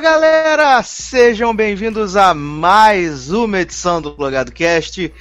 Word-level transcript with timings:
galera, 0.00 0.82
sejam 0.82 1.54
bem-vindos 1.54 2.16
a 2.16 2.32
mais 2.32 3.30
uma 3.30 3.60
edição 3.60 4.00
do 4.00 4.16
Logado 4.18 4.50
Cast. 4.50 5.12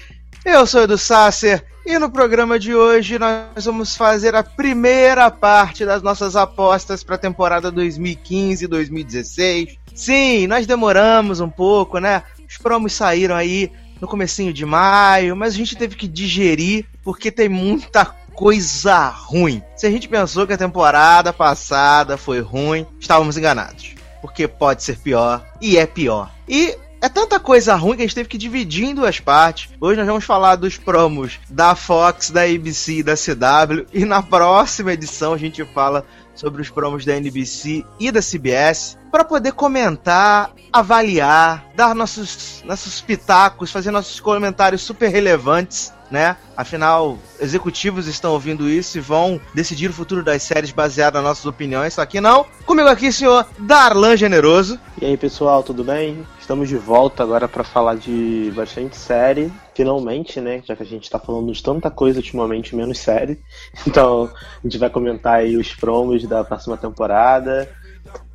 Eu 0.46 0.66
sou 0.66 0.84
Edu 0.84 0.98
Sasser 0.98 1.66
e 1.86 2.00
no 2.00 2.10
programa 2.10 2.58
de 2.58 2.74
hoje 2.74 3.20
nós 3.20 3.66
vamos 3.66 3.98
fazer 3.98 4.36
a 4.36 4.44
primeira 4.44 5.30
parte 5.30 5.86
das 5.86 6.02
nossas 6.02 6.38
apostas 6.38 7.04
para 7.04 7.16
a 7.16 7.20
temporada 7.20 7.70
2015-2016. 7.74 9.78
Sim, 9.94 10.48
nós 10.48 10.66
demoramos 10.66 11.42
um 11.42 11.50
pouco, 11.50 12.00
né? 12.00 12.24
Os 12.48 12.58
promos 12.58 12.94
saíram 12.94 13.36
aí 13.36 13.70
no 14.00 14.08
comecinho 14.08 14.54
de 14.54 14.66
maio, 14.66 15.36
mas 15.36 15.56
a 15.56 15.58
gente 15.58 15.76
teve 15.76 15.98
que 15.98 16.08
digerir 16.08 16.86
porque 17.04 17.30
tem 17.30 17.50
muita 17.50 18.06
coisa 18.34 19.10
ruim. 19.10 19.62
Se 19.76 19.86
a 19.86 19.92
gente 19.92 20.08
pensou 20.08 20.48
que 20.48 20.54
a 20.54 20.58
temporada 20.58 21.34
passada 21.34 22.16
foi 22.16 22.40
ruim, 22.40 22.88
estávamos 22.98 23.38
enganados 23.38 23.99
porque 24.22 24.48
pode 24.48 24.84
ser 24.84 24.98
pior 24.98 25.46
e 25.62 25.78
é 25.78 25.86
pior. 25.86 26.32
E 26.48 26.78
é 27.02 27.08
tanta 27.08 27.40
coisa 27.40 27.76
ruim 27.76 27.96
que 27.96 28.02
a 28.02 28.06
gente 28.06 28.16
teve 28.16 28.28
que 28.28 28.38
dividir 28.38 28.86
em 28.86 28.96
duas 28.96 29.20
partes. 29.20 29.70
Hoje 29.80 29.98
nós 29.98 30.08
vamos 30.08 30.26
falar 30.26 30.58
dos 30.58 30.78
promos 30.78 31.40
da 31.50 31.74
Fox, 31.74 32.30
da 32.30 32.44
ABC 32.44 32.96
e 32.96 33.04
da 33.04 33.16
CW. 33.16 33.86
E 33.94 34.04
na 34.04 34.22
próxima 34.22 34.92
edição 34.92 35.34
a 35.34 35.38
gente 35.38 35.64
fala 35.74 36.06
sobre 36.36 36.62
os 36.62 36.70
promos 36.70 37.06
da 37.06 37.16
NBC 37.16 37.86
e 38.00 38.12
da 38.12 38.22
CBS 38.22 38.98
para 39.12 39.24
poder 39.24 39.54
comentar, 39.54 40.52
avaliar, 40.72 41.66
dar 41.76 41.96
nossos, 41.96 42.64
nossos 42.66 43.02
pitacos, 43.02 43.72
fazer 43.72 43.92
nossos 43.92 44.20
comentários 44.20 44.82
super 44.82 45.10
relevantes 45.10 45.94
né? 46.10 46.36
Afinal, 46.56 47.18
executivos 47.40 48.08
estão 48.08 48.34
ouvindo 48.34 48.70
isso 48.70 48.98
e 48.98 49.02
vão 49.02 49.40
decidir 49.54 49.90
o 49.90 49.94
futuro 49.94 50.24
das 50.24 50.44
séries 50.44 50.72
baseado 50.72 51.16
nas 51.16 51.24
nossas 51.24 51.46
opiniões. 51.46 51.94
Só 51.94 52.06
que 52.06 52.20
não. 52.20 52.46
Comigo 52.66 52.90
aqui, 52.90 53.12
senhor 53.12 53.46
Darlan 53.60 54.18
Generoso. 54.18 54.80
E 55.02 55.06
aí, 55.06 55.18
pessoal, 55.18 55.64
tudo 55.64 55.84
bem? 55.84 56.26
Estamos 56.40 56.68
de 56.68 56.78
volta 56.78 57.24
agora 57.24 57.48
para 57.48 57.64
falar 57.64 57.96
de 57.96 58.52
bastante 58.56 58.98
série, 58.98 59.52
finalmente, 59.76 60.42
né? 60.42 60.62
Já 60.66 60.76
que 60.76 60.84
a 60.84 60.86
gente 60.86 61.10
tá 61.10 61.20
falando 61.20 61.52
de 61.52 61.62
tanta 61.62 61.92
coisa 61.92 62.20
ultimamente, 62.20 62.76
menos 62.76 63.00
série. 63.00 63.40
Então, 63.88 64.30
a 64.34 64.62
gente 64.68 64.78
vai 64.78 64.90
comentar 64.90 65.36
aí 65.36 65.56
os 65.56 65.74
promos 65.76 66.28
da 66.28 66.44
próxima 66.44 66.76
temporada. 66.76 67.70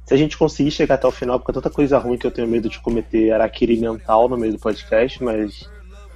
Se 0.07 0.13
a 0.13 0.17
gente 0.17 0.37
conseguir 0.37 0.71
chegar 0.71 0.97
até 0.97 1.07
o 1.07 1.11
final, 1.11 1.39
porque 1.39 1.51
é 1.51 1.55
tanta 1.55 1.71
coisa 1.71 1.99
ruim 1.99 2.19
que 2.19 2.27
eu 2.27 2.31
tenho 2.31 2.47
medo 2.47 2.69
de 2.69 2.79
cometer 2.79 3.33
araquiri 3.33 3.77
mental 3.79 4.29
no 4.29 4.37
meio 4.37 4.53
do 4.53 4.59
podcast, 4.59 5.23
mas 5.23 5.69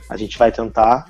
a 0.09 0.17
gente 0.17 0.39
vai 0.39 0.51
tentar. 0.51 1.07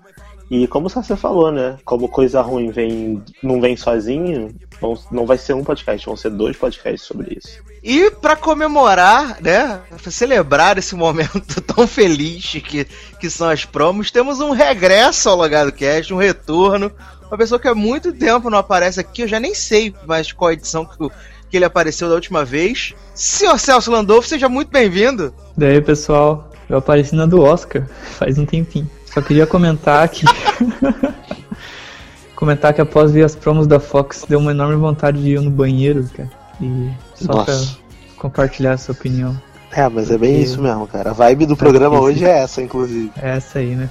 E 0.51 0.67
como 0.67 0.89
você 0.89 1.15
falou, 1.15 1.53
né? 1.53 1.77
Como 1.85 2.09
coisa 2.09 2.41
ruim 2.41 2.71
vem, 2.71 3.23
não 3.43 3.61
vem 3.61 3.77
sozinho, 3.77 4.55
vão- 4.81 4.99
não 5.13 5.27
vai 5.27 5.37
ser 5.37 5.53
um 5.53 5.63
podcast, 5.63 6.07
vão 6.07 6.17
ser 6.17 6.31
dois 6.31 6.57
podcasts 6.57 7.03
sobre 7.07 7.37
isso. 7.39 7.63
E 7.85 8.11
para 8.11 8.35
comemorar, 8.35 9.37
né? 9.43 9.81
Pra 10.03 10.11
celebrar 10.11 10.79
esse 10.79 10.95
momento 10.95 11.61
tão 11.61 11.87
feliz 11.87 12.45
que, 12.65 12.87
que 13.21 13.29
são 13.29 13.49
as 13.51 13.65
promos, 13.67 14.11
temos 14.11 14.41
um 14.41 14.51
regresso 14.53 15.29
ao 15.29 15.37
Logado 15.37 15.71
Cast, 15.73 16.13
um 16.15 16.19
retorno. 16.19 16.91
Uma 17.31 17.37
pessoa 17.37 17.59
que 17.61 17.69
há 17.69 17.75
muito 17.75 18.11
tempo 18.13 18.49
não 18.49 18.57
aparece 18.59 18.99
aqui, 19.01 19.23
eu 19.23 19.29
já 19.29 19.39
nem 19.39 19.55
sei 19.55 19.95
mais 20.07 20.33
qual 20.33 20.51
edição 20.53 20.87
que, 20.87 21.03
o- 21.05 21.11
que 21.51 21.57
ele 21.59 21.65
apareceu 21.67 22.09
da 22.09 22.15
última 22.15 22.43
vez. 22.43 22.95
Senhor 23.15 23.59
Celso 23.59 23.91
Landolfo, 23.91 24.27
seja 24.29 24.49
muito 24.49 24.71
bem-vindo. 24.71 25.35
Daí, 25.57 25.79
pessoal, 25.83 26.51
eu 26.71 26.79
apareci 26.79 27.15
na 27.15 27.27
do 27.27 27.43
Oscar 27.43 27.87
faz 28.19 28.39
um 28.39 28.47
tempinho. 28.47 28.91
Só 29.13 29.21
queria 29.21 29.47
comentar 29.47 30.09
que. 30.09 30.25
comentar 32.35 32.73
que 32.73 32.81
após 32.81 33.11
ver 33.13 33.25
as 33.25 33.35
promos 33.35 33.67
da 33.67 33.81
Fox, 33.81 34.25
deu 34.29 34.39
uma 34.39 34.53
enorme 34.53 34.77
vontade 34.77 35.21
de 35.21 35.31
ir 35.31 35.41
no 35.41 35.51
banheiro, 35.51 36.09
cara. 36.17 36.31
E 36.61 36.91
só 37.15 37.33
Nossa. 37.33 37.77
pra 37.77 38.15
compartilhar 38.17 38.73
essa 38.73 38.93
opinião. 38.93 39.41
É, 39.71 39.89
mas 39.89 40.11
é 40.11 40.19
bem 40.19 40.35
Porque- 40.35 40.45
isso 40.45 40.63
mesmo, 40.63 40.87
cara. 40.87 41.11
A 41.11 41.13
vibe 41.13 41.47
do 41.47 41.57
programa 41.57 42.01
hoje 42.01 42.25
é 42.25 42.39
essa, 42.39 42.63
inclusive. 42.63 43.13
É 43.21 43.37
essa 43.37 43.59
aí, 43.59 43.75
né? 43.75 43.91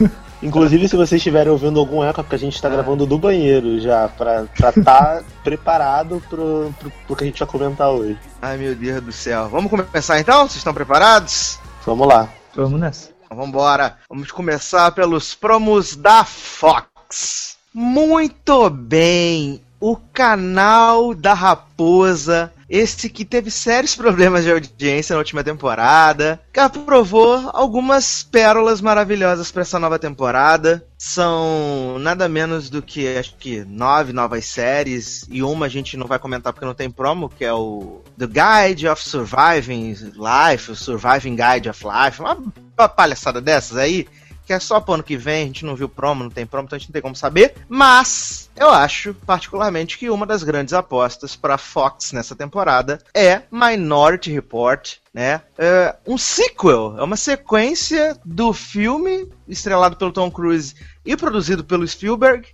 Inclusive, 0.42 0.86
se 0.86 0.94
vocês 0.94 1.18
estiverem 1.18 1.50
ouvindo 1.50 1.80
algum 1.80 2.04
eco, 2.04 2.20
é 2.20 2.22
porque 2.22 2.34
a 2.34 2.38
gente 2.38 2.60
tá 2.60 2.68
gravando 2.68 3.06
do 3.06 3.16
banheiro 3.16 3.80
já, 3.80 4.08
pra 4.08 4.42
estar 4.44 4.72
tá 4.72 5.22
preparado 5.42 6.22
pro, 6.28 6.74
pro, 6.78 6.92
pro 7.06 7.16
que 7.16 7.24
a 7.24 7.26
gente 7.26 7.38
vai 7.38 7.48
comentar 7.48 7.88
hoje. 7.88 8.18
Ai 8.42 8.58
meu 8.58 8.74
Deus 8.74 9.02
do 9.02 9.10
céu. 9.10 9.48
Vamos 9.48 9.70
começar 9.70 10.20
então? 10.20 10.40
Vocês 10.40 10.56
estão 10.56 10.74
preparados? 10.74 11.58
Vamos 11.86 12.06
lá. 12.06 12.28
Vamos 12.54 12.78
nessa. 12.78 13.13
Então, 13.24 13.36
Vambora. 13.36 13.98
Vamos 14.08 14.30
começar 14.30 14.92
pelos 14.92 15.34
promos 15.34 15.96
da 15.96 16.24
Fox. 16.24 17.56
Muito 17.72 18.70
bem. 18.70 19.62
O 19.80 19.96
canal 19.96 21.14
da 21.14 21.34
Raposa, 21.34 22.52
esse 22.68 23.08
que 23.08 23.24
teve 23.24 23.50
sérios 23.50 23.94
problemas 23.96 24.44
de 24.44 24.50
audiência 24.50 25.14
na 25.14 25.18
última 25.18 25.44
temporada, 25.44 26.40
que 26.52 26.60
aprovou 26.60 27.50
algumas 27.52 28.22
pérolas 28.22 28.80
maravilhosas 28.80 29.50
para 29.50 29.62
essa 29.62 29.78
nova 29.78 29.98
temporada. 29.98 30.84
São 30.96 31.98
nada 31.98 32.28
menos 32.28 32.70
do 32.70 32.80
que 32.80 33.16
acho 33.16 33.36
que 33.36 33.64
nove 33.64 34.12
novas 34.12 34.46
séries 34.46 35.26
e 35.28 35.42
uma 35.42 35.66
a 35.66 35.68
gente 35.68 35.96
não 35.96 36.06
vai 36.06 36.18
comentar 36.18 36.52
porque 36.52 36.64
não 36.64 36.74
tem 36.74 36.90
promo, 36.90 37.28
que 37.28 37.44
é 37.44 37.52
o 37.52 38.02
The 38.18 38.26
Guide 38.26 38.88
of 38.88 39.02
Surviving 39.02 39.92
Life, 39.92 40.70
o 40.70 40.76
Surviving 40.76 41.36
Guide 41.36 41.68
of 41.68 41.84
Life, 41.84 42.20
uma, 42.20 42.38
uma 42.78 42.88
palhaçada 42.88 43.40
dessas 43.40 43.76
aí 43.76 44.06
que 44.44 44.52
é 44.52 44.58
só 44.58 44.80
pro 44.80 44.94
ano 44.94 45.02
que 45.02 45.16
vem, 45.16 45.44
a 45.44 45.46
gente 45.46 45.64
não 45.64 45.74
viu 45.74 45.88
promo, 45.88 46.24
não 46.24 46.30
tem 46.30 46.46
promo, 46.46 46.66
então 46.66 46.76
a 46.76 46.78
gente 46.78 46.88
não 46.88 46.92
tem 46.92 47.02
como 47.02 47.16
saber. 47.16 47.54
Mas 47.68 48.50
eu 48.56 48.70
acho, 48.70 49.14
particularmente, 49.26 49.96
que 49.96 50.10
uma 50.10 50.26
das 50.26 50.42
grandes 50.42 50.74
apostas 50.74 51.34
para 51.34 51.58
Fox 51.58 52.12
nessa 52.12 52.36
temporada 52.36 52.98
é 53.14 53.42
Minority 53.50 54.30
Report, 54.30 54.96
né? 55.12 55.40
É 55.56 55.96
um 56.06 56.18
sequel, 56.18 56.96
é 56.98 57.02
uma 57.02 57.16
sequência 57.16 58.18
do 58.24 58.52
filme 58.52 59.28
estrelado 59.48 59.96
pelo 59.96 60.12
Tom 60.12 60.30
Cruise 60.30 60.74
e 61.04 61.16
produzido 61.16 61.64
pelo 61.64 61.86
Spielberg. 61.86 62.48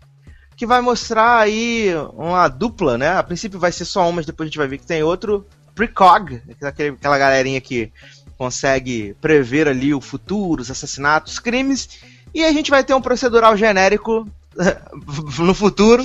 Que 0.57 0.67
vai 0.67 0.83
mostrar 0.83 1.39
aí 1.39 1.91
uma 2.13 2.47
dupla, 2.47 2.99
né? 2.99 3.17
A 3.17 3.23
princípio 3.23 3.59
vai 3.59 3.73
ser 3.73 3.87
só 3.87 4.03
uma, 4.03 4.17
mas 4.17 4.27
depois 4.27 4.47
a 4.47 4.49
gente 4.49 4.59
vai 4.59 4.69
ver 4.69 4.77
que 4.77 4.87
tem 4.87 5.03
outro 5.03 5.47
precog, 5.75 6.43
aquela 6.63 7.17
galerinha 7.17 7.61
que 7.61 7.91
consegue 8.41 9.15
prever 9.21 9.69
ali 9.69 9.93
o 9.93 10.01
futuro, 10.01 10.63
os 10.63 10.71
assassinatos, 10.71 11.39
crimes, 11.39 11.91
e 12.33 12.43
a 12.43 12.51
gente 12.51 12.71
vai 12.71 12.83
ter 12.83 12.95
um 12.95 13.03
procedural 13.03 13.55
genérico 13.55 14.27
no 15.39 15.53
futuro, 15.53 16.03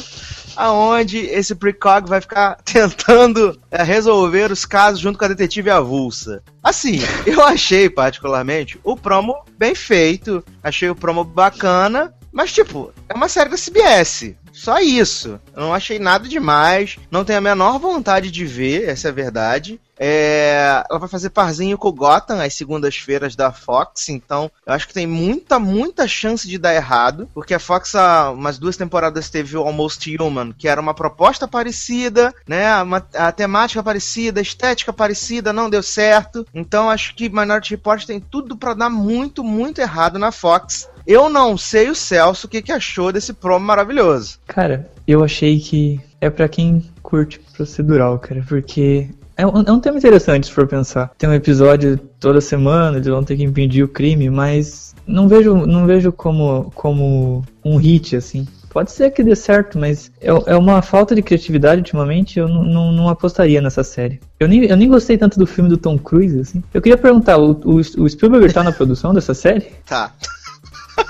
aonde 0.54 1.20
esse 1.20 1.56
precog 1.56 2.10
vai 2.10 2.20
ficar 2.20 2.58
tentando 2.66 3.58
é, 3.72 3.82
resolver 3.84 4.52
os 4.52 4.66
casos 4.66 5.00
junto 5.00 5.18
com 5.18 5.24
a 5.24 5.30
detetive 5.30 5.70
avulsa. 5.70 6.44
Assim, 6.62 7.00
eu 7.26 7.42
achei 7.42 7.90
particularmente 7.90 8.78
o 8.84 8.98
promo 8.98 9.34
bem 9.58 9.74
feito, 9.74 10.44
achei 10.62 10.90
o 10.90 10.96
promo 10.96 11.24
bacana, 11.24 12.14
mas 12.34 12.52
tipo, 12.52 12.92
é 13.08 13.14
uma 13.14 13.30
série 13.30 13.50
da 13.50 13.56
CBS. 13.56 14.36
Só 14.56 14.80
isso. 14.80 15.40
Eu 15.54 15.64
não 15.64 15.74
achei 15.74 16.00
nada 16.00 16.28
demais. 16.28 16.98
Não 17.12 17.26
tenho 17.26 17.40
a 17.40 17.42
menor 17.42 17.78
vontade 17.78 18.32
de 18.32 18.46
ver, 18.46 18.88
essa 18.88 19.10
é 19.10 19.12
a 19.12 19.14
verdade. 19.14 19.80
É, 19.98 20.84
ela 20.90 21.00
vai 21.00 21.08
fazer 21.08 21.30
parzinho 21.30 21.78
com 21.78 21.88
o 21.88 21.94
Gotham 21.94 22.42
às 22.42 22.54
segundas-feiras 22.54 23.36
da 23.36 23.52
Fox, 23.52 24.10
então 24.10 24.52
eu 24.66 24.74
acho 24.74 24.88
que 24.88 24.94
tem 24.94 25.08
muita, 25.08 25.58
muita 25.58 26.08
chance 26.08 26.48
de 26.48 26.58
dar 26.58 26.76
errado, 26.76 27.30
porque 27.34 27.54
a 27.54 27.60
Fox 27.60 27.96
há 27.96 28.32
umas 28.32 28.58
duas 28.58 28.76
temporadas 28.76 29.30
teve 29.30 29.56
o 29.56 29.62
Almost 29.62 30.14
Human, 30.18 30.52
que 30.52 30.68
era 30.68 30.82
uma 30.82 30.94
proposta 30.94 31.48
parecida, 31.48 32.34
né, 32.46 32.82
uma, 32.82 33.06
a 33.14 33.32
temática 33.32 33.82
parecida, 33.82 34.42
a 34.42 34.44
estética 34.44 34.92
parecida, 34.92 35.54
não 35.54 35.70
deu 35.70 35.82
certo, 35.82 36.46
então 36.54 36.90
acho 36.90 37.16
que 37.16 37.30
Minority 37.30 37.72
Report 37.72 38.06
tem 38.06 38.20
tudo 38.20 38.58
para 38.58 38.74
dar 38.74 38.90
muito, 38.90 39.44
muito 39.44 39.80
errado 39.80 40.20
na 40.20 40.32
Fox. 40.32 40.90
Eu 41.06 41.30
não 41.30 41.58
sei 41.58 41.90
o 41.90 41.96
Celso 41.96 42.48
o 42.48 42.50
que, 42.50 42.62
que 42.62 42.72
achou 42.72 43.12
desse 43.12 43.34
promo 43.34 43.66
maravilhoso. 43.66 44.40
Cara, 44.48 44.90
eu 45.08 45.24
achei 45.24 45.60
que 45.60 46.00
é 46.20 46.30
pra 46.30 46.48
quem 46.48 46.84
curte 47.04 47.40
procedural, 47.56 48.18
cara, 48.18 48.44
porque 48.48 49.10
é 49.38 49.46
um, 49.46 49.62
é 49.62 49.72
um 49.72 49.80
tema 49.80 49.98
interessante 49.98 50.48
se 50.48 50.54
for 50.54 50.68
pensar. 50.68 51.12
Tem 51.18 51.30
um 51.30 51.34
episódio 51.34 51.98
toda 52.20 52.42
semana, 52.42 52.98
eles 52.98 53.08
vão 53.08 53.24
ter 53.24 53.36
que 53.36 53.44
impedir 53.44 53.84
o 53.84 53.88
crime, 53.88 54.30
mas 54.30 54.96
não 55.06 55.28
vejo, 55.28 55.56
não 55.56 55.86
vejo 55.86 56.12
como, 56.12 56.72
como 56.74 57.44
um 57.64 57.78
hit, 57.78 58.16
assim. 58.16 58.48
Pode 58.70 58.92
ser 58.92 59.12
que 59.12 59.24
dê 59.24 59.36
certo, 59.36 59.80
mas 59.80 60.12
é, 60.20 60.28
é 60.28 60.58
uma 60.58 60.82
falta 60.82 61.16
de 61.16 61.22
criatividade 61.22 61.80
ultimamente. 61.80 62.40
Eu 62.40 62.48
não, 62.50 62.64
não, 62.64 62.92
não 62.92 63.10
apostaria 63.10 63.62
nessa 63.62 63.84
série. 63.84 64.20
Eu 64.38 64.50
nem, 64.50 64.66
eu 64.66 64.76
nem 64.76 64.90
gostei 64.90 65.18
tanto 65.18 65.40
do 65.40 65.48
filme 65.48 65.70
do 65.70 65.78
Tom 65.78 65.98
Cruise, 65.98 66.40
assim. 66.40 66.62
Eu 66.74 66.82
queria 66.82 66.98
perguntar: 66.98 67.38
o, 67.38 67.52
o, 67.52 67.76
o 67.78 68.10
Spielberg 68.10 68.54
tá 68.54 68.64
na 68.64 68.74
produção 68.74 69.14
dessa 69.14 69.34
série? 69.34 69.68
Tá. 69.86 70.12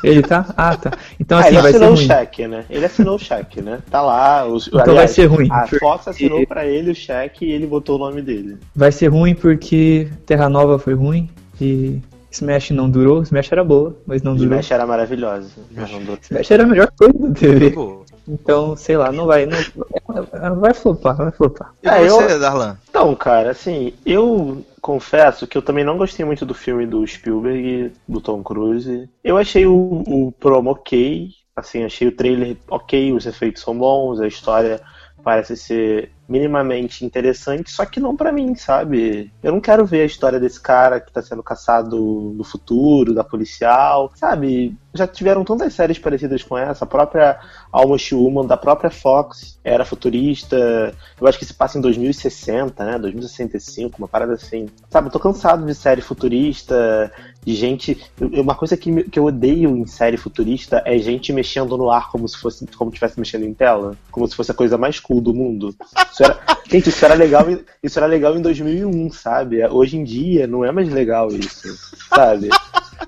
Ele 0.03 0.21
tá? 0.21 0.45
Ah, 0.57 0.75
tá. 0.75 0.91
Então 1.19 1.37
Ah, 1.37 1.41
assim, 1.41 1.49
ele 1.49 1.61
vai 1.61 1.71
ser 1.71 1.77
assinou 1.77 1.93
o 1.93 1.95
ruim. 1.95 2.07
cheque, 2.07 2.47
né? 2.47 2.65
Ele 2.69 2.85
assinou 2.85 3.15
o 3.15 3.19
cheque, 3.19 3.61
né? 3.61 3.79
Tá 3.89 4.01
lá. 4.01 4.45
Os, 4.45 4.67
Então 4.67 4.95
vai 4.95 5.07
ser 5.07 5.25
ruim. 5.25 5.47
A 5.51 5.67
Fox 5.67 6.07
assinou 6.07 6.45
pra 6.47 6.65
ele 6.65 6.91
o 6.91 6.95
cheque 6.95 7.45
e 7.45 7.51
ele 7.51 7.65
botou 7.67 7.95
o 7.95 7.99
nome 7.99 8.21
dele. 8.21 8.57
Vai 8.75 8.91
ser 8.91 9.07
ruim 9.07 9.35
porque 9.35 10.07
Terra 10.25 10.49
Nova 10.49 10.77
foi 10.79 10.93
ruim 10.93 11.29
e 11.59 11.99
Smash 12.31 12.71
não 12.71 12.89
durou. 12.89 13.21
Smash 13.23 13.51
era 13.51 13.63
boa, 13.63 13.95
mas 14.05 14.21
não 14.21 14.33
O 14.33 14.35
durou. 14.35 14.51
Smash 14.53 14.71
era 14.71 14.85
maravilhosa. 14.85 15.49
mas 15.71 15.91
não 15.91 15.99
certo. 16.05 16.23
Smash 16.31 16.51
era 16.51 16.63
a 16.63 16.67
melhor 16.67 16.91
coisa 16.97 17.13
da 17.17 17.33
TV. 17.33 17.71
Pô. 17.71 18.04
Então, 18.27 18.75
sei 18.75 18.97
lá, 18.97 19.11
não 19.11 19.25
vai. 19.25 19.45
Não, 19.45 20.59
vai 20.59 20.73
flopar, 20.73 21.15
vai 21.15 21.31
flopar. 21.31 21.73
E 21.83 21.87
É, 21.87 22.07
você, 22.07 22.33
eu- 22.33 22.39
Darlan? 22.39 22.77
Então, 22.89 23.15
cara, 23.15 23.51
assim, 23.51 23.93
eu 24.05 24.65
confesso 24.81 25.45
que 25.47 25.57
eu 25.57 25.61
também 25.61 25.83
não 25.83 25.97
gostei 25.97 26.25
muito 26.25 26.45
do 26.45 26.53
filme 26.53 26.85
do 26.87 27.05
Spielberg, 27.05 27.91
do 28.07 28.21
Tom 28.21 28.41
Cruise. 28.41 29.09
Eu 29.23 29.37
achei 29.37 29.65
o, 29.65 30.03
o 30.07 30.31
promo 30.31 30.71
ok, 30.71 31.29
assim, 31.55 31.83
achei 31.83 32.07
o 32.07 32.15
trailer 32.15 32.57
ok, 32.69 33.11
os 33.13 33.25
efeitos 33.25 33.61
são 33.61 33.77
bons, 33.77 34.19
a 34.19 34.27
história 34.27 34.81
parece 35.23 35.57
ser 35.57 36.11
minimamente 36.27 37.05
interessante, 37.05 37.71
só 37.71 37.85
que 37.85 37.99
não 37.99 38.15
pra 38.15 38.31
mim, 38.31 38.55
sabe? 38.55 39.31
Eu 39.43 39.51
não 39.51 39.61
quero 39.61 39.85
ver 39.85 40.01
a 40.01 40.05
história 40.05 40.39
desse 40.39 40.59
cara 40.59 40.99
que 40.99 41.11
tá 41.11 41.21
sendo 41.21 41.43
caçado 41.43 41.97
no 42.35 42.43
futuro, 42.43 43.13
da 43.13 43.23
policial, 43.23 44.11
sabe? 44.15 44.75
Já 44.93 45.05
tiveram 45.05 45.43
tantas 45.43 45.73
séries 45.73 45.99
parecidas 45.99 46.43
com 46.43 46.57
essa, 46.57 46.85
a 46.85 46.87
própria 46.87 47.39
Almost 47.71 48.15
Human, 48.15 48.47
da 48.47 48.57
própria 48.57 48.89
Fox, 48.89 49.59
era 49.63 49.85
futurista, 49.85 50.93
eu 51.19 51.27
acho 51.27 51.37
que 51.37 51.45
se 51.45 51.53
passa 51.53 51.77
em 51.77 51.81
2060, 51.81 52.83
né? 52.83 52.97
2065, 52.97 53.97
uma 53.97 54.07
parada 54.07 54.33
assim. 54.33 54.67
Sabe, 54.89 55.07
eu 55.07 55.11
tô 55.11 55.19
cansado 55.19 55.65
de 55.65 55.75
série 55.75 56.01
futurista, 56.01 57.11
de 57.45 57.53
gente. 57.53 58.01
Uma 58.19 58.55
coisa 58.55 58.75
que, 58.75 59.03
que 59.03 59.19
eu 59.19 59.25
odeio 59.25 59.69
em 59.77 59.85
série 59.85 60.17
futurista 60.17 60.81
é 60.85 60.97
gente 60.97 61.31
mexendo 61.31 61.77
no 61.77 61.91
ar 61.91 62.09
como 62.09 62.27
se 62.27 62.37
fosse 62.37 62.65
como 62.75 62.89
estivesse 62.89 63.19
mexendo 63.19 63.45
em 63.45 63.53
tela. 63.53 63.95
Como 64.11 64.27
se 64.27 64.35
fosse 64.35 64.51
a 64.51 64.55
coisa 64.55 64.77
mais 64.77 64.99
cool 64.99 65.21
do 65.21 65.33
mundo. 65.33 65.75
Isso 66.15 66.23
era, 66.23 66.39
gente, 66.71 66.89
isso 66.89 67.03
era 67.03 67.13
legal, 67.13 67.45
isso 67.83 67.99
era 67.99 68.07
legal 68.07 68.37
em 68.37 68.41
2001, 68.41 69.11
sabe? 69.11 69.65
Hoje 69.67 69.97
em 69.97 70.03
dia 70.05 70.47
não 70.47 70.63
é 70.63 70.71
mais 70.71 70.89
legal 70.89 71.27
isso, 71.29 71.67
sabe? 72.07 72.47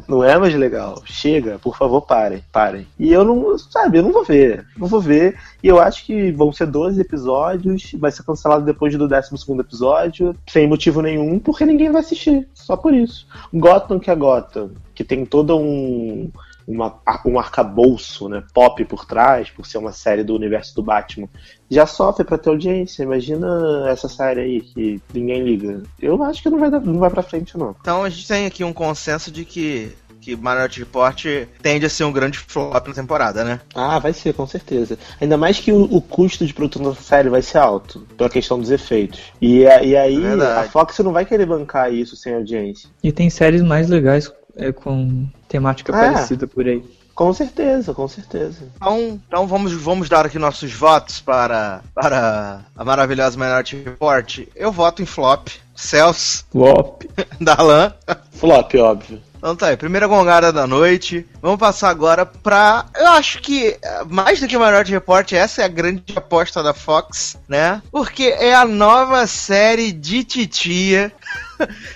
Não 0.09 0.21
é 0.21 0.37
mais 0.37 0.53
legal. 0.53 1.01
Chega, 1.05 1.57
por 1.57 1.77
favor, 1.77 2.01
parem, 2.01 2.43
parem. 2.51 2.85
E 2.99 3.13
eu 3.13 3.23
não, 3.23 3.57
sabe, 3.57 3.99
eu 3.99 4.03
não 4.03 4.11
vou 4.11 4.25
ver. 4.25 4.65
Não 4.77 4.87
vou 4.87 4.99
ver. 4.99 5.39
E 5.63 5.69
eu 5.69 5.79
acho 5.79 6.05
que 6.05 6.31
vão 6.33 6.51
ser 6.51 6.67
12 6.67 6.99
episódios, 6.99 7.93
vai 7.93 8.11
ser 8.11 8.23
cancelado 8.23 8.65
depois 8.65 8.93
do 8.93 9.07
12 9.07 9.29
episódio, 9.57 10.35
sem 10.45 10.67
motivo 10.67 11.01
nenhum, 11.01 11.39
porque 11.39 11.65
ninguém 11.65 11.89
vai 11.89 12.01
assistir. 12.01 12.45
Só 12.53 12.75
por 12.75 12.93
isso. 12.93 13.25
Gotham 13.53 13.99
que 13.99 14.11
é 14.11 14.15
Gotham, 14.15 14.71
que 14.93 15.05
tem 15.05 15.25
todo 15.25 15.57
um. 15.57 16.29
Uma, 16.67 16.99
um 17.25 17.39
arcabouço 17.39 18.27
né, 18.27 18.43
pop 18.53 18.83
por 18.83 19.05
trás, 19.05 19.49
por 19.49 19.65
ser 19.65 19.77
uma 19.77 19.93
série 19.93 20.21
do 20.21 20.35
universo 20.35 20.75
do 20.75 20.83
Batman, 20.83 21.29
já 21.71 21.85
sofre 21.85 22.25
pra 22.25 22.37
ter 22.37 22.49
audiência. 22.49 23.03
Imagina 23.03 23.85
essa 23.89 24.09
série 24.09 24.41
aí 24.41 24.61
que 24.61 25.01
ninguém 25.13 25.43
liga. 25.43 25.83
Eu 26.01 26.21
acho 26.23 26.43
que 26.43 26.49
não 26.49 26.59
vai, 26.59 26.69
dar, 26.69 26.81
não 26.81 26.99
vai 26.99 27.09
pra 27.09 27.23
frente, 27.23 27.57
não. 27.57 27.75
Então 27.79 28.03
a 28.03 28.09
gente 28.09 28.27
tem 28.27 28.45
aqui 28.45 28.63
um 28.63 28.73
consenso 28.73 29.31
de 29.31 29.45
que, 29.45 29.95
que 30.19 30.35
Minority 30.35 30.79
Report 30.79 31.25
tende 31.61 31.85
a 31.85 31.89
ser 31.89 32.03
um 32.03 32.11
grande 32.11 32.37
flop 32.37 32.87
na 32.87 32.93
temporada, 32.93 33.43
né? 33.45 33.61
Ah, 33.73 33.97
vai 33.99 34.11
ser, 34.11 34.33
com 34.33 34.45
certeza. 34.45 34.97
Ainda 35.21 35.37
mais 35.37 35.59
que 35.59 35.71
o, 35.71 35.83
o 35.83 36.01
custo 36.01 36.45
de 36.45 36.53
produção 36.53 36.83
da 36.83 36.95
série 36.95 37.29
vai 37.29 37.41
ser 37.41 37.59
alto, 37.59 38.05
pela 38.17 38.29
questão 38.29 38.59
dos 38.59 38.71
efeitos. 38.71 39.21
E, 39.41 39.59
e 39.59 39.95
aí, 39.95 40.25
É 40.25 40.59
a 40.59 40.63
Fox 40.63 40.97
não 40.99 41.13
vai 41.13 41.25
querer 41.25 41.45
bancar 41.45 41.93
isso 41.93 42.17
sem 42.17 42.33
audiência. 42.33 42.89
E 43.01 43.11
tem 43.11 43.29
séries 43.29 43.61
mais 43.61 43.87
legais 43.87 44.29
é, 44.57 44.71
com 44.71 45.27
temática 45.47 45.93
Ah. 45.95 46.13
parecida 46.13 46.47
por 46.47 46.65
aí. 46.67 46.83
Com 47.15 47.33
certeza, 47.33 47.95
com 47.95 48.07
certeza. 48.07 48.69
Então, 48.75 49.19
então 49.27 49.47
vamos, 49.47 49.73
vamos 49.73 50.07
dar 50.07 50.25
aqui 50.27 50.37
nossos 50.37 50.71
votos 50.71 51.19
para, 51.19 51.81
para 51.95 52.61
a 52.75 52.85
maravilhosa 52.85 53.35
Minority 53.39 53.75
Report. 53.83 54.41
Eu 54.55 54.71
voto 54.71 55.01
em 55.01 55.05
flop. 55.05 55.47
Celso, 55.75 56.45
Flop. 56.51 57.03
Darlan. 57.41 57.93
Flop, 58.33 58.73
óbvio. 58.75 59.21
Então 59.37 59.55
tá 59.55 59.67
aí, 59.67 59.77
primeira 59.77 60.07
gongada 60.07 60.51
da 60.51 60.65
noite. 60.67 61.25
Vamos 61.41 61.59
passar 61.59 61.89
agora 61.89 62.25
pra. 62.25 62.85
Eu 62.95 63.07
acho 63.09 63.39
que, 63.41 63.77
eh, 63.81 64.03
mais 64.09 64.39
do 64.39 64.47
que 64.47 64.57
Minority 64.57 64.91
Report, 64.91 65.31
essa 65.33 65.61
é 65.61 65.65
a 65.65 65.69
grande 65.69 66.03
aposta 66.15 66.61
da 66.63 66.73
Fox, 66.73 67.37
né? 67.47 67.81
Porque 67.91 68.23
é 68.25 68.53
a 68.55 68.65
nova 68.65 69.25
série 69.27 69.91
de 69.91 70.23
Titia. 70.23 71.11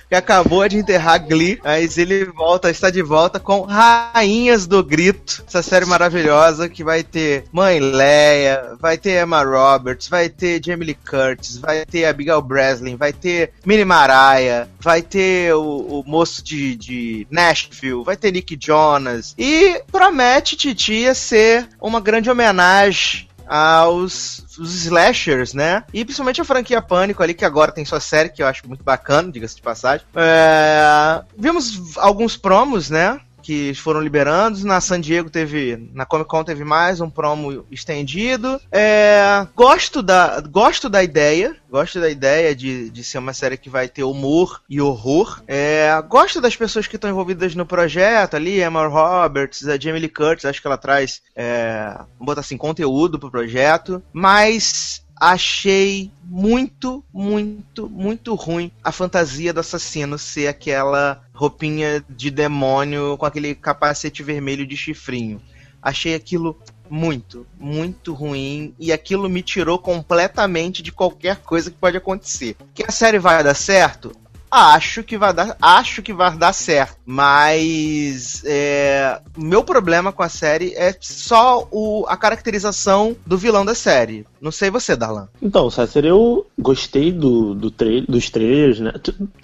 Que 0.09 0.15
acabou 0.15 0.67
de 0.67 0.77
enterrar 0.77 1.25
Glee, 1.25 1.59
mas 1.63 1.97
ele 1.97 2.25
volta, 2.25 2.69
está 2.69 2.89
de 2.89 3.01
volta 3.01 3.39
com 3.39 3.61
Rainhas 3.61 4.67
do 4.67 4.83
Grito, 4.83 5.43
essa 5.47 5.61
série 5.61 5.85
maravilhosa 5.85 6.67
que 6.67 6.83
vai 6.83 7.03
ter 7.03 7.45
Mãe 7.51 7.79
Leia, 7.79 8.75
vai 8.79 8.97
ter 8.97 9.21
Emma 9.21 9.43
Roberts, 9.43 10.07
vai 10.07 10.29
ter 10.29 10.61
Jamie 10.63 10.87
Lee 10.87 10.95
Curtis, 10.95 11.57
vai 11.57 11.85
ter 11.85 12.05
Abigail 12.05 12.41
Breslin, 12.41 12.95
vai 12.95 13.13
ter 13.13 13.53
Minnie 13.65 13.85
Maraia, 13.85 14.69
vai 14.79 15.01
ter 15.01 15.53
o, 15.53 15.99
o 15.99 16.03
moço 16.05 16.43
de, 16.43 16.75
de 16.75 17.27
Nashville, 17.29 18.03
vai 18.03 18.17
ter 18.17 18.31
Nick 18.31 18.57
Jonas 18.59 19.33
e 19.37 19.81
promete 19.91 20.55
Titia 20.55 21.13
ser 21.13 21.67
uma 21.79 22.01
grande 22.01 22.29
homenagem 22.29 23.30
aos 23.51 24.45
os 24.57 24.85
slashers, 24.85 25.53
né? 25.53 25.83
E 25.93 26.05
principalmente 26.05 26.39
a 26.39 26.45
franquia 26.45 26.81
Pânico 26.81 27.21
ali, 27.21 27.33
que 27.33 27.43
agora 27.43 27.71
tem 27.71 27.83
sua 27.83 27.99
série, 27.99 28.29
que 28.29 28.41
eu 28.41 28.47
acho 28.47 28.65
muito 28.65 28.83
bacana, 28.83 29.29
diga-se 29.29 29.57
de 29.57 29.61
passagem. 29.61 30.05
É, 30.15 31.21
Vimos 31.37 31.97
alguns 31.97 32.37
promos, 32.37 32.89
né? 32.89 33.19
Que 33.51 33.73
foram 33.75 33.99
liberados. 33.99 34.63
Na 34.63 34.79
San 34.79 35.01
Diego 35.01 35.29
teve. 35.29 35.89
Na 35.93 36.05
Comic 36.05 36.29
Con 36.29 36.41
teve 36.41 36.63
mais 36.63 37.01
um 37.01 37.09
promo 37.09 37.65
estendido. 37.69 38.61
É, 38.71 39.45
gosto, 39.53 40.01
da, 40.01 40.39
gosto 40.39 40.87
da 40.87 41.03
ideia. 41.03 41.53
Gosto 41.69 41.99
da 41.99 42.09
ideia 42.09 42.55
de, 42.55 42.89
de 42.89 43.03
ser 43.03 43.17
uma 43.17 43.33
série 43.33 43.57
que 43.57 43.69
vai 43.69 43.89
ter 43.89 44.05
humor 44.05 44.61
e 44.69 44.79
horror. 44.79 45.43
É, 45.47 46.01
gosto 46.07 46.39
das 46.39 46.55
pessoas 46.55 46.87
que 46.87 46.95
estão 46.95 47.09
envolvidas 47.09 47.53
no 47.53 47.65
projeto 47.65 48.35
ali, 48.35 48.63
Emma 48.63 48.87
Roberts, 48.87 49.67
a 49.67 49.77
Jamie 49.77 49.99
Lee 49.99 50.09
Curtis, 50.09 50.45
acho 50.45 50.61
que 50.61 50.67
ela 50.67 50.77
traz, 50.77 51.21
é, 51.35 51.97
botar 52.19 52.41
assim, 52.41 52.57
conteúdo 52.57 53.19
pro 53.19 53.31
projeto. 53.31 54.01
Mas 54.13 55.00
achei 55.21 56.11
muito, 56.23 57.05
muito, 57.13 57.87
muito 57.87 58.33
ruim 58.33 58.71
a 58.83 58.91
fantasia 58.91 59.53
do 59.53 59.59
assassino 59.59 60.17
ser 60.17 60.47
aquela 60.47 61.21
roupinha 61.31 62.03
de 62.09 62.31
demônio 62.31 63.15
com 63.19 63.25
aquele 63.27 63.53
capacete 63.53 64.23
vermelho 64.23 64.65
de 64.65 64.75
chifrinho. 64.75 65.39
Achei 65.79 66.15
aquilo 66.15 66.57
muito, 66.89 67.45
muito 67.59 68.15
ruim 68.15 68.73
e 68.79 68.91
aquilo 68.91 69.29
me 69.29 69.43
tirou 69.43 69.77
completamente 69.77 70.81
de 70.81 70.91
qualquer 70.91 71.37
coisa 71.37 71.69
que 71.69 71.77
pode 71.77 71.97
acontecer. 71.97 72.57
Que 72.73 72.83
a 72.87 72.91
série 72.91 73.19
vai 73.19 73.43
dar 73.43 73.53
certo? 73.53 74.11
Acho 74.49 75.03
que 75.03 75.19
vai 75.19 75.33
dar, 75.33 75.55
acho 75.61 76.01
que 76.01 76.11
vai 76.11 76.35
dar 76.35 76.51
certo, 76.51 76.97
mas 77.05 78.41
é, 78.43 79.21
meu 79.37 79.63
problema 79.63 80.11
com 80.11 80.23
a 80.23 80.29
série 80.29 80.73
é 80.75 80.93
só 80.99 81.67
o, 81.71 82.05
a 82.09 82.17
caracterização 82.17 83.15
do 83.25 83.37
vilão 83.37 83.63
da 83.63 83.75
série. 83.75 84.25
Não 84.41 84.51
sei 84.51 84.71
você, 84.71 84.95
Darlan. 84.95 85.27
Então, 85.39 85.69
César, 85.69 86.03
eu 86.03 86.47
gostei 86.59 87.11
do, 87.11 87.53
do 87.53 87.71
dos 88.09 88.29
trailers, 88.31 88.79
né? 88.79 88.91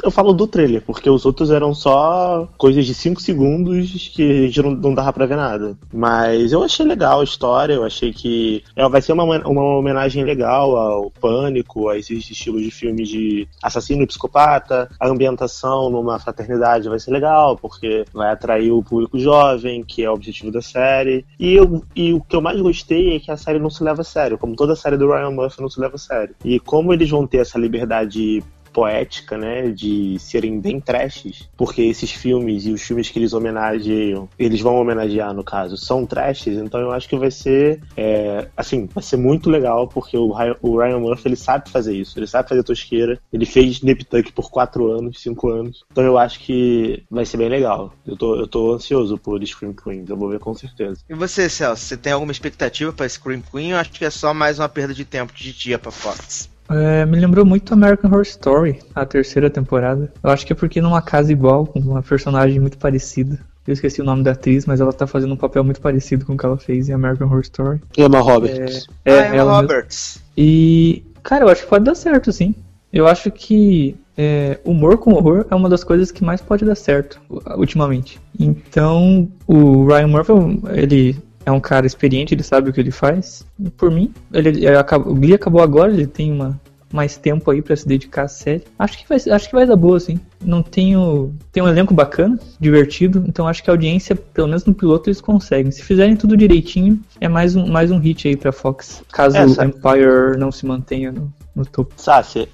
Eu 0.04 0.10
falo 0.10 0.34
do 0.34 0.48
trailer, 0.48 0.82
porque 0.82 1.08
os 1.08 1.24
outros 1.24 1.51
eram 1.51 1.74
só 1.74 2.50
coisas 2.58 2.84
de 2.84 2.96
5 2.96 3.22
segundos 3.22 4.12
que 4.13 4.51
a 4.58 4.63
não, 4.63 4.72
não 4.72 4.94
dava 4.96 5.13
pra 5.13 5.27
ver 5.27 5.38
nada. 5.38 5.77
Mas 5.94 6.51
eu 6.51 6.63
achei 6.63 6.84
legal 6.84 7.22
a 7.22 7.24
história, 7.24 7.74
eu 7.74 7.84
achei 7.84 8.12
que 8.12 8.63
é, 8.75 8.89
vai 8.89 9.00
ser 9.00 9.13
uma, 9.13 9.24
uma 9.24 9.77
homenagem 9.77 10.24
legal 10.24 10.75
ao 10.75 11.12
pânico, 11.12 11.89
a 11.89 11.98
esses 11.98 12.30
estilos 12.30 12.63
de 12.63 12.72
filmes 12.72 13.08
de 13.08 13.48
assassino 13.62 14.01
e 14.01 14.08
psicopata, 14.08 14.89
a 15.00 15.08
ambientação 15.08 15.92
numa 15.92 16.18
fraternidade 16.18 16.89
vai 16.89 17.00
ser 17.00 17.12
legal, 17.12 17.56
porque 17.56 18.04
vai 18.12 18.32
atrair 18.32 18.72
o 18.72 18.82
público 18.82 19.20
jovem, 19.20 19.84
que 19.84 20.04
é 20.04 20.10
o 20.10 20.13
objetivo 20.13 20.51
da 20.51 20.62
série. 20.62 21.24
E, 21.39 21.54
eu, 21.54 21.84
e 21.96 22.13
o 22.13 22.22
que 22.22 22.36
eu 22.36 22.42
mais 22.42 22.60
gostei 22.60 23.16
é 23.16 23.20
que 23.20 23.30
a 23.30 23.38
série 23.38 23.60
não 23.60 23.70
se 23.70 23.84
leva 23.84 24.01
a 24.01 24.06
sério, 24.06 24.38
como 24.39 24.56
toda 24.56 24.75
série 24.75 24.87
do 24.96 25.08
Ryan 25.08 25.32
Murphy 25.32 25.60
não 25.60 25.70
se 25.70 25.79
leva 25.79 25.96
a 25.96 25.98
sério. 25.98 26.36
E 26.46 26.60
como 26.60 26.94
eles 26.94 27.10
vão 27.10 27.25
ter 27.25 27.39
essa 27.39 27.58
liberdade 27.58 28.44
poética, 28.78 29.36
né, 29.36 29.72
de 29.72 30.20
serem 30.20 30.60
bem 30.60 30.80
trashes, 30.80 31.50
porque 31.58 31.82
esses 31.82 32.12
filmes 32.12 32.68
e 32.68 32.72
os 32.72 32.84
filmes 32.84 33.10
que 33.10 33.18
eles 33.18 33.34
homenageiam, 33.34 34.30
eles 34.38 34.62
vão 34.62 34.76
homenagear 34.76 35.34
no 35.34 35.44
caso, 35.44 35.76
são 35.76 36.06
trashes, 36.06 36.60
então 36.60 36.80
eu 36.80 36.92
acho 36.92 37.10
que 37.10 37.18
vai 37.18 37.32
ser, 37.32 37.82
é, 37.98 38.48
assim, 38.56 38.88
vai 38.94 39.04
ser 39.04 39.18
muito 39.18 39.50
legal, 39.50 39.88
porque 39.88 40.16
o 40.16 40.32
Ryan, 40.32 40.56
o 40.62 40.78
Ryan 40.78 41.00
Murphy, 41.00 41.28
ele 41.28 41.36
sabe 41.36 41.72
fazer 41.72 41.96
isso, 41.96 42.20
ele 42.20 42.28
sabe 42.28 42.50
fazer 42.50 42.62
tosqueira, 42.62 43.20
ele 43.34 43.48
fez 43.48 43.82
Nip 43.82 44.04
Tuck 44.04 44.32
por 44.32 44.52
4 44.52 44.92
anos, 44.92 45.24
5 45.24 45.50
anos, 45.50 45.84
então 45.92 46.04
eu 46.04 46.16
acho 46.16 46.40
que 46.42 47.04
vai 47.10 47.26
ser 47.26 47.38
bem 47.38 47.50
legal. 47.50 47.92
Eu 48.06 48.16
tô, 48.16 48.36
eu 48.36 48.48
tô 48.48 48.76
ansioso 48.76 49.18
por 49.18 49.44
Scream 49.44 49.74
Queens, 49.74 50.08
eu 50.08 50.16
vou 50.16 50.30
ver 50.30 50.40
com 50.40 50.54
certeza. 50.54 51.02
E 51.10 51.16
você, 51.16 51.50
Celso, 51.50 51.84
você 51.84 51.98
tem 51.98 52.14
alguma 52.14 52.32
expectativa 52.32 52.94
para 52.94 53.10
Scream 53.10 53.42
Queen 53.42 53.74
ou 53.74 53.80
acho 53.80 53.90
que 53.90 54.06
é 54.06 54.12
só 54.12 54.36
mais 54.36 54.60
uma 54.60 54.70
perda 54.70 54.94
de 54.94 55.04
tempo 55.04 55.34
de 55.34 55.52
dia 55.52 55.80
pra 55.80 55.90
Fox? 55.90 56.56
É, 56.70 57.06
me 57.06 57.18
lembrou 57.18 57.46
muito 57.46 57.74
American 57.74 58.10
Horror 58.10 58.24
Story, 58.24 58.80
a 58.94 59.06
terceira 59.06 59.50
temporada. 59.50 60.12
Eu 60.24 60.30
acho 60.30 60.46
que 60.46 60.54
é 60.54 60.56
porque 60.56 60.82
numa 60.82 61.02
casa 61.02 61.32
igual, 61.32 61.66
com 61.66 61.80
uma 61.80 62.02
personagem 62.02 62.60
muito 62.60 62.78
parecida. 62.78 63.40
Eu 63.66 63.74
esqueci 63.74 64.02
o 64.02 64.06
nome 64.06 64.24
da 64.24 64.32
atriz, 64.32 64.66
mas 64.66 64.80
ela 64.80 64.94
tá 64.94 65.06
fazendo 65.06 65.34
um 65.34 65.38
papel 65.38 65.64
muito 65.64 65.82
parecido 65.82 66.26
com 66.26 66.34
o 66.34 66.38
que 66.38 66.46
ela 66.46 66.58
fez 66.58 66.88
em 66.88 66.94
American 66.94 67.28
Horror 67.28 67.42
Story. 67.42 67.82
Emma 67.98 68.20
Roberts. 68.20 68.88
É, 69.04 69.12
ah, 69.12 69.28
Emma 69.28 69.36
ela 69.36 69.52
mesma. 69.52 69.62
Roberts. 69.62 70.24
E, 70.38 71.04
cara, 71.22 71.44
eu 71.44 71.50
acho 71.50 71.64
que 71.64 71.70
pode 71.70 71.84
dar 71.84 71.96
certo, 71.96 72.32
sim. 72.32 72.56
Eu 72.94 73.08
acho 73.08 73.30
que 73.30 73.98
é, 74.18 74.58
humor 74.64 74.98
com 74.98 75.14
horror 75.14 75.46
é 75.52 75.56
uma 75.56 75.70
das 75.70 75.84
coisas 75.84 76.12
que 76.12 76.24
mais 76.24 76.42
pode 76.42 76.66
dar 76.66 76.76
certo 76.76 77.22
ultimamente. 77.58 78.20
Então, 78.40 79.30
o 79.46 79.86
Ryan 79.86 80.08
Murphy, 80.08 80.34
ele 80.74 81.18
é 81.48 81.51
um 81.51 81.62
cara 81.62 81.88
experiente, 81.88 82.34
ele 82.34 82.44
sabe 82.44 82.70
o 82.70 82.74
que 82.74 82.82
ele 82.82 82.92
faz. 82.92 83.46
E 83.58 83.70
por 83.70 83.89
mim, 83.89 84.13
ele, 84.34 84.50
ele 84.50 84.68
acabou, 84.68 85.13
o 85.13 85.16
Glee 85.16 85.34
acabou 85.34 85.62
agora, 85.62 85.94
ele 85.94 86.06
tem 86.06 86.30
uma, 86.30 86.60
mais 86.92 87.16
tempo 87.16 87.50
aí 87.50 87.62
para 87.62 87.74
se 87.74 87.88
dedicar 87.88 88.24
à 88.24 88.27
série. 88.27 88.66
Acho 88.77 88.98
que 88.98 89.08
vai, 89.08 89.18
acho 89.18 89.48
que 89.48 89.56
vai 89.56 89.66
dar 89.66 89.77
boa, 89.77 89.98
sim. 89.98 90.20
Não 90.44 90.62
tenho, 90.62 91.34
tem 91.50 91.63
um 91.63 91.68
elenco 91.70 91.94
bacana, 91.94 92.38
divertido, 92.60 93.24
então 93.25 93.48
acho 93.48 93.63
que 93.63 93.70
a 93.70 93.74
audiência, 93.74 94.13
pelo 94.13 94.48
menos 94.50 94.66
no 94.66 94.74
piloto, 94.74 95.08
eles 95.10 95.22
conseguem. 95.22 95.72
Se 95.72 95.82
fizerem 95.84 96.18
tudo 96.18 96.36
direitinho, 96.36 97.00
é 97.22 97.30
mais 97.30 97.56
um, 97.56 97.66
mais 97.66 97.92
um 97.92 97.98
hit 97.98 98.27
aí 98.27 98.36
pra 98.36 98.51
Fox. 98.51 99.01
Caso 99.13 99.38
Essa- 99.38 99.62
o 99.62 99.66
Empire 99.66 100.38
não 100.38 100.51
se 100.51 100.66
mantenha 100.66 101.13
no, 101.13 101.32
no 101.58 101.66
topo. 101.66 101.94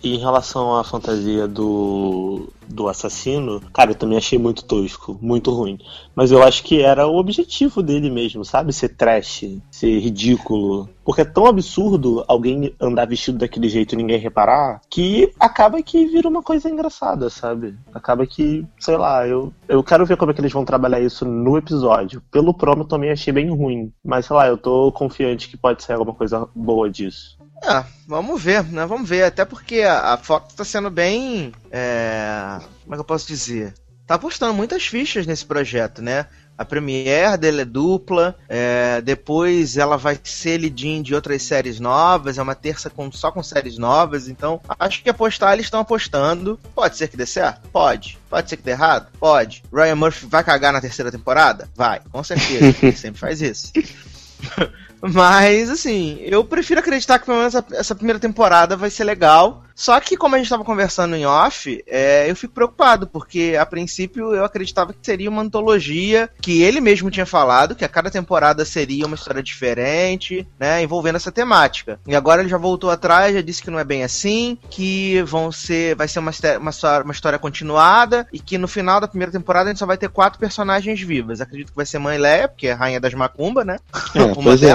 Em 0.03 0.17
relação 0.17 0.75
à 0.75 0.83
fantasia 0.83 1.47
do, 1.47 2.49
do 2.67 2.87
assassino, 2.87 3.61
cara, 3.73 3.91
eu 3.91 3.95
também 3.95 4.17
achei 4.17 4.39
muito 4.39 4.63
tosco, 4.63 5.17
muito 5.21 5.51
ruim. 5.51 5.77
Mas 6.15 6.31
eu 6.31 6.41
acho 6.41 6.63
que 6.63 6.81
era 6.81 7.05
o 7.05 7.17
objetivo 7.17 7.83
dele 7.83 8.09
mesmo, 8.09 8.45
sabe? 8.45 8.71
Ser 8.71 8.89
trash, 8.89 9.45
ser 9.69 9.99
ridículo. 9.99 10.89
Porque 11.03 11.21
é 11.21 11.25
tão 11.25 11.45
absurdo 11.45 12.23
alguém 12.27 12.73
andar 12.79 13.05
vestido 13.05 13.37
daquele 13.37 13.67
jeito 13.67 13.93
e 13.93 13.97
ninguém 13.97 14.17
reparar, 14.17 14.79
que 14.89 15.33
acaba 15.39 15.81
que 15.83 16.05
vira 16.05 16.29
uma 16.29 16.41
coisa 16.41 16.69
engraçada, 16.69 17.29
sabe? 17.29 17.75
Acaba 17.93 18.25
que, 18.25 18.65
sei 18.79 18.95
lá, 18.95 19.27
eu, 19.27 19.53
eu 19.67 19.83
quero 19.83 20.05
ver 20.05 20.15
como 20.15 20.31
é 20.31 20.33
que 20.33 20.39
eles 20.39 20.53
vão 20.53 20.63
trabalhar 20.63 21.01
isso 21.01 21.25
no 21.25 21.57
episódio. 21.57 22.21
Pelo 22.31 22.53
promo 22.53 22.85
também 22.85 23.11
achei 23.11 23.33
bem 23.33 23.49
ruim. 23.49 23.91
Mas 24.03 24.25
sei 24.25 24.35
lá, 24.35 24.47
eu 24.47 24.57
tô 24.57 24.91
confiante 24.91 25.49
que 25.49 25.57
pode 25.57 25.83
ser 25.83 25.93
alguma 25.93 26.13
coisa 26.13 26.47
boa 26.55 26.89
disso. 26.89 27.42
Ah, 27.65 27.85
vamos 28.07 28.41
ver, 28.41 28.63
né? 28.65 28.85
Vamos 28.85 29.07
ver. 29.07 29.23
Até 29.23 29.45
porque 29.45 29.81
a, 29.81 30.17
Fox 30.17 30.53
tá 30.53 30.65
sendo 30.65 30.89
bem. 30.89 31.53
é, 31.71 32.59
Como 32.83 32.93
é 32.93 32.97
que 32.97 33.01
eu 33.01 33.05
posso 33.05 33.27
dizer? 33.27 33.73
Tá 34.05 34.15
apostando 34.15 34.53
muitas 34.53 34.85
fichas 34.85 35.25
nesse 35.25 35.45
projeto, 35.45 36.01
né? 36.01 36.27
A 36.55 36.63
premiere 36.63 37.35
dele 37.37 37.61
é 37.61 37.65
dupla, 37.65 38.35
é, 38.47 39.01
depois 39.01 39.75
ela 39.75 39.97
vai 39.97 40.19
ser 40.23 40.59
lead 40.59 41.01
de 41.01 41.15
outras 41.15 41.41
séries 41.41 41.79
novas, 41.79 42.37
é 42.37 42.41
uma 42.43 42.53
terça 42.53 42.91
com, 42.91 43.11
só 43.11 43.31
com 43.31 43.41
séries 43.41 43.77
novas, 43.79 44.27
então 44.27 44.61
acho 44.77 45.01
que 45.01 45.09
apostar 45.09 45.53
eles 45.53 45.65
estão 45.65 45.79
apostando. 45.79 46.59
Pode 46.75 46.95
ser 46.95 47.07
que 47.07 47.17
dê 47.17 47.25
certo? 47.25 47.67
Pode. 47.69 48.19
Pode 48.29 48.49
ser 48.49 48.57
que 48.57 48.63
dê 48.63 48.71
errado? 48.71 49.07
Pode. 49.19 49.63
Ryan 49.73 49.95
Murphy 49.95 50.27
vai 50.27 50.43
cagar 50.43 50.71
na 50.71 50.81
terceira 50.81 51.11
temporada? 51.11 51.67
Vai, 51.75 52.01
com 52.11 52.23
certeza. 52.23 52.75
Ele 52.83 52.91
sempre 52.95 53.19
faz 53.19 53.41
isso. 53.41 53.71
Mas, 55.11 55.69
assim, 55.69 56.17
eu 56.21 56.45
prefiro 56.45 56.79
acreditar 56.79 57.19
que 57.19 57.25
pelo 57.25 57.37
menos 57.37 57.53
essa, 57.73 57.93
primeira 57.93 58.19
temporada 58.19 58.77
vai 58.77 58.89
ser 58.89 59.03
legal. 59.03 59.65
Só 59.75 59.99
que, 59.99 60.15
como 60.17 60.35
a 60.35 60.37
gente 60.37 60.45
estava 60.45 60.63
conversando 60.63 61.15
em 61.15 61.25
off, 61.25 61.83
é, 61.87 62.29
eu 62.29 62.35
fico 62.35 62.53
preocupado, 62.53 63.07
porque 63.07 63.55
a 63.59 63.65
princípio 63.65 64.33
eu 64.33 64.45
acreditava 64.45 64.93
que 64.93 64.99
seria 65.01 65.29
uma 65.29 65.41
antologia 65.41 66.29
que 66.41 66.61
ele 66.61 66.79
mesmo 66.79 67.09
tinha 67.09 67.25
falado, 67.25 67.75
que 67.75 67.85
a 67.85 67.89
cada 67.89 68.11
temporada 68.11 68.65
seria 68.65 69.05
uma 69.05 69.15
história 69.15 69.41
diferente, 69.41 70.47
né, 70.59 70.81
envolvendo 70.81 71.15
essa 71.15 71.31
temática. 71.31 71.99
E 72.07 72.15
agora 72.15 72.41
ele 72.41 72.49
já 72.49 72.57
voltou 72.57 72.89
atrás, 72.89 73.33
já 73.33 73.41
disse 73.41 73.61
que 73.61 73.71
não 73.71 73.79
é 73.79 73.83
bem 73.83 74.03
assim, 74.03 74.57
que 74.69 75.21
vão 75.23 75.51
ser, 75.51 75.95
vai 75.95 76.07
ser 76.07 76.19
uma, 76.19 76.31
uma, 76.59 76.69
história- 76.69 77.03
uma 77.03 77.13
história 77.13 77.39
continuada 77.39 78.27
e 78.31 78.39
que 78.39 78.57
no 78.57 78.67
final 78.67 78.99
da 79.01 79.07
primeira 79.07 79.31
temporada 79.31 79.69
a 79.69 79.73
gente 79.73 79.79
só 79.79 79.85
vai 79.85 79.97
ter 79.97 80.09
quatro 80.09 80.39
personagens 80.39 81.01
vivas. 81.01 81.41
Acredito 81.41 81.69
que 81.69 81.75
vai 81.75 81.85
ser 81.85 81.99
Mãe 81.99 82.17
Leia, 82.17 82.47
porque 82.47 82.67
é 82.67 82.73
a 82.73 82.75
rainha 82.75 82.99
das 82.99 83.13
macumba, 83.13 83.63
né? 83.63 83.77
uma 84.15 84.43
pois 84.43 84.61
é. 84.63 84.73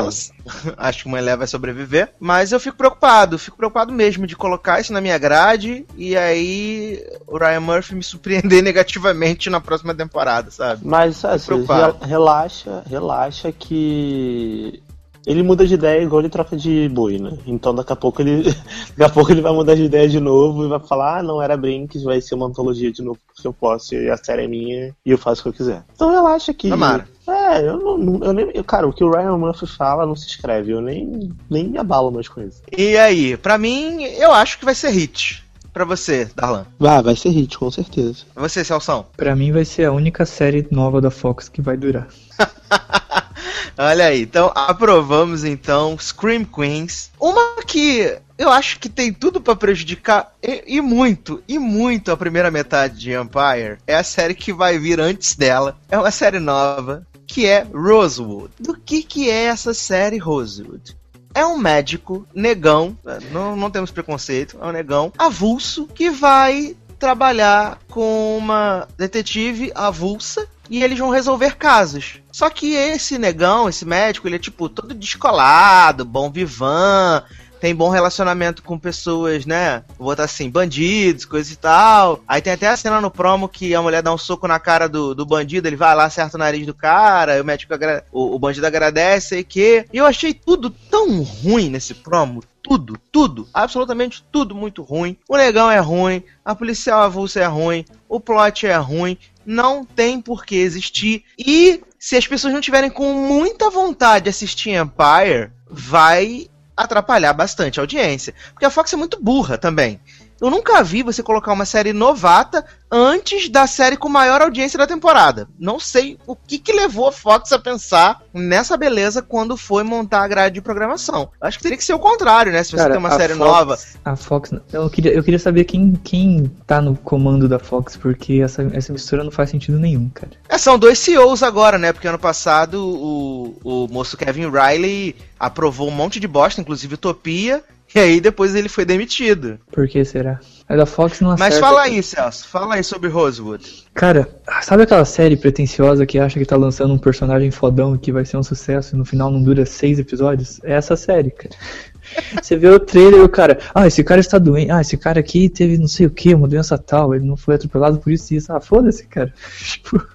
Acho 0.76 1.05
que 1.05 1.09
Mãe 1.09 1.21
Leia 1.21 1.37
vai 1.37 1.47
sobreviver. 1.47 2.12
Mas 2.19 2.52
eu 2.52 2.61
fico 2.61 2.76
preocupado, 2.76 3.38
fico 3.38 3.57
preocupado 3.57 3.93
mesmo 3.93 4.26
de 4.26 4.37
colocar 4.37 4.81
isso 4.81 4.93
na 4.93 5.00
minha 5.00 5.19
grade 5.19 5.87
e 5.97 6.17
aí 6.17 7.05
o 7.26 7.38
Ryan 7.38 7.61
Murphy 7.61 7.95
me 7.95 8.02
surpreender 8.02 8.62
negativamente 8.64 9.50
na 9.50 9.61
próxima 9.61 9.95
temporada, 9.95 10.50
sabe? 10.50 10.83
Mas, 10.85 11.25
assim, 11.25 11.64
relaxa, 12.07 12.83
relaxa 12.88 13.52
que 13.52 14.83
ele 15.28 15.43
muda 15.43 15.67
de 15.67 15.75
ideia 15.75 16.02
igual 16.02 16.23
ele 16.23 16.31
troca 16.31 16.57
de 16.57 16.88
boi, 16.88 17.19
né? 17.19 17.37
Então 17.47 17.75
daqui 17.75 17.93
a 17.93 17.97
pouco 17.97 18.23
ele, 18.23 18.45
daqui 18.97 19.02
a 19.02 19.09
pouco 19.11 19.31
ele 19.31 19.43
vai 19.43 19.52
mudar 19.52 19.75
de 19.75 19.85
ideia 19.85 20.09
de 20.09 20.19
novo 20.19 20.64
e 20.64 20.69
vai 20.69 20.81
falar, 20.81 21.19
ah, 21.19 21.23
não 21.23 21.43
era 21.43 21.55
Brinks, 21.55 22.02
vai 22.02 22.19
ser 22.21 22.35
uma 22.35 22.47
antologia 22.47 22.90
de 22.90 23.02
novo 23.02 23.19
porque 23.26 23.47
eu 23.47 23.52
posso 23.52 23.95
e 23.95 24.09
a 24.09 24.17
série 24.17 24.45
é 24.45 24.49
minha 24.49 24.95
e 25.05 25.11
eu 25.11 25.19
faço 25.19 25.40
o 25.40 25.43
que 25.45 25.49
eu 25.50 25.52
quiser. 25.52 25.85
Então 25.95 26.11
relaxa 26.11 26.55
que 26.55 26.71
Tomara. 26.71 27.07
É, 27.28 27.61
eu 27.68 27.78
não, 27.99 28.20
eu 28.25 28.32
nem, 28.32 28.50
eu- 28.54 28.64
cara, 28.64 28.87
o 28.88 28.92
que 28.92 29.04
o 29.04 29.11
Ryan 29.11 29.37
Murphy 29.37 29.66
fala 29.66 30.06
não 30.06 30.16
se 30.16 30.26
escreve, 30.26 30.73
eu 30.73 30.80
nem 30.80 31.30
nem 31.50 31.68
me 31.68 31.78
abalo 31.78 32.11
mais 32.11 32.28
com 32.28 32.40
isso. 32.40 32.62
E 32.76 32.97
aí, 32.97 33.37
pra 33.37 33.58
mim, 33.58 34.02
eu 34.04 34.32
acho 34.32 34.58
que 34.58 34.64
vai 34.64 34.75
ser 34.75 34.90
hit. 34.90 35.44
Pra 35.73 35.85
você, 35.85 36.28
Darlan. 36.35 36.66
Vai, 36.78 37.02
vai 37.02 37.14
ser 37.14 37.28
hit, 37.28 37.56
com 37.58 37.70
certeza. 37.70 38.25
Pra 38.35 38.49
você, 38.49 38.64
Celção. 38.64 39.06
Pra 39.16 39.37
mim 39.37 39.52
vai 39.52 39.64
ser 39.64 39.85
a 39.85 39.92
única 39.92 40.25
série 40.26 40.66
nova 40.70 41.00
da 41.00 41.11
Fox 41.11 41.49
que 41.49 41.61
vai 41.62 41.76
durar. 41.76 42.08
Olha 43.76 44.06
aí, 44.06 44.23
então 44.23 44.50
aprovamos 44.54 45.44
então 45.44 45.97
Scream 45.99 46.44
Queens. 46.44 47.11
Uma 47.20 47.62
que 47.64 48.16
eu 48.37 48.50
acho 48.50 48.80
que 48.80 48.88
tem 48.88 49.12
tudo 49.12 49.40
pra 49.40 49.54
prejudicar 49.54 50.32
e, 50.42 50.64
e 50.78 50.80
muito, 50.80 51.40
e 51.47 51.58
muito 51.61 52.11
a 52.11 52.16
primeira 52.16 52.50
metade 52.50 52.99
de 52.99 53.12
Empire. 53.12 53.78
É 53.87 53.94
a 53.94 54.02
série 54.02 54.35
que 54.35 54.52
vai 54.52 54.78
vir 54.78 54.99
antes 55.00 55.37
dela. 55.37 55.76
É 55.88 55.97
uma 55.99 56.11
série 56.11 56.40
nova 56.40 57.06
que 57.28 57.47
é 57.47 57.62
Rosewood. 57.62 58.50
Do 58.58 58.75
que 58.75 59.02
que 59.02 59.30
é 59.30 59.44
essa 59.44 59.75
série 59.75 60.18
Rosewood? 60.18 60.97
É 61.35 61.44
um 61.47 61.58
médico 61.58 62.26
negão, 62.35 62.97
não, 63.30 63.54
não 63.54 63.70
temos 63.70 63.90
preconceito, 63.90 64.58
é 64.61 64.66
um 64.66 64.73
negão 64.73 65.12
avulso 65.16 65.87
que 65.87 66.11
vai 66.11 66.75
trabalhar 66.99 67.78
com 67.88 68.37
uma 68.37 68.88
detetive 68.97 69.70
avulsa 69.75 70.49
e 70.68 70.82
eles 70.82 70.99
vão 70.99 71.11
resolver 71.11 71.56
casos. 71.56 72.20
Só 72.32 72.50
que 72.50 72.73
esse 72.73 73.18
negão, 73.18 73.68
esse 73.68 73.85
médico, 73.85 74.26
ele 74.26 74.37
é 74.37 74.40
tipo 74.40 74.68
todo 74.68 74.94
descolado, 74.94 76.04
bom 76.04 76.30
vivan, 76.30 77.23
tem 77.60 77.74
bom 77.74 77.88
relacionamento 77.88 78.62
com 78.62 78.78
pessoas, 78.78 79.44
né? 79.44 79.84
Vou 79.98 80.08
botar 80.08 80.24
assim, 80.24 80.50
bandidos, 80.50 81.24
coisa 81.24 81.52
e 81.52 81.56
tal. 81.56 82.20
Aí 82.26 82.40
tem 82.40 82.52
até 82.52 82.68
a 82.68 82.76
cena 82.76 83.00
no 83.00 83.10
promo 83.10 83.48
que 83.48 83.74
a 83.74 83.82
mulher 83.82 84.02
dá 84.02 84.12
um 84.12 84.18
soco 84.18 84.46
na 84.48 84.58
cara 84.58 84.88
do, 84.88 85.14
do 85.14 85.26
bandido, 85.26 85.68
ele 85.68 85.76
vai 85.76 85.94
lá, 85.94 86.04
acerta 86.04 86.36
o 86.36 86.40
nariz 86.40 86.66
do 86.66 86.74
cara, 86.74 87.40
o 87.40 87.44
médico 87.44 87.74
o, 88.12 88.34
o 88.34 88.38
bandido 88.38 88.66
agradece, 88.66 89.28
sei 89.28 89.44
que. 89.44 89.84
E 89.92 89.98
eu 89.98 90.06
achei 90.06 90.32
tudo 90.32 90.70
tão 90.70 91.22
ruim 91.22 91.68
nesse 91.68 91.94
promo. 91.94 92.42
Tudo, 92.62 92.98
tudo, 93.10 93.48
absolutamente 93.54 94.22
tudo 94.30 94.54
muito 94.54 94.82
ruim. 94.82 95.16
O 95.28 95.36
negão 95.36 95.70
é 95.70 95.78
ruim, 95.78 96.22
a 96.44 96.54
policial 96.54 97.00
avulsa 97.00 97.40
é 97.40 97.46
ruim, 97.46 97.84
o 98.08 98.20
plot 98.20 98.66
é 98.66 98.76
ruim, 98.76 99.16
não 99.46 99.84
tem 99.84 100.20
por 100.20 100.44
que 100.44 100.56
existir. 100.56 101.24
E 101.38 101.80
se 101.98 102.16
as 102.16 102.26
pessoas 102.26 102.52
não 102.52 102.60
tiverem 102.60 102.90
com 102.90 103.12
muita 103.14 103.70
vontade 103.70 104.24
de 104.24 104.30
assistir 104.30 104.70
Empire, 104.70 105.50
vai 105.70 106.48
atrapalhar 106.78 107.32
bastante 107.32 107.78
a 107.78 107.82
audiência. 107.82 108.35
Porque 108.52 108.64
a 108.64 108.70
Fox 108.70 108.92
é 108.92 108.97
muito 108.97 109.23
burra 109.23 109.58
também. 109.58 110.00
Eu 110.40 110.50
nunca 110.50 110.83
vi 110.83 111.02
você 111.02 111.23
colocar 111.23 111.52
uma 111.52 111.64
série 111.64 111.92
novata 111.92 112.64
antes 112.90 113.49
da 113.49 113.66
série 113.66 113.97
com 113.97 114.09
maior 114.09 114.40
audiência 114.40 114.78
da 114.78 114.87
temporada. 114.87 115.49
Não 115.59 115.78
sei 115.80 116.18
o 116.26 116.35
que, 116.35 116.59
que 116.59 116.73
levou 116.73 117.09
a 117.09 117.12
Fox 117.12 117.52
a 117.52 117.59
pensar 117.59 118.23
nessa 118.33 118.76
beleza 118.76 119.21
quando 119.21 119.57
foi 119.57 119.83
montar 119.83 120.23
a 120.23 120.28
grade 120.28 120.54
de 120.54 120.61
programação. 120.62 121.28
Acho 121.40 121.59
que 121.59 121.62
teria 121.62 121.76
que 121.76 121.85
ser 121.85 121.95
o 121.95 121.99
contrário, 121.99 122.52
né? 122.52 122.62
Se 122.62 122.71
você 122.71 122.76
Cara, 122.76 122.90
tem 122.90 122.99
uma 122.99 123.16
série 123.16 123.35
Fox- 123.35 123.50
nova. 123.50 123.78
A 124.04 124.16
Fox. 124.16 124.50
Eu 124.73 124.88
queria, 124.88 125.12
eu 125.12 125.23
queria 125.23 125.38
saber 125.38 125.64
quem, 125.64 125.92
quem 126.02 126.50
tá 126.66 126.80
no 126.80 126.97
comando 126.97 127.49
da 127.49 127.59
Fox, 127.59 127.97
porque 127.97 128.40
essa, 128.42 128.62
essa 128.73 128.92
mistura 128.92 129.25
não 129.25 129.30
faz 129.30 129.50
sentido 129.50 129.78
nenhum, 129.78 130.09
cara. 130.09 130.33
É, 130.49 130.57
são 130.57 130.78
dois 130.78 130.99
CEOs 130.99 131.42
agora, 131.42 131.78
né? 131.78 131.92
Porque 131.92 132.09
ano 132.09 132.18
passado 132.18 132.83
o, 132.83 133.59
o 133.64 133.88
moço 133.88 134.16
Kevin 134.16 134.50
Riley 134.50 135.16
aprovou 135.38 135.88
um 135.88 135.92
monte 135.92 136.18
de 136.18 136.28
bosta, 136.28 136.61
inclusive 136.61 136.95
Utopia. 136.95 137.62
E 137.95 137.99
aí 137.99 138.21
depois 138.21 138.54
ele 138.54 138.68
foi 138.68 138.85
demitido. 138.85 139.59
Por 139.73 139.88
que 139.88 140.04
será? 140.04 140.38
A 140.68 140.76
da 140.76 140.85
Fox 140.85 141.21
não 141.21 141.30
acerta. 141.30 141.50
Mas 141.50 141.59
fala 141.59 141.83
aí, 141.83 142.02
Celso. 142.02 142.47
Fala 142.47 142.75
aí 142.75 142.85
sobre 142.85 143.09
Rosewood. 143.09 143.85
Cara, 143.95 144.28
sabe 144.62 144.83
aquela 144.83 145.04
série 145.04 145.37
pretensiosa 145.37 146.04
que 146.04 146.18
acha 146.18 146.38
que 146.38 146.45
tá 146.45 146.57
lançando 146.57 146.92
um 146.92 146.99
personagem 146.99 147.50
fodão 147.50 147.97
que 147.97 148.12
vai 148.12 148.25
ser 148.25 148.37
um 148.37 148.42
sucesso 148.42 148.95
e 148.95 148.99
no 148.99 149.04
final 149.04 149.30
não 149.30 149.42
dura 149.42 149.64
seis 149.64 149.99
episódios? 149.99 150.61
É 150.62 150.75
essa 150.75 150.97
série, 150.97 151.30
cara. 151.30 151.54
Você 152.42 152.57
vê 152.57 152.68
o 152.68 152.78
trailer 152.78 153.21
e 153.21 153.25
o 153.25 153.28
cara, 153.28 153.59
ah, 153.75 153.87
esse 153.87 154.02
cara 154.04 154.21
está 154.21 154.38
doente, 154.38 154.71
ah, 154.71 154.80
esse 154.80 154.97
cara 154.97 155.21
aqui 155.21 155.49
teve 155.49 155.78
não 155.78 155.88
sei 155.88 156.07
o 156.07 156.11
que, 156.11 156.35
uma 156.35 156.49
doença 156.49 156.78
tal, 156.78 157.14
ele 157.14 157.25
não 157.25 157.37
foi 157.37 157.54
atropelado 157.54 157.99
por 157.99 158.12
isso 158.12 158.33
e 158.33 158.37
isso. 158.37 158.52
Ah, 158.52 158.61
foda-se, 158.61 159.07
cara. 159.07 159.33
Tipo, 159.62 160.07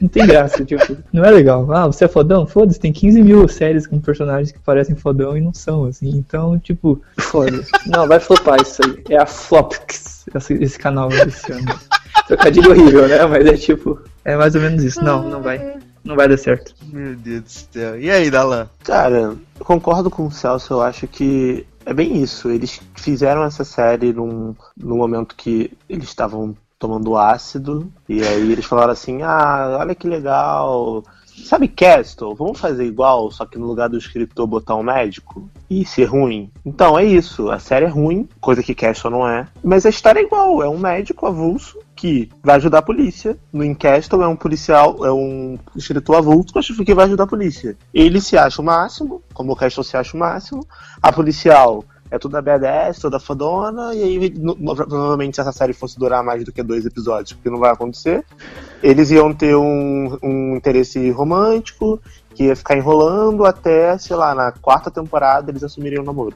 não 0.00 0.08
tem 0.08 0.26
graça, 0.26 0.62
tipo, 0.66 0.96
não 1.12 1.24
é 1.24 1.30
legal. 1.30 1.70
Ah, 1.72 1.86
você 1.86 2.04
é 2.04 2.08
fodão? 2.08 2.46
Foda-se, 2.46 2.80
tem 2.80 2.92
15 2.92 3.22
mil 3.22 3.48
séries 3.48 3.86
com 3.86 4.00
personagens 4.00 4.52
que 4.52 4.58
parecem 4.58 4.96
fodão 4.96 5.36
e 5.36 5.40
não 5.40 5.52
são, 5.52 5.84
assim. 5.84 6.08
Então, 6.08 6.58
tipo, 6.58 7.00
foda-se. 7.18 7.70
Não, 7.86 8.06
vai 8.06 8.20
flopar 8.20 8.60
isso 8.60 8.82
aí. 8.84 9.02
É 9.10 9.18
a 9.18 9.26
Flopx, 9.26 10.26
esse, 10.34 10.54
esse 10.54 10.78
canal 10.78 11.08
desse 11.08 11.52
ano. 11.52 11.78
Trocadilho 12.26 12.70
horrível, 12.70 13.08
né? 13.08 13.24
Mas 13.26 13.46
é 13.46 13.54
tipo, 13.54 14.00
é 14.24 14.36
mais 14.36 14.54
ou 14.54 14.60
menos 14.60 14.82
isso. 14.82 15.02
Não, 15.02 15.28
não 15.28 15.42
vai. 15.42 15.76
Não 16.04 16.16
vai 16.16 16.28
dar 16.28 16.36
certo. 16.36 16.74
Meu 16.92 17.16
Deus 17.16 17.42
do 17.42 17.50
céu. 17.50 17.98
E 17.98 18.10
aí, 18.10 18.30
Dalan? 18.30 18.68
Cara, 18.82 19.34
eu 19.58 19.64
concordo 19.64 20.10
com 20.10 20.26
o 20.26 20.30
Celso, 20.30 20.74
eu 20.74 20.82
acho 20.82 21.06
que 21.06 21.66
é 21.86 21.94
bem 21.94 22.22
isso. 22.22 22.50
Eles 22.50 22.80
fizeram 22.94 23.42
essa 23.42 23.64
série 23.64 24.12
num, 24.12 24.54
num 24.76 24.98
momento 24.98 25.34
que 25.34 25.70
eles 25.88 26.08
estavam 26.08 26.54
tomando 26.78 27.16
ácido, 27.16 27.92
e 28.08 28.22
aí 28.22 28.52
eles 28.52 28.64
falaram 28.64 28.92
assim, 28.92 29.22
ah, 29.22 29.78
olha 29.80 29.94
que 29.94 30.08
legal. 30.08 31.02
Sabe 31.36 31.66
Castle? 31.66 32.34
Vamos 32.34 32.60
fazer 32.60 32.84
igual, 32.84 33.28
só 33.30 33.44
que 33.44 33.58
no 33.58 33.66
lugar 33.66 33.88
do 33.88 33.98
escritor 33.98 34.46
botar 34.46 34.76
um 34.76 34.84
médico? 34.84 35.50
E 35.68 35.84
ser 35.84 36.04
ruim. 36.04 36.50
Então 36.64 36.96
é 36.96 37.04
isso, 37.04 37.50
a 37.50 37.58
série 37.58 37.86
é 37.86 37.88
ruim, 37.88 38.28
coisa 38.40 38.62
que 38.62 38.74
Castle 38.74 39.10
não 39.10 39.28
é. 39.28 39.48
Mas 39.62 39.84
a 39.84 39.88
história 39.88 40.20
é 40.20 40.22
igual, 40.22 40.62
é 40.62 40.68
um 40.68 40.78
médico 40.78 41.26
avulso 41.26 41.78
que 41.96 42.28
vai 42.42 42.56
ajudar 42.56 42.78
a 42.78 42.82
polícia. 42.82 43.36
No 43.52 43.64
em 43.64 43.74
Castle 43.74 44.22
é 44.22 44.28
um 44.28 44.36
policial, 44.36 45.04
é 45.04 45.12
um 45.12 45.58
escritor 45.74 46.16
avulso 46.16 46.52
que 46.84 46.94
vai 46.94 47.06
ajudar 47.06 47.24
a 47.24 47.28
polícia. 47.28 47.76
Ele 47.92 48.20
se 48.20 48.36
acha 48.38 48.62
o 48.62 48.64
máximo, 48.64 49.22
como 49.32 49.52
o 49.52 49.56
Castle 49.56 49.82
se 49.82 49.96
acha 49.96 50.16
o 50.16 50.20
máximo. 50.20 50.64
A 51.02 51.12
policial 51.12 51.84
é 52.14 52.18
toda 52.18 52.40
BDS, 52.40 53.00
toda 53.00 53.18
fodona, 53.18 53.94
e 53.94 54.02
aí 54.02 54.30
no- 54.38 54.54
provavelmente 54.56 55.34
se 55.34 55.40
essa 55.40 55.52
série 55.52 55.72
fosse 55.72 55.98
durar 55.98 56.22
mais 56.22 56.44
do 56.44 56.52
que 56.52 56.62
dois 56.62 56.86
episódios, 56.86 57.32
porque 57.32 57.50
não 57.50 57.58
vai 57.58 57.72
acontecer, 57.72 58.24
eles 58.82 59.10
iam 59.10 59.32
ter 59.34 59.56
um, 59.56 60.16
um 60.22 60.56
interesse 60.56 61.10
romântico, 61.10 62.00
que 62.34 62.44
ia 62.44 62.56
ficar 62.56 62.76
enrolando 62.76 63.44
até, 63.44 63.96
sei 63.98 64.16
lá, 64.16 64.34
na 64.34 64.52
quarta 64.52 64.90
temporada 64.90 65.50
eles 65.50 65.62
assumiriam 65.64 66.02
o 66.02 66.06
namoro. 66.06 66.34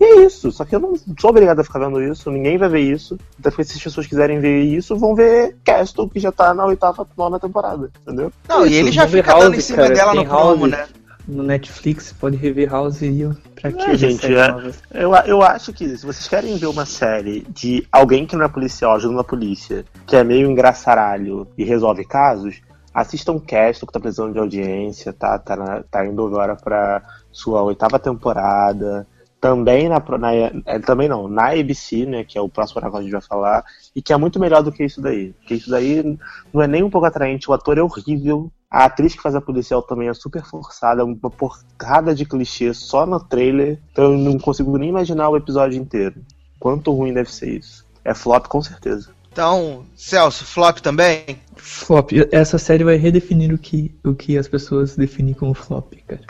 E 0.00 0.04
é 0.04 0.24
isso, 0.26 0.52
só 0.52 0.64
que 0.64 0.76
eu 0.76 0.78
não 0.80 0.94
sou 1.18 1.30
obrigado 1.30 1.58
a 1.58 1.64
ficar 1.64 1.80
vendo 1.80 2.00
isso, 2.00 2.30
ninguém 2.30 2.56
vai 2.56 2.68
ver 2.68 2.80
isso. 2.80 3.18
Então, 3.38 3.50
se 3.50 3.60
as 3.62 3.82
pessoas 3.82 4.06
quiserem 4.06 4.38
ver 4.38 4.60
isso, 4.62 4.96
vão 4.96 5.12
ver 5.14 5.56
Castle, 5.64 6.08
que 6.08 6.20
já 6.20 6.30
tá 6.30 6.54
na 6.54 6.64
oitava, 6.66 7.04
nona 7.16 7.40
temporada, 7.40 7.90
entendeu? 8.02 8.30
Não, 8.48 8.64
e 8.64 8.68
Isso, 8.70 8.78
ele 8.78 8.92
já 8.92 9.08
fica 9.08 9.34
dando 9.34 9.48
em 9.54 9.56
House, 9.56 9.64
cima 9.64 9.82
cara, 9.82 9.94
dela 9.94 10.14
no 10.14 10.24
promo, 10.24 10.66
House. 10.66 10.70
né? 10.70 10.86
No 11.28 11.42
Netflix, 11.42 12.10
pode 12.18 12.38
rever 12.38 12.70
House 12.70 13.02
e 13.02 13.20
eu. 13.20 13.36
Pra 13.54 13.70
que 13.70 13.82
É, 13.82 13.96
gente, 13.96 14.26
é-? 14.34 14.72
Eu, 14.94 15.14
eu 15.26 15.42
acho 15.42 15.74
que 15.74 15.86
se 15.96 16.06
vocês 16.06 16.26
querem 16.26 16.56
ver 16.56 16.66
uma 16.66 16.86
série 16.86 17.42
de 17.50 17.86
alguém 17.92 18.24
que 18.24 18.34
não 18.34 18.46
é 18.46 18.48
policial 18.48 18.94
ajudando 18.94 19.20
a 19.20 19.24
polícia, 19.24 19.84
que 20.06 20.16
é 20.16 20.24
meio 20.24 20.50
engraçaralho 20.50 21.46
e 21.58 21.64
resolve 21.64 22.02
casos, 22.06 22.62
assistam 22.94 23.38
Castle, 23.38 23.86
que 23.86 23.92
tá 23.92 24.00
precisando 24.00 24.32
de 24.32 24.38
audiência, 24.38 25.12
tá, 25.12 25.38
tá, 25.38 25.54
na- 25.54 25.82
tá 25.82 26.06
indo 26.06 26.24
agora 26.26 26.56
pra 26.56 27.02
sua 27.30 27.62
oitava 27.62 27.98
temporada. 27.98 29.06
Também 29.40 29.88
na, 29.88 30.00
pro- 30.00 30.18
na 30.18 30.32
é, 30.34 30.78
também 30.84 31.08
não, 31.08 31.28
na 31.28 31.50
ABC, 31.52 32.06
né, 32.06 32.24
que 32.24 32.36
é 32.38 32.40
o 32.40 32.48
próximo 32.48 32.80
negócio 32.80 33.04
que 33.06 33.14
a 33.14 33.18
gente 33.18 33.20
vai 33.20 33.28
falar, 33.28 33.64
e 33.94 34.00
que 34.02 34.12
é 34.12 34.16
muito 34.16 34.40
melhor 34.40 34.62
do 34.62 34.72
que 34.72 34.82
isso 34.84 35.00
daí. 35.00 35.32
Porque 35.40 35.54
isso 35.54 35.70
daí 35.70 36.18
não 36.52 36.62
é 36.62 36.66
nem 36.66 36.82
um 36.82 36.90
pouco 36.90 37.06
atraente, 37.06 37.48
o 37.48 37.52
ator 37.52 37.76
é 37.78 37.82
horrível, 37.82 38.50
a 38.70 38.84
atriz 38.84 39.14
que 39.14 39.22
faz 39.22 39.34
a 39.34 39.40
policial 39.40 39.82
também 39.82 40.08
é 40.08 40.14
super 40.14 40.44
forçada, 40.44 41.04
uma 41.04 41.16
porrada 41.30 42.14
de 42.14 42.24
clichê 42.24 42.72
só 42.74 43.06
no 43.06 43.18
trailer, 43.18 43.78
então 43.92 44.12
eu 44.12 44.18
não 44.18 44.38
consigo 44.38 44.76
nem 44.76 44.90
imaginar 44.90 45.28
o 45.30 45.36
episódio 45.36 45.80
inteiro. 45.80 46.22
Quanto 46.60 46.92
ruim 46.92 47.12
deve 47.14 47.32
ser 47.32 47.50
isso. 47.58 47.86
É 48.04 48.12
flop 48.14 48.46
com 48.46 48.60
certeza. 48.60 49.10
Então, 49.32 49.86
Celso, 49.96 50.44
flop 50.44 50.78
também? 50.80 51.40
Flop. 51.56 52.10
Essa 52.32 52.58
série 52.58 52.82
vai 52.82 52.96
redefinir 52.96 53.54
o 53.54 53.58
que, 53.58 53.94
o 54.04 54.12
que 54.14 54.36
as 54.36 54.48
pessoas 54.48 54.96
definem 54.96 55.34
como 55.34 55.54
flop, 55.54 55.92
cara. 56.06 56.22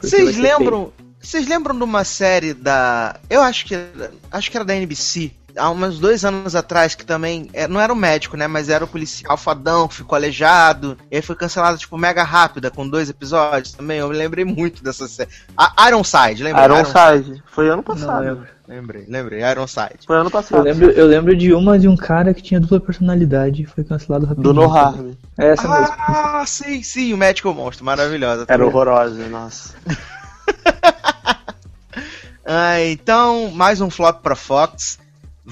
Vocês 0.00 0.36
lembram? 0.36 0.92
Vocês 1.20 1.46
lembram 1.48 1.76
de 1.76 1.82
uma 1.84 2.04
série 2.04 2.54
da. 2.54 3.18
Eu 3.28 3.42
acho 3.42 3.66
que 3.66 3.74
era- 3.74 4.10
acho 4.30 4.50
que 4.50 4.56
era 4.56 4.64
da 4.64 4.74
NBC. 4.76 5.32
Há 5.56 5.70
uns 5.70 5.98
dois 5.98 6.24
anos 6.24 6.54
atrás, 6.54 6.94
que 6.94 7.04
também. 7.04 7.48
é, 7.52 7.66
Não 7.68 7.80
era 7.80 7.92
o 7.92 7.96
médico, 7.96 8.36
né? 8.36 8.46
Mas 8.46 8.68
era 8.68 8.84
o 8.84 8.88
policial 8.88 9.36
fadão 9.36 9.88
que 9.88 9.94
ficou 9.96 10.16
aleijado. 10.16 10.96
E 11.10 11.16
aí 11.16 11.22
foi 11.22 11.34
cancelado, 11.36 11.78
tipo, 11.78 11.96
mega 11.98 12.22
rápida, 12.22 12.70
com 12.70 12.88
dois 12.88 13.08
episódios 13.10 13.72
também. 13.72 13.98
Eu 13.98 14.08
me 14.08 14.16
lembrei 14.16 14.44
muito 14.44 14.82
dessa 14.82 15.06
série. 15.08 15.30
A 15.56 15.88
Ironside, 15.88 16.42
lembra? 16.42 16.64
Ironside. 16.64 17.42
Foi 17.46 17.66
ano. 17.66 17.76
Não 17.76 17.82
passado. 17.82 18.20
lembro. 18.24 18.46
Lembrei, 18.68 19.04
lembrei. 19.08 19.42
Ironside. 19.42 19.98
Foi 20.06 20.16
ano 20.16 20.26
Eu 20.26 20.30
passado. 20.30 20.62
lembro, 20.62 20.90
eu 20.92 21.06
lembro 21.06 21.36
de 21.36 21.52
uma 21.52 21.76
de 21.78 21.88
um 21.88 21.96
cara 21.96 22.32
que 22.32 22.40
tinha 22.40 22.60
dupla 22.60 22.78
personalidade 22.78 23.62
e 23.62 23.66
foi 23.66 23.82
cancelado 23.82 24.26
rapidinho. 24.26 24.54
Do 24.54 24.60
No 24.60 24.72
Harm. 24.72 25.12
É 25.36 25.48
essa 25.48 25.66
mesmo. 25.68 25.94
Ah, 25.98 26.44
sim, 26.46 26.80
sim, 26.82 27.12
o 27.12 27.16
Médico 27.16 27.52
Monstro, 27.52 27.84
maravilhosa. 27.84 28.44
Era 28.46 28.64
horrorosa, 28.64 29.26
nossa. 29.28 29.74
Ah, 32.52 32.80
então, 32.82 33.50
mais 33.52 33.80
um 33.80 33.90
flop 33.90 34.22
pra 34.22 34.34
Fox. 34.34 34.98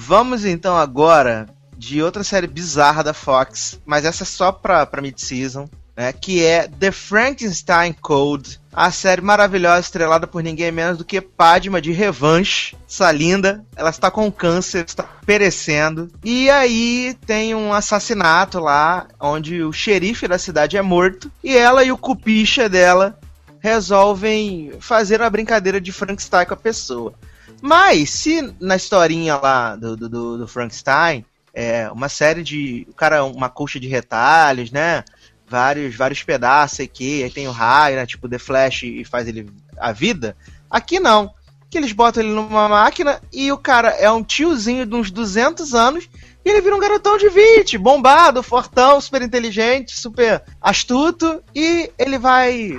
Vamos 0.01 0.45
então 0.45 0.77
agora 0.77 1.45
de 1.77 2.01
outra 2.01 2.23
série 2.23 2.47
bizarra 2.47 3.03
da 3.03 3.13
Fox, 3.13 3.77
mas 3.85 4.05
essa 4.05 4.23
é 4.23 4.25
só 4.25 4.49
pra, 4.49 4.85
pra 4.85 5.01
mid-season, 5.01 5.69
né? 5.95 6.13
Que 6.13 6.41
é 6.41 6.69
The 6.69 6.89
Frankenstein 6.89 7.91
Code. 7.91 8.61
A 8.71 8.91
série 8.91 9.21
maravilhosa 9.21 9.81
estrelada 9.81 10.25
por 10.25 10.41
ninguém 10.41 10.71
menos 10.71 10.97
do 10.97 11.03
que 11.03 11.19
Padma 11.19 11.81
de 11.81 11.91
Revanche. 11.91 12.77
Essa 12.89 13.11
linda, 13.11 13.65
ela 13.75 13.89
está 13.89 14.09
com 14.09 14.31
câncer, 14.31 14.85
está 14.85 15.03
perecendo. 15.25 16.09
E 16.23 16.49
aí 16.49 17.13
tem 17.25 17.53
um 17.53 17.73
assassinato 17.73 18.57
lá, 18.57 19.05
onde 19.19 19.61
o 19.61 19.73
xerife 19.73 20.29
da 20.29 20.37
cidade 20.37 20.77
é 20.77 20.81
morto. 20.81 21.29
E 21.43 21.57
ela 21.57 21.83
e 21.83 21.91
o 21.91 21.97
cupicha 21.97 22.69
dela 22.69 23.19
resolvem 23.59 24.71
fazer 24.79 25.19
uma 25.19 25.29
brincadeira 25.29 25.81
de 25.81 25.91
Frankenstein 25.91 26.45
com 26.45 26.53
a 26.53 26.57
pessoa. 26.57 27.13
Mas 27.61 28.09
se 28.11 28.53
na 28.59 28.75
historinha 28.75 29.35
lá 29.37 29.75
do, 29.75 29.95
do, 29.95 30.37
do- 30.37 30.47
Frankenstein, 30.47 31.25
é 31.53 31.89
uma 31.91 32.09
série 32.09 32.43
de. 32.43 32.87
O 32.89 32.93
cara, 32.93 33.23
uma 33.25 33.49
colcha 33.49 33.79
de 33.79 33.87
retalhos, 33.87 34.71
né? 34.71 35.03
Vários, 35.47 35.95
vários 35.95 36.21
pedaços 36.23 36.79
aqui, 36.81 37.23
aí 37.23 37.29
tem 37.29 37.47
o 37.47 37.51
raio, 37.51 37.95
né? 37.95 38.05
Tipo 38.05 38.29
The 38.29 38.37
Flash 38.37 38.83
e 38.83 39.03
faz 39.03 39.27
ele 39.27 39.49
a 39.79 39.91
vida. 39.91 40.37
Aqui 40.69 40.99
não. 40.99 41.33
Que 41.69 41.77
eles 41.77 41.91
botam 41.91 42.23
ele 42.23 42.31
numa 42.33 42.67
máquina 42.67 43.21
e 43.31 43.51
o 43.51 43.57
cara 43.57 43.89
é 43.89 44.09
um 44.09 44.23
tiozinho 44.23 44.85
de 44.85 44.95
uns 44.95 45.11
200 45.11 45.75
anos 45.75 46.09
e 46.43 46.49
ele 46.49 46.61
vira 46.61 46.75
um 46.75 46.79
garotão 46.79 47.15
de 47.17 47.29
20, 47.29 47.77
bombado, 47.77 48.41
fortão, 48.41 48.99
super 48.99 49.21
inteligente, 49.21 49.95
super 49.95 50.43
astuto 50.61 51.43
e 51.53 51.91
ele 51.97 52.17
vai 52.17 52.75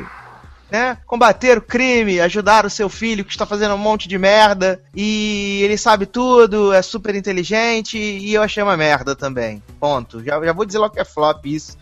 né, 0.70 0.96
combater 1.06 1.58
o 1.58 1.62
crime, 1.62 2.20
ajudar 2.20 2.64
o 2.64 2.70
seu 2.70 2.88
filho 2.88 3.24
que 3.24 3.30
está 3.30 3.44
fazendo 3.44 3.74
um 3.74 3.78
monte 3.78 4.08
de 4.08 4.18
merda 4.18 4.82
e 4.94 5.60
ele 5.62 5.76
sabe 5.76 6.06
tudo, 6.06 6.72
é 6.72 6.82
super 6.82 7.14
inteligente 7.14 7.98
e 7.98 8.34
eu 8.34 8.42
achei 8.42 8.62
uma 8.62 8.76
merda 8.76 9.16
também. 9.16 9.62
Ponto. 9.78 10.22
Já, 10.24 10.42
já 10.42 10.52
vou 10.52 10.64
dizer 10.64 10.78
logo 10.78 10.94
que 10.94 11.00
é 11.00 11.04
flop 11.04 11.44
isso. 11.46 11.76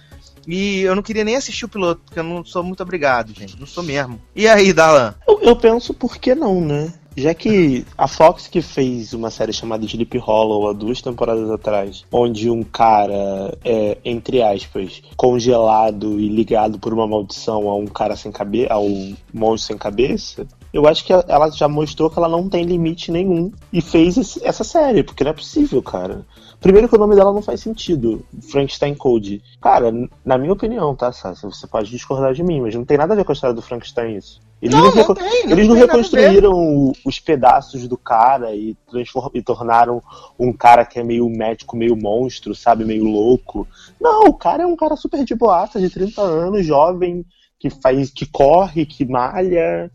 E 0.46 0.81
eu 0.81 0.96
não 0.96 1.03
queria 1.03 1.24
nem 1.24 1.37
assistir 1.37 1.66
o 1.66 1.68
piloto, 1.68 2.01
porque 2.07 2.18
eu 2.18 2.24
não 2.24 2.42
sou 2.42 2.62
muito 2.62 2.83
obrigado, 2.83 3.35
gente. 3.35 3.61
Não 3.61 3.66
sou 3.66 3.83
mesmo. 3.83 4.18
E 4.35 4.48
aí, 4.48 4.72
Dalan? 4.72 5.14
Eu, 5.29 5.42
eu 5.42 5.55
penso 5.55 5.92
por 5.92 6.16
que 6.16 6.35
não, 6.35 6.59
né? 6.62 6.90
Já 7.20 7.35
que 7.35 7.85
a 7.96 8.07
Fox 8.07 8.46
que 8.46 8.62
fez 8.62 9.12
uma 9.12 9.28
série 9.31 9.52
chamada 9.52 9.85
Sleep 9.85 10.16
Hollow 10.18 10.68
há 10.68 10.72
duas 10.72 11.02
temporadas 11.02 11.50
atrás, 11.50 12.04
onde 12.12 12.48
um 12.48 12.62
cara 12.62 13.59
é, 13.64 13.98
entre 14.04 14.40
aspas, 14.40 15.02
congelado 15.16 16.20
e 16.20 16.28
ligado 16.28 16.78
por 16.78 16.94
uma 16.94 17.07
maldição 17.07 17.68
a 17.68 17.74
um 17.76 17.87
cara 17.87 18.14
sem 18.14 18.31
cabeça, 18.31 18.72
a 18.72 18.78
um 18.78 19.16
monstro 19.35 19.68
sem 19.68 19.78
cabeça, 19.78 20.46
Eu 20.70 20.87
acho 20.87 21.02
que 21.02 21.12
ela 21.14 21.50
já 21.50 21.66
mostrou 21.66 22.11
que 22.11 22.18
ela 22.18 22.28
não 22.28 22.46
tem 22.46 22.62
limite 22.62 23.11
nenhum 23.11 23.50
e 23.72 23.81
fez 23.81 24.18
esse- 24.18 24.44
essa 24.44 24.62
série, 24.62 25.02
porque 25.02 25.24
não 25.24 25.31
é 25.31 25.35
possível, 25.35 25.83
cara. 25.83 26.26
Primeiro 26.61 26.88
que 26.88 26.97
o 26.97 26.99
nome 26.99 27.14
dela 27.14 27.33
não 27.33 27.40
faz 27.40 27.61
sentido, 27.61 28.25
Frankenstein 28.51 28.94
Code. 28.94 29.40
Cara, 29.61 29.92
na 30.25 30.37
minha 30.37 30.53
opinião, 30.53 30.94
tá, 30.94 31.12
Sassi? 31.12 31.42
Você 31.42 31.66
pode 31.68 31.88
discordar 31.88 32.35
de 32.35 32.42
mim, 32.42 32.61
mas 32.61 32.75
não 32.75 32.85
tem 32.85 32.99
nada 32.99 33.12
a 33.12 33.16
ver 33.16 33.25
com 33.25 33.31
a 33.31 33.35
história 33.35 33.55
do 33.55 33.62
Frankenstein 33.62 34.16
isso. 34.16 34.40
Eles 34.61 34.75
Não, 34.75 34.87
não, 34.87 34.90
reco- 34.90 35.14
tem, 35.14 35.44
não 35.47 35.53
eles 35.53 35.68
não 35.68 35.77
reconstruíram 35.77 36.53
o- 36.53 36.92
os 37.07 37.21
pedaços 37.21 37.87
do 37.87 37.97
cara 37.97 38.57
e, 38.57 38.75
transform- 38.90 39.31
e 39.35 39.40
tornaram 39.40 40.03
um 40.37 40.53
cara 40.53 40.85
que 40.85 40.99
é 40.99 41.05
meio 41.05 41.29
médico, 41.31 41.77
meio 41.77 41.94
monstro, 41.97 42.57
sabe? 42.57 42.85
Meio 42.85 43.05
louco. 43.05 43.64
Não, 44.01 44.25
o 44.25 44.35
cara 44.35 44.64
é 44.64 44.66
um 44.66 44.75
cara 44.75 44.97
super 44.97 45.25
de 45.25 45.37
boata, 45.37 45.79
de 45.81 45.88
30 45.88 46.21
anos, 46.23 46.66
jovem, 46.66 47.25
que 47.57 47.71
faz, 47.71 48.11
que 48.11 48.27
corre, 48.27 48.85
que 48.85 49.05
malha. 49.07 49.88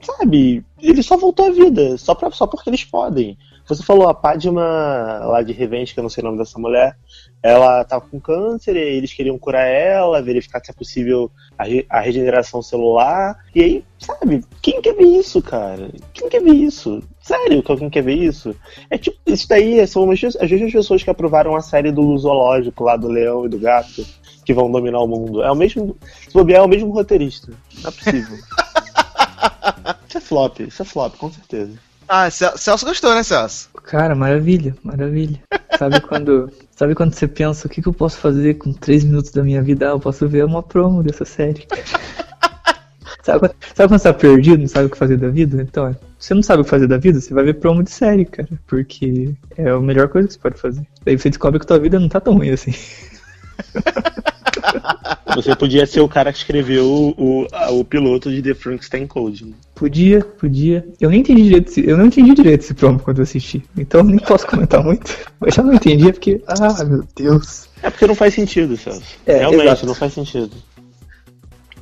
Sabe? 0.00 0.64
Ele 0.80 1.00
só 1.00 1.16
voltou 1.16 1.46
à 1.46 1.50
vida, 1.50 1.96
só, 1.96 2.12
pra, 2.12 2.28
só 2.32 2.44
porque 2.46 2.68
eles 2.68 2.84
podem. 2.84 3.38
Você 3.74 3.82
falou 3.82 4.08
a 4.08 4.14
Padma 4.14 4.62
lá 5.24 5.42
de 5.42 5.52
Revenge, 5.52 5.94
que 5.94 6.00
eu 6.00 6.02
não 6.02 6.10
sei 6.10 6.22
o 6.22 6.26
nome 6.26 6.38
dessa 6.38 6.58
mulher, 6.58 6.96
ela 7.42 7.82
tava 7.84 8.04
com 8.06 8.20
câncer 8.20 8.76
e 8.76 8.80
eles 8.80 9.12
queriam 9.12 9.38
curar 9.38 9.66
ela, 9.66 10.20
verificar 10.22 10.62
se 10.64 10.70
é 10.70 10.74
possível 10.74 11.30
a, 11.56 11.64
re- 11.64 11.86
a 11.88 12.00
regeneração 12.00 12.60
celular. 12.62 13.36
E 13.54 13.62
aí, 13.62 13.84
sabe, 13.98 14.44
quem 14.60 14.80
quer 14.82 14.94
ver 14.94 15.04
isso, 15.06 15.40
cara? 15.40 15.90
Quem 16.12 16.28
quer 16.28 16.42
ver 16.42 16.54
isso? 16.54 17.02
Sério 17.20 17.62
que 17.62 17.70
alguém 17.72 17.88
quer 17.90 18.02
ver 18.02 18.14
isso? 18.14 18.54
É 18.90 18.98
tipo, 18.98 19.16
isso 19.26 19.48
daí 19.48 19.84
são 19.86 20.04
umas, 20.04 20.20
as 20.22 20.50
mesmas 20.50 20.72
pessoas 20.72 21.02
que 21.02 21.10
aprovaram 21.10 21.56
a 21.56 21.60
série 21.60 21.90
do 21.90 22.16
zoológico 22.18 22.84
lá 22.84 22.96
do 22.96 23.08
leão 23.08 23.46
e 23.46 23.48
do 23.48 23.58
gato, 23.58 24.04
que 24.44 24.52
vão 24.52 24.70
dominar 24.70 25.00
o 25.00 25.06
mundo. 25.08 25.42
É 25.42 25.50
o 25.50 25.54
mesmo. 25.54 25.96
Se 26.28 26.32
bobear, 26.34 26.60
é 26.60 26.64
o 26.64 26.68
mesmo 26.68 26.90
roteirista. 26.92 27.52
Não 27.80 27.88
é 27.88 27.92
possível. 27.92 28.36
isso 30.08 30.18
é 30.18 30.20
flop, 30.20 30.60
isso 30.60 30.82
é 30.82 30.84
flop, 30.84 31.16
com 31.16 31.30
certeza. 31.30 31.72
Ah, 32.08 32.30
Cel- 32.30 32.56
Celso 32.58 32.84
gostou, 32.86 33.14
né, 33.14 33.22
Celso? 33.22 33.70
Cara, 33.84 34.14
maravilha, 34.14 34.76
maravilha. 34.82 35.40
Sabe 35.78 36.00
quando, 36.02 36.50
sabe 36.76 36.94
quando 36.94 37.14
você 37.14 37.26
pensa 37.26 37.66
o 37.66 37.70
que, 37.70 37.80
que 37.82 37.88
eu 37.88 37.92
posso 37.94 38.18
fazer 38.18 38.54
com 38.54 38.72
3 38.72 39.04
minutos 39.04 39.30
da 39.30 39.42
minha 39.42 39.62
vida? 39.62 39.86
Ah, 39.88 39.92
eu 39.92 40.00
posso 40.00 40.28
ver 40.28 40.44
uma 40.44 40.62
promo 40.62 41.02
dessa 41.02 41.24
série. 41.24 41.66
sabe, 43.22 43.40
quando, 43.40 43.54
sabe 43.74 43.88
quando 43.88 44.00
você 44.00 44.12
tá 44.12 44.14
perdido, 44.14 44.60
não 44.60 44.68
sabe 44.68 44.86
o 44.86 44.90
que 44.90 44.98
fazer 44.98 45.16
da 45.16 45.28
vida? 45.28 45.62
Então, 45.62 45.86
é, 45.88 45.96
você 46.18 46.34
não 46.34 46.42
sabe 46.42 46.62
o 46.62 46.64
que 46.64 46.70
fazer 46.70 46.86
da 46.86 46.98
vida, 46.98 47.20
você 47.20 47.32
vai 47.34 47.44
ver 47.44 47.54
promo 47.54 47.82
de 47.82 47.90
série, 47.90 48.24
cara. 48.24 48.48
Porque 48.66 49.34
é 49.56 49.70
a 49.70 49.80
melhor 49.80 50.08
coisa 50.08 50.28
que 50.28 50.34
você 50.34 50.40
pode 50.40 50.58
fazer. 50.60 50.86
Daí 51.04 51.18
você 51.18 51.30
descobre 51.30 51.58
que 51.60 51.66
tua 51.66 51.78
vida 51.78 51.98
não 51.98 52.08
tá 52.08 52.20
tão 52.20 52.34
ruim 52.34 52.50
assim. 52.50 52.72
Você 55.34 55.54
podia 55.56 55.86
ser 55.86 56.00
o 56.00 56.08
cara 56.08 56.32
que 56.32 56.38
escreveu 56.38 56.84
o, 56.84 57.10
o, 57.42 57.46
a- 57.52 57.70
o 57.70 57.84
piloto 57.84 58.30
de 58.30 58.42
The 58.42 58.54
Frankenstein 58.54 59.06
Code. 59.06 59.44
né? 59.46 59.52
Podia, 59.74 60.20
podia. 60.20 60.86
Eu 61.00 61.10
nem 61.10 61.20
entendi 61.20 61.42
direito, 61.44 61.68
esse- 61.70 61.86
eu 61.88 61.96
não 61.96 62.06
entendi 62.06 62.34
direito 62.34 62.60
esse 62.62 62.74
promo 62.74 62.98
quando 62.98 63.18
eu 63.18 63.22
assisti. 63.24 63.62
Então 63.76 64.02
nem 64.02 64.18
posso 64.18 64.46
comentar 64.46 64.82
muito. 64.82 65.16
Eu 65.40 65.50
já 65.50 65.62
não 65.62 65.74
entendi 65.74 66.12
porque, 66.12 66.42
ah, 66.46 66.84
meu 66.84 67.04
Deus. 67.16 67.68
É 67.82 67.90
porque 67.90 68.06
não 68.06 68.14
faz 68.14 68.34
sentido, 68.34 68.76
Celso. 68.76 69.02
É, 69.26 69.38
Realmente, 69.38 69.64
exato. 69.64 69.86
não 69.86 69.94
faz 69.94 70.12
sentido. 70.12 70.52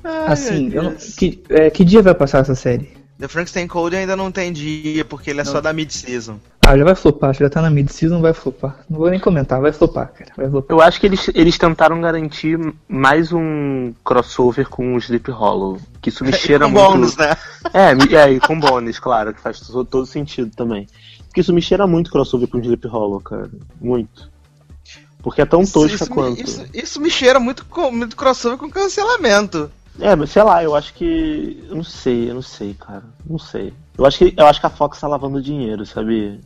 Assim, 0.03 0.71
eu 0.73 0.83
não, 0.83 0.95
que, 0.95 1.43
é, 1.51 1.69
que 1.69 1.85
dia 1.85 2.01
vai 2.01 2.15
passar 2.15 2.39
essa 2.41 2.55
série? 2.55 2.89
The 3.19 3.29
Frankenstein 3.29 3.67
Code 3.67 3.97
ainda 3.97 4.17
não 4.17 4.33
tem 4.33 4.51
dia, 4.51 5.05
porque 5.05 5.29
ele 5.31 5.43
é 5.43 5.45
só 5.45 5.61
da 5.61 5.75
mid-season. 5.75 6.41
Ah, 6.63 6.77
já 6.77 6.85
vai 6.85 6.95
flopar, 6.95 7.35
já 7.35 7.49
tá 7.49 7.63
na 7.63 7.71
mid-season, 7.71 8.21
vai 8.21 8.35
flopar. 8.35 8.77
Não 8.89 8.99
vou 8.99 9.11
nem 9.11 9.19
comentar, 9.19 9.61
vai 9.61 9.73
flopar, 9.73 10.13
cara. 10.13 10.31
Vai 10.37 10.49
flopar. 10.49 10.77
Eu 10.77 10.81
acho 10.83 11.01
que 11.01 11.07
eles, 11.07 11.31
eles 11.35 11.57
tentaram 11.57 12.01
garantir 12.01 12.59
mais 12.87 13.33
um 13.33 13.95
crossover 14.05 14.69
com 14.69 14.95
o 14.95 14.99
Sleep 14.99 15.31
Hollow. 15.31 15.79
Que 16.03 16.11
isso 16.11 16.23
me 16.25 16.33
cheira 16.33 16.67
Com 16.67 16.73
muito. 16.73 16.85
bônus, 16.87 17.17
né? 17.17 17.35
É, 17.73 18.15
é, 18.15 18.33
e 18.33 18.41
com 18.41 18.61
bônus, 18.61 18.99
claro, 18.99 19.33
que 19.33 19.41
faz 19.41 19.61
todo, 19.61 19.85
todo 19.85 20.07
sentido 20.07 20.55
também. 20.55 20.87
Porque 21.27 21.41
isso 21.41 21.53
me 21.53 21.63
cheira 21.63 21.87
muito 21.87 22.11
crossover 22.11 22.47
com 22.47 22.59
o 22.59 22.61
Sleep 22.61 22.87
Hollow, 22.87 23.21
cara. 23.21 23.51
Muito. 23.81 24.31
Porque 25.23 25.41
é 25.41 25.47
tão 25.47 25.65
tosca 25.65 25.95
isso, 25.95 26.11
quanto. 26.11 26.37
Me, 26.37 26.43
isso, 26.43 26.67
isso 26.75 27.01
me 27.01 27.11
cheira 27.11 27.41
muito, 27.41 27.65
com, 27.65 27.91
muito 27.91 28.17
crossover 28.17 28.59
com 28.59 28.71
cancelamento. 28.71 29.71
É, 29.99 30.15
mas 30.15 30.31
sei 30.31 30.43
lá, 30.43 30.63
eu 30.63 30.75
acho 30.75 30.95
que. 30.95 31.65
Eu 31.69 31.77
não 31.77 31.85
sei, 31.85 32.31
eu 32.31 32.35
não 32.35 32.43
sei, 32.43 32.75
cara. 32.75 33.05
Não 33.29 33.39
sei. 33.39 33.73
Eu 33.97 34.07
acho 34.07 34.19
que, 34.19 34.35
eu 34.37 34.47
acho 34.47 34.61
que 34.61 34.67
a 34.67 34.71
Fox 34.71 34.99
tá 34.99 35.07
lavando 35.07 35.43
dinheiro, 35.43 35.85
sabe? 35.85 36.41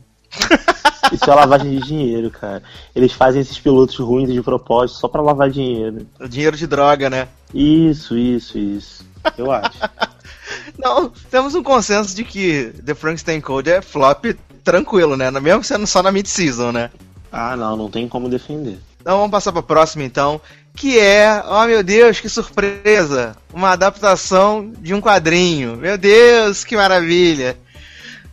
Isso 1.11 1.29
é 1.29 1.33
lavagem 1.33 1.77
de 1.77 1.85
dinheiro, 1.85 2.31
cara. 2.31 2.63
Eles 2.95 3.13
fazem 3.13 3.41
esses 3.41 3.59
pilotos 3.59 3.97
ruins 3.97 4.31
de 4.31 4.41
propósito 4.41 4.99
só 4.99 5.07
pra 5.07 5.21
lavar 5.21 5.49
dinheiro. 5.49 6.05
Dinheiro 6.27 6.57
de 6.57 6.67
droga, 6.67 7.09
né? 7.09 7.27
Isso, 7.53 8.17
isso, 8.17 8.57
isso. 8.57 9.05
Eu 9.37 9.51
acho. 9.51 9.77
Não, 10.77 11.09
temos 11.29 11.55
um 11.55 11.63
consenso 11.63 12.15
de 12.15 12.23
que 12.23 12.73
The 12.85 12.93
Frankenstein 12.93 13.41
Code 13.41 13.69
é 13.69 13.81
flop 13.81 14.25
tranquilo, 14.63 15.15
né? 15.15 15.31
Mesmo 15.31 15.63
sendo 15.63 15.87
só 15.87 16.03
na 16.03 16.11
mid-season, 16.11 16.71
né? 16.71 16.91
Ah, 17.31 17.55
não, 17.55 17.75
não 17.75 17.89
tem 17.89 18.07
como 18.07 18.29
defender. 18.29 18.79
Então 19.01 19.17
vamos 19.17 19.31
passar 19.31 19.51
pra 19.51 19.61
próxima 19.61 20.03
então, 20.03 20.41
que 20.75 20.97
é, 20.99 21.43
oh 21.47 21.65
meu 21.65 21.83
Deus, 21.83 22.19
que 22.19 22.29
surpresa, 22.29 23.35
uma 23.53 23.71
adaptação 23.71 24.71
de 24.79 24.93
um 24.93 25.01
quadrinho. 25.01 25.77
Meu 25.77 25.97
Deus, 25.97 26.63
que 26.63 26.75
maravilha. 26.75 27.57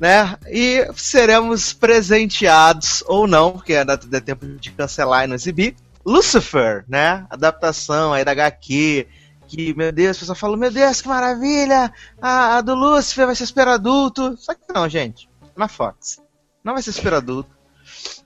Né? 0.02 0.36
E 0.48 0.84
seremos 0.96 1.72
presenteados 1.72 3.04
ou 3.06 3.28
não, 3.28 3.52
porque 3.52 3.76
ainda 3.76 3.96
dá 3.96 4.20
tempo 4.20 4.44
de 4.44 4.72
cancelar 4.72 5.22
e 5.22 5.26
não 5.28 5.36
exibir. 5.36 5.76
Lucifer, 6.04 6.84
né? 6.88 7.24
Adaptação 7.30 8.12
aí 8.12 8.24
da 8.24 8.32
HQ. 8.32 9.06
Que, 9.46 9.72
meu 9.74 9.92
Deus, 9.92 10.16
o 10.16 10.20
pessoal 10.20 10.34
fala, 10.34 10.56
meu 10.56 10.72
Deus, 10.72 11.00
que 11.00 11.06
maravilha! 11.06 11.92
A, 12.20 12.56
a 12.56 12.60
do 12.60 12.74
Lucifer 12.74 13.26
vai 13.26 13.36
ser 13.36 13.46
super 13.46 13.68
adulto. 13.68 14.36
Só 14.38 14.54
que 14.54 14.62
não, 14.74 14.88
gente. 14.88 15.30
Na 15.56 15.68
Fox. 15.68 16.20
Não 16.64 16.72
vai 16.72 16.82
ser 16.82 16.90
super 16.90 17.14
adulto. 17.14 17.50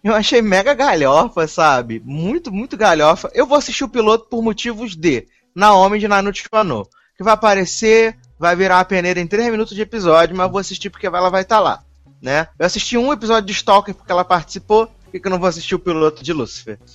Eu 0.02 0.14
achei 0.14 0.40
mega 0.40 0.72
galhofa, 0.72 1.46
sabe? 1.46 2.00
Muito, 2.02 2.50
muito 2.50 2.74
galhofa. 2.74 3.30
Eu 3.34 3.46
vou 3.46 3.58
assistir 3.58 3.84
o 3.84 3.88
piloto 3.90 4.30
por 4.30 4.42
motivos 4.42 4.96
de 4.96 5.26
Naomi 5.54 5.98
de 5.98 6.08
Naruto 6.08 6.40
Wano. 6.50 6.88
Que 7.18 7.22
vai 7.22 7.34
aparecer, 7.34 8.16
vai 8.38 8.54
virar 8.56 8.78
uma 8.78 8.84
peneira 8.84 9.20
em 9.20 9.26
3 9.26 9.50
minutos 9.50 9.74
de 9.74 9.82
episódio, 9.82 10.36
mas 10.36 10.50
vou 10.50 10.60
assistir 10.60 10.90
porque 10.90 11.06
ela 11.06 11.30
vai 11.30 11.42
estar 11.42 11.60
lá. 11.60 11.82
Né? 12.20 12.48
Eu 12.58 12.66
assisti 12.66 12.96
um 12.96 13.12
episódio 13.12 13.46
de 13.46 13.52
Stalker 13.52 13.94
porque 13.94 14.10
ela 14.10 14.24
participou. 14.24 14.86
Por 14.86 15.20
que 15.20 15.26
eu 15.26 15.30
não 15.30 15.38
vou 15.38 15.48
assistir 15.48 15.74
o 15.74 15.78
piloto 15.78 16.22
de 16.22 16.32
Lucifer? 16.32 16.78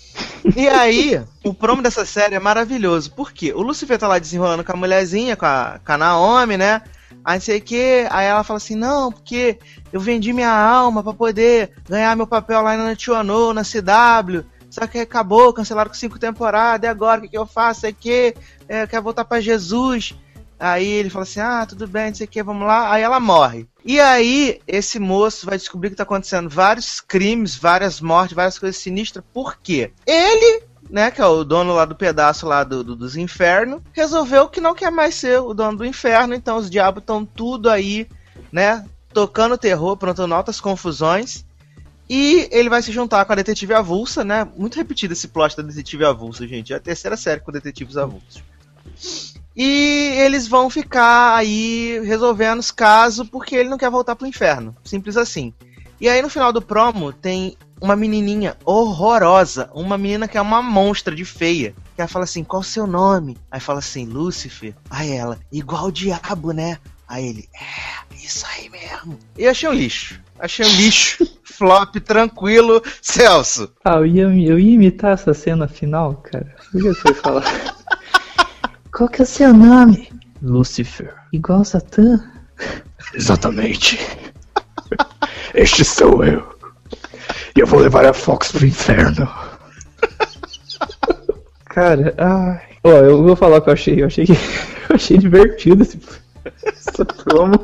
E 0.55 0.67
aí, 0.67 1.23
o 1.43 1.53
promo 1.53 1.83
dessa 1.83 2.03
série 2.03 2.33
é 2.33 2.39
maravilhoso. 2.39 3.11
Por 3.11 3.31
quê? 3.31 3.53
O 3.53 3.61
Lucifer 3.61 3.99
tá 3.99 4.07
lá 4.07 4.17
desenrolando 4.17 4.63
com 4.63 4.71
a 4.71 4.75
mulherzinha, 4.75 5.35
com 5.35 5.45
a, 5.45 5.79
com 5.85 5.91
a 5.91 5.97
Naomi, 5.97 6.57
né? 6.57 6.81
Aí 7.23 7.39
sei 7.39 7.61
que, 7.61 8.07
aí 8.09 8.25
ela 8.25 8.43
fala 8.43 8.57
assim, 8.57 8.75
não, 8.75 9.11
porque 9.11 9.59
eu 9.93 9.99
vendi 9.99 10.33
minha 10.33 10.51
alma 10.51 11.03
pra 11.03 11.13
poder 11.13 11.71
ganhar 11.87 12.15
meu 12.15 12.25
papel 12.25 12.61
lá 12.61 12.75
na 12.75 12.95
Tiono, 12.95 13.53
na 13.53 13.61
CW, 13.61 14.43
só 14.69 14.87
que 14.87 14.99
acabou, 14.99 15.53
cancelaram 15.53 15.89
com 15.89 15.95
cinco 15.95 16.17
temporadas, 16.17 16.87
e 16.87 16.89
agora 16.89 17.19
o 17.19 17.23
que, 17.23 17.29
que 17.29 17.37
eu 17.37 17.45
faço? 17.45 17.81
Sei 17.81 17.93
que, 17.93 18.33
é, 18.67 18.83
eu 18.83 18.87
quero 18.87 19.03
voltar 19.03 19.25
pra 19.25 19.41
Jesus. 19.41 20.15
Aí 20.63 20.87
ele 20.87 21.09
fala 21.09 21.23
assim, 21.23 21.39
ah, 21.39 21.65
tudo 21.67 21.87
bem, 21.87 22.09
não 22.09 22.15
sei 22.15 22.27
o 22.27 22.29
que, 22.29 22.43
vamos 22.43 22.67
lá. 22.67 22.91
Aí 22.93 23.01
ela 23.01 23.19
morre. 23.19 23.67
E 23.83 23.99
aí, 23.99 24.61
esse 24.67 24.99
moço 24.99 25.47
vai 25.47 25.57
descobrir 25.57 25.89
que 25.89 25.95
tá 25.95 26.03
acontecendo 26.03 26.47
vários 26.47 27.01
crimes, 27.01 27.55
várias 27.55 27.99
mortes, 27.99 28.35
várias 28.35 28.59
coisas 28.59 28.79
sinistras. 28.79 29.25
Por 29.33 29.57
quê? 29.57 29.91
Ele 30.05 30.61
né, 30.87 31.09
que 31.09 31.19
é 31.21 31.25
o 31.25 31.43
dono 31.43 31.73
lá 31.73 31.85
do 31.85 31.95
pedaço 31.95 32.45
lá 32.45 32.63
do, 32.63 32.83
do- 32.83 32.95
dos 32.95 33.15
infernos, 33.15 33.81
resolveu 33.93 34.47
que 34.49 34.59
não 34.61 34.75
quer 34.75 34.91
mais 34.91 35.15
ser 35.15 35.39
o 35.39 35.53
dono 35.53 35.77
do 35.77 35.85
inferno, 35.85 36.33
então 36.35 36.57
os 36.57 36.69
diabos 36.69 37.01
estão 37.01 37.25
tudo 37.25 37.69
aí, 37.69 38.07
né, 38.51 38.85
tocando 39.13 39.57
terror, 39.57 39.95
prontando 39.97 40.35
altas 40.35 40.59
confusões. 40.61 41.45
E 42.09 42.47
ele 42.51 42.69
vai 42.69 42.81
se 42.83 42.91
juntar 42.91 43.23
com 43.25 43.31
a 43.31 43.35
detetive 43.37 43.73
avulsa, 43.73 44.21
né? 44.23 44.45
Muito 44.57 44.75
repetido 44.75 45.13
esse 45.13 45.29
plot 45.29 45.55
da 45.55 45.63
detetive 45.63 46.03
avulsa, 46.03 46.45
gente. 46.45 46.73
É 46.73 46.75
a 46.75 46.79
terceira 46.79 47.15
série 47.15 47.39
com 47.39 47.53
detetives 47.53 47.95
avulsos. 47.95 48.43
E 49.55 50.13
eles 50.17 50.47
vão 50.47 50.69
ficar 50.69 51.35
aí 51.35 51.99
resolvendo 52.05 52.59
os 52.59 52.71
casos 52.71 53.27
porque 53.29 53.55
ele 53.55 53.69
não 53.69 53.77
quer 53.77 53.89
voltar 53.89 54.15
pro 54.15 54.27
inferno. 54.27 54.75
Simples 54.83 55.17
assim. 55.17 55.53
E 55.99 56.09
aí 56.09 56.21
no 56.21 56.29
final 56.29 56.51
do 56.51 56.61
promo 56.61 57.13
tem 57.13 57.57
uma 57.81 57.95
menininha 57.95 58.55
horrorosa, 58.63 59.69
uma 59.73 59.97
menina 59.97 60.27
que 60.27 60.37
é 60.37 60.41
uma 60.41 60.61
monstra 60.61 61.15
de 61.15 61.25
feia. 61.25 61.73
Que 61.95 62.01
ela 62.01 62.07
fala 62.07 62.25
assim: 62.25 62.43
qual 62.43 62.61
o 62.61 62.65
seu 62.65 62.87
nome? 62.87 63.37
Aí 63.49 63.59
fala 63.59 63.79
assim: 63.79 64.05
Lúcifer. 64.05 64.73
Aí 64.89 65.11
ela: 65.11 65.37
igual 65.51 65.87
o 65.87 65.91
diabo, 65.91 66.53
né? 66.53 66.77
Aí 67.07 67.27
ele: 67.27 67.49
é, 67.53 68.15
isso 68.15 68.45
aí 68.55 68.69
mesmo. 68.69 69.19
E 69.37 69.43
eu 69.43 69.51
achei 69.51 69.67
um 69.67 69.73
lixo. 69.73 70.19
Achei 70.39 70.65
um 70.65 70.75
lixo. 70.75 71.27
Flop, 71.43 71.95
tranquilo. 71.97 72.81
Celso. 73.01 73.71
Ah, 73.83 73.97
eu 73.97 74.05
ia, 74.05 74.23
eu 74.23 74.57
ia 74.57 74.73
imitar 74.73 75.13
essa 75.13 75.33
cena 75.33 75.67
final, 75.67 76.15
cara. 76.15 76.55
O 76.73 76.77
que 76.77 76.83
você 76.83 77.09
ia 77.09 77.15
falar? 77.15 77.43
Qual 78.93 79.09
que 79.09 79.21
é 79.21 79.23
o 79.23 79.27
seu 79.27 79.53
nome? 79.53 80.09
Lucifer. 80.41 81.13
Igual 81.31 81.63
Satã? 81.63 82.19
Exatamente. 83.13 83.99
Este 85.53 85.83
sou 85.83 86.23
eu. 86.23 86.47
E 87.55 87.59
eu 87.59 87.67
vou 87.67 87.79
levar 87.79 88.05
a 88.05 88.13
Fox 88.13 88.51
pro 88.51 88.65
inferno. 88.65 89.29
Cara, 91.65 92.13
ai. 92.17 92.61
Ó, 92.83 92.89
eu 92.89 93.23
vou 93.23 93.35
falar 93.35 93.57
o 93.57 93.61
que 93.61 93.69
eu 93.69 93.73
achei. 93.73 94.01
Eu 94.01 94.07
achei 94.07 94.25
que. 94.25 94.33
Eu 94.89 94.95
achei 94.95 95.17
divertido 95.17 95.83
esse, 95.83 95.97
Essa 96.65 97.05
promo. 97.05 97.55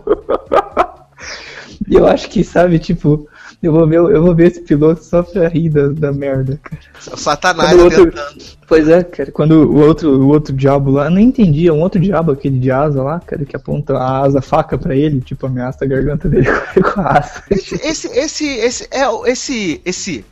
E 1.89 1.95
eu 1.95 2.07
acho 2.07 2.29
que, 2.29 2.41
sabe, 2.41 2.79
tipo, 2.79 3.27
eu 3.61 3.71
vou 3.71 3.87
ver, 3.87 3.97
eu 3.97 4.21
vou 4.21 4.35
ver 4.35 4.47
esse 4.51 4.61
piloto 4.61 5.03
só 5.03 5.23
pra 5.23 5.47
rir 5.47 5.69
da, 5.69 5.87
da 5.87 6.11
merda, 6.11 6.59
cara. 6.61 6.81
O 7.11 7.17
Satanás 7.17 7.69
Quando 7.71 7.79
o 7.79 7.83
outro- 7.85 8.05
tentando. 8.11 8.57
Pois 8.67 8.87
é, 8.89 9.01
cara, 9.03 9.31
quando 9.31 9.51
o 9.71 9.77
outro, 9.79 10.09
o 10.21 10.27
outro 10.27 10.53
diabo 10.53 10.91
lá, 10.91 11.05
eu 11.05 11.11
nem 11.11 11.27
entendia, 11.27 11.73
um 11.73 11.79
outro 11.81 11.99
diabo, 12.01 12.31
aquele 12.33 12.59
de 12.59 12.69
asa 12.69 13.01
lá, 13.01 13.19
cara, 13.19 13.45
que 13.45 13.55
aponta 13.55 13.97
a 13.97 14.19
asa 14.25 14.41
faca 14.41 14.77
pra 14.77 14.95
ele, 14.95 15.21
tipo, 15.21 15.45
ameaça 15.47 15.85
a 15.85 15.87
garganta 15.87 16.27
dele 16.27 16.47
com 16.93 16.99
a 17.01 17.17
asa. 17.19 17.43
Esse, 17.49 17.75
esse, 17.75 18.07
esse, 18.09 18.45
esse, 18.45 18.87
é, 18.91 19.07
o- 19.07 19.25
esse, 19.25 19.81
esse 19.85 20.25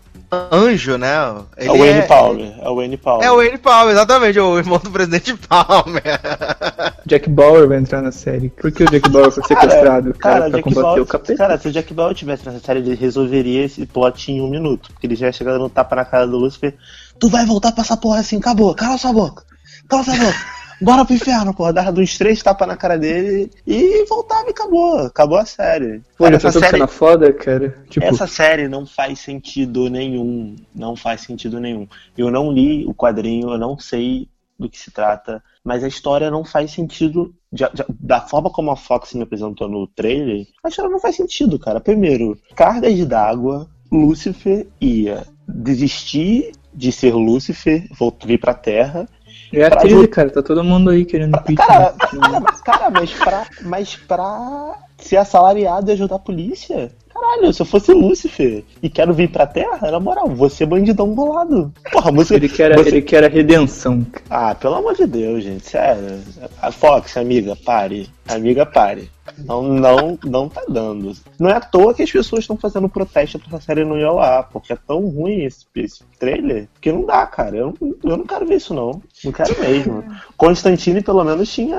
anjo, 0.52 0.98
né? 0.98 1.14
É 1.58 1.72
o 1.72 1.78
Wayne 1.78 2.08
Palmer. 2.08 2.54
É 2.62 2.70
o 2.70 2.76
Wayne 2.76 2.98
Palmer. 2.98 3.28
É 3.28 3.32
o 3.32 3.36
Wayne 3.38 3.58
Palmer, 3.58 3.94
exatamente, 3.94 4.40
o 4.40 4.58
irmão 4.58 4.80
do 4.80 4.92
presidente 4.92 5.36
Palmer. 5.36 6.04
Jack 7.06 7.30
Bauer 7.30 7.68
vai 7.68 7.78
entrar 7.78 8.02
na 8.02 8.12
série. 8.12 8.50
Por 8.50 8.72
que 8.72 8.84
o 8.84 8.90
Jack 8.90 9.10
Bauer 9.10 9.32
foi 9.32 9.44
sequestrado, 9.44 10.14
cara, 10.14 10.36
Cara, 10.36 10.50
pra 10.50 10.50
Jack 10.50 10.64
combater 10.64 10.82
Bauer, 10.82 11.02
o 11.02 11.06
capeta? 11.06 11.38
cara, 11.38 11.58
se 11.58 11.68
o 11.68 11.72
Jack 11.72 11.94
Bauer 11.94 12.16
tivesse 12.16 12.46
nessa 12.46 12.60
série, 12.60 12.80
ele 12.80 12.96
resolveria 12.96 13.66
esse 13.66 13.86
plot 13.86 14.32
em 14.32 14.42
um 14.42 14.50
minuto. 14.50 14.92
Porque 14.92 15.08
ele 15.08 15.16
já 15.16 15.28
ia 15.28 15.32
chegar 15.32 15.54
dando 15.54 15.66
um 15.66 15.70
tapa 15.70 15.96
na 15.96 16.06
cara 16.06 16.26
do 16.26 16.38
Lucifer. 16.38 16.76
Tu 17.20 17.30
vai 17.30 17.46
voltar 17.46 17.72
pra 17.72 17.82
essa 17.84 17.96
porra 17.96 18.20
assim, 18.20 18.38
acabou, 18.38 18.74
cala 18.76 18.98
sua 18.98 19.14
boca. 19.14 19.44
Cala 19.88 20.04
sua 20.04 20.16
boca. 20.16 20.55
Bora 20.82 21.06
pro 21.06 21.14
inferno, 21.16 21.54
porra. 21.54 21.74
Dava 21.74 22.00
uns 22.00 22.18
três 22.18 22.42
tapas 22.44 22.68
na 22.68 22.76
cara 22.78 22.98
dele 22.98 23.50
e 23.66 24.06
voltava 24.06 24.48
e 24.48 24.52
acabou. 24.52 24.98
Acabou 25.00 25.38
a 25.38 25.46
série. 25.46 26.02
Pô, 26.18 26.28
já 26.30 26.36
essa 26.36 26.52
série, 26.52 26.72
cena 26.72 26.88
foda, 26.88 27.32
cara? 27.34 27.76
Tipo, 27.90 28.06
essa 28.06 28.28
série 28.28 28.68
não 28.68 28.86
faz 28.86 29.20
sentido 29.20 29.90
nenhum. 29.90 30.56
Não 30.74 30.96
faz 30.96 31.22
sentido 31.22 31.60
nenhum. 31.60 31.88
Eu 32.18 32.30
não 32.32 32.52
li 32.52 32.86
o 32.86 32.94
quadrinho, 32.94 33.50
eu 33.52 33.58
não 33.58 33.78
sei 33.80 34.28
do 34.58 34.70
que 34.70 34.78
se 34.80 34.90
trata, 34.90 35.44
mas 35.64 35.84
a 35.84 35.88
história 35.88 36.32
não 36.32 36.44
faz 36.46 36.72
sentido. 36.72 37.34
de- 37.52 37.64
de- 37.74 37.86
da 38.02 38.20
forma 38.20 38.50
como 38.50 38.70
a 38.72 38.76
Fox 38.76 39.14
me 39.14 39.24
apresentou 39.24 39.70
no 39.70 39.88
trailer, 39.88 40.46
a 40.62 40.68
história 40.68 40.92
não 40.92 41.00
faz 41.00 41.16
sentido, 41.16 41.58
cara. 41.58 41.80
Primeiro, 41.80 42.38
cargas 42.54 43.06
d'água, 43.06 43.70
Lúcifer 43.90 44.68
ia 44.82 45.24
desistir 45.48 46.52
de 46.74 46.92
ser 46.92 47.14
Lúcifer, 47.14 47.88
voltar 47.98 48.28
vir 48.28 48.40
pra 48.40 48.54
Terra. 48.54 49.08
É 49.54 49.66
a 49.66 49.72
crise, 49.72 50.08
cara, 50.08 50.30
tá 50.30 50.42
todo 50.42 50.64
mundo 50.64 50.90
aí 50.90 51.06
querendo. 51.06 51.34
Cara, 51.56 51.94
cara, 51.94 52.42
cara, 52.64 52.90
mas 52.90 53.14
pra, 53.14 53.48
mas 53.62 53.96
pra 53.96 54.76
ser 54.98 55.18
assalariado 55.18 55.90
e 55.90 55.94
ajudar 55.94 56.16
a 56.16 56.20
polícia? 56.20 56.92
Caralho, 57.16 57.54
se 57.54 57.62
eu 57.62 57.66
fosse 57.66 57.94
Lúcifer 57.94 58.64
e 58.84 58.90
quero 58.90 59.14
vir 59.14 59.30
pra 59.32 59.48
Terra, 59.48 59.90
na 59.90 60.00
moral, 60.02 60.28
vou 60.28 60.50
ser 60.50 60.66
bandidão 60.66 61.08
bolado. 61.16 61.72
Porra, 61.92 62.10
a 62.10 62.12
música. 62.12 62.36
Ele 62.36 62.50
quer, 62.50 62.76
você- 62.76 62.90
ele 62.90 63.02
quer 63.02 63.24
a 63.24 63.30
redenção. 63.30 64.06
Ah, 64.30 64.54
pelo 64.54 64.76
amor 64.76 64.96
de 64.96 65.08
Deus, 65.08 65.42
gente, 65.44 65.66
sério. 65.66 66.20
A 66.62 66.72
Fox, 66.72 67.16
amiga, 67.16 67.56
pare. 67.56 68.10
Amiga, 68.28 68.66
pare. 68.66 69.10
Não, 69.40 69.64
não, 69.64 70.20
não 70.24 70.50
tá 70.50 70.62
dando. 70.68 71.14
Não 71.40 71.50
é 71.50 71.54
à 71.54 71.60
toa 71.60 71.94
que 71.94 72.04
as 72.04 72.12
pessoas 72.12 72.42
estão 72.42 72.56
fazendo 72.58 72.88
protesto 72.90 73.40
pra 73.40 73.58
essa 73.58 73.66
série 73.66 73.84
não 73.84 73.98
ir 73.98 74.04
ao 74.04 74.20
ar, 74.20 74.50
porque 74.52 74.74
é 74.74 74.78
tão 74.88 75.00
ruim 75.08 75.44
esse, 75.46 75.66
esse 75.76 76.04
trailer 76.20 76.68
que 76.80 76.92
não 76.92 77.06
dá, 77.06 77.26
cara. 77.26 77.56
Eu, 77.56 77.74
não- 77.82 77.96
eu 78.04 78.18
não 78.18 78.26
quero 78.26 78.46
ver 78.46 78.56
isso, 78.56 78.74
não. 78.74 79.02
Não 79.24 79.32
quero 79.32 79.60
mesmo. 79.60 80.04
Constantine, 80.38 81.02
pelo 81.02 81.24
menos, 81.24 81.52
tinha. 81.52 81.76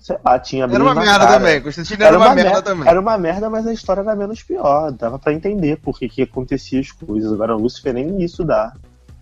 Sei 0.00 0.16
lá, 0.24 0.38
tinha 0.38 0.64
Era 0.64 0.82
uma 0.82 0.94
merda 0.94 1.18
cara. 1.18 1.26
também, 1.38 1.60
Constantino 1.62 2.02
era, 2.04 2.16
uma, 2.18 2.34
merda, 2.34 2.62
também. 2.62 2.88
Era 2.88 3.00
uma 3.00 3.18
merda, 3.18 3.50
mas 3.50 3.66
a 3.66 3.72
história 3.72 3.87
era 3.92 4.16
menos 4.16 4.42
pior. 4.42 4.92
Dava 4.92 5.18
pra 5.18 5.32
entender 5.32 5.76
por 5.76 5.98
que 5.98 6.08
que 6.08 6.22
acontecia 6.22 6.80
as 6.80 6.90
coisas. 6.90 7.32
Agora, 7.32 7.56
o 7.56 7.60
Lucifer 7.60 7.94
nem 7.94 8.22
isso 8.22 8.44
dá. 8.44 8.72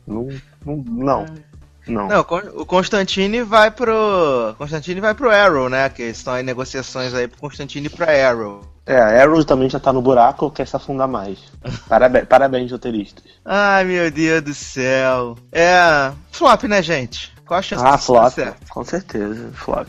Não. 0.07 0.29
Não. 0.65 0.77
Não. 0.77 1.27
não. 1.87 2.09
Não, 2.09 2.21
o 2.55 2.67
Constantine 2.67 3.43
vai 3.43 3.71
pro. 3.71 4.55
Constantine 4.59 5.01
vai 5.01 5.15
pro 5.15 5.31
Arrow, 5.31 5.69
né? 5.69 5.89
Que 5.89 6.05
estão 6.05 6.39
em 6.39 6.43
negociações 6.43 7.15
aí 7.15 7.29
pro 7.29 7.41
Constantine 7.41 7.87
ir 7.87 7.91
pra 7.91 8.29
Arrow. 8.29 8.63
É, 8.85 8.99
a 8.99 9.25
Arrow 9.25 9.45
também 9.45 9.69
já 9.69 9.81
tá 9.81 9.93
no 9.93 10.01
buraco, 10.01 10.51
quer 10.51 10.67
se 10.67 10.77
afundar 10.77 11.09
mais. 11.09 11.39
Parabéns, 11.89 12.27
parabéns 12.31 12.73
roteiristas. 12.73 13.25
Ai, 13.45 13.85
meu 13.85 14.11
Deus 14.11 14.43
do 14.43 14.55
céu. 14.55 15.37
É. 15.51 16.13
Flop, 16.31 16.65
né, 16.65 16.83
gente? 16.83 17.33
Qual 17.47 17.59
a 17.59 17.63
chance 17.63 17.85
Ah, 17.85 17.93
dar 17.93 17.99
flop. 17.99 18.39
Com 18.69 18.85
certeza, 18.85 19.51
flop. 19.55 19.89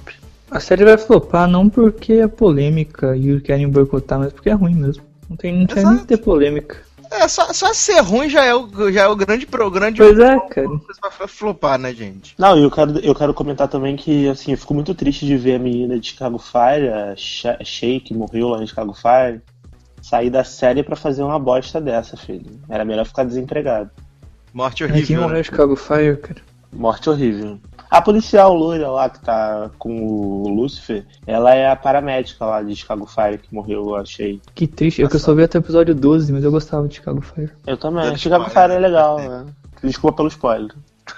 A 0.49 0.59
série 0.59 0.85
vai 0.85 0.97
flopar 0.97 1.47
não 1.47 1.69
porque 1.69 2.13
é 2.13 2.27
polêmica 2.27 3.15
e 3.15 3.39
querem 3.41 3.69
boicotar, 3.69 4.19
mas 4.19 4.31
porque 4.31 4.49
é 4.49 4.53
ruim 4.53 4.75
mesmo. 4.75 5.03
Não 5.29 5.35
tem, 5.35 5.59
não 5.59 5.67
tem 5.67 5.85
nem 5.85 5.97
ter 5.97 6.17
polêmica. 6.17 6.77
É, 7.11 7.27
só, 7.27 7.53
só 7.53 7.73
ser 7.73 7.99
ruim 8.01 8.29
já 8.29 8.43
é 8.43 8.53
o, 8.53 8.91
já 8.91 9.03
é 9.03 9.07
o 9.07 9.15
grande 9.15 9.45
pro 9.45 9.71
grande 9.71 9.97
Pois 9.97 10.19
é, 10.19 10.39
cara. 10.49 10.67
pra 11.17 11.27
flopar, 11.27 11.79
né, 11.79 11.93
gente? 11.93 12.33
Não, 12.37 12.57
e 12.57 12.63
eu 12.63 12.71
quero, 12.71 12.99
eu 12.99 13.15
quero 13.15 13.33
comentar 13.33 13.67
também 13.67 13.95
que, 13.95 14.27
assim, 14.27 14.51
eu 14.51 14.57
fico 14.57 14.73
muito 14.73 14.93
triste 14.93 15.25
de 15.25 15.37
ver 15.37 15.55
a 15.55 15.59
menina 15.59 15.97
de 15.99 16.07
Chicago 16.07 16.37
Fire, 16.37 16.89
a 16.89 17.15
Shay, 17.15 17.99
que 17.99 18.13
morreu 18.13 18.49
lá 18.49 18.61
em 18.61 18.67
Chicago 18.67 18.93
Fire, 18.93 19.41
sair 20.01 20.29
da 20.29 20.43
série 20.43 20.83
pra 20.83 20.95
fazer 20.95 21.23
uma 21.23 21.39
bosta 21.39 21.79
dessa, 21.79 22.17
filho. 22.17 22.59
Era 22.69 22.83
melhor 22.83 23.05
ficar 23.05 23.23
desempregado. 23.23 23.89
Morte 24.53 24.83
Ai, 24.83 24.89
Quem 24.89 24.97
horrível. 24.97 25.21
morreu 25.21 25.33
né? 25.35 25.39
em 25.41 25.43
Chicago 25.43 25.75
Fire, 25.75 26.17
cara? 26.17 26.41
Morte 26.73 27.09
horrível. 27.09 27.59
A 27.89 28.01
policial 28.01 28.53
loira 28.53 28.89
lá 28.89 29.09
que 29.09 29.19
tá 29.19 29.69
com 29.79 30.43
o 30.43 30.49
Lucifer, 30.49 31.05
ela 31.25 31.53
é 31.55 31.69
a 31.71 31.75
paramédica 31.75 32.45
lá 32.45 32.61
de 32.61 32.75
Chicago 32.75 33.05
Fire 33.05 33.37
que 33.37 33.53
morreu, 33.53 33.89
eu 33.89 33.95
achei. 33.95 34.41
Que 34.53 34.67
triste. 34.67 35.01
Eu 35.01 35.09
que 35.09 35.17
só 35.17 35.33
vi 35.33 35.43
até 35.43 35.57
o 35.57 35.61
episódio 35.61 35.95
12, 35.95 36.33
mas 36.33 36.43
eu 36.43 36.51
gostava 36.51 36.87
de 36.87 36.95
Chicago 36.95 37.21
Fire. 37.21 37.51
Eu 37.65 37.77
também. 37.77 38.03
Dando 38.03 38.17
Chicago 38.17 38.45
spoiler. 38.47 38.69
Fire 38.69 38.77
é 38.77 38.87
legal, 38.87 39.17
né? 39.19 39.45
Desculpa 39.83 40.17
pelo 40.17 40.27
spoiler. 40.29 40.71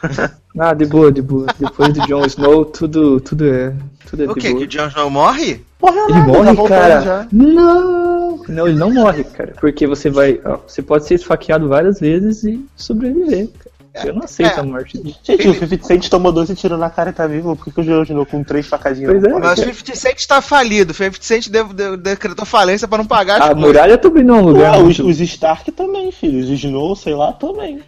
Ah, 0.58 0.74
de 0.74 0.86
boa, 0.86 1.12
de 1.12 1.22
boa. 1.22 1.46
Depois 1.60 1.94
do 1.94 2.06
Jon 2.08 2.26
Snow, 2.26 2.66
tudo, 2.66 3.22
tudo 3.22 3.48
é. 3.48 3.74
Tudo 4.10 4.24
é 4.24 4.28
O 4.28 4.34
de 4.34 4.42
que? 4.42 4.50
O 4.52 4.68
Jon 4.68 4.88
Snow 4.88 5.10
morre? 5.10 5.64
Morreu 5.80 6.06
Ele 6.06 6.14
nada, 6.14 6.26
tá 6.26 6.38
morre, 6.38 6.54
voltando 6.54 6.80
cara. 6.80 7.02
já. 7.02 7.28
Não! 7.32 8.44
Não, 8.48 8.68
ele 8.68 8.78
não 8.78 8.92
morre, 8.92 9.24
cara. 9.24 9.54
Porque 9.62 9.86
você 9.86 10.10
vai. 10.10 10.42
ó, 10.44 10.58
você 10.68 10.82
pode 10.82 11.06
ser 11.06 11.14
esfaqueado 11.16 11.70
várias 11.70 12.00
vezes 12.00 12.44
e 12.44 12.66
sobreviver, 12.76 13.48
cara. 13.50 13.69
Eu 14.08 14.14
não 14.14 14.24
aceito 14.24 14.58
É. 14.58 14.60
a 14.60 14.64
morte 14.64 14.98
dele. 14.98 15.16
Gente, 15.24 15.48
o 15.48 15.54
50 15.54 15.84
Cent 15.86 16.10
tomou 16.10 16.32
12 16.32 16.56
tiros 16.56 16.80
na 16.80 16.90
cara 16.90 17.10
e 17.10 17.14
tá 17.14 17.28
vivo. 17.28 17.56
Por 17.56 17.66
que, 17.66 17.72
que 17.72 17.82
o 17.82 17.84
Jon 17.84 18.04
Snow 18.04 18.26
com 18.26 18.44
três 18.44 18.66
facadinhas? 18.68 19.12
Pois 19.12 19.24
é. 19.24 19.40
Mas 19.40 19.60
o 19.60 19.64
50 19.64 19.96
Cent 19.96 20.26
tá 20.28 20.42
falido. 20.42 20.92
O 20.92 20.96
50 20.96 21.24
Cent 21.24 21.48
de- 21.50 21.64
de- 21.74 21.98
decretou 21.98 22.46
falência 22.46 22.88
pra 22.88 22.98
não 22.98 23.06
pagar 23.06 23.42
A 23.42 23.56
muralha 23.56 23.98
também 23.98 24.24
não 24.24 24.36
é 24.36 24.42
um 24.42 24.46
lugar. 24.46 24.76
Ah, 24.76 24.80
os, 24.80 25.00
os 25.00 25.20
Stark 25.20 25.72
também, 25.72 26.12
filho. 26.12 26.40
Os 26.40 26.50
Snow, 26.50 26.96
sei 26.96 27.14
lá, 27.16 27.34
também. 27.34 27.80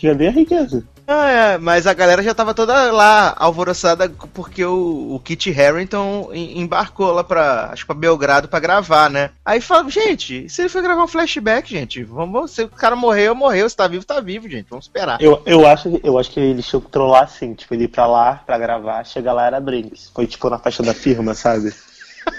Já 0.00 0.12
vê 0.14 0.28
a 0.28 0.30
riqueza. 0.32 0.84
Ah, 1.08 1.30
é, 1.30 1.58
mas 1.58 1.86
a 1.86 1.94
galera 1.94 2.20
já 2.20 2.34
tava 2.34 2.52
toda 2.52 2.90
lá 2.90 3.32
alvoroçada 3.38 4.08
porque 4.34 4.64
o, 4.64 5.14
o 5.14 5.20
Kit 5.20 5.52
Harington 5.52 6.30
em- 6.32 6.60
embarcou 6.60 7.12
lá 7.12 7.22
pra, 7.22 7.70
acho 7.72 7.86
pra 7.86 7.94
Belgrado 7.94 8.48
pra 8.48 8.58
gravar, 8.58 9.08
né? 9.08 9.30
Aí 9.44 9.60
fala, 9.60 9.88
gente, 9.88 10.48
se 10.48 10.62
ele 10.62 10.68
foi 10.68 10.82
gravar 10.82 11.04
um 11.04 11.08
flashback, 11.08 11.70
gente, 11.70 12.02
vamos, 12.02 12.50
se 12.50 12.64
o 12.64 12.68
cara 12.68 12.96
morreu, 12.96 13.36
morreu, 13.36 13.70
se 13.70 13.76
tá 13.76 13.86
vivo, 13.86 14.04
tá 14.04 14.18
vivo, 14.20 14.48
gente, 14.48 14.66
vamos 14.68 14.86
esperar. 14.86 15.20
Eu, 15.20 15.40
eu, 15.46 15.64
acho, 15.64 16.00
eu 16.02 16.18
acho 16.18 16.30
que 16.32 16.40
eles 16.40 16.66
tinham 16.66 16.80
que 16.80 16.90
trollar 16.90 17.22
assim, 17.22 17.54
tipo, 17.54 17.72
ele 17.74 17.84
ir 17.84 17.88
pra 17.88 18.06
lá 18.08 18.42
pra 18.44 18.58
gravar, 18.58 19.04
chegar 19.04 19.32
lá 19.32 19.46
era 19.46 19.60
Brinks. 19.60 20.10
Foi 20.12 20.26
tipo 20.26 20.50
na 20.50 20.58
festa 20.58 20.82
da 20.82 20.92
firma, 20.92 21.34
sabe? 21.34 21.72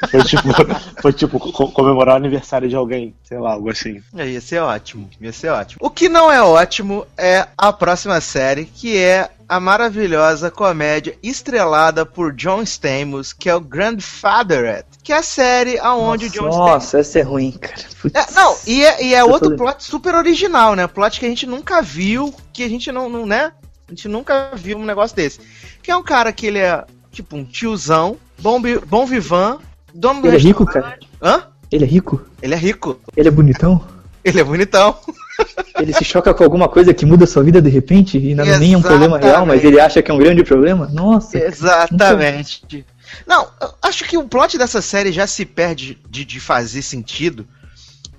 Foi 0.09 0.23
tipo, 0.23 0.47
foi 1.01 1.13
tipo 1.13 1.39
co- 1.39 1.71
comemorar 1.71 2.15
o 2.15 2.17
aniversário 2.17 2.69
de 2.69 2.75
alguém, 2.75 3.15
sei 3.23 3.37
lá, 3.39 3.53
algo 3.53 3.69
assim. 3.69 4.01
É, 4.15 4.27
ia 4.27 4.41
ser 4.41 4.59
ótimo, 4.59 5.09
ia 5.19 5.33
ser 5.33 5.49
ótimo. 5.49 5.79
O 5.81 5.89
que 5.89 6.07
não 6.09 6.31
é 6.31 6.41
ótimo 6.41 7.05
é 7.17 7.47
a 7.57 7.73
próxima 7.73 8.19
série, 8.21 8.65
que 8.65 8.97
é 8.97 9.29
a 9.49 9.59
maravilhosa 9.59 10.51
comédia 10.51 11.17
estrelada 11.23 12.05
por 12.05 12.33
John 12.33 12.61
Stamos, 12.63 13.31
que 13.31 13.49
é 13.49 13.55
o 13.55 13.61
Grandfathered, 13.61 14.85
que 15.03 15.13
é 15.13 15.17
a 15.17 15.23
série 15.23 15.79
aonde 15.79 16.25
o 16.25 16.29
John 16.29 16.49
Stamos 16.49 16.57
Nossa, 16.57 16.99
essa 16.99 17.19
é 17.19 17.21
ruim, 17.21 17.51
cara. 17.51 17.81
É, 18.13 18.31
não, 18.33 18.57
e 18.65 18.83
é, 18.83 19.03
e 19.05 19.13
é 19.15 19.23
outro 19.23 19.55
plot 19.55 19.83
super 19.83 20.15
original, 20.15 20.75
né? 20.75 20.85
Plot 20.87 21.19
que 21.19 21.25
a 21.25 21.29
gente 21.29 21.45
nunca 21.47 21.81
viu, 21.81 22.33
que 22.51 22.63
a 22.63 22.69
gente 22.69 22.91
não, 22.91 23.09
não, 23.09 23.25
né? 23.25 23.53
A 23.87 23.91
gente 23.91 24.07
nunca 24.09 24.51
viu 24.53 24.77
um 24.77 24.85
negócio 24.85 25.15
desse. 25.15 25.39
Que 25.81 25.91
é 25.91 25.95
um 25.95 26.03
cara 26.03 26.33
que 26.33 26.45
ele 26.45 26.59
é, 26.59 26.83
tipo, 27.09 27.37
um 27.37 27.45
tiozão, 27.45 28.17
bom, 28.37 28.61
bom 28.85 29.05
vivan, 29.05 29.59
dono 29.97 30.21
do 30.21 30.27
Ele 30.27 30.37
é 30.37 30.39
rico, 30.39 30.63
restaurante. 30.63 31.07
Hã? 31.21 31.43
Ele 31.71 31.83
é 31.83 31.87
rico? 31.87 32.21
Ele 32.41 32.53
é 32.53 32.57
rico. 32.57 32.99
Ele 33.15 33.27
é 33.27 33.31
bonitão? 33.31 33.85
Ele 34.23 34.39
é 34.39 34.43
bonitão. 34.43 34.97
Ele 35.79 35.93
se 35.93 36.03
choca 36.03 36.33
com 36.33 36.43
alguma 36.43 36.67
coisa 36.67 36.93
que 36.93 37.05
muda 37.05 37.27
sua 37.27 37.43
vida 37.43 37.61
de 37.61 37.69
repente 37.69 38.17
e 38.17 38.33
não 38.33 38.43
é 38.43 38.57
nem 38.57 38.75
um 38.75 38.81
problema 38.81 39.19
real, 39.19 39.45
mas 39.45 39.63
ele 39.63 39.79
acha 39.79 40.01
que 40.01 40.09
é 40.09 40.13
um 40.13 40.17
grande 40.17 40.43
problema? 40.43 40.87
Nossa. 40.87 41.37
Exatamente. 41.37 42.85
Não, 43.27 43.47
acho 43.81 44.03
que 44.05 44.17
o 44.17 44.27
plot 44.27 44.57
dessa 44.57 44.81
série 44.81 45.11
já 45.11 45.27
se 45.27 45.45
perde 45.45 45.99
de, 46.09 46.25
de 46.25 46.39
fazer 46.39 46.81
sentido 46.81 47.47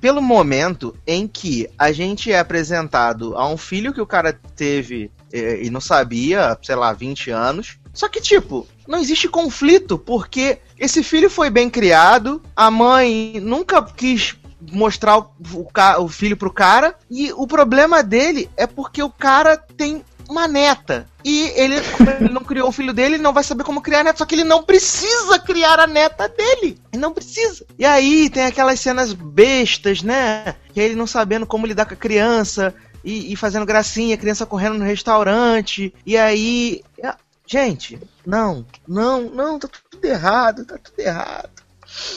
pelo 0.00 0.22
momento 0.22 0.94
em 1.06 1.26
que 1.26 1.68
a 1.76 1.90
gente 1.90 2.30
é 2.30 2.38
apresentado 2.38 3.36
a 3.36 3.48
um 3.48 3.56
filho 3.56 3.92
que 3.92 4.00
o 4.00 4.06
cara 4.06 4.32
teve 4.54 5.10
eh, 5.32 5.64
e 5.64 5.70
não 5.70 5.80
sabia, 5.80 6.56
sei 6.62 6.76
lá, 6.76 6.92
20 6.92 7.30
anos. 7.30 7.78
Só 7.92 8.08
que, 8.08 8.20
tipo, 8.20 8.66
não 8.88 8.98
existe 8.98 9.28
conflito, 9.28 9.98
porque 9.98 10.58
esse 10.78 11.02
filho 11.02 11.28
foi 11.28 11.50
bem 11.50 11.68
criado, 11.68 12.42
a 12.56 12.70
mãe 12.70 13.38
nunca 13.40 13.82
quis 13.82 14.34
mostrar 14.72 15.18
o, 15.18 15.30
o, 15.52 15.68
o 16.04 16.08
filho 16.08 16.36
pro 16.36 16.52
cara, 16.52 16.94
e 17.10 17.30
o 17.34 17.46
problema 17.46 18.02
dele 18.02 18.50
é 18.56 18.66
porque 18.66 19.02
o 19.02 19.10
cara 19.10 19.56
tem 19.56 20.02
uma 20.28 20.48
neta. 20.48 21.06
E 21.24 21.52
ele, 21.54 21.76
ele 22.20 22.32
não 22.32 22.42
criou 22.42 22.68
o 22.68 22.72
filho 22.72 22.92
dele, 22.92 23.14
ele 23.16 23.22
não 23.22 23.32
vai 23.32 23.42
saber 23.42 23.64
como 23.64 23.80
criar 23.80 24.00
a 24.00 24.04
neta. 24.04 24.18
Só 24.18 24.26
que 24.26 24.34
ele 24.34 24.44
não 24.44 24.62
precisa 24.62 25.38
criar 25.38 25.80
a 25.80 25.86
neta 25.86 26.28
dele. 26.28 26.78
Ele 26.92 27.00
não 27.00 27.12
precisa. 27.12 27.64
E 27.78 27.84
aí 27.84 28.28
tem 28.28 28.44
aquelas 28.44 28.78
cenas 28.78 29.12
bestas, 29.12 30.02
né? 30.02 30.54
Que 30.72 30.80
é 30.80 30.84
ele 30.84 30.94
não 30.94 31.06
sabendo 31.06 31.46
como 31.46 31.66
lidar 31.66 31.86
com 31.86 31.94
a 31.94 31.96
criança. 31.96 32.74
E, 33.02 33.32
e 33.32 33.36
fazendo 33.36 33.64
gracinha, 33.64 34.14
a 34.14 34.18
criança 34.18 34.44
correndo 34.44 34.78
no 34.78 34.84
restaurante. 34.84 35.94
E 36.04 36.16
aí. 36.16 36.82
é- 37.02 37.14
Gente, 37.50 37.98
não, 38.28 38.66
não, 38.86 39.22
não, 39.22 39.58
tá 39.58 39.68
tudo 39.90 40.04
errado, 40.04 40.62
tá 40.66 40.76
tudo 40.76 41.00
errado. 41.00 41.48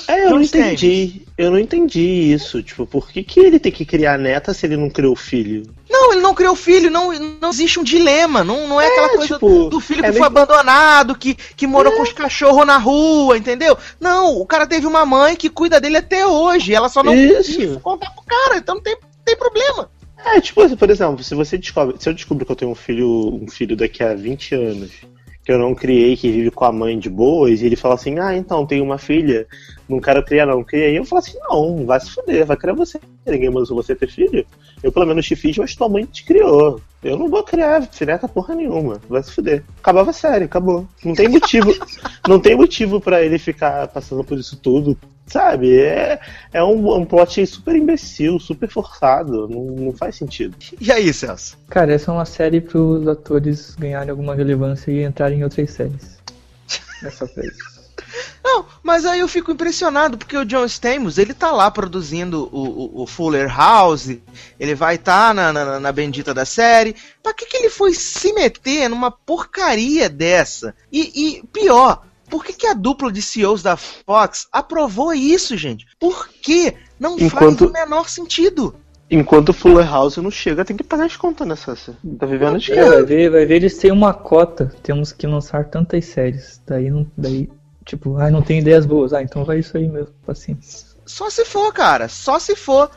É, 0.10 0.26
eu 0.26 0.32
não 0.32 0.42
entendi. 0.42 1.22
Eu 1.38 1.50
não 1.52 1.58
entendi 1.58 2.02
isso. 2.34 2.62
Tipo, 2.62 2.86
por 2.86 3.10
que, 3.10 3.24
que 3.24 3.40
ele 3.40 3.58
tem 3.58 3.72
que 3.72 3.86
criar 3.86 4.18
neta 4.18 4.54
se 4.54 4.66
ele 4.66 4.76
não 4.76 4.90
criou 4.90 5.16
filho? 5.16 5.64
Não, 5.90 6.12
ele 6.12 6.22
não 6.22 6.34
criou 6.36 6.54
filho, 6.54 6.92
não, 6.92 7.14
não 7.40 7.50
existe 7.50 7.80
um 7.80 7.84
dilema. 7.84 8.44
Não, 8.44 8.68
não 8.68 8.82
é, 8.82 8.88
aquela 8.88 9.10
coisa 9.16 9.34
tipo, 9.36 9.70
do 9.70 9.80
filho 9.80 10.02
é 10.02 10.12
que 10.12 10.18
foi 10.18 10.20
meio- 10.20 10.26
abandonado, 10.26 11.16
que, 11.16 11.34
que 11.34 11.66
morou 11.66 11.94
com 11.94 12.02
os 12.02 12.12
cachorros 12.12 12.68
na 12.68 12.78
rua, 12.78 13.38
entendeu? 13.38 13.78
Não, 13.98 14.38
o 14.38 14.46
cara 14.46 14.68
teve 14.68 14.86
uma 14.86 15.06
mãe 15.06 15.38
que 15.38 15.50
cuida 15.50 15.80
dele 15.80 15.96
até 15.96 16.28
hoje. 16.28 16.76
Ela 16.76 16.90
só 16.90 17.02
não 17.02 17.16
Isso. 17.16 17.80
contar 17.80 18.10
pro 18.10 18.24
cara, 18.26 18.58
então 18.58 18.76
não 18.76 18.82
tem, 18.82 18.98
tem 19.24 19.38
problema. 19.38 19.90
É, 20.26 20.42
tipo, 20.42 20.76
por 20.76 20.90
exemplo, 20.90 21.24
se 21.24 21.34
você 21.34 21.58
descobre. 21.58 21.96
Se 21.98 22.10
eu 22.10 22.14
descubro 22.14 22.46
que 22.46 22.52
eu 22.52 22.56
tenho 22.58 22.72
um 22.72 22.76
filho, 22.76 23.40
um 23.42 23.48
filho 23.48 23.78
daqui 23.78 24.04
a 24.04 24.14
20 24.14 24.54
anos, 24.54 24.92
que 25.44 25.52
eu 25.52 25.58
não 25.58 25.74
criei, 25.74 26.16
que 26.16 26.32
vive 26.32 26.52
com 26.52 26.66
a 26.66 26.72
mãe 26.72 27.00
de 27.00 27.10
boas, 27.10 27.62
e 27.62 27.66
ele 27.66 27.76
fala 27.76 27.96
assim, 27.96 28.20
ah, 28.20 28.36
então, 28.36 28.66
tenho 28.66 28.84
uma 28.84 28.98
filha, 28.98 29.48
não 29.90 30.00
quero 30.00 30.24
criar, 30.24 30.46
não, 30.46 30.64
criei. 30.64 30.98
Eu 30.98 31.06
falo 31.06 31.20
assim, 31.20 31.38
não, 31.50 31.86
vai 31.86 32.00
se 32.00 32.12
fuder, 32.12 32.46
vai 32.46 32.56
criar 32.56 32.74
você. 32.74 33.00
Ninguém 33.26 33.50
mandou 33.50 33.76
você 33.76 33.96
ter 33.96 34.10
filho. 34.10 34.46
Eu 34.82 34.92
pelo 34.92 35.06
menos 35.06 35.26
te 35.26 35.36
fiz, 35.36 35.58
mas 35.58 35.76
tua 35.76 35.90
mãe 35.90 36.06
te 36.06 36.24
criou. 36.24 36.80
Eu 37.04 37.18
não 37.18 37.30
vou 37.30 37.44
criar 37.44 37.82
filheta 37.92 38.28
porra 38.28 38.56
nenhuma. 38.56 39.02
Vai 39.10 39.22
se 39.24 39.32
fuder. 39.32 39.64
Acabava 39.80 40.12
a 40.12 40.14
série, 40.14 40.46
acabou. 40.46 40.88
Não 41.04 41.14
tem 41.14 41.28
motivo. 41.28 41.74
não 42.28 42.40
tem 42.40 42.56
motivo 42.56 43.02
pra 43.02 43.22
ele 43.24 43.38
ficar 43.38 43.88
passando 43.88 44.24
por 44.24 44.38
isso 44.38 44.58
tudo. 44.58 44.98
Sabe? 45.28 45.80
É, 45.80 46.20
é 46.52 46.64
um, 46.64 46.94
um 46.98 47.06
plot 47.06 47.46
super 47.48 47.76
imbecil, 47.76 48.38
super 48.40 48.68
forçado. 48.70 49.48
Não, 49.48 49.64
não 49.64 49.94
faz 49.94 50.16
sentido. 50.18 50.56
E 50.80 50.92
aí, 50.92 51.14
Celso? 51.14 51.58
Cara, 51.70 51.94
essa 51.94 52.12
é 52.12 52.14
uma 52.14 52.26
série 52.26 52.60
pros 52.60 53.08
atores 53.08 53.76
ganharem 53.76 54.10
alguma 54.10 54.36
relevância 54.36 54.92
e 54.92 55.04
entrarem 55.04 55.40
em 55.40 55.44
outras 55.44 55.72
séries. 55.72 56.18
É 57.04 57.10
só 57.10 57.26
pra 57.28 57.46
isso. 57.46 57.82
Não, 58.44 58.66
mas 58.84 59.06
aí 59.06 59.20
eu 59.22 59.28
fico 59.28 59.52
impressionado, 59.52 60.18
porque 60.18 60.36
o 60.36 60.44
John 60.44 60.66
Stamos, 60.66 61.18
ele 61.18 61.34
tá 61.34 61.52
lá 61.52 61.72
produzindo 61.72 62.50
o, 62.52 62.64
o- 63.00 63.04
o 63.04 63.08
Fuller 63.08 63.48
House, 63.56 64.18
ele 64.60 64.76
vai 64.76 64.96
estar 64.96 65.34
na, 65.34 65.54
na, 65.54 65.80
na 65.80 65.92
bendita 65.94 66.34
da 66.34 66.44
série. 66.44 66.96
Pra 67.24 67.34
que, 67.34 67.46
que 67.46 67.56
ele 67.58 67.70
foi 67.70 67.94
se 67.94 68.34
meter 68.34 68.90
numa 68.90 69.12
porcaria 69.12 70.10
dessa? 70.10 70.76
E, 70.92 71.38
e 71.40 71.44
pior, 71.54 72.04
por 72.32 72.44
que, 72.44 72.54
que 72.54 72.66
a 72.66 72.74
dupla 72.74 73.12
de 73.12 73.22
CEOs 73.22 73.62
da 73.62 73.78
Fox 73.78 74.48
aprovou 74.52 75.14
isso, 75.14 75.56
gente? 75.56 75.86
Por 76.00 76.28
quê? 76.42 76.74
Não 77.00 77.16
Enquanto- 77.20 77.58
faz 77.60 77.70
o 77.70 77.72
menor 77.74 78.10
sentido. 78.10 78.74
Enquanto 79.14 79.50
o 79.50 79.54
Fuller 79.54 79.86
House 79.86 80.16
não 80.18 80.32
chega, 80.32 80.64
tem 80.64 80.78
que 80.78 80.86
pagar 80.86 81.04
as 81.06 81.18
contas 81.18 81.46
nessa. 81.46 81.76
Tá 82.18 82.26
vivendo 82.26 82.58
de 82.58 82.72
É, 82.72 82.86
vai 82.90 83.04
ver, 83.04 83.30
vai 83.30 83.46
ver 83.46 83.56
eles 83.58 83.78
têm 83.78 83.92
uma 83.92 84.14
cota. 84.14 84.74
Temos 84.82 85.12
que 85.12 85.28
lançar 85.28 85.66
tantas 85.66 86.06
séries. 86.06 86.62
Daí 86.66 86.90
não. 86.90 87.06
Daí, 87.18 87.50
tipo, 87.86 88.16
ai, 88.16 88.32
não 88.32 88.42
tem 88.42 88.60
ideias 88.60 88.86
boas. 88.86 89.12
Ah, 89.12 89.22
então 89.22 89.44
vai 89.44 89.60
isso 89.60 89.76
aí 89.76 89.86
mesmo. 89.86 90.14
Paciência. 90.26 90.88
Só 91.06 91.30
se 91.30 91.44
for, 91.44 91.74
cara. 91.74 92.08
Só 92.08 92.40
se 92.40 92.56
for. 92.56 92.90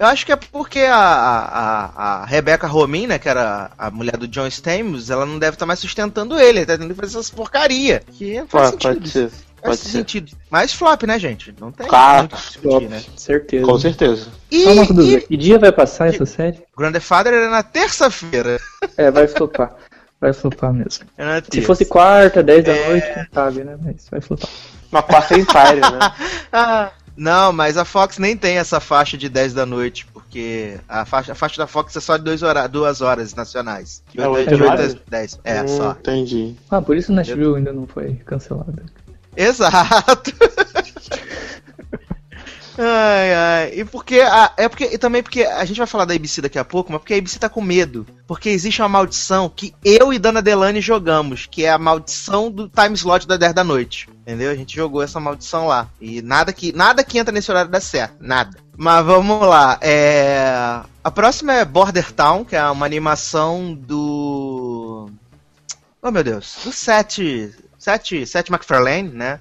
Eu 0.00 0.06
acho 0.06 0.24
que 0.24 0.32
é 0.32 0.36
porque 0.36 0.80
a, 0.80 0.96
a, 0.96 2.22
a 2.22 2.24
Rebecca 2.24 2.66
Romin, 2.66 3.06
né, 3.06 3.18
que 3.18 3.28
era 3.28 3.70
a 3.76 3.90
mulher 3.90 4.16
do 4.16 4.26
John 4.26 4.46
Stamos, 4.46 5.10
ela 5.10 5.26
não 5.26 5.38
deve 5.38 5.56
estar 5.56 5.66
mais 5.66 5.78
sustentando 5.78 6.38
ele, 6.40 6.60
ele 6.60 6.66
tá 6.66 6.78
tendo 6.78 6.88
que 6.94 7.00
fazer 7.00 7.18
essas 7.18 7.28
porcaria. 7.30 8.02
Que 8.14 8.40
não 8.40 8.46
faz 8.48 8.70
Pode, 8.70 8.82
sentido. 8.82 8.94
pode 8.98 9.10
ser. 9.10 9.28
Faz 9.30 9.42
Pode 9.62 9.76
ser. 9.76 9.88
sentido. 9.90 10.32
Mas 10.50 10.72
flop, 10.72 11.02
né, 11.02 11.18
gente? 11.18 11.54
Não 11.60 11.70
tem 11.70 11.86
Claro, 11.86 12.20
muito 12.20 12.36
discutir, 12.36 12.88
né? 12.88 13.02
Certeza. 13.14 13.66
Com 13.66 13.78
certeza. 13.78 14.28
E, 14.50 14.64
Só 14.64 14.72
uma 14.72 14.86
dúvida. 14.86 15.18
e 15.18 15.20
Que 15.26 15.36
dia 15.36 15.58
vai 15.58 15.70
passar 15.70 16.08
essa 16.08 16.24
série? 16.24 16.62
Grandfather 16.74 17.34
era 17.34 17.50
na 17.50 17.62
terça-feira. 17.62 18.58
É, 18.96 19.10
vai 19.10 19.28
flopar. 19.28 19.74
Vai 20.18 20.32
flopar 20.32 20.72
mesmo. 20.72 21.04
Na 21.18 21.42
Se 21.50 21.60
fosse 21.60 21.84
quarta, 21.84 22.42
10 22.42 22.64
da 22.64 22.72
É. 22.72 22.88
noite, 22.88 23.12
quem 23.12 23.26
sabe, 23.34 23.64
né? 23.64 23.76
Mas 23.84 24.08
vai 24.10 24.20
flopar. 24.22 24.48
Uma 24.90 25.02
quarta 25.02 25.38
Empire, 25.38 25.80
né? 25.80 26.12
Ah, 26.52 26.90
não, 27.16 27.52
mas 27.52 27.76
a 27.76 27.84
Fox 27.84 28.18
nem 28.18 28.36
tem 28.36 28.56
essa 28.58 28.80
faixa 28.80 29.16
de 29.18 29.28
10 29.28 29.52
da 29.54 29.66
noite, 29.66 30.06
porque 30.12 30.78
a 30.88 31.04
faixa, 31.04 31.32
a 31.32 31.34
faixa 31.34 31.56
da 31.58 31.66
Fox 31.66 31.94
é 31.96 32.00
só 32.00 32.16
de 32.16 32.24
dois 32.24 32.42
hora, 32.42 32.66
duas 32.66 33.00
horas 33.00 33.34
nacionais. 33.34 34.02
De 34.12 34.20
É 34.20 34.28
oito- 34.28 34.38
oito 34.38 34.56
de 34.56 34.62
oito 34.62 34.72
horas? 34.72 34.86
às 34.94 35.00
10. 35.08 35.40
É, 35.44 35.62
Hum, 35.62 35.68
só. 35.68 35.90
Entendi. 35.92 36.54
Ah, 36.70 36.80
por 36.80 36.96
isso 36.96 37.12
Nashville 37.12 37.56
ainda 37.56 37.72
não 37.72 37.86
foi 37.86 38.14
cancelada. 38.24 38.82
Exato. 39.36 40.32
Ai, 42.82 43.34
ai. 43.34 43.72
E 43.74 43.84
porque. 43.84 44.22
A, 44.22 44.54
é 44.56 44.66
porque. 44.66 44.84
E 44.84 44.96
também 44.96 45.22
porque 45.22 45.42
a 45.42 45.62
gente 45.66 45.76
vai 45.76 45.86
falar 45.86 46.06
da 46.06 46.14
ABC 46.14 46.40
daqui 46.40 46.58
a 46.58 46.64
pouco, 46.64 46.90
mas 46.90 47.00
porque 47.02 47.12
a 47.12 47.18
ABC 47.18 47.38
tá 47.38 47.46
com 47.46 47.60
medo. 47.60 48.06
Porque 48.26 48.48
existe 48.48 48.80
uma 48.80 48.88
maldição 48.88 49.50
que 49.54 49.74
eu 49.84 50.14
e 50.14 50.18
Dana 50.18 50.40
Delane 50.40 50.80
jogamos, 50.80 51.44
que 51.44 51.66
é 51.66 51.70
a 51.70 51.76
maldição 51.76 52.50
do 52.50 52.70
time 52.70 52.94
slot 52.94 53.28
da 53.28 53.36
10 53.36 53.52
da 53.52 53.62
noite. 53.62 54.08
Entendeu? 54.22 54.50
A 54.50 54.54
gente 54.54 54.74
jogou 54.74 55.02
essa 55.02 55.20
maldição 55.20 55.66
lá. 55.66 55.88
E 56.00 56.22
nada 56.22 56.54
que, 56.54 56.72
nada 56.72 57.04
que 57.04 57.18
entra 57.18 57.32
nesse 57.32 57.50
horário 57.50 57.70
dá 57.70 57.80
certo. 57.82 58.16
Nada. 58.18 58.56
Mas 58.78 59.04
vamos 59.04 59.46
lá. 59.46 59.78
É... 59.82 60.80
A 61.04 61.10
próxima 61.10 61.52
é 61.52 61.64
Border 61.66 62.10
Town, 62.12 62.46
que 62.46 62.56
é 62.56 62.64
uma 62.70 62.86
animação 62.86 63.74
do. 63.74 65.10
Oh 66.00 66.10
meu 66.10 66.24
Deus. 66.24 66.56
Do 66.64 66.72
Seth. 66.72 67.18
Seth, 67.78 68.26
Seth 68.26 68.48
MacFarlane, 68.48 69.10
né? 69.10 69.40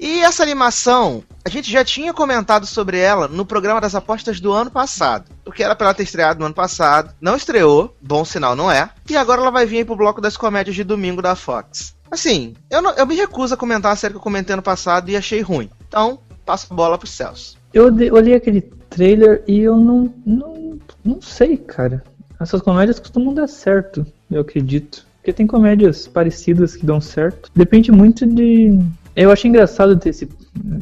E 0.00 0.20
essa 0.20 0.42
animação, 0.42 1.24
a 1.44 1.48
gente 1.48 1.70
já 1.70 1.84
tinha 1.84 2.14
comentado 2.14 2.66
sobre 2.66 2.98
ela 2.98 3.26
no 3.26 3.44
programa 3.44 3.80
das 3.80 3.94
apostas 3.94 4.38
do 4.40 4.52
ano 4.52 4.70
passado. 4.70 5.24
Porque 5.44 5.62
era 5.62 5.74
pra 5.74 5.88
ela 5.88 5.94
ter 5.94 6.04
estreado 6.04 6.38
no 6.38 6.46
ano 6.46 6.54
passado. 6.54 7.12
Não 7.20 7.34
estreou, 7.36 7.94
bom 8.00 8.24
sinal 8.24 8.54
não 8.54 8.70
é. 8.70 8.90
E 9.10 9.16
agora 9.16 9.40
ela 9.40 9.50
vai 9.50 9.66
vir 9.66 9.78
aí 9.78 9.84
pro 9.84 9.96
bloco 9.96 10.20
das 10.20 10.36
comédias 10.36 10.76
de 10.76 10.84
domingo 10.84 11.20
da 11.20 11.34
Fox. 11.34 11.94
Assim, 12.10 12.54
eu, 12.70 12.80
não- 12.80 12.92
eu 12.94 13.06
me 13.06 13.16
recuso 13.16 13.54
a 13.54 13.56
comentar 13.56 13.92
a 13.92 13.96
série 13.96 14.14
que 14.14 14.18
eu 14.18 14.22
comentei 14.22 14.52
ano 14.54 14.62
passado 14.62 15.10
e 15.10 15.16
achei 15.16 15.40
ruim. 15.40 15.68
Então, 15.88 16.20
passo 16.46 16.68
a 16.70 16.74
bola 16.74 16.96
pro 16.96 17.06
Celso. 17.08 17.56
Eu 17.74 17.86
olhei 18.14 18.34
aquele 18.34 18.60
trailer 18.88 19.42
e 19.46 19.58
eu 19.60 19.76
não, 19.76 20.14
não. 20.24 20.78
Não 21.04 21.20
sei, 21.20 21.56
cara. 21.56 22.02
Essas 22.40 22.62
comédias 22.62 22.98
costumam 23.00 23.34
dar 23.34 23.48
certo, 23.48 24.06
eu 24.30 24.40
acredito. 24.40 25.06
Porque 25.16 25.32
tem 25.32 25.46
comédias 25.46 26.06
parecidas 26.06 26.76
que 26.76 26.86
dão 26.86 27.00
certo. 27.00 27.50
Depende 27.54 27.90
muito 27.92 28.24
de. 28.24 28.78
Eu 29.20 29.32
acho 29.32 29.48
engraçado 29.48 29.96
ter 29.98 30.10
esse, 30.10 30.28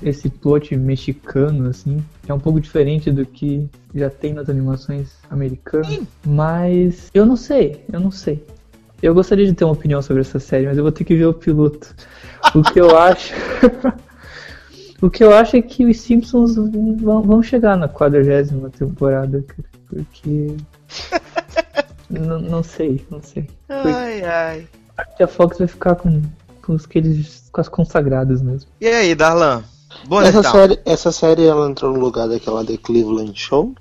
esse 0.03 0.29
plot 0.29 0.77
mexicano, 0.77 1.69
assim. 1.71 2.05
que 2.23 2.31
É 2.31 2.35
um 2.35 2.39
pouco 2.39 2.61
diferente 2.61 3.11
do 3.11 3.25
que 3.25 3.67
já 3.95 4.11
tem 4.11 4.35
nas 4.35 4.49
animações 4.51 5.13
americanas. 5.31 6.01
Mas 6.25 7.11
eu 7.15 7.25
não 7.25 7.35
sei, 7.37 7.85
eu 7.91 7.99
não 7.99 8.11
sei. 8.11 8.45
Eu 9.03 9.15
gostaria 9.15 9.47
de 9.47 9.55
ter 9.55 9.65
uma 9.65 9.73
opinião 9.73 10.03
sobre 10.03 10.21
essa 10.21 10.39
série, 10.39 10.67
mas 10.67 10.77
eu 10.77 10.83
vou 10.83 10.93
ter 10.93 11.05
que 11.05 11.15
ver 11.15 11.25
o 11.27 11.33
piloto. 11.33 11.95
O 12.55 12.63
que 12.63 12.79
eu 12.81 12.97
acho. 12.99 13.33
O 15.03 15.11
que 15.11 15.23
eu 15.23 15.35
acho 15.35 15.57
é 15.59 15.61
que 15.63 15.85
os 15.85 16.01
Simpsons 16.01 16.55
vão, 16.57 17.21
vão 17.23 17.43
chegar 17.43 17.77
na 17.77 17.87
quadragésima 17.87 18.71
temporada, 18.71 19.43
cara. 19.47 19.69
Porque. 19.91 20.57
N- 22.11 22.49
não 22.49 22.63
sei, 22.63 23.05
não 23.11 23.21
sei. 23.23 23.47
Ai, 23.69 24.23
ai. 24.23 24.67
Acho 24.97 25.17
que 25.19 25.23
a 25.23 25.27
Fox 25.29 25.59
vai 25.59 25.69
ficar 25.69 25.97
com, 25.97 26.23
com 26.67 26.75
os 26.75 26.85
que 26.85 26.99
eles. 26.99 27.49
com 27.53 27.61
as 27.61 27.69
consagradas 27.69 28.43
mesmo. 28.43 28.69
E 28.81 28.89
aí, 28.89 29.15
Darlan? 29.15 29.63
Boa 30.09 30.27
Essa 30.27 30.43
série, 30.43 30.79
essa 30.85 31.13
série 31.13 31.47
ela 31.47 31.71
entrou 31.71 31.93
no 31.93 32.01
lugar 32.01 32.29
daquela 32.29 32.65
The 32.65 32.77
Cleveland 32.77 33.33
Show. 33.39 33.75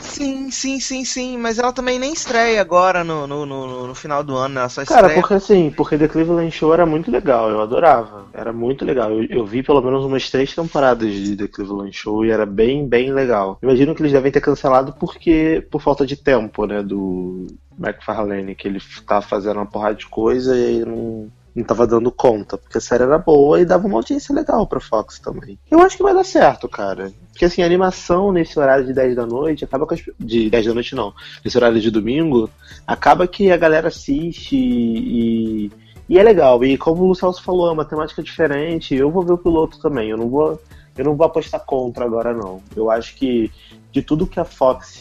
Sim, 0.00 0.50
sim, 0.50 0.78
sim, 0.78 1.04
sim. 1.04 1.36
Mas 1.38 1.58
ela 1.58 1.72
também 1.72 1.98
nem 1.98 2.12
estreia 2.12 2.60
agora 2.60 3.02
no, 3.02 3.26
no, 3.26 3.44
no, 3.44 3.86
no 3.88 3.94
final 3.94 4.22
do 4.22 4.36
ano, 4.36 4.54
né? 4.54 4.60
ela 4.60 4.68
só 4.68 4.84
Cara, 4.84 5.08
estreia. 5.08 5.20
porque 5.20 5.34
assim, 5.34 5.72
porque 5.76 5.98
The 5.98 6.08
Cleveland 6.08 6.50
Show 6.52 6.72
era 6.72 6.86
muito 6.86 7.10
legal, 7.10 7.50
eu 7.50 7.60
adorava. 7.60 8.26
Era 8.32 8.52
muito 8.52 8.84
legal. 8.84 9.10
Eu, 9.10 9.24
eu 9.24 9.46
vi 9.46 9.62
pelo 9.62 9.82
menos 9.82 10.04
umas 10.04 10.30
três 10.30 10.54
temporadas 10.54 11.12
de 11.12 11.36
The 11.36 11.48
Cleveland 11.48 11.92
Show 11.92 12.24
e 12.24 12.30
era 12.30 12.46
bem, 12.46 12.86
bem 12.86 13.12
legal. 13.12 13.58
Imagino 13.62 13.94
que 13.94 14.02
eles 14.02 14.12
devem 14.12 14.30
ter 14.30 14.40
cancelado 14.40 14.92
porque 14.92 15.66
por 15.70 15.82
falta 15.82 16.06
de 16.06 16.16
tempo, 16.16 16.64
né, 16.66 16.82
do 16.82 17.46
McFarlane, 17.78 18.54
que 18.54 18.68
ele 18.68 18.80
tava 19.06 19.22
fazendo 19.22 19.56
uma 19.56 19.66
porrada 19.66 19.96
de 19.96 20.06
coisa 20.06 20.56
e 20.56 20.64
aí 20.64 20.84
não, 20.84 21.28
não 21.56 21.64
tava 21.64 21.86
dando 21.86 22.12
conta, 22.12 22.58
porque 22.58 22.76
a 22.76 22.80
série 22.80 23.04
era 23.04 23.18
boa 23.18 23.58
e 23.58 23.64
dava 23.64 23.86
uma 23.86 23.96
audiência 23.96 24.34
legal 24.34 24.66
pra 24.66 24.78
Fox 24.78 25.18
também. 25.18 25.58
Eu 25.70 25.80
acho 25.80 25.96
que 25.96 26.02
vai 26.02 26.12
dar 26.12 26.24
certo, 26.24 26.68
cara. 26.68 27.10
Porque 27.32 27.46
assim, 27.46 27.62
a 27.62 27.66
animação 27.66 28.30
nesse 28.30 28.58
horário 28.58 28.84
de 28.84 28.92
10 28.92 29.16
da 29.16 29.26
noite 29.26 29.64
acaba 29.64 29.86
com 29.86 29.94
as... 29.94 30.02
De 30.18 30.50
10 30.50 30.66
da 30.66 30.74
noite 30.74 30.94
não. 30.94 31.14
Nesse 31.42 31.56
horário 31.56 31.80
de 31.80 31.90
domingo, 31.90 32.50
acaba 32.86 33.26
que 33.26 33.50
a 33.50 33.56
galera 33.56 33.88
assiste 33.88 34.54
e, 34.54 35.72
e 36.08 36.18
é 36.18 36.22
legal. 36.22 36.62
E 36.62 36.76
como 36.76 37.08
o 37.08 37.14
Celso 37.14 37.42
falou, 37.42 37.68
é 37.68 37.72
uma 37.72 37.84
temática 37.84 38.22
diferente. 38.22 38.94
Eu 38.94 39.10
vou 39.10 39.24
ver 39.24 39.32
o 39.32 39.38
piloto 39.38 39.80
também. 39.80 40.10
Eu 40.10 40.18
não 40.18 40.28
vou, 40.28 40.60
eu 40.96 41.04
não 41.04 41.16
vou 41.16 41.26
apostar 41.26 41.64
contra 41.64 42.04
agora, 42.04 42.34
não. 42.34 42.62
Eu 42.76 42.90
acho 42.90 43.14
que 43.16 43.50
de 43.90 44.02
tudo 44.02 44.26
que 44.26 44.38
a 44.38 44.44
Fox 44.44 45.00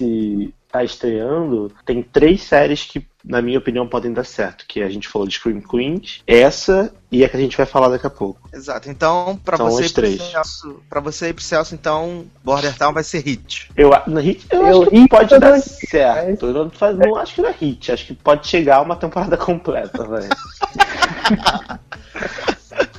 tá 0.76 0.84
estreando, 0.84 1.72
tem 1.86 2.02
três 2.04 2.44
séries 2.44 2.84
que, 2.84 3.06
na 3.24 3.42
minha 3.42 3.58
opinião, 3.58 3.88
podem 3.88 4.12
dar 4.12 4.26
certo. 4.26 4.66
Que 4.68 4.82
a 4.82 4.90
gente 4.90 5.08
falou 5.08 5.28
de 5.28 5.36
Scream 5.36 5.62
Queens, 5.62 6.22
essa 6.28 6.94
e 7.12 7.24
a 7.24 7.30
que 7.30 7.38
a 7.38 7.40
gente 7.40 7.56
vai 7.56 7.66
falar 7.66 7.88
daqui 7.90 8.06
a 8.06 8.10
pouco. 8.10 8.50
Exato. 8.54 8.90
Então, 8.90 9.40
pra 9.44 9.56
São 9.56 9.70
você, 9.70 9.86
ir 9.86 9.94
pro 9.94 10.02
três. 10.04 10.22
Celso, 10.22 10.82
pra 10.90 11.00
você 11.00 11.30
ir 11.30 11.34
pro 11.34 11.44
Celso, 11.44 11.74
então, 11.74 12.26
Border 12.44 12.78
Town 12.78 12.92
vai 12.92 13.04
ser 13.04 13.20
hit. 13.20 13.70
Eu, 13.76 13.94
a- 13.94 14.04
hit, 14.20 14.46
eu, 14.52 14.68
Eu 14.68 14.82
acho 14.82 14.90
que 14.90 14.98
hit 14.98 15.10
pode 15.10 15.40
dar 15.40 15.52
não- 15.52 15.62
certo. 15.62 16.46
Eu 16.48 16.54
não, 16.54 16.70
faz- 16.70 16.98
não 16.98 17.16
acho 17.16 17.36
que 17.36 17.42
não 17.42 17.50
é 17.50 17.54
hit. 17.54 17.92
Acho 17.92 18.06
que 18.08 18.14
pode 18.16 18.48
chegar 18.48 18.78
a 18.78 18.82
uma 18.82 18.96
temporada 18.98 19.38
completa, 19.38 20.06
velho. 20.06 20.30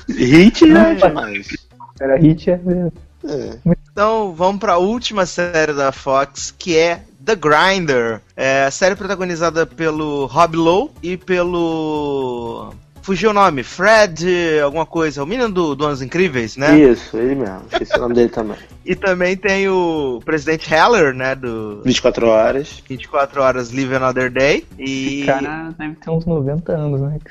hit 0.08 0.64
é 0.64 0.94
demais. 0.94 1.48
Era 2.00 2.16
hit, 2.16 2.50
é. 2.50 2.60
É. 3.24 3.58
Então, 3.90 4.34
vamos 4.34 4.60
pra 4.60 4.76
última 4.78 5.26
série 5.26 5.72
da 5.72 5.90
Fox, 5.90 6.54
que 6.56 6.76
é 6.76 7.02
The 7.26 7.34
Grinder. 7.34 8.20
É 8.36 8.64
a 8.64 8.70
série 8.70 8.94
protagonizada 8.94 9.66
pelo 9.66 10.26
Rob 10.26 10.56
Lowe 10.56 10.90
e 11.02 11.16
pelo. 11.16 12.72
Fugiu 13.02 13.30
o 13.30 13.32
nome, 13.32 13.62
Fred, 13.62 14.60
alguma 14.64 14.84
coisa, 14.84 15.22
o 15.22 15.26
menino 15.26 15.48
do, 15.48 15.76
do 15.76 15.86
Anos 15.86 16.02
Incríveis, 16.02 16.56
né? 16.56 16.76
Isso, 16.76 17.16
ele 17.16 17.36
mesmo. 17.36 17.62
Esqueci 17.70 17.96
o 17.96 18.00
nome 18.00 18.14
dele 18.14 18.30
também. 18.30 18.56
E 18.88 18.94
também 18.94 19.36
tem 19.36 19.68
o 19.68 20.20
presidente 20.24 20.72
Heller, 20.72 21.12
né? 21.12 21.34
Do 21.34 21.82
24 21.84 22.28
horas. 22.28 22.80
24 22.88 23.42
Horas 23.42 23.72
Live 23.72 23.96
Another 23.96 24.30
Day. 24.30 24.64
E. 24.78 25.18
Esse 25.18 25.26
cara 25.26 25.74
deve 25.76 25.96
ter 25.96 26.08
uns 26.08 26.24
90 26.24 26.72
anos, 26.72 27.00
né? 27.00 27.18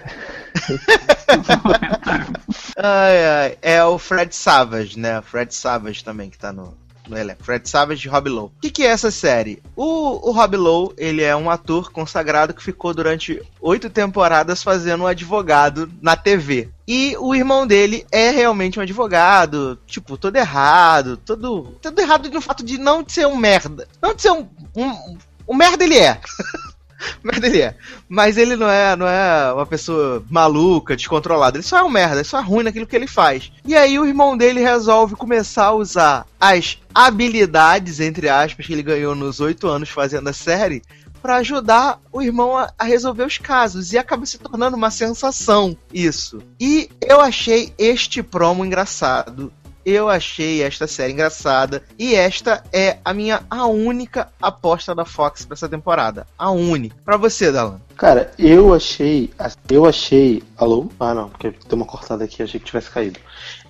Ai, 2.77 3.25
ai, 3.25 3.57
é 3.61 3.81
o 3.85 3.97
Fred 3.97 4.35
Savage, 4.35 4.99
né? 4.99 5.19
O 5.19 5.21
Fred 5.21 5.55
Savage 5.55 6.03
também 6.03 6.29
que 6.29 6.37
tá 6.37 6.51
no, 6.51 6.73
no 7.07 7.17
elenco. 7.17 7.43
Fred 7.43 7.67
Savage 7.69 8.07
e 8.07 8.11
Rob 8.11 8.29
Lowe. 8.29 8.47
O 8.47 8.61
que, 8.61 8.69
que 8.69 8.83
é 8.83 8.87
essa 8.87 9.11
série? 9.11 9.61
O, 9.75 10.29
o 10.29 10.31
Rob 10.31 10.57
Lowe, 10.57 10.93
ele 10.97 11.21
é 11.21 11.35
um 11.35 11.49
ator 11.49 11.91
consagrado 11.91 12.53
que 12.53 12.63
ficou 12.63 12.93
durante 12.93 13.41
oito 13.61 13.89
temporadas 13.89 14.63
fazendo 14.63 15.03
um 15.03 15.07
advogado 15.07 15.91
na 16.01 16.15
TV. 16.15 16.69
E 16.87 17.15
o 17.19 17.33
irmão 17.33 17.65
dele 17.65 18.05
é 18.11 18.29
realmente 18.29 18.79
um 18.79 18.83
advogado, 18.83 19.79
tipo, 19.87 20.17
todo 20.17 20.35
errado, 20.35 21.17
todo, 21.17 21.75
todo 21.81 21.99
errado 21.99 22.29
no 22.29 22.41
fato 22.41 22.63
de 22.63 22.77
não 22.77 23.03
ser 23.07 23.25
um 23.25 23.35
merda. 23.35 23.87
Não 24.01 24.13
de 24.13 24.21
ser 24.21 24.31
um. 24.31 24.47
Um, 24.75 25.17
um 25.47 25.55
merda 25.55 25.83
ele 25.83 25.97
é. 25.97 26.19
merda 27.23 27.47
ele 27.47 27.61
é. 27.61 27.75
Mas 28.07 28.37
ele 28.37 28.55
não 28.55 28.69
é, 28.69 28.95
não 28.95 29.07
é 29.07 29.53
uma 29.53 29.65
pessoa 29.65 30.23
maluca, 30.29 30.95
descontrolada. 30.95 31.57
Ele 31.57 31.63
só 31.63 31.79
é 31.79 31.83
um 31.83 31.89
merda, 31.89 32.15
ele 32.15 32.23
só 32.23 32.39
é 32.39 32.43
ruim 32.43 32.63
naquilo 32.63 32.87
que 32.87 32.95
ele 32.95 33.07
faz. 33.07 33.51
E 33.65 33.75
aí 33.75 33.97
o 33.99 34.05
irmão 34.05 34.37
dele 34.37 34.61
resolve 34.61 35.15
começar 35.15 35.65
a 35.65 35.73
usar 35.73 36.25
as 36.39 36.79
habilidades, 36.93 37.99
entre 37.99 38.29
aspas, 38.29 38.65
que 38.65 38.73
ele 38.73 38.83
ganhou 38.83 39.15
nos 39.15 39.39
oito 39.39 39.67
anos 39.67 39.89
fazendo 39.89 40.27
a 40.27 40.33
série, 40.33 40.81
pra 41.21 41.37
ajudar 41.37 41.99
o 42.11 42.21
irmão 42.21 42.55
a, 42.55 42.71
a 42.77 42.83
resolver 42.83 43.23
os 43.23 43.37
casos. 43.37 43.91
E 43.91 43.97
acaba 43.97 44.25
se 44.25 44.37
tornando 44.37 44.77
uma 44.77 44.91
sensação 44.91 45.75
isso. 45.91 46.41
E 46.59 46.89
eu 47.01 47.19
achei 47.19 47.73
este 47.77 48.21
promo 48.21 48.63
engraçado. 48.63 49.51
Eu 49.86 50.09
achei 50.09 50.63
esta 50.63 50.88
série 50.88 51.13
engraçada 51.13 51.83
e 51.99 52.15
esta 52.15 52.63
é 52.73 52.97
a 53.05 53.13
minha 53.13 53.43
a 53.47 53.67
única 53.67 54.29
aposta 54.41 54.95
da 54.95 55.05
Fox 55.05 55.45
pra 55.45 55.53
essa 55.53 55.69
temporada. 55.69 56.25
A 56.39 56.49
única. 56.49 56.95
Pra 57.05 57.17
você, 57.17 57.51
Dalan. 57.51 57.79
Cara, 57.95 58.31
eu 58.39 58.73
achei. 58.73 59.29
Eu 59.69 59.86
achei. 59.86 60.41
Alô? 60.57 60.89
Ah, 60.99 61.13
não, 61.13 61.29
porque 61.29 61.51
tem 61.51 61.77
uma 61.77 61.86
cortada 61.86 62.23
aqui, 62.23 62.41
achei 62.41 62.59
que 62.59 62.65
tivesse 62.65 62.89
caído. 62.89 63.19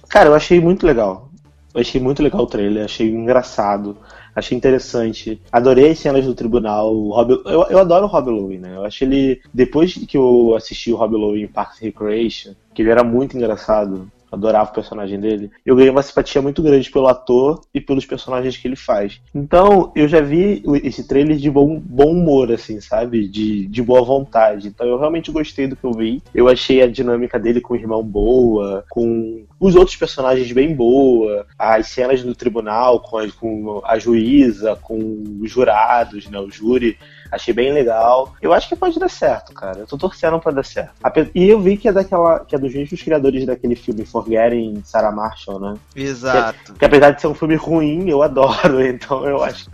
Cara, 0.07 0.29
eu 0.29 0.35
achei 0.35 0.61
muito 0.61 0.85
legal. 0.85 1.29
Eu 1.73 1.81
achei 1.81 1.99
muito 1.99 2.23
legal 2.23 2.43
o 2.43 2.47
trailer, 2.47 2.85
achei 2.85 3.09
engraçado, 3.09 3.97
achei 4.33 4.57
interessante. 4.57 5.41
Adorei 5.51 5.91
as 5.91 5.99
cenas 5.99 6.23
do 6.23 6.33
tribunal. 6.33 6.93
Rob, 7.09 7.41
eu, 7.45 7.63
eu 7.63 7.77
adoro 7.77 8.05
o 8.05 8.07
Rob 8.07 8.29
Lowe, 8.29 8.57
né? 8.57 8.77
Eu 8.77 8.85
acho 8.85 9.03
ele. 9.03 9.41
Depois 9.53 9.93
que 9.93 10.15
eu 10.15 10.55
assisti 10.55 10.93
o 10.93 10.95
Rob 10.95 11.13
Lowe 11.17 11.43
em 11.43 11.47
Parks 11.47 11.81
and 11.81 11.87
Recreation, 11.87 12.53
que 12.73 12.81
ele 12.81 12.91
era 12.91 13.03
muito 13.03 13.35
engraçado. 13.35 14.09
Adorava 14.35 14.69
o 14.69 14.73
personagem 14.73 15.19
dele. 15.19 15.51
Eu 15.65 15.75
ganhei 15.75 15.89
uma 15.89 16.01
simpatia 16.01 16.41
muito 16.41 16.61
grande 16.61 16.91
pelo 16.91 17.07
ator 17.07 17.61
e 17.73 17.81
pelos 17.81 18.05
personagens 18.05 18.57
que 18.57 18.67
ele 18.67 18.75
faz. 18.75 19.21
Então, 19.33 19.91
eu 19.95 20.07
já 20.07 20.21
vi 20.21 20.63
esse 20.83 21.07
trailer 21.07 21.37
de 21.37 21.49
bom, 21.49 21.79
bom 21.79 22.11
humor, 22.11 22.51
assim, 22.51 22.79
sabe? 22.79 23.27
De, 23.27 23.67
de 23.67 23.81
boa 23.81 24.03
vontade. 24.03 24.67
Então, 24.67 24.85
eu 24.85 24.97
realmente 24.97 25.31
gostei 25.31 25.67
do 25.67 25.75
que 25.75 25.83
eu 25.83 25.93
vi. 25.93 26.21
Eu 26.33 26.47
achei 26.47 26.81
a 26.81 26.87
dinâmica 26.87 27.39
dele 27.39 27.61
com 27.61 27.73
o 27.73 27.77
irmão 27.77 28.03
boa, 28.03 28.83
com 28.89 29.45
os 29.59 29.75
outros 29.75 29.95
personagens 29.95 30.51
bem 30.51 30.75
boa, 30.75 31.45
as 31.57 31.87
cenas 31.87 32.23
no 32.23 32.35
tribunal 32.35 32.99
com 32.99 33.17
a, 33.17 33.27
com 33.31 33.81
a 33.83 33.97
juíza, 33.97 34.75
com 34.75 35.23
os 35.41 35.49
jurados, 35.49 36.29
né? 36.29 36.39
O 36.39 36.51
júri. 36.51 36.97
Achei 37.31 37.53
bem 37.53 37.73
legal. 37.73 38.33
Eu 38.41 38.53
acho 38.53 38.69
que 38.69 38.75
pode 38.75 38.99
dar 38.99 39.09
certo, 39.09 39.53
cara. 39.53 39.79
Eu 39.79 39.87
tô 39.87 39.97
torcendo 39.97 40.39
pra 40.39 40.51
dar 40.51 40.63
certo. 40.63 40.93
E 41.33 41.47
eu 41.47 41.59
vi 41.59 41.77
que 41.77 41.87
é 41.87 41.93
daquela. 41.93 42.39
que 42.45 42.55
é 42.55 42.59
dos 42.59 42.73
mesmos 42.73 43.01
criadores 43.01 43.45
daquele 43.45 43.75
filme 43.75 44.05
Forgetting 44.05 44.81
Sarah 44.83 45.11
Marshall, 45.11 45.59
né? 45.59 45.73
Exato. 45.95 46.73
Que 46.73 46.85
apesar 46.85 47.11
de 47.11 47.21
ser 47.21 47.27
um 47.27 47.33
filme 47.33 47.55
ruim, 47.55 48.09
eu 48.09 48.21
adoro. 48.21 48.75
Então 48.95 49.27
eu 49.27 49.43
acho, 49.43 49.69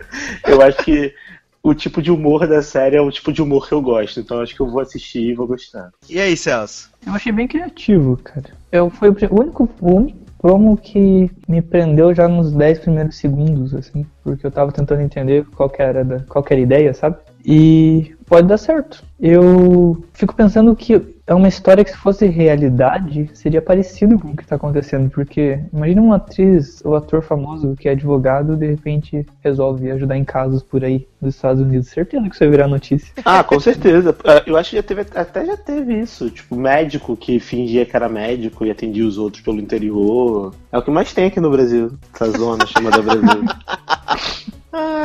eu 0.46 0.60
acho 0.62 0.78
que 0.78 1.14
o 1.62 1.74
tipo 1.74 2.02
de 2.02 2.10
humor 2.10 2.46
da 2.46 2.60
série 2.62 2.96
é 2.96 3.00
o 3.00 3.10
tipo 3.10 3.32
de 3.32 3.40
humor 3.40 3.68
que 3.68 3.74
eu 3.74 3.80
gosto. 3.80 4.20
Então 4.20 4.38
eu 4.38 4.42
acho 4.42 4.54
que 4.54 4.60
eu 4.60 4.68
vou 4.68 4.80
assistir 4.80 5.20
e 5.20 5.34
vou 5.34 5.46
gostar. 5.46 5.90
E 6.08 6.20
aí, 6.20 6.36
Celso? 6.36 6.90
Eu 7.06 7.12
achei 7.12 7.30
bem 7.30 7.46
criativo, 7.46 8.16
cara. 8.16 8.50
Eu, 8.70 8.90
foi 8.90 9.10
o 9.10 9.16
único, 9.30 9.68
o 9.80 9.96
único 9.96 10.18
promo 10.42 10.76
que 10.76 11.30
me 11.48 11.62
prendeu 11.62 12.12
já 12.12 12.26
nos 12.26 12.52
10 12.52 12.80
primeiros 12.80 13.16
segundos, 13.16 13.72
assim, 13.74 14.04
porque 14.24 14.44
eu 14.44 14.50
tava 14.50 14.72
tentando 14.72 15.00
entender 15.00 15.46
qual 15.54 15.70
que 15.70 15.80
era, 15.80 16.04
da, 16.04 16.18
qual 16.24 16.42
que 16.42 16.52
era 16.52 16.60
a 16.60 16.64
ideia, 16.64 16.92
sabe? 16.92 17.16
E 17.44 18.14
pode 18.26 18.48
dar 18.48 18.58
certo. 18.58 19.04
Eu 19.20 20.02
fico 20.12 20.34
pensando 20.34 20.74
que 20.74 21.00
é 21.26 21.34
uma 21.34 21.48
história 21.48 21.84
que 21.84 21.90
se 21.90 21.96
fosse 21.96 22.26
realidade 22.26 23.30
seria 23.34 23.62
parecido 23.62 24.18
com 24.18 24.28
o 24.28 24.36
que 24.36 24.44
tá 24.46 24.56
acontecendo, 24.56 25.08
porque 25.10 25.60
imagina 25.72 26.02
uma 26.02 26.16
atriz 26.16 26.82
ou 26.84 26.96
ator 26.96 27.22
famoso 27.22 27.76
que 27.78 27.88
é 27.88 27.92
advogado 27.92 28.56
de 28.56 28.66
repente 28.66 29.24
resolve 29.42 29.90
ajudar 29.90 30.16
em 30.16 30.24
casos 30.24 30.62
por 30.62 30.84
aí 30.84 31.06
dos 31.20 31.36
Estados 31.36 31.62
Unidos. 31.62 31.88
Certeza 31.88 32.24
que 32.24 32.30
isso 32.30 32.40
vai 32.40 32.50
virar 32.50 32.68
notícia. 32.68 33.12
Ah, 33.24 33.44
com 33.44 33.60
certeza. 33.60 34.16
Ah, 34.24 34.42
Eu 34.46 34.56
acho 34.56 34.70
que 34.70 34.76
já 34.76 34.82
teve, 34.82 35.02
até 35.14 35.46
já 35.46 35.56
teve 35.56 36.00
isso. 36.00 36.28
Tipo, 36.28 36.56
médico 36.56 37.16
que 37.16 37.38
fingia 37.38 37.86
que 37.86 37.94
era 37.94 38.08
médico 38.08 38.66
e 38.66 38.70
atendia 38.70 39.06
os 39.06 39.18
outros 39.18 39.42
pelo 39.42 39.60
interior. 39.60 40.54
É 40.72 40.78
o 40.78 40.82
que 40.82 40.90
mais 40.90 41.12
tem 41.12 41.26
aqui 41.26 41.38
no 41.38 41.50
Brasil. 41.50 41.92
Essa 42.14 42.30
zona 42.30 42.66
chamada 42.66 43.00
Brasil. 43.00 43.44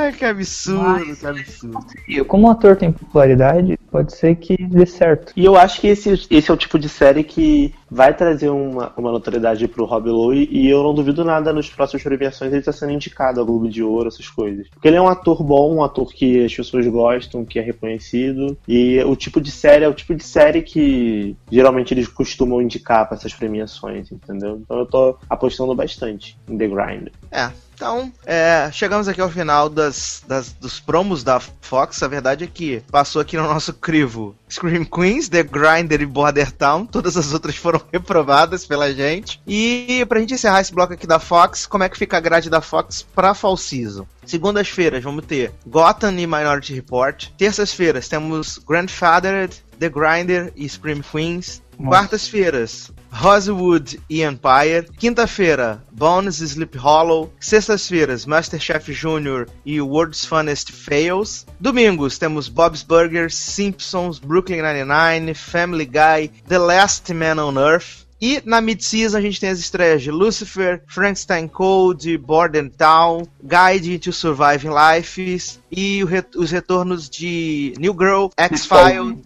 Ai, 0.07 0.13
que 0.13 0.25
absurdo, 0.25 1.15
que 1.15 1.25
absurdo. 1.25 1.85
E 2.07 2.23
como 2.23 2.47
o 2.47 2.51
ator 2.51 2.75
tem 2.75 2.91
popularidade, 2.91 3.77
pode 3.91 4.15
ser 4.15 4.35
que 4.35 4.55
dê 4.57 4.85
certo. 4.85 5.33
E 5.35 5.43
eu 5.43 5.55
acho 5.55 5.81
que 5.81 5.87
esse, 5.87 6.27
esse 6.29 6.49
é 6.49 6.53
o 6.53 6.57
tipo 6.57 6.79
de 6.79 6.87
série 6.87 7.23
que 7.23 7.73
vai 7.89 8.13
trazer 8.13 8.49
uma, 8.49 8.93
uma 8.97 9.11
notoriedade 9.11 9.67
pro 9.67 9.85
Rob 9.85 10.09
Lowe 10.09 10.47
e 10.51 10.69
eu 10.69 10.83
não 10.83 10.93
duvido 10.93 11.23
nada 11.23 11.53
nos 11.53 11.69
próximos 11.69 12.03
premiações 12.03 12.53
ele 12.53 12.61
tá 12.61 12.71
sendo 12.71 12.91
indicado 12.91 13.39
ao 13.39 13.45
Globo 13.45 13.69
de 13.69 13.83
Ouro, 13.83 14.07
essas 14.07 14.29
coisas. 14.29 14.67
Porque 14.69 14.87
ele 14.87 14.97
é 14.97 15.01
um 15.01 15.07
ator 15.07 15.43
bom, 15.43 15.75
um 15.75 15.83
ator 15.83 16.13
que 16.13 16.45
as 16.45 16.53
pessoas 16.53 16.87
gostam, 16.87 17.45
que 17.45 17.59
é 17.59 17.61
reconhecido. 17.61 18.57
E 18.67 19.01
o 19.03 19.15
tipo 19.15 19.41
de 19.41 19.51
série 19.51 19.83
é 19.83 19.89
o 19.89 19.93
tipo 19.93 20.15
de 20.15 20.23
série 20.23 20.61
que 20.61 21.35
geralmente 21.51 21.93
eles 21.93 22.07
costumam 22.07 22.61
indicar 22.61 23.07
para 23.07 23.17
essas 23.17 23.33
premiações, 23.33 24.11
entendeu? 24.11 24.61
Então 24.63 24.79
eu 24.79 24.85
tô 24.85 25.17
apostando 25.29 25.73
bastante 25.75 26.37
em 26.47 26.57
The 26.57 26.67
Grind. 26.67 27.07
É, 27.31 27.51
então, 27.77 28.11
é, 28.25 28.71
chegamos 28.73 29.07
aqui 29.07 29.21
ao 29.21 29.29
final 29.29 29.69
das, 29.69 30.23
das- 30.27 30.51
dos 30.51 30.79
promos 30.79 31.23
da 31.23 31.39
Fox. 31.39 32.01
A 32.01 32.07
verdade 32.07 32.43
é 32.43 32.47
que 32.47 32.81
passou 32.91 33.21
aqui 33.21 33.37
no 33.37 33.43
nosso 33.43 33.71
crivo 33.71 34.35
Scream 34.49 34.83
Queens, 34.83 35.29
The 35.29 35.43
Grinder 35.43 36.01
e 36.01 36.05
Border 36.07 36.51
Town. 36.51 36.87
Todas 36.87 37.15
as 37.15 37.31
outras 37.33 37.55
foram 37.55 37.79
reprovadas 37.93 38.65
pela 38.65 38.91
gente. 38.91 39.39
E 39.45 40.03
pra 40.09 40.19
gente 40.19 40.33
encerrar 40.33 40.59
esse 40.61 40.73
bloco 40.73 40.93
aqui 40.93 41.05
da 41.05 41.19
Fox, 41.19 41.67
como 41.67 41.83
é 41.83 41.89
que 41.89 41.99
fica 41.99 42.17
a 42.17 42.19
grade 42.19 42.49
da 42.49 42.61
Fox 42.61 43.05
pra 43.13 43.35
Fall 43.35 43.55
Season? 43.55 44.07
Segundas-feiras 44.25 45.03
vamos 45.03 45.25
ter 45.27 45.51
Gotham 45.67 46.13
e 46.19 46.25
Minority 46.25 46.73
Report. 46.73 47.27
Terças-feiras 47.37 48.07
temos 48.07 48.57
Grandfathered, 48.57 49.55
The 49.79 49.87
Grinder 49.89 50.51
e 50.55 50.67
Scream 50.67 51.01
Queens. 51.01 51.61
Quartas-feiras, 51.77 52.91
Rosewood 53.17 53.99
e 54.09 54.21
Empire. 54.21 54.87
Quinta-feira, 54.97 55.83
Bones 55.91 56.39
e 56.39 56.45
Sleep 56.45 56.77
Hollow. 56.77 57.33
Sextas-feiras, 57.39 58.25
Masterchef 58.25 58.91
Jr. 58.93 59.47
e 59.65 59.81
World's 59.81 60.23
Funniest 60.25 60.71
Fails. 60.71 61.45
Domingos, 61.59 62.17
temos 62.17 62.47
Bob's 62.47 62.83
Burgers, 62.83 63.35
Simpsons, 63.35 64.19
Brooklyn 64.19 64.61
Nine-Nine, 64.61 65.33
Family 65.33 65.85
Guy, 65.85 66.31
The 66.47 66.57
Last 66.59 67.11
Man 67.13 67.39
on 67.39 67.57
Earth. 67.57 68.05
E 68.19 68.41
na 68.45 68.59
mid-season 68.59 69.19
a 69.19 69.21
gente 69.21 69.39
tem 69.39 69.49
as 69.51 69.59
estreias 69.59 70.01
de 70.01 70.09
Lucifer, 70.09 70.81
Frankenstein 70.87 71.47
Code, 71.47 72.17
Border 72.17 72.67
Town, 72.71 73.27
Guide 73.43 73.99
to 73.99 74.11
Surviving 74.11 74.69
Life 74.71 75.39
e 75.71 76.03
re- 76.03 76.25
os 76.35 76.49
retornos 76.49 77.07
de 77.11 77.75
New 77.77 77.93
Girl, 77.93 78.29
X-File. 78.35 79.19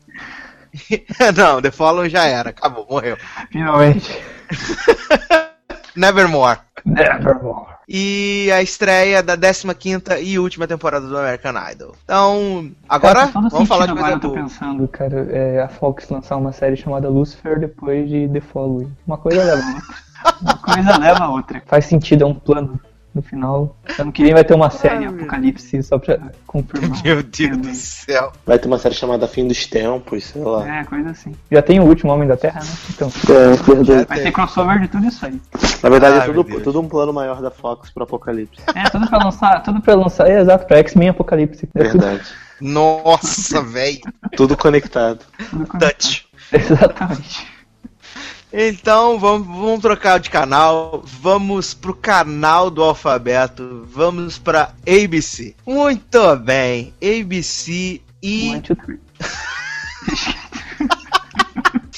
Não, 1.36 1.62
The 1.62 1.72
Fallen 1.72 2.10
já 2.10 2.26
era, 2.26 2.50
acabou, 2.50 2.86
morreu. 2.90 3.18
Finalmente. 3.52 4.22
Nevermore. 5.96 6.60
Nevermore. 6.86 7.72
e 7.88 8.50
a 8.52 8.62
estreia 8.62 9.22
da 9.22 9.38
15ª 9.38 10.22
e 10.22 10.40
última 10.40 10.66
temporada 10.66 11.06
do 11.08 11.18
American 11.18 11.54
Idol. 11.72 11.96
Então, 12.04 12.72
agora 12.88 13.28
Cara, 13.28 13.32
vamos 13.50 13.68
falar 13.68 13.86
de 13.88 13.94
coisa 13.94 14.08
agora, 14.08 14.16
eu 14.16 14.20
tô 14.20 14.30
boa. 14.30 14.42
pensando, 14.42 14.88
cara, 14.88 15.28
é, 15.32 15.62
a 15.62 15.68
Fox 15.68 16.10
lançar 16.10 16.38
uma 16.38 16.52
série 16.54 16.78
chamada 16.78 17.10
Lucifer 17.10 17.60
depois 17.60 18.10
de 18.10 18.28
The 18.30 18.40
Following. 18.42 18.92
Uma 19.06 19.18
coisa 19.18 19.44
leva 19.44 19.62
a 19.62 19.76
outra. 19.76 20.12
Uma 20.42 20.58
coisa 20.58 20.98
leva 20.98 21.24
a 21.24 21.30
outra. 21.30 21.64
Faz 21.66 21.86
sentido, 21.86 22.24
é 22.24 22.28
um 22.28 22.34
plano. 22.36 22.80
No 23.14 23.22
final, 23.22 23.76
ano 24.00 24.10
que 24.10 24.24
vem 24.24 24.34
vai 24.34 24.44
ter 24.46 24.54
uma 24.54 24.70
série 24.70 25.04
Apocalipse 25.06 25.84
só 25.84 26.00
pra 26.00 26.18
confirmar. 26.48 27.04
Meu 27.04 27.22
Deus 27.22 27.58
do 27.58 27.74
céu. 27.76 28.32
Vai 28.46 28.58
ter 28.58 28.68
uma 28.68 28.80
série 28.80 28.96
chamada 28.96 29.28
Fim 29.28 29.46
dos 29.50 29.66
Tempos, 29.68 30.24
sei 30.28 30.42
lá. 30.42 30.80
É, 30.80 30.84
coisa 30.86 31.10
assim. 31.10 31.36
Já 31.52 31.62
tem 31.62 31.82
o 31.82 31.84
último 31.84 32.14
Homem 32.14 32.26
da 32.26 32.38
Terra, 32.38 32.62
né? 32.62 32.70
Então, 32.90 33.12
É, 33.30 33.56
verdade. 33.76 34.06
vai 34.08 34.20
ter 34.22 34.32
crossover 34.32 34.80
de 34.80 34.88
tudo 34.88 35.06
isso 35.08 35.26
aí. 35.26 35.42
Na 35.84 35.90
verdade, 35.90 36.20
Ai, 36.20 36.30
é 36.30 36.34
tudo, 36.34 36.62
tudo 36.62 36.80
um 36.80 36.88
plano 36.88 37.12
maior 37.12 37.42
da 37.42 37.52
Fox 37.52 37.90
pro 37.90 38.04
Apocalipse. 38.04 38.62
É, 38.74 38.90
tudo 38.90 39.06
pra 39.10 39.18
lançar, 39.26 39.62
tudo 39.62 39.82
pra 39.82 39.94
lançar, 39.94 40.30
é 40.30 40.40
exato, 40.40 40.66
pra 40.66 40.78
X-Men 40.78 41.10
Apocalipse. 41.10 41.68
É 41.76 41.84
tudo, 41.84 42.00
Verdade. 42.02 42.24
Nossa, 42.62 43.62
velho. 43.62 44.00
Tudo 44.38 44.56
conectado. 44.56 45.20
tudo 45.50 45.68
com- 45.68 45.78
Touch. 45.80 46.26
Exatamente. 46.54 47.46
Então 48.54 49.18
vamos, 49.18 49.48
vamos 49.48 49.80
trocar 49.80 50.20
de 50.20 50.30
canal, 50.30 51.02
vamos 51.06 51.74
pro 51.74 51.96
canal 51.96 52.70
do 52.70 52.84
alfabeto, 52.84 53.88
vamos 53.90 54.38
pra 54.38 54.74
ABC. 54.86 55.56
Muito 55.66 56.36
bem, 56.36 56.94
ABC 57.02 58.02
e. 58.22 58.50
One, 58.50 58.62
two, 58.62 58.76
three. 58.76 59.00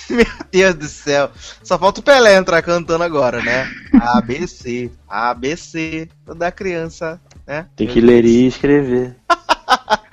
Meu 0.10 0.28
Deus 0.52 0.76
do 0.76 0.88
céu, 0.88 1.32
só 1.64 1.80
falta 1.80 2.00
o 2.00 2.04
Pelé 2.04 2.36
entrar 2.36 2.62
cantando 2.62 3.04
agora, 3.04 3.42
né? 3.42 3.68
ABC, 4.00 4.92
ABC, 5.10 6.08
toda 6.24 6.52
criança, 6.52 7.20
né? 7.48 7.66
Tem 7.76 7.88
que 7.88 8.00
ler 8.00 8.26
e 8.26 8.46
escrever. 8.46 9.16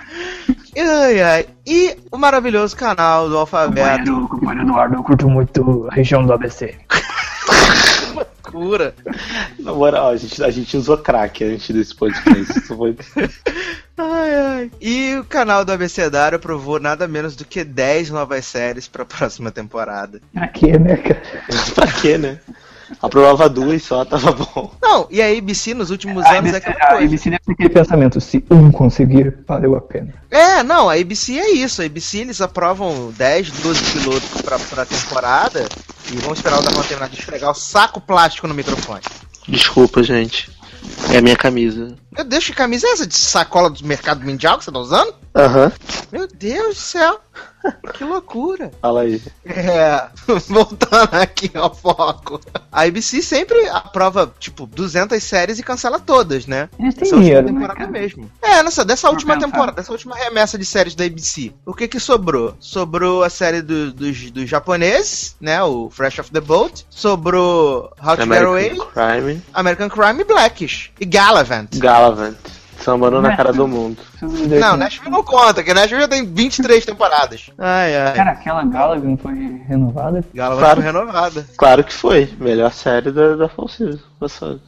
Ai, 0.80 1.20
ai. 1.20 1.46
E 1.66 1.96
o 2.10 2.16
maravilhoso 2.16 2.76
canal 2.76 3.28
do 3.28 3.36
alfabeto, 3.36 3.88
Companheiro, 3.88 4.28
companheiro 4.28 4.62
Eduardo, 4.62 4.94
eu 4.96 5.02
curto 5.02 5.28
muito 5.28 5.88
a 5.90 5.94
região 5.94 6.24
do 6.24 6.32
ABC. 6.32 6.74
cura. 8.42 8.94
Na 9.58 9.72
moral, 9.72 10.08
a 10.08 10.16
gente, 10.16 10.42
a 10.42 10.50
gente 10.50 10.76
usou 10.76 10.98
crack 10.98 11.44
antes 11.44 11.70
desse 11.70 11.94
podcast. 11.94 12.58
Isso 12.58 12.76
foi... 12.76 12.96
Ai, 14.02 14.34
ai. 14.34 14.70
E 14.80 15.16
o 15.16 15.24
canal 15.24 15.62
do 15.62 15.72
Abecedário 15.72 16.36
aprovou 16.36 16.80
nada 16.80 17.06
menos 17.06 17.36
do 17.36 17.44
que 17.44 17.62
10 17.62 18.08
novas 18.08 18.46
séries 18.46 18.88
pra 18.88 19.04
próxima 19.04 19.50
temporada. 19.50 20.22
Pra 20.32 20.48
quê, 20.48 20.78
né, 20.78 20.96
cara? 20.96 21.20
pra 21.74 21.86
quê, 21.86 22.16
né? 22.16 22.40
Aprovava 23.00 23.48
duas 23.48 23.82
só, 23.82 24.04
tava 24.04 24.32
bom. 24.32 24.72
Não, 24.82 25.06
e 25.10 25.22
a 25.22 25.26
ABC 25.26 25.74
nos 25.74 25.90
últimos 25.90 26.24
A 26.24 26.38
anos 26.38 26.52
é 26.52 26.56
ABC, 26.56 26.56
aquela 26.56 26.76
a 26.76 26.88
coisa. 26.88 27.04
ABC 27.04 27.30
ter 27.30 27.52
aquele 27.52 27.68
pensamento, 27.68 28.20
se 28.20 28.44
um 28.50 28.70
conseguir, 28.70 29.38
valeu 29.46 29.76
a 29.76 29.80
pena. 29.80 30.14
É, 30.30 30.62
não, 30.62 30.88
a 30.88 30.94
ABC 30.94 31.38
é 31.38 31.50
isso. 31.52 31.82
A 31.82 31.84
ABC 31.84 32.18
eles 32.18 32.40
aprovam 32.40 33.12
10, 33.16 33.50
12 33.50 33.84
pilotos 33.92 34.42
pra, 34.42 34.58
pra 34.58 34.84
temporada 34.84 35.66
e 36.12 36.16
vão 36.18 36.32
esperar 36.32 36.58
o 36.58 36.62
Darman 36.62 36.82
terminar 36.82 37.08
de 37.08 37.18
esfregar 37.18 37.50
o 37.50 37.54
saco 37.54 38.00
plástico 38.00 38.46
no 38.46 38.54
microfone. 38.54 39.02
Desculpa, 39.48 40.02
gente. 40.02 40.50
É 41.12 41.18
a 41.18 41.22
minha 41.22 41.36
camisa. 41.36 41.94
Meu 42.10 42.24
Deus, 42.24 42.44
que 42.44 42.52
camisa 42.52 42.86
é 42.86 42.92
essa 42.92 43.06
de 43.06 43.14
sacola 43.14 43.70
do 43.70 43.86
mercado 43.86 44.24
mundial 44.24 44.58
que 44.58 44.64
você 44.64 44.72
tá 44.72 44.78
usando? 44.78 45.14
Aham. 45.34 45.72
Meu 46.10 46.26
Deus 46.26 46.74
do 46.76 46.80
céu. 46.80 47.20
Que 47.94 48.02
loucura. 48.04 48.70
Fala 48.82 49.02
aí. 49.02 49.22
É, 49.44 50.08
voltando 50.48 51.14
aqui 51.14 51.50
ao 51.54 51.72
foco. 51.72 52.40
A 52.72 52.82
ABC 52.82 53.22
sempre 53.22 53.68
aprova, 53.68 54.32
tipo, 54.40 54.66
200 54.66 55.22
séries 55.22 55.58
e 55.58 55.62
cancela 55.62 56.00
todas, 56.00 56.46
né? 56.46 56.68
Eles 56.78 56.94
têm 56.94 57.02
Essa 57.06 57.14
última 57.14 57.20
dinheiro, 57.20 57.46
né, 57.46 57.52
temporada 57.52 57.78
cara? 57.78 57.90
mesmo. 57.90 58.30
É, 58.42 58.62
nessa, 58.62 58.84
dessa 58.84 59.02
Pra 59.02 59.10
última 59.10 59.34
pensar. 59.34 59.46
temporada, 59.46 59.72
dessa 59.76 59.92
última 59.92 60.16
remessa 60.16 60.58
de 60.58 60.64
séries 60.64 60.94
da 60.96 61.04
ABC. 61.04 61.52
O 61.64 61.74
que 61.74 61.86
que 61.86 62.00
sobrou? 62.00 62.56
Sobrou 62.58 63.22
a 63.22 63.30
série 63.30 63.62
do- 63.62 63.92
dos, 63.92 64.30
dos 64.32 64.48
japoneses, 64.48 65.36
né? 65.40 65.62
O 65.62 65.90
Fresh 65.90 66.18
Off 66.18 66.30
the 66.32 66.40
Boat. 66.40 66.84
Sobrou 66.90 67.92
How 68.02 68.16
to 68.16 68.22
Get 68.24 68.42
Away, 68.42 68.70
American 68.70 68.86
Crime. 68.86 69.42
American 69.54 69.88
Crime 69.90 70.20
e 70.22 70.24
Blackish. 70.24 70.90
E 70.98 71.04
Galavant. 71.04 71.68
Galavant. 71.78 72.34
Sambando 72.80 73.20
na 73.20 73.36
cara 73.36 73.52
do 73.52 73.68
mundo. 73.68 73.98
Não, 74.60 74.76
Nashville 74.76 75.10
não 75.10 75.22
conta, 75.22 75.62
que 75.62 75.72
Nashville 75.74 76.00
já 76.02 76.08
tem 76.08 76.24
23 76.24 76.84
temporadas. 76.84 77.50
Ai, 77.58 77.96
ai. 77.96 78.14
Cara, 78.14 78.30
aquela 78.32 78.64
Galavian 78.64 79.16
foi 79.16 79.62
renovada? 79.68 80.24
Galavant 80.34 80.60
Claro. 80.60 80.82
foi 80.82 80.92
renovada. 80.92 81.46
Claro 81.56 81.84
que 81.84 81.92
foi. 81.92 82.32
Melhor 82.38 82.72
série 82.72 83.10
da, 83.10 83.36
da 83.36 83.48
Fall. 83.48 83.68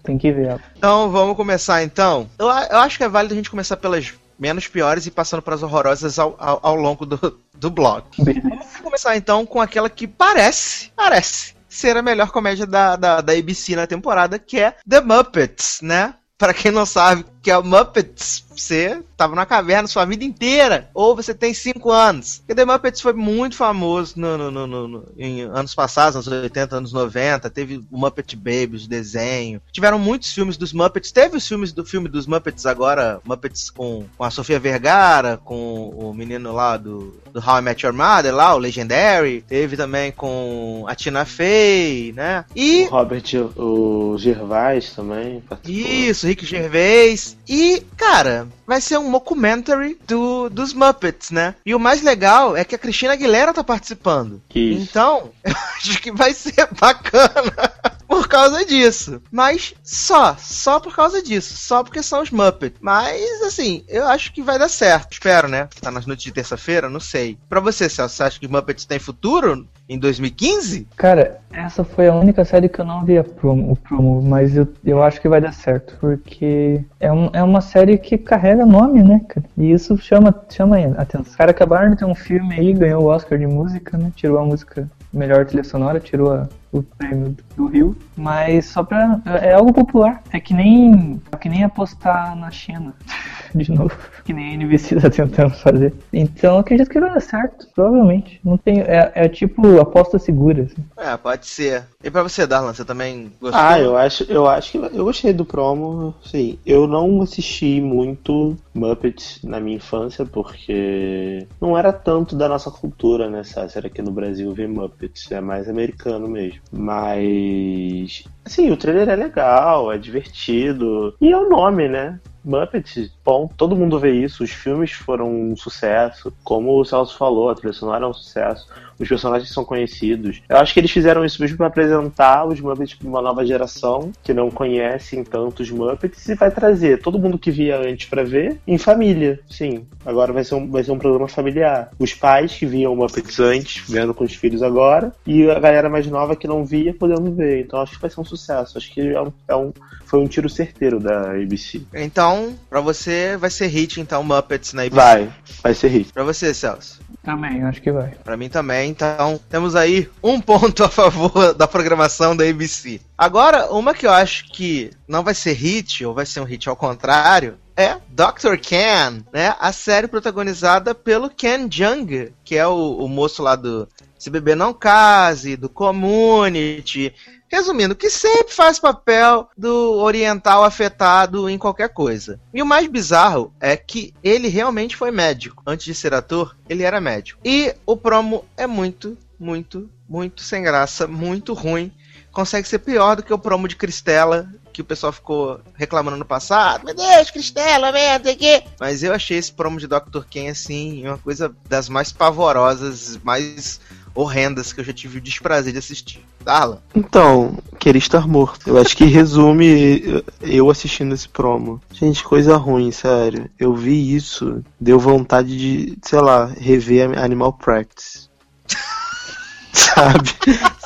Tem 0.02 0.18
que 0.18 0.30
ver 0.32 0.48
ela. 0.48 0.60
Então, 0.76 1.10
vamos 1.10 1.36
começar 1.36 1.82
então. 1.82 2.28
Eu, 2.38 2.46
eu 2.46 2.78
acho 2.78 2.98
que 2.98 3.04
é 3.04 3.08
válido 3.08 3.34
a 3.34 3.36
gente 3.36 3.50
começar 3.50 3.76
pelas 3.76 4.12
menos 4.38 4.66
piores 4.66 5.06
e 5.06 5.10
passando 5.10 5.42
para 5.42 5.54
as 5.54 5.62
horrorosas 5.62 6.18
ao, 6.18 6.34
ao, 6.38 6.58
ao 6.62 6.74
longo 6.76 7.06
do, 7.06 7.38
do 7.54 7.70
blog. 7.70 8.04
Beleza. 8.18 8.48
Vamos 8.48 8.76
começar 8.82 9.16
então 9.16 9.46
com 9.46 9.60
aquela 9.60 9.88
que 9.88 10.06
parece, 10.06 10.90
parece 10.96 11.54
ser 11.68 11.96
a 11.96 12.02
melhor 12.02 12.30
comédia 12.30 12.66
da, 12.66 12.96
da, 12.96 13.20
da 13.20 13.32
ABC 13.32 13.74
na 13.76 13.86
temporada, 13.86 14.38
que 14.38 14.58
é 14.58 14.74
The 14.88 15.00
Muppets, 15.00 15.80
né? 15.82 16.14
Pra 16.36 16.52
quem 16.52 16.72
não 16.72 16.84
sabe 16.84 17.24
que 17.42 17.50
é 17.50 17.58
o 17.58 17.64
Muppets, 17.64 18.44
você 18.56 19.02
tava 19.16 19.34
na 19.34 19.44
caverna 19.44 19.88
sua 19.88 20.04
vida 20.04 20.22
inteira, 20.24 20.88
ou 20.94 21.16
você 21.16 21.34
tem 21.34 21.52
5 21.52 21.90
anos. 21.90 22.38
Porque 22.38 22.54
The 22.54 22.64
Muppets 22.64 23.00
foi 23.00 23.12
muito 23.12 23.56
famoso 23.56 24.14
no, 24.16 24.38
no- 24.38 24.66
no- 24.66 24.88
no- 24.88 25.04
em 25.18 25.40
anos 25.42 25.74
passados, 25.74 26.14
anos 26.14 26.28
80, 26.28 26.76
anos 26.76 26.92
90. 26.92 27.50
Teve 27.50 27.78
o 27.90 27.98
Muppet 27.98 28.36
Babies, 28.36 28.84
o 28.84 28.88
desenho. 28.88 29.60
Tiveram 29.72 29.98
muitos 29.98 30.32
filmes 30.32 30.56
dos 30.56 30.72
Muppets. 30.72 31.10
Teve 31.10 31.36
os 31.36 31.46
filmes 31.48 31.72
do 31.72 31.84
filme 31.84 32.08
dos 32.08 32.26
Muppets 32.26 32.64
agora, 32.66 33.20
Muppets 33.24 33.70
com, 33.70 34.04
com 34.16 34.24
a 34.24 34.30
Sofia 34.30 34.60
Vergara, 34.60 35.36
com 35.38 35.88
o 35.88 36.14
menino 36.14 36.52
lá 36.52 36.76
do, 36.76 37.16
do 37.32 37.40
How 37.40 37.58
I 37.58 37.62
Met 37.62 37.84
Your 37.84 37.94
Mother, 37.94 38.34
lá, 38.34 38.54
o 38.54 38.58
Legendary. 38.58 39.42
Teve 39.48 39.76
também 39.76 40.12
com 40.12 40.84
a 40.86 40.94
Tina 40.94 41.24
Fey, 41.24 42.12
né? 42.12 42.44
E 42.54 42.84
O 42.84 42.90
Robert 42.90 43.24
o 43.56 44.16
Gervais 44.18 44.90
também 44.94 45.40
participou. 45.40 45.90
isso, 45.92 46.26
Rick 46.26 46.46
Gervais. 46.46 47.31
E, 47.48 47.84
cara, 47.96 48.48
vai 48.66 48.80
ser 48.80 48.98
um 48.98 49.08
mockumentary 49.08 49.98
do, 50.06 50.48
dos 50.48 50.72
Muppets, 50.72 51.30
né? 51.30 51.54
E 51.64 51.74
o 51.74 51.80
mais 51.80 52.02
legal 52.02 52.56
é 52.56 52.64
que 52.64 52.74
a 52.74 52.78
Cristina 52.78 53.12
Aguilera 53.12 53.52
tá 53.52 53.64
participando. 53.64 54.40
Isso. 54.54 54.82
Então, 54.82 55.30
eu 55.44 55.54
acho 55.76 56.00
que 56.00 56.12
vai 56.12 56.32
ser 56.32 56.68
bacana 56.78 57.72
por 58.12 58.28
causa 58.28 58.62
disso. 58.62 59.22
Mas 59.30 59.74
só, 59.82 60.36
só 60.38 60.78
por 60.78 60.94
causa 60.94 61.22
disso. 61.22 61.56
Só 61.56 61.82
porque 61.82 62.02
são 62.02 62.20
os 62.20 62.30
Muppets. 62.30 62.78
Mas, 62.78 63.40
assim, 63.40 63.84
eu 63.88 64.06
acho 64.06 64.34
que 64.34 64.42
vai 64.42 64.58
dar 64.58 64.68
certo. 64.68 65.12
Espero, 65.12 65.48
né? 65.48 65.66
Tá 65.80 65.90
nas 65.90 66.04
noites 66.04 66.26
de 66.26 66.32
terça-feira? 66.32 66.90
Não 66.90 67.00
sei. 67.00 67.38
Pra 67.48 67.58
você, 67.58 67.88
Celso, 67.88 68.14
você 68.14 68.22
acha 68.22 68.38
que 68.38 68.44
os 68.44 68.52
Muppets 68.52 68.84
têm 68.84 68.98
futuro 68.98 69.66
em 69.88 69.98
2015? 69.98 70.88
Cara, 70.94 71.40
essa 71.50 71.84
foi 71.84 72.08
a 72.08 72.14
única 72.14 72.44
série 72.44 72.68
que 72.68 72.82
eu 72.82 72.84
não 72.84 73.02
vi 73.02 73.22
promo, 73.22 73.72
o 73.72 73.76
promo, 73.76 74.20
mas 74.20 74.56
eu, 74.56 74.68
eu 74.84 75.02
acho 75.02 75.18
que 75.18 75.28
vai 75.28 75.40
dar 75.40 75.52
certo, 75.52 75.96
porque 75.98 76.84
é, 77.00 77.10
um, 77.10 77.30
é 77.32 77.42
uma 77.42 77.62
série 77.62 77.96
que 77.96 78.18
carrega 78.18 78.66
nome, 78.66 79.02
né, 79.02 79.22
cara? 79.26 79.46
E 79.56 79.72
isso 79.72 79.96
chama, 79.96 80.34
chama 80.50 80.76
atenção. 80.98 81.22
Os 81.22 81.36
caras 81.36 81.54
acabaram 81.54 81.90
de 81.90 81.96
ter 81.96 82.04
um 82.04 82.14
filme 82.14 82.54
aí, 82.54 82.74
ganhou 82.74 83.04
o 83.04 83.06
Oscar 83.06 83.38
de 83.38 83.46
música, 83.46 83.96
né? 83.96 84.12
Tirou 84.14 84.38
a 84.38 84.44
música 84.44 84.86
melhor 85.12 85.44
trilha 85.46 85.64
sonora, 85.64 86.00
tirou 86.00 86.32
a- 86.32 86.48
o 86.72 86.82
prêmio 86.82 87.36
do 87.56 87.66
Rio, 87.66 87.96
mas 88.16 88.66
só 88.66 88.82
pra. 88.82 89.20
É 89.42 89.52
algo 89.52 89.72
popular. 89.72 90.22
É 90.32 90.40
que 90.40 90.54
nem. 90.54 91.20
É 91.30 91.36
que 91.36 91.48
nem 91.48 91.64
apostar 91.64 92.34
na 92.34 92.50
China. 92.50 92.94
De 93.54 93.70
novo. 93.70 93.94
Que 94.24 94.32
nem 94.32 94.50
a 94.50 94.54
NBC 94.54 94.96
tá 95.00 95.10
tentando 95.10 95.50
fazer. 95.50 95.92
Então 96.12 96.54
eu 96.54 96.60
acredito 96.60 96.88
que 96.90 97.00
vai 97.00 97.12
dar 97.12 97.20
certo, 97.20 97.66
provavelmente. 97.74 98.40
Não 98.44 98.56
tem. 98.56 98.80
É, 98.80 99.12
é 99.14 99.28
tipo 99.28 99.80
aposta 99.80 100.18
segura. 100.18 100.64
assim. 100.64 100.84
É, 100.96 101.16
pode 101.16 101.46
ser. 101.46 101.84
E 102.02 102.10
pra 102.10 102.22
você, 102.22 102.46
Darlan, 102.46 102.72
você 102.72 102.84
também 102.84 103.32
gostou? 103.40 103.60
Ah, 103.60 103.78
eu 103.78 103.96
acho, 103.96 104.24
eu 104.24 104.46
acho 104.46 104.72
que 104.72 104.78
eu 104.78 105.04
gostei 105.04 105.32
do 105.32 105.44
promo. 105.44 106.14
Sim, 106.24 106.58
eu 106.64 106.86
não 106.86 107.22
assisti 107.22 107.80
muito 107.80 108.56
Muppets 108.74 109.40
na 109.42 109.60
minha 109.60 109.76
infância 109.76 110.24
porque 110.24 111.46
não 111.60 111.76
era 111.76 111.92
tanto 111.92 112.36
da 112.36 112.48
nossa 112.48 112.70
cultura, 112.70 113.28
né? 113.28 113.42
Será 113.44 113.86
aqui 113.86 114.02
no 114.02 114.10
Brasil 114.10 114.52
ver 114.52 114.68
Muppets 114.68 115.30
é 115.30 115.40
mais 115.40 115.68
americano 115.68 116.28
mesmo. 116.28 116.60
Mas 116.70 118.24
assim, 118.44 118.70
o 118.70 118.76
trailer 118.76 119.08
é 119.08 119.16
legal, 119.16 119.92
é 119.92 119.98
divertido. 119.98 121.14
E 121.20 121.30
é 121.30 121.36
o 121.36 121.48
nome, 121.48 121.88
né? 121.88 122.18
Muppets 122.44 123.12
bom, 123.24 123.48
todo 123.56 123.76
mundo 123.76 124.00
vê 124.00 124.12
isso, 124.12 124.42
os 124.42 124.50
filmes 124.50 124.90
foram 124.90 125.30
um 125.30 125.56
sucesso, 125.56 126.32
como 126.42 126.76
o 126.76 126.84
Celso 126.84 127.16
falou, 127.16 127.48
a 127.48 127.54
trilha 127.54 127.72
sonora 127.72 128.04
é 128.04 128.08
um 128.08 128.12
sucesso, 128.12 128.66
os 129.02 129.08
personagens 129.08 129.50
são 129.50 129.64
conhecidos. 129.64 130.42
Eu 130.48 130.56
acho 130.56 130.72
que 130.72 130.80
eles 130.80 130.90
fizeram 130.90 131.24
isso 131.24 131.40
mesmo 131.40 131.56
para 131.56 131.66
apresentar 131.66 132.46
os 132.46 132.60
Muppets 132.60 132.94
para 132.94 133.08
uma 133.08 133.22
nova 133.22 133.44
geração 133.44 134.12
que 134.22 134.32
não 134.32 134.50
conhecem 134.50 135.24
tanto 135.24 135.62
os 135.62 135.70
Muppets 135.70 136.28
e 136.28 136.34
vai 136.34 136.50
trazer 136.50 137.00
todo 137.00 137.18
mundo 137.18 137.38
que 137.38 137.50
via 137.50 137.78
antes 137.78 138.08
para 138.08 138.24
ver 138.24 138.58
em 138.66 138.78
família. 138.78 139.40
Sim, 139.48 139.86
agora 140.04 140.32
vai 140.32 140.44
ser, 140.44 140.54
um, 140.54 140.70
vai 140.70 140.84
ser 140.84 140.92
um 140.92 140.98
programa 140.98 141.28
familiar. 141.28 141.90
Os 141.98 142.14
pais 142.14 142.54
que 142.54 142.66
viam 142.66 142.96
Muppets 142.96 143.40
antes, 143.40 143.88
vendo 143.88 144.14
com 144.14 144.24
os 144.24 144.34
filhos 144.34 144.62
agora, 144.62 145.12
e 145.26 145.50
a 145.50 145.58
galera 145.58 145.88
mais 145.88 146.06
nova 146.06 146.36
que 146.36 146.46
não 146.46 146.64
via 146.64 146.94
podendo 146.94 147.32
ver. 147.32 147.60
Então 147.60 147.80
acho 147.80 147.94
que 147.94 148.00
vai 148.00 148.10
ser 148.10 148.20
um 148.20 148.24
sucesso. 148.24 148.78
Acho 148.78 148.92
que 148.92 149.00
é 149.00 149.20
um, 149.20 149.32
é 149.48 149.56
um, 149.56 149.72
foi 150.06 150.20
um 150.20 150.26
tiro 150.26 150.48
certeiro 150.48 151.00
da 151.00 151.32
ABC. 151.32 151.82
Então, 151.94 152.54
pra 152.70 152.80
você 152.80 153.36
vai 153.36 153.50
ser 153.50 153.66
hit, 153.66 154.00
então, 154.00 154.22
Muppets 154.22 154.72
na 154.72 154.82
ABC. 154.82 154.96
Vai, 154.96 155.32
vai 155.62 155.74
ser 155.74 155.88
hit. 155.88 156.12
Pra 156.12 156.24
você, 156.24 156.54
Celso. 156.54 157.01
Também, 157.22 157.62
acho 157.62 157.80
que 157.80 157.92
vai. 157.92 158.10
Pra 158.24 158.36
mim 158.36 158.48
também, 158.48 158.90
então 158.90 159.40
temos 159.48 159.76
aí 159.76 160.10
um 160.22 160.40
ponto 160.40 160.82
a 160.82 160.88
favor 160.88 161.54
da 161.54 161.68
programação 161.68 162.34
da 162.34 162.44
ABC. 162.44 163.00
Agora, 163.16 163.72
uma 163.72 163.94
que 163.94 164.06
eu 164.06 164.10
acho 164.10 164.48
que 164.48 164.90
não 165.06 165.22
vai 165.22 165.34
ser 165.34 165.52
hit, 165.52 166.04
ou 166.04 166.14
vai 166.14 166.26
ser 166.26 166.40
um 166.40 166.44
hit 166.44 166.68
ao 166.68 166.74
contrário, 166.74 167.58
é 167.76 167.96
Dr. 168.08 168.56
Ken, 168.60 169.22
né? 169.32 169.54
A 169.60 169.72
série 169.72 170.08
protagonizada 170.08 170.94
pelo 170.94 171.30
Ken 171.30 171.68
Jeong, 171.70 172.32
que 172.44 172.56
é 172.56 172.66
o, 172.66 172.96
o 172.96 173.08
moço 173.08 173.42
lá 173.42 173.54
do 173.54 173.88
Se 174.18 174.28
Beber 174.28 174.56
Não 174.56 174.74
Case, 174.74 175.56
do 175.56 175.68
Community. 175.68 177.14
Resumindo, 177.52 177.94
que 177.94 178.08
sempre 178.08 178.54
faz 178.54 178.78
papel 178.78 179.46
do 179.56 179.98
oriental 179.98 180.64
afetado 180.64 181.50
em 181.50 181.58
qualquer 181.58 181.90
coisa. 181.90 182.40
E 182.54 182.62
o 182.62 182.66
mais 182.66 182.88
bizarro 182.88 183.52
é 183.60 183.76
que 183.76 184.14
ele 184.24 184.48
realmente 184.48 184.96
foi 184.96 185.10
médico. 185.10 185.62
Antes 185.66 185.84
de 185.84 185.94
ser 185.94 186.14
ator, 186.14 186.56
ele 186.66 186.82
era 186.82 186.98
médico. 186.98 187.38
E 187.44 187.74
o 187.84 187.94
promo 187.94 188.46
é 188.56 188.66
muito, 188.66 189.18
muito, 189.38 189.90
muito 190.08 190.40
sem 190.40 190.62
graça, 190.62 191.06
muito 191.06 191.52
ruim. 191.52 191.92
Consegue 192.32 192.66
ser 192.66 192.78
pior 192.78 193.16
do 193.16 193.22
que 193.22 193.34
o 193.34 193.38
promo 193.38 193.68
de 193.68 193.76
Cristela, 193.76 194.48
que 194.72 194.80
o 194.80 194.84
pessoal 194.84 195.12
ficou 195.12 195.60
reclamando 195.74 196.16
no 196.16 196.24
passado. 196.24 196.86
Meu 196.86 196.94
Deus, 196.94 197.30
Cristela, 197.30 197.92
merda, 197.92 198.30
aqui. 198.30 198.62
Mas 198.80 199.02
eu 199.02 199.12
achei 199.12 199.36
esse 199.36 199.52
promo 199.52 199.78
de 199.78 199.86
Dr. 199.86 200.24
Ken, 200.28 200.48
assim, 200.48 201.06
uma 201.06 201.18
coisa 201.18 201.54
das 201.68 201.90
mais 201.90 202.10
pavorosas, 202.10 203.18
mais 203.22 203.78
horrendas 204.14 204.72
que 204.72 204.80
eu 204.80 204.84
já 204.84 204.92
tive 204.92 205.18
o 205.18 205.20
desprazer 205.20 205.72
de 205.72 205.78
assistir. 205.78 206.24
Darla. 206.44 206.82
Então, 206.94 207.58
queria 207.78 207.98
estar 207.98 208.26
morto. 208.26 208.68
Eu 208.68 208.78
acho 208.78 208.96
que 208.96 209.04
resume 209.04 210.22
eu 210.40 210.70
assistindo 210.70 211.14
esse 211.14 211.28
promo. 211.28 211.80
Gente, 211.92 212.22
coisa 212.22 212.56
ruim, 212.56 212.90
sério. 212.90 213.48
Eu 213.58 213.74
vi 213.74 214.14
isso, 214.14 214.62
deu 214.80 214.98
vontade 214.98 215.56
de, 215.56 215.98
sei 216.02 216.20
lá, 216.20 216.46
rever 216.46 217.18
Animal 217.18 217.52
Practice. 217.52 218.28
sabe? 219.72 220.30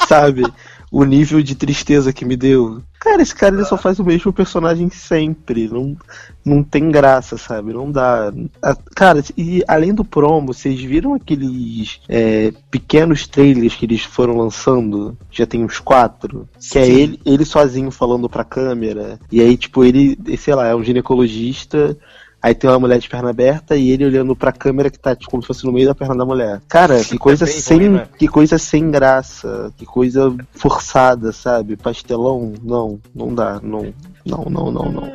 sabe? 0.08 0.42
O 0.90 1.04
nível 1.04 1.42
de 1.42 1.54
tristeza 1.54 2.12
que 2.12 2.24
me 2.24 2.36
deu. 2.36 2.80
Cara, 3.00 3.20
esse 3.20 3.34
cara 3.34 3.54
ele 3.54 3.64
só 3.64 3.76
faz 3.76 3.98
o 3.98 4.04
mesmo 4.04 4.32
personagem 4.32 4.88
sempre. 4.88 5.68
Não, 5.68 5.96
não 6.44 6.62
tem 6.62 6.90
graça, 6.90 7.36
sabe? 7.36 7.72
Não 7.72 7.90
dá. 7.90 8.32
A- 8.62 8.76
Cara, 8.94 9.22
e 9.36 9.62
além 9.66 9.92
do 9.92 10.04
promo, 10.04 10.52
vocês 10.54 10.80
viram 10.80 11.12
aqueles 11.14 12.00
é, 12.08 12.52
pequenos 12.70 13.26
trailers 13.26 13.74
que 13.74 13.84
eles 13.84 14.02
foram 14.04 14.36
lançando? 14.38 15.16
Já 15.30 15.44
tem 15.46 15.64
uns 15.64 15.78
quatro. 15.80 16.48
Que 16.70 16.78
é 16.78 16.84
Sim. 16.84 16.92
ele, 16.92 17.20
ele 17.26 17.44
sozinho 17.44 17.90
falando 17.90 18.28
pra 18.28 18.44
câmera. 18.44 19.18
E 19.30 19.40
aí, 19.40 19.56
tipo, 19.56 19.84
ele, 19.84 20.16
sei 20.38 20.54
lá, 20.54 20.66
é 20.68 20.74
um 20.74 20.84
ginecologista. 20.84 21.96
Aí 22.46 22.54
tem 22.54 22.70
uma 22.70 22.78
mulher 22.78 23.00
de 23.00 23.08
perna 23.08 23.30
aberta 23.30 23.74
e 23.74 23.90
ele 23.90 24.04
olhando 24.04 24.36
pra 24.36 24.52
câmera 24.52 24.88
que 24.88 25.00
tá 25.00 25.16
tipo, 25.16 25.32
como 25.32 25.42
se 25.42 25.48
fosse 25.48 25.64
no 25.66 25.72
meio 25.72 25.88
da 25.88 25.96
perna 25.96 26.14
da 26.14 26.24
mulher. 26.24 26.60
Cara, 26.68 27.02
que 27.02 27.18
coisa 27.18 27.44
bem 27.44 27.54
sem. 27.54 27.76
ruim, 27.76 27.88
né? 27.88 28.06
Que 28.16 28.28
coisa 28.28 28.56
sem 28.56 28.88
graça. 28.88 29.72
Que 29.76 29.84
coisa 29.84 30.32
forçada, 30.52 31.32
sabe? 31.32 31.76
Pastelão, 31.76 32.52
não, 32.62 33.00
não 33.12 33.34
dá. 33.34 33.58
Não, 33.60 33.92
não, 34.24 34.44
não, 34.44 34.70
não, 34.70 34.92
não. 34.92 35.12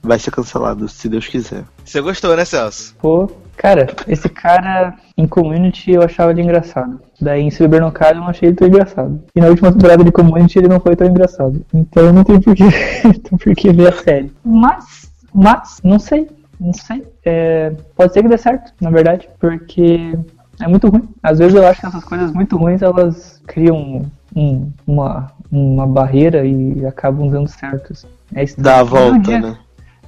Vai 0.00 0.20
ser 0.20 0.30
cancelado, 0.30 0.88
se 0.88 1.08
Deus 1.08 1.26
quiser. 1.26 1.64
Você 1.84 2.00
gostou, 2.00 2.36
né, 2.36 2.44
Celso? 2.44 2.94
Pô, 3.00 3.28
cara, 3.56 3.88
esse 4.06 4.28
cara 4.28 4.94
em 5.18 5.26
Community 5.26 5.90
eu 5.90 6.02
achava 6.04 6.30
ele 6.30 6.42
engraçado. 6.42 7.00
Daí 7.20 7.42
em 7.42 7.50
Silver 7.50 7.80
No 7.80 7.90
Card 7.90 8.14
eu 8.14 8.20
não 8.20 8.30
achei 8.30 8.48
ele 8.48 8.56
tão 8.56 8.68
engraçado. 8.68 9.20
E 9.34 9.40
na 9.40 9.48
última 9.48 9.72
temporada 9.72 10.04
de 10.04 10.12
Community 10.12 10.60
ele 10.60 10.68
não 10.68 10.78
foi 10.78 10.94
tão 10.94 11.08
engraçado. 11.08 11.66
Então 11.74 12.12
não 12.12 12.22
tem 12.22 12.40
porquê, 12.40 12.62
não 13.02 13.12
tem 13.12 13.38
porquê 13.38 13.72
ver 13.72 13.88
a 13.88 13.92
série. 13.92 14.32
Mas, 14.44 15.10
mas, 15.34 15.80
não 15.82 15.98
sei, 15.98 16.28
não 16.60 16.72
sei. 16.74 17.06
É, 17.24 17.70
pode 17.96 18.12
ser 18.12 18.22
que 18.22 18.28
dê 18.28 18.36
certo, 18.38 18.72
na 18.80 18.90
verdade, 18.90 19.28
porque 19.40 20.16
é 20.60 20.68
muito 20.68 20.88
ruim. 20.88 21.08
Às 21.22 21.38
vezes 21.38 21.54
eu 21.54 21.66
acho 21.66 21.80
que 21.80 21.86
essas 21.86 22.04
coisas 22.04 22.30
muito 22.32 22.56
ruins 22.56 22.82
elas 22.82 23.40
criam 23.46 24.06
um- 24.36 24.70
uma, 24.86 25.32
uma 25.50 25.86
barreira 25.86 26.44
e 26.46 26.84
acabam 26.86 27.28
dando 27.28 27.48
certo. 27.48 27.92
assim. 27.92 28.06
É. 28.34 28.44
Dá 28.58 28.80
a 28.80 28.82
volta, 28.84 29.18
dia- 29.20 29.40
né? 29.40 29.58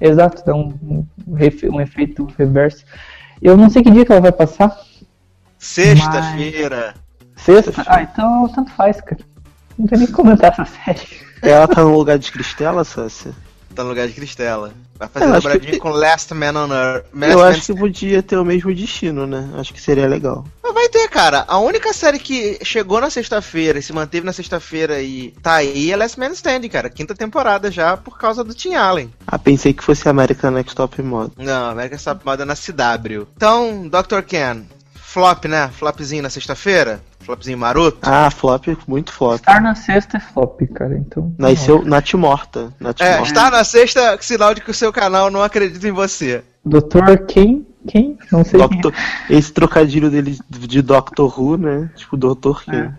Exato, 0.01 0.45
dá 0.45 0.55
um, 0.55 0.73
um, 0.83 1.07
um 1.27 1.81
efeito 1.81 2.27
reverso. 2.37 2.85
Eu 3.41 3.57
não 3.57 3.71
sei 3.71 3.83
que 3.83 3.91
dia 3.91 4.05
que 4.05 4.13
ela 4.13 4.21
vai 4.21 4.33
passar. 4.33 4.77
Sexta-feira. 5.59 6.95
Sexta? 7.37 7.83
Ah, 7.87 8.03
então 8.03 8.49
tanto 8.49 8.71
faz, 8.73 9.01
cara. 9.01 9.21
Não 9.79 9.87
tem 9.87 9.99
nem 9.99 10.07
que 10.07 10.13
comentar 10.13 10.53
essa 10.53 10.65
série. 10.65 11.01
Ela 11.41 11.67
tá 11.67 11.83
no 11.83 11.97
lugar 11.97 12.19
de 12.19 12.31
Cristela, 12.31 12.85
Sácia? 12.85 13.33
Tá 13.75 13.83
no 13.83 13.89
lugar 13.89 14.07
de 14.07 14.13
Cristela. 14.15 14.73
Vai 15.03 15.09
fazer 15.09 15.25
Eu 15.27 15.31
acho 15.33 15.43
dobradinha 15.43 15.73
que- 15.73 15.79
com 15.79 15.91
Last 15.91 16.35
Man 16.35 16.53
on 16.53 16.73
Earth. 16.73 17.05
Last 17.15 17.33
Eu 17.33 17.39
Man- 17.39 17.49
acho 17.49 17.61
que 17.63 17.75
podia 17.79 18.23
ter 18.23 18.37
o 18.37 18.45
mesmo 18.45 18.75
destino, 18.75 19.27
né? 19.27 19.49
Acho 19.59 19.73
que 19.75 19.81
seria 19.81 20.07
legal. 20.07 20.45
Mas 20.63 20.75
vai 20.75 20.89
ter, 20.89 21.09
cara. 21.09 21.45
A 21.49 21.59
única 21.59 21.93
série 21.93 22.19
que 22.19 22.59
chegou 22.65 23.01
na 23.01 23.11
sexta-feira 23.11 23.79
e 23.79 23.83
se 23.83 23.93
manteve 23.93 24.25
na 24.25 24.33
sexta-feira 24.33 25.01
e 25.03 25.33
tá 25.43 25.55
aí 25.55 25.91
é 25.91 25.97
Last 25.97 26.19
Man 26.19 26.31
Standing, 26.31 26.69
cara. 26.69 26.89
Quinta 26.91 27.15
temporada 27.15 27.71
já 27.71 27.97
por 27.97 28.19
causa 28.19 28.43
do 28.45 28.55
Tim 28.55 28.75
Allen. 28.75 29.13
Ah, 29.27 29.39
pensei 29.39 29.73
que 29.73 29.83
fosse 29.85 30.09
American 30.09 30.51
Next 30.53 30.75
Top 30.77 31.01
Model. 31.03 31.33
Não, 31.37 31.71
América 31.71 31.99
Top 31.99 32.25
Moda 32.25 32.45
na 32.47 32.55
CW. 32.55 33.27
Então, 33.37 33.89
Dr. 33.89 34.23
Ken, 34.27 34.63
flop, 34.95 35.45
né? 35.47 35.69
Flopzinho 35.77 36.23
na 36.23 36.31
sexta-feira? 36.31 37.03
Flopzinho 37.23 37.57
maroto? 37.59 37.99
Ah, 38.03 38.31
flop, 38.31 38.67
muito 38.87 39.13
flop. 39.13 39.37
Estar 39.37 39.61
na 39.61 39.75
sexta 39.75 40.17
é 40.17 40.21
flop, 40.21 40.61
cara. 40.75 40.97
Então. 40.97 41.35
Nasceu 41.39 41.85
Nath 41.85 42.13
Morta. 42.15 42.73
Nath 42.81 43.01
É, 43.01 43.13
Morta. 43.17 43.29
estar 43.29 43.51
na 43.51 43.65
sexta, 43.65 44.19
sinal 44.21 44.55
de 44.55 44.61
que 44.61 44.71
o 44.71 44.75
seu 44.75 44.93
canal 44.93 45.31
não 45.31 45.43
acredita 45.43 45.87
em 45.87 45.93
você. 45.93 46.43
Doutor 46.65 47.19
quem? 47.27 47.67
Quem? 47.89 48.17
Não 48.31 48.45
sei 48.45 48.61
quem. 48.61 48.69
Doctor- 48.81 48.95
Esse 49.29 49.53
trocadilho 49.53 50.11
dele 50.11 50.39
de 50.49 50.83
Doctor 50.83 51.41
Who, 51.41 51.57
né? 51.57 51.91
Tipo, 51.97 52.17
Doutor 52.17 52.63
quem? 52.65 52.75
É. 52.79 52.93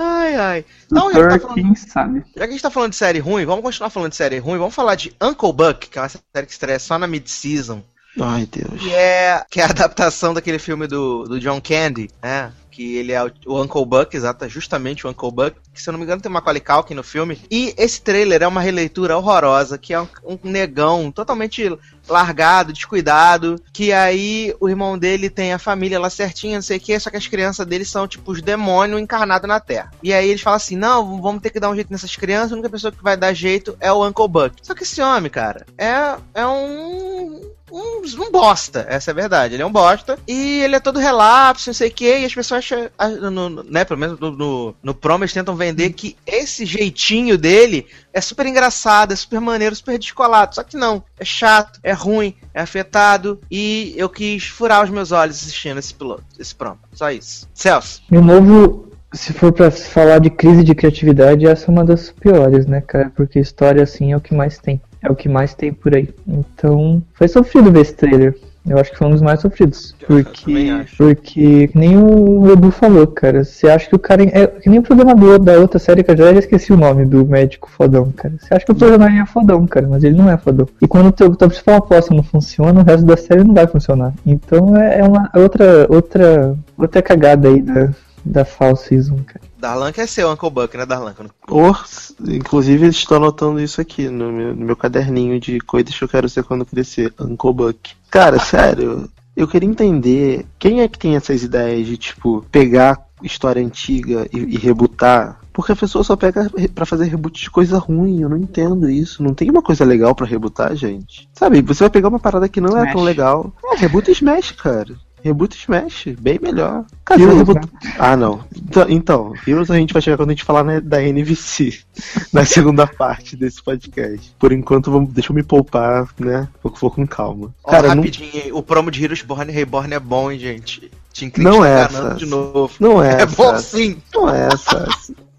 Ai, 0.00 0.34
ai. 0.36 0.58
É. 0.60 0.64
Então, 0.86 1.12
já 1.12 1.18
que, 1.18 1.22
tá 1.22 1.28
Doutor 1.28 1.40
falando, 1.40 1.54
quem 1.54 1.74
sabe. 1.74 2.18
já 2.36 2.42
que 2.42 2.48
a 2.48 2.50
gente 2.50 2.62
tá 2.62 2.70
falando 2.70 2.90
de 2.90 2.96
série 2.96 3.18
ruim, 3.18 3.44
vamos 3.44 3.62
continuar 3.64 3.90
falando 3.90 4.10
de 4.10 4.16
série 4.16 4.38
ruim. 4.38 4.58
Vamos 4.58 4.74
falar 4.74 4.94
de 4.94 5.12
Uncle 5.20 5.52
Buck, 5.52 5.88
que 5.88 5.98
é 5.98 6.02
uma 6.02 6.08
série 6.08 6.46
que 6.46 6.52
estreia 6.52 6.78
só 6.78 6.98
na 6.98 7.06
mid-season. 7.06 7.82
Ai, 8.20 8.46
Deus. 8.50 8.80
Que 8.80 8.92
é, 8.92 9.44
que 9.48 9.60
é 9.60 9.64
a 9.64 9.70
adaptação 9.70 10.34
daquele 10.34 10.58
filme 10.58 10.86
do, 10.88 11.24
do 11.24 11.38
John 11.38 11.60
Candy, 11.60 12.10
né? 12.22 12.50
Que 12.78 12.94
ele 12.94 13.10
é 13.10 13.20
o, 13.44 13.60
Uncle 13.60 13.84
Buck, 13.84 14.16
exato, 14.16 14.48
justamente 14.48 15.04
o 15.04 15.10
Uncle 15.10 15.32
Buck. 15.32 15.56
Que 15.74 15.82
se 15.82 15.88
eu 15.88 15.92
não 15.92 15.98
me 15.98 16.04
engano 16.04 16.22
tem 16.22 16.30
uma 16.30 16.40
Culkin 16.40 16.94
no 16.94 17.02
filme. 17.02 17.36
E 17.50 17.74
esse 17.76 18.00
trailer 18.00 18.40
é 18.40 18.46
uma 18.46 18.60
releitura 18.60 19.18
horrorosa, 19.18 19.76
que 19.76 19.92
é 19.92 20.00
um, 20.00 20.06
um 20.22 20.38
negão 20.44 21.10
totalmente 21.10 21.76
largado, 22.12 22.72
descuidado. 22.72 23.60
Que 23.72 23.92
aí 23.92 24.54
o 24.60 24.68
irmão 24.68 24.98
dele 24.98 25.30
tem 25.30 25.52
a 25.52 25.58
família 25.58 26.00
lá 26.00 26.10
certinha, 26.10 26.56
não 26.56 26.62
sei 26.62 26.78
o 26.78 26.80
que, 26.80 26.98
só 26.98 27.10
que 27.10 27.16
as 27.16 27.26
crianças 27.26 27.66
dele 27.66 27.84
são 27.84 28.06
tipo 28.06 28.32
os 28.32 28.42
demônios 28.42 29.00
encarnados 29.00 29.48
na 29.48 29.60
Terra. 29.60 29.90
E 30.02 30.12
aí 30.12 30.28
eles 30.28 30.40
falam 30.42 30.56
assim: 30.56 30.76
não, 30.76 31.20
vamos 31.20 31.42
ter 31.42 31.50
que 31.50 31.60
dar 31.60 31.70
um 31.70 31.74
jeito 31.74 31.92
nessas 31.92 32.14
crianças, 32.16 32.52
a 32.52 32.54
única 32.54 32.70
pessoa 32.70 32.92
que 32.92 33.02
vai 33.02 33.16
dar 33.16 33.32
jeito 33.32 33.76
é 33.80 33.92
o 33.92 34.06
Uncle 34.06 34.28
Buck. 34.28 34.54
Só 34.62 34.74
que 34.74 34.82
esse 34.82 35.00
homem, 35.00 35.30
cara, 35.30 35.66
é, 35.76 36.16
é 36.34 36.46
um 36.46 37.40
um, 37.70 38.00
um 38.02 38.30
bosta, 38.30 38.86
essa 38.88 39.10
é 39.10 39.12
a 39.12 39.14
verdade. 39.14 39.54
Ele 39.54 39.62
é 39.62 39.66
um 39.66 39.72
bosta 39.72 40.18
e 40.26 40.60
ele 40.60 40.76
é 40.76 40.80
todo 40.80 40.98
relapso, 40.98 41.68
não 41.68 41.74
sei 41.74 41.88
o 41.88 41.92
que, 41.92 42.18
e 42.20 42.24
as 42.24 42.34
pessoas 42.34 42.64
acham, 42.64 42.88
no, 43.30 43.48
no- 43.50 43.62
né, 43.62 43.84
pelo 43.84 44.00
menos 44.00 44.18
no, 44.18 44.30
no, 44.30 44.74
no 44.82 44.94
promo 44.94 45.24
eles 45.24 45.32
tentam 45.32 45.54
vender 45.54 45.90
que 45.92 46.16
esse 46.26 46.64
jeitinho 46.64 47.36
dele 47.36 47.86
é 48.18 48.20
super 48.20 48.46
engraçado, 48.46 49.12
é 49.12 49.16
super 49.16 49.40
maneiro, 49.40 49.74
super 49.74 49.98
descolado. 49.98 50.54
Só 50.54 50.62
que 50.62 50.76
não, 50.76 51.02
é 51.18 51.24
chato, 51.24 51.78
é 51.82 51.92
ruim, 51.92 52.34
é 52.52 52.60
afetado 52.60 53.40
e 53.50 53.94
eu 53.96 54.08
quis 54.08 54.46
furar 54.46 54.84
os 54.84 54.90
meus 54.90 55.12
olhos 55.12 55.36
assistindo 55.36 55.78
esse 55.78 55.94
piloto, 55.94 56.24
esse 56.38 56.54
promo. 56.54 56.78
Só 56.92 57.10
isso. 57.10 57.48
Celso. 57.54 58.02
O 58.10 58.20
novo, 58.20 58.90
se 59.12 59.32
for 59.32 59.52
pra 59.52 59.70
falar 59.70 60.18
de 60.18 60.30
crise 60.30 60.64
de 60.64 60.74
criatividade, 60.74 61.46
essa 61.46 61.66
é 61.66 61.70
uma 61.70 61.84
das 61.84 62.10
piores, 62.10 62.66
né, 62.66 62.80
cara? 62.80 63.10
Porque 63.14 63.38
história 63.38 63.82
assim 63.82 64.12
é 64.12 64.16
o 64.16 64.20
que 64.20 64.34
mais 64.34 64.58
tem. 64.58 64.80
É 65.00 65.10
o 65.10 65.14
que 65.14 65.28
mais 65.28 65.54
tem 65.54 65.72
por 65.72 65.94
aí. 65.94 66.12
Então, 66.26 67.00
foi 67.14 67.28
sofrido 67.28 67.70
ver 67.70 67.82
esse 67.82 67.94
trailer. 67.94 68.36
Eu 68.68 68.78
acho 68.78 68.90
que 68.90 68.98
foi 68.98 69.06
um 69.06 69.10
dos 69.10 69.22
mais 69.22 69.40
sofridos. 69.40 69.94
Porque, 70.06 70.70
porque 70.96 71.68
que 71.68 71.78
nem 71.78 71.96
o 71.96 72.52
Edu 72.52 72.70
falou, 72.70 73.06
cara. 73.06 73.44
Você 73.44 73.68
acha 73.68 73.88
que 73.88 73.94
o 73.94 73.98
cara. 73.98 74.22
É 74.24 74.46
que 74.46 74.68
nem 74.68 74.78
o 74.78 74.82
programador 74.82 75.38
da 75.38 75.52
outra 75.58 75.78
série 75.78 76.02
que 76.02 76.10
eu 76.10 76.16
já 76.16 76.32
esqueci 76.32 76.72
o 76.72 76.76
nome 76.76 77.04
do 77.04 77.24
médico 77.24 77.70
fodão, 77.70 78.12
cara. 78.12 78.34
Você 78.38 78.54
acha 78.54 78.64
que 78.66 78.72
o 78.72 78.74
programador 78.74 79.14
é 79.14 79.26
fodão, 79.26 79.66
cara, 79.66 79.88
mas 79.88 80.04
ele 80.04 80.16
não 80.16 80.30
é 80.30 80.36
fodão. 80.36 80.68
E 80.80 80.86
quando 80.86 81.08
o 81.08 81.12
teu, 81.12 81.34
tua 81.34 81.48
principal 81.48 81.76
aposta 81.76 82.14
não 82.14 82.22
funciona, 82.22 82.80
o 82.80 82.84
resto 82.84 83.06
da 83.06 83.16
série 83.16 83.44
não 83.44 83.54
vai 83.54 83.66
funcionar. 83.66 84.12
Então 84.26 84.76
é, 84.76 85.00
é 85.00 85.04
uma 85.04 85.30
outra, 85.34 85.86
outra, 85.88 86.56
outra 86.76 87.02
cagada 87.02 87.48
aí 87.48 87.62
da, 87.62 87.90
da 88.24 88.44
Fall 88.44 88.76
Season, 88.76 89.16
cara. 89.26 89.47
Darlan 89.58 89.92
quer 89.92 90.06
ser 90.06 90.24
o 90.24 90.32
Uncle 90.32 90.50
Buck, 90.50 90.76
né, 90.76 90.86
Darlan? 90.86 91.14
Or, 91.48 91.84
inclusive, 92.26 92.86
estou 92.86 93.16
anotando 93.16 93.60
isso 93.60 93.80
aqui 93.80 94.08
no 94.08 94.32
meu, 94.32 94.54
no 94.54 94.66
meu 94.66 94.76
caderninho 94.76 95.40
de 95.40 95.58
coisas 95.60 95.96
que 95.96 96.04
eu 96.04 96.08
quero 96.08 96.28
ser 96.28 96.44
quando 96.44 96.64
crescer. 96.64 97.12
Uncle 97.20 97.52
Buck. 97.52 97.90
Cara, 98.10 98.38
sério, 98.38 99.10
eu 99.36 99.48
queria 99.48 99.68
entender 99.68 100.46
quem 100.58 100.80
é 100.80 100.88
que 100.88 100.98
tem 100.98 101.16
essas 101.16 101.42
ideias 101.42 101.86
de, 101.86 101.96
tipo, 101.96 102.44
pegar 102.50 103.06
história 103.22 103.64
antiga 103.64 104.28
e, 104.32 104.38
e 104.38 104.56
rebutar. 104.56 105.40
Porque 105.52 105.72
a 105.72 105.76
pessoa 105.76 106.04
só 106.04 106.14
pega 106.14 106.48
pra 106.72 106.86
fazer 106.86 107.06
reboot 107.06 107.42
de 107.42 107.50
coisa 107.50 107.78
ruim, 107.78 108.22
eu 108.22 108.28
não 108.28 108.36
entendo 108.36 108.88
isso. 108.88 109.22
Não 109.24 109.34
tem 109.34 109.50
uma 109.50 109.62
coisa 109.62 109.84
legal 109.84 110.14
pra 110.14 110.26
rebutar, 110.26 110.74
gente. 110.76 111.28
Sabe, 111.34 111.60
você 111.62 111.82
vai 111.82 111.90
pegar 111.90 112.08
uma 112.08 112.20
parada 112.20 112.48
que 112.48 112.60
não 112.60 112.78
é 112.78 112.82
tão 112.82 113.00
Smash. 113.00 113.04
legal. 113.04 113.52
É, 113.72 113.84
e 113.84 114.12
smash, 114.12 114.52
cara. 114.52 114.96
E 115.30 115.54
smash, 115.56 116.08
bem 116.20 116.38
melhor. 116.40 116.84
Cara, 117.04 117.20
Heroes, 117.20 117.36
vai 117.42 117.54
rebutar- 117.54 117.70
Ah, 117.98 118.16
não. 118.16 118.40
Então, 118.56 118.86
então, 118.88 119.32
Heroes 119.46 119.70
a 119.70 119.76
gente 119.76 119.92
vai 119.92 120.02
chegar 120.02 120.16
quando 120.16 120.30
a 120.30 120.32
gente 120.32 120.44
falar 120.44 120.64
né, 120.64 120.80
da 120.80 121.00
NVC, 121.02 121.78
na 122.32 122.44
segunda 122.44 122.86
parte 122.86 123.36
desse 123.36 123.62
podcast. 123.62 124.34
Por 124.38 124.52
enquanto, 124.52 124.90
vamos, 124.90 125.12
deixa 125.12 125.30
eu 125.32 125.36
me 125.36 125.42
poupar, 125.42 126.08
né? 126.18 126.48
Vou, 126.62 126.72
vou 126.80 126.90
com 126.90 127.06
calma. 127.06 127.54
Ó, 127.64 127.70
Cara, 127.70 127.88
não, 127.88 127.96
rapidinho, 127.96 128.30
aí, 128.34 128.52
o 128.52 128.62
promo 128.62 128.90
de 128.90 129.02
Heroes 129.02 129.22
Born 129.22 129.50
e 129.50 129.54
Reborn 129.54 129.92
é 129.94 130.00
bom, 130.00 130.30
hein, 130.30 130.38
gente? 130.38 130.90
Clint 131.14 131.38
Não 131.38 131.64
é 131.64 131.82
enganando 131.84 132.06
essa. 132.08 132.14
de 132.16 132.26
novo. 132.26 132.70
não 132.78 133.02
é 133.02 133.22
É 133.22 133.26
bom 133.26 133.50
essa. 133.54 133.76
sim. 133.76 133.96
Não 134.14 134.30
é 134.32 134.46
essa. 134.52 134.88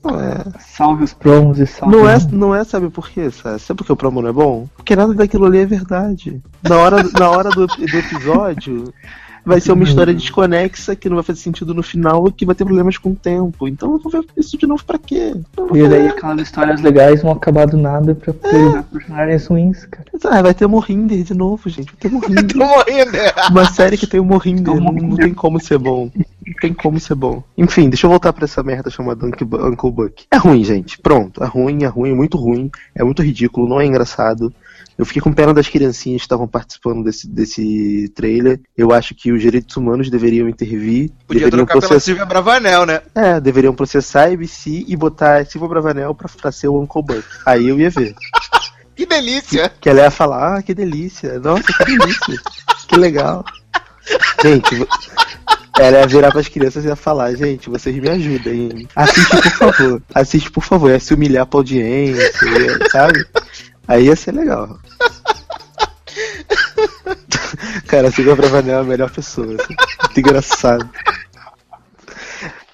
Não 0.03 0.19
é. 0.19 0.43
Salve 0.59 1.03
os 1.03 1.13
promos 1.13 1.59
e 1.59 1.65
salve. 1.67 1.95
Não 1.95 2.09
é, 2.09 2.17
não 2.31 2.55
é, 2.55 2.63
sabe 2.63 2.89
por 2.89 3.09
quê, 3.09 3.29
Sabe? 3.31 3.59
Sabe 3.59 3.77
por 3.77 3.85
que 3.85 3.91
o 3.91 3.95
promo 3.97 4.21
não 4.21 4.29
é 4.29 4.33
bom? 4.33 4.67
Porque 4.75 4.95
nada 4.95 5.13
daquilo 5.13 5.45
ali 5.45 5.59
é 5.59 5.65
verdade. 5.65 6.41
Na 6.63 6.77
hora, 6.77 7.03
na 7.17 7.29
hora 7.29 7.49
do, 7.49 7.65
do 7.67 7.97
episódio, 7.97 8.93
vai 9.49 9.59
ser 9.59 9.71
uma 9.73 9.83
história 9.83 10.13
desconexa 10.13 10.95
que 10.95 11.09
não 11.09 11.15
vai 11.17 11.23
fazer 11.23 11.39
sentido 11.41 11.73
no 11.73 11.83
final 11.83 12.27
e 12.27 12.31
que 12.31 12.45
vai 12.45 12.55
ter 12.55 12.63
problemas 12.63 12.97
com 12.97 13.09
o 13.11 13.15
tempo. 13.15 13.67
Então 13.67 13.91
eu 13.93 13.99
vou 13.99 14.11
ver 14.11 14.23
isso 14.37 14.57
de 14.57 14.65
novo 14.65 14.83
pra 14.85 14.97
quê? 14.97 15.33
E 15.73 15.87
daí 15.87 16.07
aquelas 16.07 16.41
histórias 16.41 16.81
legais 16.81 17.21
vão 17.21 17.31
acabar 17.31 17.65
do 17.65 17.75
nada 17.77 18.15
pra 18.15 18.33
priorizar 18.33 18.83
personagens 18.83 19.45
ruins, 19.47 19.85
cara. 19.85 20.05
Ah, 20.25 20.41
vai 20.41 20.53
ter 20.53 20.67
Morrinder 20.67 21.23
de 21.23 21.33
novo, 21.33 21.67
gente. 21.69 21.87
Vai 21.87 21.95
ter 21.99 22.09
Morrinder. 22.11 22.47
Tô 22.47 22.57
morrendo. 22.59 23.11
né? 23.11 23.31
Uma 23.49 23.65
série 23.65 23.97
que 23.97 24.07
tem 24.07 24.19
o 24.19 24.25
Morrinder. 24.25 24.73
O 24.73 24.75
Não, 24.77 24.83
Morrinder. 24.83 25.09
não 25.09 25.17
tem 25.17 25.33
como 25.33 25.59
ser 25.59 25.77
bom. 25.77 26.09
Não 26.15 26.53
tem 26.61 26.73
como 26.73 26.99
ser 26.99 27.15
bom. 27.15 27.43
Enfim, 27.57 27.89
deixa 27.89 28.05
eu 28.05 28.09
voltar 28.09 28.31
pra 28.33 28.45
essa 28.45 28.61
merda 28.63 28.89
chamada 28.89 29.25
Uncle 29.25 29.91
Buck. 29.91 30.25
É 30.31 30.37
ruim, 30.37 30.63
gente. 30.63 30.97
Pronto. 30.99 31.43
É 31.43 31.47
ruim, 31.47 31.83
é 31.83 31.87
ruim, 31.87 32.11
é 32.11 32.15
muito 32.15 32.37
ruim. 32.37 32.69
É 32.95 33.03
muito 33.03 33.21
ridículo, 33.21 33.67
não 33.67 33.79
é 33.81 33.85
engraçado. 33.85 34.53
Eu 34.99 35.05
fiquei 35.05 35.21
com 35.21 35.31
pena 35.31 35.53
das 35.53 35.69
criancinhas 35.69 36.19
que 36.21 36.25
estavam 36.25 36.45
participando 36.45 37.05
desse, 37.05 37.25
desse 37.25 38.11
trailer. 38.13 38.59
Eu 38.77 38.91
acho 38.91 39.15
que 39.15 39.31
os 39.31 39.41
direitos 39.41 39.77
humanos 39.77 40.09
deveriam 40.09 40.49
intervir. 40.49 41.09
Podia 41.25 41.45
deveriam 41.45 41.65
trocar 41.65 41.73
pela 41.79 41.81
processar. 41.87 41.99
Silvia 42.01 42.25
Bravanel, 42.25 42.85
né? 42.85 43.01
É, 43.15 43.39
deveriam 43.39 43.73
processar 43.73 44.23
a 44.23 44.33
ABC 44.33 44.83
e 44.85 44.95
botar 44.97 45.37
a 45.37 45.45
Silva 45.45 45.69
Bravanel 45.69 46.13
pra, 46.13 46.27
pra 46.29 46.51
ser 46.51 46.67
o 46.67 46.77
Uncle 46.81 47.01
Buck. 47.01 47.23
Aí 47.45 47.69
eu 47.69 47.79
ia 47.79 47.89
ver. 47.89 48.13
Que 48.93 49.05
delícia. 49.05 49.71
Que 49.79 49.87
ela 49.87 50.01
ia 50.01 50.11
falar, 50.11 50.57
ah, 50.57 50.61
que 50.61 50.73
delícia. 50.73 51.39
Nossa, 51.39 51.63
que 51.63 51.85
delícia. 51.97 52.37
que 52.89 52.97
legal. 52.97 53.45
Gente, 54.43 54.85
ela 55.79 55.99
ia 55.99 56.07
virar 56.07 56.31
pras 56.33 56.49
crianças 56.49 56.83
e 56.83 56.87
ia 56.89 56.97
falar, 56.97 57.33
gente, 57.33 57.69
vocês 57.69 57.95
me 57.95 58.09
ajudem. 58.09 58.85
Assiste, 58.93 59.29
por 59.41 59.51
favor. 59.51 60.01
Assiste, 60.13 60.51
por 60.51 60.63
favor. 60.65 60.91
Ia 60.91 60.99
se 60.99 61.13
humilhar 61.13 61.45
pra 61.45 61.59
audiência, 61.59 62.45
ia- 62.45 62.89
sabe? 62.89 63.25
Aí 63.89 64.05
ia 64.05 64.15
ser 64.15 64.31
legal. 64.33 64.79
Cara, 67.87 68.09
a 68.09 68.11
Silvia 68.11 68.35
Bravanel 68.35 68.77
é 68.77 68.81
a 68.81 68.83
melhor 68.83 69.09
pessoa. 69.09 69.47
assim. 69.47 69.73
Muito 70.03 70.19
engraçado. 70.19 70.87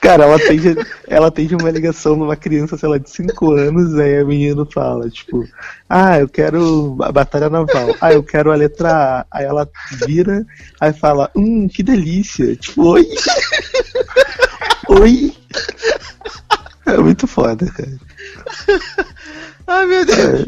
Cara, 0.01 0.25
ela 0.25 0.35
atende, 0.35 0.75
ela 1.07 1.27
atende 1.27 1.55
uma 1.55 1.71
ligação 1.71 2.17
numa 2.17 2.35
criança, 2.35 2.75
sei 2.77 2.89
lá, 2.89 2.97
de 2.97 3.09
5 3.09 3.53
anos, 3.53 3.97
aí 3.97 4.17
a 4.17 4.25
menina 4.25 4.65
fala, 4.65 5.09
tipo, 5.09 5.47
ah, 5.89 6.19
eu 6.19 6.27
quero 6.27 6.97
a 7.01 7.13
batalha 7.13 7.49
naval, 7.49 7.95
ah, 8.01 8.11
eu 8.11 8.21
quero 8.21 8.51
a 8.51 8.55
letra 8.55 8.91
A. 8.91 9.25
Aí 9.31 9.45
ela 9.45 9.69
vira, 10.05 10.45
aí 10.81 10.91
fala, 10.91 11.31
hum, 11.33 11.69
que 11.69 11.81
delícia. 11.81 12.57
Tipo, 12.57 12.89
oi? 12.89 13.07
oi? 14.89 15.33
É 16.85 16.97
muito 16.97 17.25
foda, 17.25 17.65
cara. 17.71 17.97
Ai, 19.67 19.85
meu 19.85 20.05
Deus. 20.05 20.45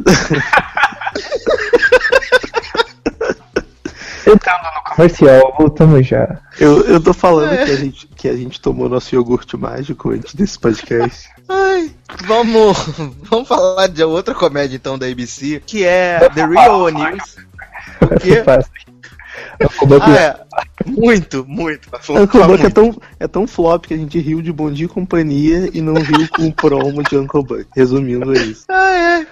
Entrando 4.28 4.63
no 4.63 4.95
comercial, 4.95 5.55
voltamos 5.57 6.05
já. 6.05 6.39
Eu, 6.59 6.82
eu 6.82 7.01
tô 7.01 7.13
falando 7.13 7.55
que, 7.65 7.72
a 7.72 7.76
gente, 7.76 8.07
que 8.07 8.28
a 8.28 8.36
gente 8.36 8.59
tomou 8.59 8.89
nosso 8.89 9.15
iogurte 9.15 9.55
mágico 9.55 10.11
antes 10.11 10.36
desse 10.36 10.59
podcast. 10.59 11.30
Ai, 11.47 11.91
vamos, 12.26 12.78
vamos 13.24 13.47
falar 13.47 13.88
de 13.88 14.03
outra 14.03 14.36
comédia 14.36 14.76
então 14.76 14.97
da 14.97 15.07
ABC, 15.07 15.61
que 15.65 15.86
é 15.86 16.20
The 16.30 16.45
Real 16.45 16.89
News. 16.89 17.38
O 18.01 18.20
quê? 18.20 18.43
Vou 19.88 20.01
Ah, 20.01 20.15
é. 20.15 20.47
Muito, 20.85 21.45
muito. 21.47 21.89
O 22.09 22.19
Uncle 22.19 22.43
Buck 22.43 22.65
é 22.65 22.69
tão, 22.69 23.01
é 23.19 23.27
tão 23.27 23.47
flop 23.47 23.85
que 23.85 23.93
a 23.93 23.97
gente 23.97 24.19
riu 24.19 24.41
de 24.41 24.51
Bom 24.51 24.71
Dia 24.71 24.85
e 24.85 24.89
Companhia 24.89 25.69
e 25.73 25.81
não 25.81 25.95
riu 25.95 26.27
com 26.29 26.47
o 26.47 26.53
promo 26.53 27.03
de 27.03 27.17
Uncle 27.17 27.43
Buck. 27.43 27.65
Resumindo, 27.75 28.33
é 28.35 28.41
isso. 28.43 28.65
Ah, 28.69 28.95
é. 28.95 29.27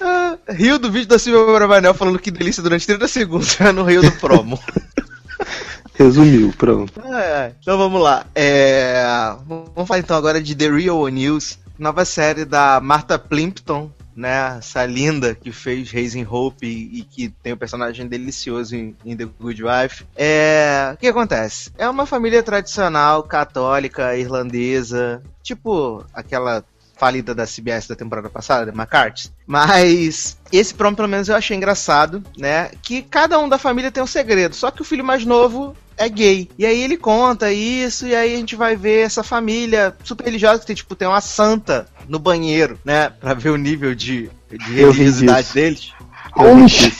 Ah, 0.00 0.38
rio 0.50 0.78
do 0.78 0.90
vídeo 0.90 1.08
da 1.08 1.18
Silvia 1.18 1.54
Bravanel 1.54 1.94
falando 1.94 2.18
que 2.18 2.30
delícia 2.30 2.62
durante 2.62 2.86
30 2.86 3.08
segundos 3.08 3.58
no 3.74 3.84
rio 3.84 4.02
do 4.02 4.12
promo. 4.12 4.58
Resumiu, 5.94 6.52
pronto. 6.56 7.00
Ah, 7.04 7.20
é. 7.22 7.52
Então 7.60 7.76
vamos 7.76 8.00
lá. 8.00 8.24
É, 8.34 9.04
Vamos 9.46 9.86
falar 9.86 10.00
então 10.00 10.16
agora 10.16 10.40
de 10.40 10.54
The 10.54 10.70
Real 10.70 11.06
News, 11.08 11.58
nova 11.78 12.04
série 12.04 12.44
da 12.44 12.80
Martha 12.80 13.18
Plimpton, 13.18 13.90
né? 14.20 14.58
Essa 14.58 14.84
linda 14.84 15.34
que 15.34 15.50
fez 15.50 15.90
Raising 15.90 16.26
Hope 16.28 16.66
e, 16.66 17.00
e 17.00 17.02
que 17.02 17.30
tem 17.42 17.54
um 17.54 17.56
personagem 17.56 18.06
delicioso 18.06 18.76
em, 18.76 18.94
em 19.04 19.16
The 19.16 19.24
Good 19.24 19.62
Wife. 19.64 20.06
É... 20.14 20.92
O 20.94 20.96
que 20.98 21.08
acontece? 21.08 21.72
É 21.78 21.88
uma 21.88 22.06
família 22.06 22.42
tradicional, 22.42 23.22
católica, 23.22 24.16
irlandesa, 24.16 25.22
tipo 25.42 26.04
aquela 26.12 26.64
falida 27.00 27.34
da 27.34 27.46
CBS 27.46 27.88
da 27.88 27.96
temporada 27.96 28.28
passada, 28.28 28.70
McCarthy. 28.70 29.32
Mas 29.46 30.36
esse 30.52 30.74
promo, 30.74 30.94
pelo 30.94 31.08
menos, 31.08 31.30
eu 31.30 31.34
achei 31.34 31.56
engraçado, 31.56 32.22
né? 32.36 32.70
Que 32.82 33.00
cada 33.00 33.38
um 33.38 33.48
da 33.48 33.56
família 33.56 33.90
tem 33.90 34.02
um 34.02 34.06
segredo, 34.06 34.54
só 34.54 34.70
que 34.70 34.82
o 34.82 34.84
filho 34.84 35.02
mais 35.02 35.24
novo 35.24 35.74
é 35.96 36.08
gay. 36.10 36.50
E 36.58 36.66
aí 36.66 36.82
ele 36.82 36.98
conta 36.98 37.50
isso, 37.50 38.06
e 38.06 38.14
aí 38.14 38.34
a 38.34 38.36
gente 38.36 38.54
vai 38.54 38.76
ver 38.76 39.00
essa 39.00 39.22
família 39.22 39.96
super 40.04 40.24
religiosa 40.24 40.60
que 40.60 40.66
tem, 40.66 40.76
tipo, 40.76 40.94
tem 40.94 41.08
uma 41.08 41.22
santa 41.22 41.86
no 42.10 42.18
banheiro, 42.18 42.76
né? 42.84 43.08
Pra 43.08 43.34
ver 43.34 43.50
o 43.50 43.56
nível 43.56 43.94
de, 43.94 44.28
de 44.50 44.74
religiosidade 44.74 45.52
deles. 45.52 45.92
Oxi! 46.34 46.92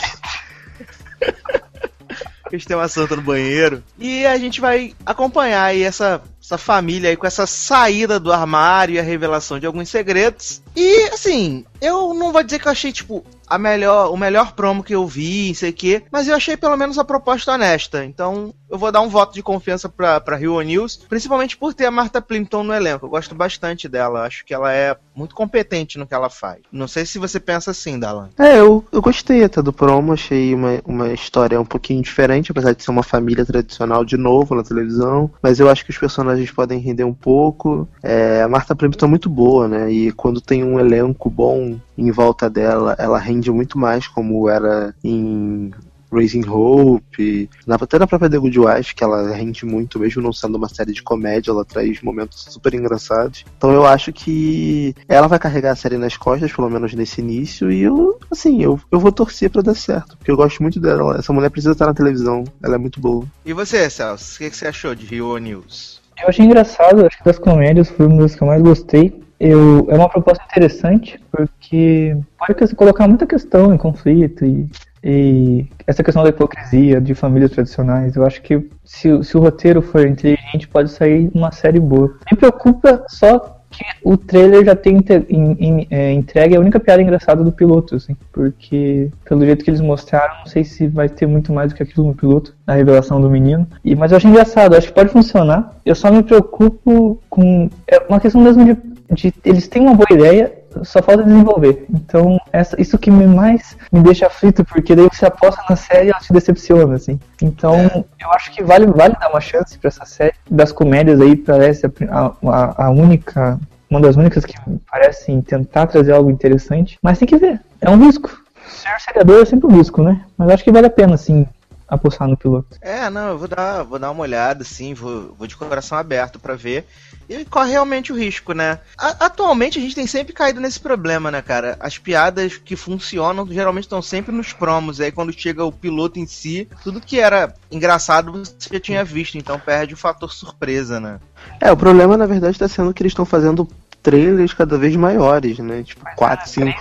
Eles 2.53 2.65
têm 2.65 2.77
uma 2.77 2.89
santa 2.89 3.17
no 3.17 3.23
banheiro. 3.23 3.83
E 3.99 4.25
a 4.25 4.39
gente 4.39 4.61
vai 4.61 4.95
acompanhar 5.05 5.65
aí 5.65 5.83
essa, 5.83 6.23
essa 6.51 6.59
família 6.59 7.11
aí 7.11 7.17
com 7.17 7.27
essa 7.27 7.47
saída 7.47 8.19
do 8.19 8.33
armário 8.33 8.97
e 8.97 8.99
a 8.99 9.03
revelação 9.03 9.61
de 9.61 9.67
alguns 9.67 9.89
segredos. 9.89 10.61
E 10.75 11.05
assim, 11.13 11.65
eu 11.81 12.13
não 12.13 12.33
vou 12.33 12.43
dizer 12.43 12.59
que 12.59 12.67
eu 12.67 12.73
achei, 12.73 12.93
tipo, 12.93 13.25
a 13.51 13.59
melhor, 13.59 14.13
o 14.13 14.17
melhor 14.17 14.53
promo 14.53 14.83
que 14.83 14.95
eu 14.95 15.07
vi, 15.07 15.53
sei 15.55 15.71
o 15.71 15.73
quê, 15.73 16.03
mas 16.11 16.29
eu 16.29 16.37
achei 16.37 16.57
pelo 16.57 16.77
menos 16.77 16.99
a 16.99 17.05
proposta 17.05 17.53
honesta. 17.53 18.05
Então, 18.05 18.55
eu 18.71 18.79
vou 18.79 18.93
dar 18.93 19.01
um 19.01 19.09
voto 19.09 19.35
de 19.35 19.43
confiança 19.43 19.89
pra, 19.89 20.21
pra 20.21 20.37
Rio 20.37 20.61
News, 20.61 20.97
principalmente 21.09 21.57
por 21.57 21.75
ter 21.75 21.87
a 21.87 21.91
Martha 21.91 22.23
Plimpton 22.23 22.63
no 22.63 22.73
elenco. 22.73 23.07
Eu 23.07 23.11
gosto 23.11 23.35
bastante 23.35 23.89
dela, 23.89 24.25
acho 24.25 24.45
que 24.45 24.55
ela 24.55 24.73
é 24.73 24.97
muito 25.15 25.35
competente 25.35 25.99
no 25.99 26.07
que 26.07 26.15
ela 26.15 26.31
faz. 26.31 26.61
Não 26.71 26.87
sei 26.87 27.05
se 27.05 27.19
você 27.19 27.41
pensa 27.41 27.73
assim, 27.73 27.99
Dalan. 27.99 28.31
É, 28.39 28.61
eu, 28.61 28.85
eu 28.93 29.03
gostei 29.03 29.43
até 29.43 29.61
do 29.61 29.73
promo, 29.73 30.13
achei 30.13 30.55
uma, 30.55 30.81
uma 30.85 31.13
história 31.13 31.61
um 31.61 31.65
pouquinho 31.65 32.01
diferente, 32.01 32.53
apesar 32.53 32.73
de 32.73 32.85
ser 32.85 32.93
uma 32.93 33.03
família 33.03 33.45
tradicional 33.45 34.05
de 34.05 34.17
novo 34.17 34.55
na 34.55 34.63
televisão. 34.63 35.29
Mas 35.43 35.59
eu 35.59 35.69
acho 35.69 35.85
que 35.85 35.91
os 35.91 35.99
personagens 35.99 36.40
podem 36.49 36.79
render 36.79 37.03
um 37.03 37.13
pouco. 37.13 37.89
É, 38.05 38.41
a 38.43 38.49
Martha 38.49 38.77
Plimpton 38.77 39.07
é 39.07 39.09
muito 39.09 39.29
boa, 39.29 39.67
né? 39.67 39.91
E 39.91 40.13
quando 40.13 40.41
tem 40.41 40.63
um 40.63 40.79
elenco 40.79 41.29
bom 41.29 41.77
em 41.99 42.11
volta 42.13 42.49
dela, 42.49 42.95
ela 43.01 43.19
rende 43.19 43.51
muito 43.51 43.77
mais, 43.77 44.07
como 44.07 44.49
era 44.49 44.95
em 45.03 45.73
Raising 46.13 46.45
Hope, 46.49 47.49
na- 47.67 47.77
até 47.77 47.99
na 47.99 48.07
própria 48.07 48.29
The 48.29 48.39
Good 48.39 48.59
Wife, 48.59 48.95
que 48.95 49.05
ela 49.05 49.33
rende 49.33 49.65
muito, 49.65 49.99
mesmo 49.99 50.21
não 50.23 50.33
sendo 50.33 50.57
uma 50.57 50.69
série 50.69 50.93
de 50.93 51.03
comédia, 51.03 51.51
ela 51.53 51.65
traz 51.65 52.03
momentos 52.03 52.47
super 52.51 52.75
engraçados. 52.75 53.45
Então 53.57 53.71
eu 53.73 53.87
acho 53.87 54.13
que 54.13 54.95
ela 55.09 55.29
vai 55.29 55.39
carregar 55.39 55.71
a 55.73 55.77
série 55.77 55.97
nas 55.97 56.17
costas, 56.17 56.53
pelo 56.53 56.69
menos 56.69 56.93
nesse 56.95 57.21
início, 57.21 57.71
e 57.71 57.83
eu, 57.83 58.19
assim, 58.31 58.63
eu, 58.63 58.81
eu 58.91 58.99
vou 58.99 59.13
torcer 59.13 59.51
pra 59.51 59.63
dar 59.63 59.75
certo, 59.75 60.17
porque 60.17 60.31
eu 60.31 60.37
gosto 60.37 60.61
muito 60.63 60.81
dela. 60.81 61.17
Essa 61.19 61.33
mulher 61.33 61.49
precisa 61.51 61.73
estar 61.73 61.87
na 61.87 61.95
televisão, 61.95 62.43
ela 62.63 62.75
é 62.75 62.79
muito 62.79 63.01
boa. 63.01 63.25
E 63.45 63.53
você, 63.53 63.89
Celso, 63.89 64.35
o 64.35 64.39
que, 64.39 64.51
que 64.51 64.57
você 64.57 64.67
achou 64.67 64.95
de 64.95 65.07
Rio 65.07 65.37
News? 65.39 66.00
Eu 66.23 66.29
achei 66.29 66.45
engraçado, 66.45 67.07
acho 67.07 67.19
que 67.19 67.25
das 67.25 67.39
comédias 67.39 67.89
foi 67.91 68.07
uma 68.07 68.23
das 68.23 68.35
que 68.35 68.43
eu 68.43 68.47
mais 68.47 68.63
gostei. 68.63 69.21
Eu, 69.39 69.87
é 69.89 69.95
uma 69.95 70.09
proposta 70.09 70.45
interessante, 70.45 71.19
porque 71.33 72.15
pode 72.39 72.75
colocar 72.75 73.09
muita 73.09 73.27
questão 73.27 73.73
em 73.73 73.79
conflito 73.79 74.45
e, 74.45 74.69
e 75.03 75.67
essa 75.87 76.05
questão 76.05 76.23
da 76.23 76.29
hipocrisia 76.29 77.01
de 77.01 77.15
famílias 77.15 77.51
tradicionais. 77.51 78.17
Eu 78.17 78.27
acho 78.27 78.43
que 78.43 78.69
se, 78.85 79.25
se 79.25 79.37
o 79.37 79.41
roteiro 79.41 79.81
for 79.81 80.07
inteligente, 80.07 80.69
pode 80.69 80.91
sair 80.91 81.31
uma 81.35 81.51
série 81.53 81.81
boa. 81.81 82.15
Me 82.31 82.37
preocupa 82.37 83.03
só 83.09 83.60
que 83.71 83.85
o 84.03 84.17
trailer 84.17 84.65
já 84.65 84.75
tem 84.75 84.99
em- 85.29 85.57
em- 85.61 85.87
é, 85.91 86.13
entregue 86.13 86.57
a 86.57 86.61
única 86.61 86.81
piada 86.81 87.01
engraçada 87.03 87.43
do 87.45 87.53
piloto, 87.53 87.95
assim, 87.97 88.17
porque 88.33 89.09
pelo 89.25 89.45
jeito 89.45 89.65
que 89.65 89.71
eles 89.71 89.81
mostraram, 89.81 90.39
não 90.41 90.47
sei 90.47 90.65
se 90.65 90.89
vai 90.89 91.09
ter 91.09 91.27
muito 91.27 91.53
mais 91.53 91.73
do 91.73 91.77
que 91.77 91.83
aquilo 91.83 92.07
no 92.09 92.15
piloto, 92.15 92.55
a 92.67 92.75
revelação 92.75 93.21
do 93.21 93.31
menino. 93.31 93.67
E, 93.85 93.95
mas 93.95 94.11
eu 94.11 94.17
achei 94.17 94.29
engraçado, 94.31 94.75
acho 94.75 94.89
que 94.89 94.93
pode 94.95 95.11
funcionar. 95.11 95.77
Eu 95.87 95.95
só 95.95 96.11
me 96.11 96.23
preocupo 96.23 97.21
com. 97.31 97.71
É 97.87 97.99
uma 98.09 98.19
questão 98.21 98.41
mesmo 98.41 98.65
de, 98.65 98.77
de- 99.15 99.35
Eles 99.45 99.69
têm 99.69 99.83
uma 99.83 99.95
boa 99.95 100.07
ideia, 100.11 100.53
só 100.85 101.03
falta 101.03 101.23
desenvolver. 101.23 101.87
Então, 101.91 102.39
essa, 102.53 102.81
isso 102.81 102.99
que 102.99 103.11
me 103.11 103.27
mais 103.27 103.77
me 103.93 104.03
deixa 104.03 104.27
aflito, 104.27 104.65
porque 104.65 104.95
daí 104.95 105.09
você 105.11 105.27
aposta 105.27 105.63
na 105.69 105.77
série 105.77 106.07
e 106.07 106.11
ela 106.11 106.21
te 106.21 106.33
decepciona, 106.33 106.97
assim. 106.97 107.19
Então, 107.43 108.05
eu 108.19 108.31
acho 108.33 108.51
que 108.53 108.63
vale, 108.63 108.87
vale 108.87 109.15
dar 109.19 109.31
uma 109.31 109.41
chance 109.41 109.79
pra 109.79 109.89
essa 109.89 110.05
série. 110.05 110.35
Das 110.51 110.73
comédias 110.73 111.21
aí, 111.21 111.37
parece 111.37 111.87
a, 111.87 112.33
a, 112.47 112.87
a 112.87 112.91
única. 112.91 113.59
Uma 113.89 114.01
das 114.01 114.15
únicas 114.15 114.45
que 114.45 114.55
parecem 114.89 115.43
tentar 115.43 115.89
trazer 115.89 116.13
algo 116.13 116.31
interessante. 116.31 116.97
Mas 117.03 117.19
tem 117.19 117.27
que 117.27 117.37
ver. 117.37 117.61
É 117.81 117.91
um 117.91 117.99
risco. 117.99 118.31
Ser 118.69 119.01
seriador 119.01 119.43
é 119.43 119.45
sempre 119.45 119.67
um 119.67 119.77
risco, 119.77 120.01
né? 120.01 120.25
Mas 120.39 120.49
acho 120.51 120.63
que 120.63 120.71
vale 120.71 120.87
a 120.87 120.91
pena, 120.91 121.15
assim, 121.15 121.45
apostar 121.89 122.29
no 122.29 122.37
piloto. 122.37 122.79
É, 122.81 123.11
não, 123.11 123.31
eu 123.31 123.39
vou 123.39 123.49
dar, 123.49 123.83
vou 123.83 123.99
dar 123.99 124.13
uma 124.13 124.23
olhada, 124.23 124.63
sim, 124.63 124.95
vou, 124.95 125.35
vou 125.37 125.47
de 125.47 125.57
coração 125.57 125.99
aberto 125.99 126.39
pra 126.39 126.55
ver. 126.55 126.87
E 127.31 127.45
corre 127.45 127.71
realmente 127.71 128.13
o 128.13 128.17
risco, 128.17 128.53
né? 128.53 128.81
A- 128.99 129.27
atualmente 129.27 129.79
a 129.79 129.83
gente 129.83 129.95
tem 129.95 130.05
sempre 130.05 130.33
caído 130.33 130.61
nesse 130.61 130.81
problema, 130.81 131.31
né, 131.31 131.41
cara? 131.41 131.77
As 131.79 131.97
piadas 131.97 132.57
que 132.57 132.75
funcionam 132.75 133.47
geralmente 133.47 133.85
estão 133.85 134.03
sempre 134.03 134.35
nos 134.35 134.53
promos. 134.53 135.01
Aí 135.01 135.13
quando 135.13 135.33
chega 135.33 135.65
o 135.65 135.71
piloto 135.71 136.19
em 136.19 136.27
si, 136.27 136.67
tudo 136.83 137.01
que 137.01 137.21
era 137.21 137.55
engraçado 137.71 138.33
você 138.33 138.69
já 138.73 138.81
tinha 138.81 139.05
visto, 139.05 139.39
então 139.39 139.61
perde 139.61 139.95
o 139.95 139.97
fator 139.97 140.33
surpresa, 140.33 140.99
né? 140.99 141.21
É, 141.61 141.71
o 141.71 141.77
problema 141.77 142.17
na 142.17 142.27
verdade 142.27 142.59
tá 142.59 142.67
sendo 142.67 142.93
que 142.93 143.01
eles 143.01 143.13
estão 143.13 143.25
fazendo 143.25 143.69
trailers 144.03 144.53
cada 144.53 144.77
vez 144.77 144.97
maiores, 144.97 145.59
né? 145.59 145.85
Tipo, 145.85 146.05
4, 146.17 146.49
5. 146.51 146.81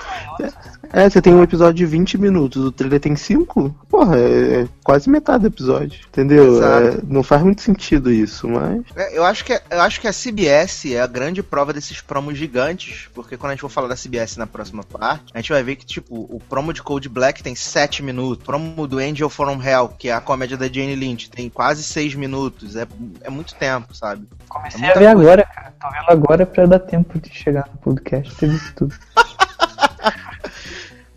É, 0.91 1.09
você 1.09 1.21
tem 1.21 1.33
um 1.33 1.43
episódio 1.43 1.73
de 1.75 1.85
20 1.85 2.17
minutos, 2.17 2.63
o 2.65 2.71
trailer 2.71 2.99
tem 2.99 3.15
5. 3.15 3.69
Porra, 3.87 4.17
é, 4.17 4.61
é 4.61 4.67
quase 4.83 5.09
metade 5.09 5.41
do 5.41 5.47
episódio, 5.47 5.99
entendeu? 6.07 6.57
Exato. 6.57 6.87
É, 6.87 7.01
não 7.07 7.21
faz 7.21 7.43
muito 7.43 7.61
sentido 7.61 8.11
isso, 8.11 8.47
mas. 8.47 8.81
É, 8.95 9.17
Eu 9.17 9.23
acho, 9.23 9.45
que, 9.45 9.53
eu 9.69 9.81
acho 9.81 10.01
que 10.01 10.07
a 10.07 10.11
CBS 10.13 10.85
é 10.93 10.99
a 11.01 11.07
grande 11.07 11.43
prova 11.43 11.71
desses 11.73 12.01
promos 12.01 12.37
gigantes, 12.37 13.07
porque 13.13 13.37
quando 13.37 13.51
a 13.51 13.53
gente 13.53 13.61
for 13.61 13.69
falar 13.69 13.87
da 13.87 13.95
CBS 13.95 14.37
na 14.37 14.47
próxima 14.47 14.83
parte, 14.83 15.25
a 15.33 15.37
gente 15.39 15.51
vai 15.51 15.61
ver 15.63 15.75
que, 15.75 15.85
tipo, 15.85 16.15
o 16.15 16.41
promo 16.49 16.73
de 16.73 16.81
Cold 16.81 17.07
Black 17.09 17.43
tem 17.43 17.53
7 17.55 18.01
minutos, 18.01 18.41
o 18.43 18.45
promo 18.45 18.87
do 18.87 18.97
Angel 18.97 19.29
from 19.29 19.61
Hell, 19.63 19.89
que 19.89 20.09
é 20.09 20.13
a 20.13 20.21
comédia 20.21 20.57
da 20.57 20.67
Jane 20.67 20.95
Lynch, 20.95 21.29
tem 21.29 21.49
quase 21.49 21.83
6 21.83 22.15
minutos, 22.15 22.75
é, 22.75 22.87
é 23.21 23.29
muito 23.29 23.53
tempo, 23.55 23.93
sabe? 23.95 24.27
Comecei 24.47 24.81
É 24.81 24.85
a 24.85 24.87
ver 24.87 24.93
coisa. 24.93 25.11
agora, 25.11 25.43
cara. 25.45 25.73
Tô 25.79 25.89
vendo 25.91 26.09
agora 26.09 26.45
pra 26.45 26.65
dar 26.65 26.79
tempo 26.79 27.19
de 27.19 27.29
chegar 27.29 27.69
no 27.71 27.77
podcast, 27.79 28.35
ter 28.35 28.49
visto 28.49 28.73
tudo. 28.75 28.95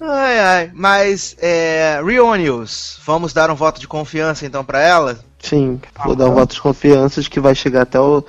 Ai, 0.05 0.39
ai, 0.41 0.71
mas, 0.75 1.37
é, 1.39 2.01
Real 2.05 2.35
News, 2.35 2.99
vamos 3.05 3.33
dar 3.33 3.51
um 3.51 3.55
voto 3.55 3.81
de 3.81 3.87
confiança 3.87 4.45
então 4.45 4.65
pra 4.65 4.81
ela? 4.81 5.19
Sim, 5.39 5.81
vou 6.05 6.17
dar 6.17 6.27
um 6.29 6.35
voto 6.35 6.55
de 6.55 6.61
confiança 6.61 7.23
de 7.23 7.31
que 7.31 7.39
vai 7.39 7.55
chegar 7.55 7.83
até 7.83 8.01
o. 8.01 8.25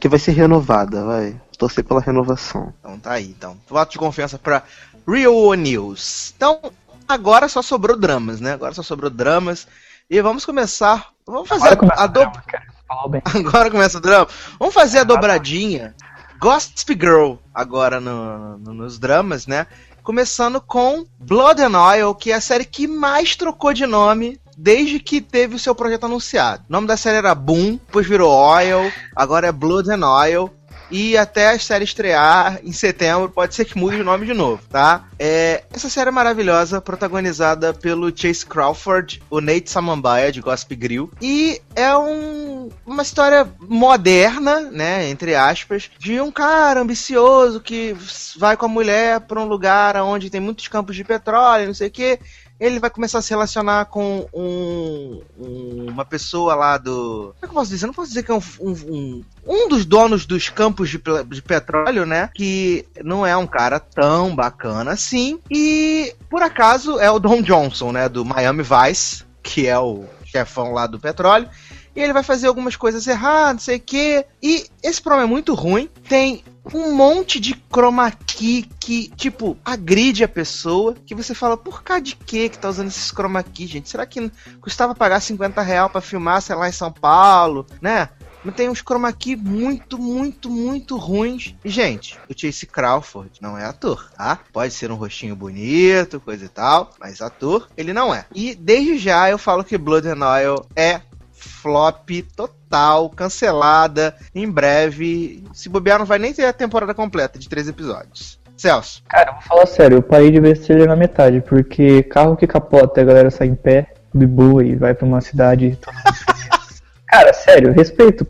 que 0.00 0.08
vai 0.08 0.18
ser 0.18 0.32
renovada, 0.32 1.04
vai. 1.04 1.40
Torcer 1.56 1.84
pela 1.84 2.00
renovação. 2.00 2.72
Então 2.80 2.98
tá 2.98 3.12
aí, 3.12 3.28
então. 3.28 3.56
Voto 3.68 3.92
de 3.92 3.98
confiança 3.98 4.36
pra 4.36 4.64
Real 5.06 5.54
News. 5.54 6.34
Então, 6.36 6.60
agora 7.06 7.48
só 7.48 7.62
sobrou 7.62 7.96
dramas, 7.96 8.40
né? 8.40 8.52
Agora 8.54 8.74
só 8.74 8.82
sobrou 8.82 9.10
dramas. 9.10 9.68
E 10.10 10.20
vamos 10.20 10.44
começar. 10.44 11.08
Vamos 11.24 11.48
fazer 11.48 11.66
Agora 11.68 11.76
começa 11.76 12.00
a, 12.00 12.02
a 12.02 12.06
o 12.06 12.08
do... 12.08 12.20
drama. 12.20 13.22
Agora 13.48 13.70
começa 13.70 13.98
o 13.98 14.00
drama. 14.00 14.26
Vamos 14.58 14.74
fazer 14.74 14.98
a 14.98 15.04
dobradinha. 15.04 15.94
Gossip 16.40 16.94
Girl 17.00 17.34
agora 17.54 18.00
no- 18.00 18.58
no- 18.58 18.74
nos 18.74 18.98
dramas, 18.98 19.46
né? 19.46 19.68
Começando 20.02 20.60
com 20.60 21.04
Blood 21.20 21.62
and 21.62 21.80
Oil, 21.80 22.14
que 22.14 22.32
é 22.32 22.34
a 22.34 22.40
série 22.40 22.64
que 22.64 22.88
mais 22.88 23.36
trocou 23.36 23.72
de 23.72 23.86
nome 23.86 24.40
desde 24.58 24.98
que 24.98 25.20
teve 25.20 25.54
o 25.54 25.58
seu 25.58 25.76
projeto 25.76 26.04
anunciado. 26.04 26.64
O 26.68 26.72
nome 26.72 26.88
da 26.88 26.96
série 26.96 27.18
era 27.18 27.34
Boom, 27.34 27.78
depois 27.86 28.06
virou 28.06 28.30
Oil, 28.30 28.92
agora 29.14 29.46
é 29.46 29.52
Blood 29.52 29.90
and 29.90 30.04
Oil. 30.04 30.50
E 30.92 31.16
até 31.16 31.48
a 31.48 31.58
série 31.58 31.84
estrear 31.84 32.60
em 32.62 32.70
setembro, 32.70 33.30
pode 33.30 33.54
ser 33.54 33.64
que 33.64 33.78
mude 33.78 33.96
o 34.00 34.04
nome 34.04 34.26
de 34.26 34.34
novo, 34.34 34.62
tá? 34.70 35.04
É, 35.18 35.64
essa 35.72 35.88
série 35.88 36.08
é 36.08 36.12
maravilhosa, 36.12 36.82
protagonizada 36.82 37.72
pelo 37.72 38.14
Chase 38.14 38.44
Crawford, 38.44 39.22
o 39.30 39.40
Nate 39.40 39.70
Samambaia, 39.70 40.30
de 40.30 40.42
Gossip 40.42 40.76
Grill. 40.76 41.10
E 41.22 41.62
é 41.74 41.96
um- 41.96 42.68
uma 42.84 43.02
história 43.02 43.48
moderna, 43.60 44.60
né, 44.70 45.08
entre 45.08 45.34
aspas, 45.34 45.90
de 45.98 46.20
um 46.20 46.30
cara 46.30 46.80
ambicioso 46.82 47.58
que 47.58 47.96
vai 48.36 48.54
com 48.56 48.66
a 48.66 48.68
mulher 48.68 49.20
pra 49.20 49.40
um 49.40 49.46
lugar 49.46 49.96
onde 49.96 50.28
tem 50.28 50.40
muitos 50.40 50.68
campos 50.68 50.94
de 50.94 51.04
petróleo, 51.04 51.66
não 51.68 51.74
sei 51.74 51.88
o 51.88 51.90
quê. 51.90 52.18
Ele 52.60 52.78
vai 52.78 52.90
começar 52.90 53.18
a 53.18 53.22
se 53.22 53.30
relacionar 53.30 53.86
com 53.86 54.24
um- 54.32 55.20
um- 55.36 55.86
uma 55.90 56.04
pessoa 56.04 56.54
lá 56.54 56.78
do. 56.78 57.34
Que 57.52 57.56
eu 57.58 57.60
posso 57.60 57.70
dizer? 57.70 57.84
Eu 57.84 57.88
não 57.88 57.94
posso 57.94 58.08
dizer 58.08 58.22
que 58.22 58.30
é 58.30 58.34
um, 58.34 58.42
um, 58.60 59.24
um- 59.46 59.68
dos 59.68 59.84
donos 59.84 60.24
dos 60.26 60.48
campos 60.48 60.88
de, 60.88 61.00
de 61.28 61.42
petróleo, 61.42 62.06
né? 62.06 62.30
Que 62.34 62.86
não 63.04 63.26
é 63.26 63.36
um 63.36 63.46
cara 63.46 63.78
tão 63.78 64.34
bacana 64.34 64.92
assim. 64.92 65.38
E 65.50 66.14
por 66.30 66.42
acaso 66.42 66.98
é 66.98 67.10
o 67.10 67.18
Don 67.18 67.42
Johnson, 67.42 67.92
né? 67.92 68.08
Do 68.08 68.24
Miami 68.24 68.62
Vice, 68.62 69.24
que 69.42 69.66
é 69.66 69.78
o 69.78 70.04
chefão 70.24 70.72
lá 70.72 70.86
do 70.86 70.98
petróleo. 70.98 71.48
E 71.94 72.00
ele 72.00 72.12
vai 72.12 72.22
fazer 72.22 72.46
algumas 72.46 72.76
coisas 72.76 73.06
erradas, 73.06 73.52
não 73.52 73.60
sei 73.60 73.76
o 73.76 73.80
quê. 73.80 74.26
E 74.42 74.66
esse 74.82 75.00
programa 75.00 75.28
é 75.28 75.30
muito 75.30 75.54
ruim. 75.54 75.88
Tem 76.08 76.42
um 76.72 76.94
monte 76.94 77.40
de 77.40 77.54
chroma 77.70 78.10
key 78.10 78.68
que, 78.80 79.08
tipo, 79.16 79.56
agride 79.64 80.24
a 80.24 80.28
pessoa. 80.28 80.94
Que 81.04 81.14
você 81.14 81.34
fala, 81.34 81.56
por 81.56 81.82
causa 81.82 82.02
de 82.02 82.16
quê 82.16 82.48
que 82.48 82.58
tá 82.58 82.68
usando 82.68 82.88
esses 82.88 83.10
chroma 83.10 83.42
key, 83.42 83.66
gente? 83.66 83.88
Será 83.88 84.06
que 84.06 84.30
custava 84.60 84.94
pagar 84.94 85.20
50 85.20 85.60
real 85.62 85.90
pra 85.90 86.00
filmar, 86.00 86.40
sei 86.40 86.56
lá, 86.56 86.68
em 86.68 86.72
São 86.72 86.92
Paulo, 86.92 87.66
né? 87.80 88.08
Mas 88.44 88.54
tem 88.56 88.68
uns 88.68 88.82
chroma 88.82 89.12
key 89.12 89.36
muito, 89.36 89.98
muito, 89.98 90.50
muito 90.50 90.96
ruins. 90.96 91.54
E, 91.64 91.68
gente, 91.68 92.18
o 92.28 92.38
Chase 92.38 92.66
Crawford 92.66 93.30
não 93.40 93.56
é 93.56 93.64
ator, 93.64 94.10
tá? 94.16 94.40
Pode 94.52 94.74
ser 94.74 94.90
um 94.90 94.96
rostinho 94.96 95.36
bonito, 95.36 96.20
coisa 96.20 96.44
e 96.44 96.48
tal, 96.48 96.90
mas 96.98 97.20
ator 97.20 97.68
ele 97.76 97.92
não 97.92 98.12
é. 98.12 98.26
E 98.34 98.54
desde 98.54 98.98
já 98.98 99.30
eu 99.30 99.38
falo 99.38 99.62
que 99.62 99.78
Blood 99.78 100.08
and 100.08 100.26
Oil 100.26 100.66
é 100.74 101.00
flop 101.42 102.10
total, 102.36 103.10
cancelada, 103.10 104.14
em 104.34 104.50
breve. 104.50 105.44
Se 105.52 105.68
bobear, 105.68 105.98
não 105.98 106.06
vai 106.06 106.18
nem 106.18 106.32
ter 106.32 106.44
a 106.44 106.52
temporada 106.52 106.94
completa 106.94 107.38
de 107.38 107.48
três 107.48 107.68
episódios. 107.68 108.38
Celso. 108.56 109.02
Cara, 109.08 109.30
eu 109.30 109.34
vou 109.34 109.42
falar 109.42 109.66
sério, 109.66 109.98
eu 109.98 110.02
parei 110.02 110.30
de 110.30 110.40
ver 110.40 110.58
trailer 110.58 110.86
na 110.86 110.94
metade, 110.94 111.40
porque 111.40 112.02
carro 112.04 112.36
que 112.36 112.46
capota 112.46 113.00
a 113.00 113.04
galera 113.04 113.30
sai 113.30 113.48
em 113.48 113.54
pé, 113.54 113.94
de 114.14 114.26
boa 114.26 114.64
e 114.64 114.76
vai 114.76 114.94
pra 114.94 115.06
uma 115.06 115.20
cidade. 115.20 115.78
Cara, 117.08 117.32
sério, 117.34 117.72
respeito 117.72 118.24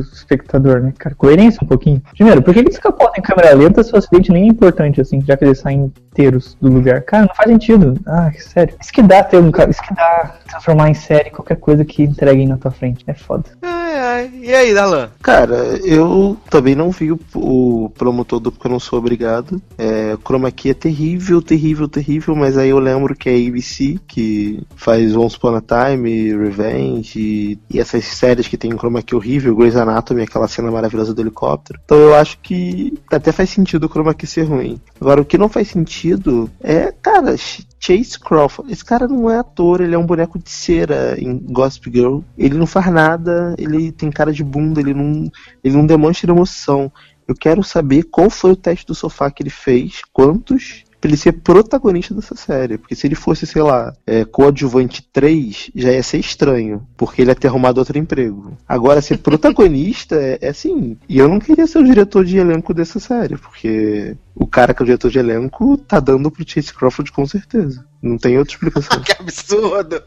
espectador, 0.00 0.80
né? 0.80 0.92
Cara, 0.98 1.14
coerência 1.14 1.60
um 1.62 1.66
pouquinho. 1.66 2.02
Primeiro, 2.14 2.42
por 2.42 2.52
que 2.54 2.60
eles 2.60 2.78
capotam 2.78 3.14
em 3.18 3.22
câmera 3.22 3.54
lenta 3.54 3.82
se 3.82 3.92
o 3.92 3.98
acidente 3.98 4.32
nem 4.32 4.44
é 4.44 4.46
importante, 4.46 5.00
assim, 5.00 5.20
já 5.20 5.36
que 5.36 5.44
eles 5.44 5.58
saem 5.58 5.92
inteiros 6.10 6.56
do 6.60 6.68
lugar? 6.68 7.02
Cara, 7.02 7.26
não 7.26 7.34
faz 7.34 7.50
sentido. 7.50 7.98
Ah, 8.06 8.30
sério. 8.38 8.74
Isso 8.80 8.92
que 8.92 9.02
dá 9.02 9.22
ter 9.22 9.38
um 9.38 9.50
Isso 9.68 9.82
que 9.82 9.94
dá 9.94 10.36
transformar 10.48 10.90
em 10.90 10.94
série 10.94 11.30
qualquer 11.30 11.56
coisa 11.56 11.84
que 11.84 12.02
entreguem 12.02 12.46
na 12.46 12.56
tua 12.56 12.70
frente. 12.70 13.04
É 13.06 13.14
foda. 13.14 13.44
Ai. 13.62 14.30
E 14.42 14.54
aí, 14.54 14.74
Dalan? 14.74 15.10
Cara, 15.22 15.56
eu 15.84 16.36
também 16.50 16.74
não 16.74 16.90
vi 16.90 17.12
o, 17.12 17.18
o 17.34 17.90
promo 17.90 18.24
todo 18.24 18.52
porque 18.52 18.66
eu 18.66 18.70
não 18.70 18.80
sou 18.80 18.98
obrigado. 18.98 19.60
É, 19.78 20.14
o 20.14 20.18
Chroma 20.18 20.50
Key 20.50 20.70
é 20.70 20.74
terrível, 20.74 21.40
terrível, 21.40 21.88
terrível, 21.88 22.34
mas 22.34 22.58
aí 22.58 22.70
eu 22.70 22.78
lembro 22.78 23.14
que 23.14 23.28
é 23.28 23.32
a 23.32 23.48
ABC 23.48 23.98
que 24.06 24.62
faz 24.76 25.16
Once 25.16 25.36
Upon 25.36 25.56
a 25.56 25.62
Time, 25.62 26.36
Revenge 26.36 27.18
e, 27.18 27.58
e 27.70 27.80
essas 27.80 28.04
séries 28.04 28.48
que 28.48 28.56
tem 28.56 28.72
um 28.72 28.78
Chroma 28.78 29.02
Key 29.02 29.14
horrível, 29.14 29.56
Grey's 29.56 29.76
Anatomy, 29.82 30.22
aquela 30.22 30.48
cena 30.48 30.70
maravilhosa 30.70 31.14
do 31.14 31.20
helicóptero. 31.20 31.80
Então 31.84 31.98
eu 31.98 32.14
acho 32.14 32.38
que 32.38 32.94
até 33.10 33.32
faz 33.32 33.50
sentido 33.50 33.84
o 33.84 33.88
Chroma 33.88 34.14
Key 34.14 34.26
ser 34.26 34.42
ruim. 34.42 34.80
Agora, 35.00 35.20
o 35.20 35.24
que 35.24 35.38
não 35.38 35.48
faz 35.48 35.68
sentido 35.68 36.50
é, 36.60 36.92
cara, 36.92 37.36
Chase 37.84 38.18
Crawford. 38.18 38.72
Esse 38.72 38.84
cara 38.84 39.08
não 39.08 39.28
é 39.28 39.38
ator, 39.38 39.80
ele 39.80 39.94
é 39.94 39.98
um 39.98 40.06
boneco 40.06 40.38
de 40.38 40.50
cera 40.50 41.16
em 41.18 41.36
Gossip 41.36 41.90
Girl. 41.90 42.20
Ele 42.38 42.56
não 42.56 42.66
faz 42.66 42.86
nada, 42.92 43.54
ele 43.58 43.90
tem 43.90 44.10
cara 44.10 44.32
de 44.32 44.44
bunda, 44.44 44.80
ele 44.80 44.94
não, 44.94 45.30
ele 45.64 45.76
não 45.76 45.84
demonstra 45.84 46.30
emoção. 46.30 46.92
Eu 47.26 47.34
quero 47.34 47.62
saber 47.64 48.04
qual 48.04 48.30
foi 48.30 48.52
o 48.52 48.56
teste 48.56 48.86
do 48.86 48.94
sofá 48.94 49.30
que 49.30 49.42
ele 49.42 49.50
fez, 49.50 50.00
quantos, 50.12 50.84
pra 51.02 51.10
ele 51.10 51.16
ser 51.16 51.32
protagonista 51.32 52.14
dessa 52.14 52.36
série. 52.36 52.78
Porque 52.78 52.94
se 52.94 53.08
ele 53.08 53.16
fosse, 53.16 53.44
sei 53.44 53.60
lá, 53.60 53.92
é, 54.06 54.24
coadjuvante 54.24 55.02
3, 55.12 55.72
já 55.74 55.92
ia 55.92 56.02
ser 56.02 56.18
estranho. 56.18 56.86
Porque 56.96 57.20
ele 57.20 57.32
ia 57.32 57.34
ter 57.34 57.48
arrumado 57.48 57.78
outro 57.78 57.98
emprego. 57.98 58.56
Agora, 58.66 59.02
ser 59.02 59.18
protagonista 59.20 60.14
é, 60.14 60.38
é 60.40 60.48
assim. 60.50 60.96
E 61.08 61.18
eu 61.18 61.28
não 61.28 61.40
queria 61.40 61.66
ser 61.66 61.78
o 61.78 61.84
diretor 61.84 62.24
de 62.24 62.38
elenco 62.38 62.72
dessa 62.72 63.00
série. 63.00 63.36
Porque 63.36 64.16
o 64.34 64.46
cara 64.46 64.72
que 64.72 64.80
é 64.80 64.84
o 64.84 64.86
diretor 64.86 65.10
de 65.10 65.18
elenco 65.18 65.76
tá 65.76 65.98
dando 65.98 66.30
pro 66.30 66.48
Chase 66.48 66.72
Crawford 66.72 67.10
com 67.10 67.26
certeza. 67.26 67.84
Não 68.00 68.16
tem 68.16 68.38
outra 68.38 68.54
explicação. 68.54 68.98
que 69.02 69.12
absurdo! 69.12 70.02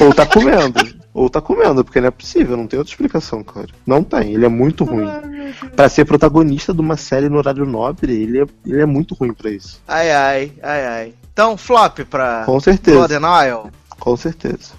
Ou 0.00 0.12
tá 0.12 0.26
comendo. 0.26 0.94
Ou 1.12 1.30
tá 1.30 1.40
comendo, 1.40 1.84
porque 1.84 2.00
não 2.00 2.08
é 2.08 2.10
possível, 2.10 2.56
não 2.56 2.66
tem 2.66 2.78
outra 2.78 2.92
explicação, 2.92 3.42
cara. 3.42 3.68
Não 3.86 4.02
tem, 4.02 4.34
ele 4.34 4.44
é 4.44 4.48
muito 4.48 4.84
ruim. 4.84 5.08
Pra 5.76 5.88
ser 5.88 6.04
protagonista 6.04 6.74
de 6.74 6.80
uma 6.80 6.96
série 6.96 7.28
no 7.28 7.38
horário 7.38 7.64
nobre, 7.64 8.12
ele 8.12 8.42
é, 8.42 8.46
ele 8.66 8.80
é 8.80 8.86
muito 8.86 9.14
ruim 9.14 9.32
pra 9.32 9.50
isso. 9.50 9.80
Ai, 9.86 10.10
ai, 10.10 10.52
ai, 10.62 10.86
ai. 10.86 11.14
Então, 11.32 11.56
flop 11.56 12.00
pra 12.10 12.44
Com 12.44 12.58
certeza. 12.60 12.98
Blood 12.98 13.14
and 13.14 13.30
Oil? 13.30 13.70
Com 13.98 14.16
certeza. 14.16 14.72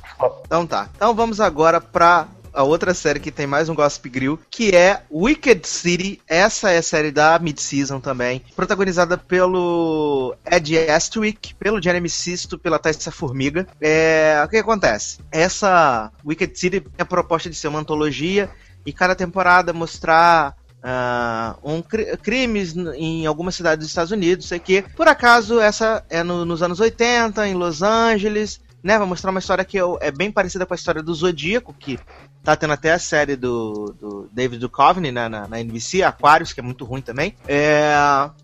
Então 0.45 0.65
tá. 0.65 0.89
Então 0.95 1.13
vamos 1.13 1.39
agora 1.39 1.79
pra 1.81 2.27
a 2.55 2.63
outra 2.63 2.93
série 2.93 3.19
que 3.19 3.31
tem 3.31 3.45
mais 3.45 3.69
um 3.69 3.75
Gossip 3.75 4.09
Grill, 4.09 4.39
que 4.49 4.75
é 4.75 5.01
Wicked 5.11 5.67
City. 5.67 6.21
Essa 6.27 6.71
é 6.71 6.77
a 6.77 6.83
série 6.83 7.11
da 7.11 7.37
mid-season 7.39 7.99
também, 7.99 8.41
protagonizada 8.55 9.17
pelo 9.17 10.35
Ed 10.49 10.77
Astwick, 10.89 11.53
pelo 11.55 11.81
Jeremy 11.81 12.09
Sisto, 12.09 12.57
pela 12.57 12.79
Tessa 12.79 13.11
Formiga. 13.11 13.67
É, 13.81 14.41
o 14.45 14.49
que 14.49 14.57
acontece? 14.57 15.19
Essa 15.31 16.11
Wicked 16.25 16.57
City 16.57 16.79
tem 16.81 16.91
a 16.99 17.05
proposta 17.05 17.49
de 17.49 17.55
ser 17.55 17.67
uma 17.67 17.79
antologia 17.79 18.49
e 18.85 18.93
cada 18.93 19.15
temporada 19.15 19.73
mostrar 19.73 20.55
ah, 20.83 21.55
um 21.63 21.81
cri- 21.81 22.15
crimes 22.17 22.75
em 22.95 23.25
alguma 23.25 23.51
cidade 23.51 23.79
dos 23.79 23.87
Estados 23.89 24.11
Unidos, 24.11 24.47
sei 24.47 24.59
que. 24.59 24.83
Por 24.95 25.07
acaso, 25.07 25.59
essa 25.59 26.05
é 26.09 26.21
no- 26.23 26.45
nos 26.45 26.61
anos 26.61 26.79
80, 26.79 27.47
em 27.47 27.55
Los 27.55 27.81
Angeles, 27.81 28.61
né? 28.83 28.97
Vai 28.99 29.07
mostrar 29.07 29.31
uma 29.31 29.39
história 29.39 29.65
que 29.65 29.75
eu- 29.77 29.97
é 29.99 30.11
bem 30.11 30.31
parecida 30.31 30.63
com 30.63 30.73
a 30.73 30.77
história 30.77 31.01
do 31.01 31.11
Zodíaco, 31.15 31.73
que 31.73 31.97
tá 32.45 32.55
tendo 32.55 32.73
até 32.73 32.93
a 32.93 32.99
série 32.99 33.35
do, 33.35 33.93
do 33.99 34.29
David 34.31 34.59
Duchovny 34.59 35.11
né, 35.11 35.27
na, 35.27 35.47
na 35.47 35.59
NBC, 35.59 36.03
Aquarius, 36.03 36.53
que 36.53 36.59
é 36.59 36.63
muito 36.63 36.85
ruim 36.85 37.01
também. 37.01 37.35
É. 37.47 37.93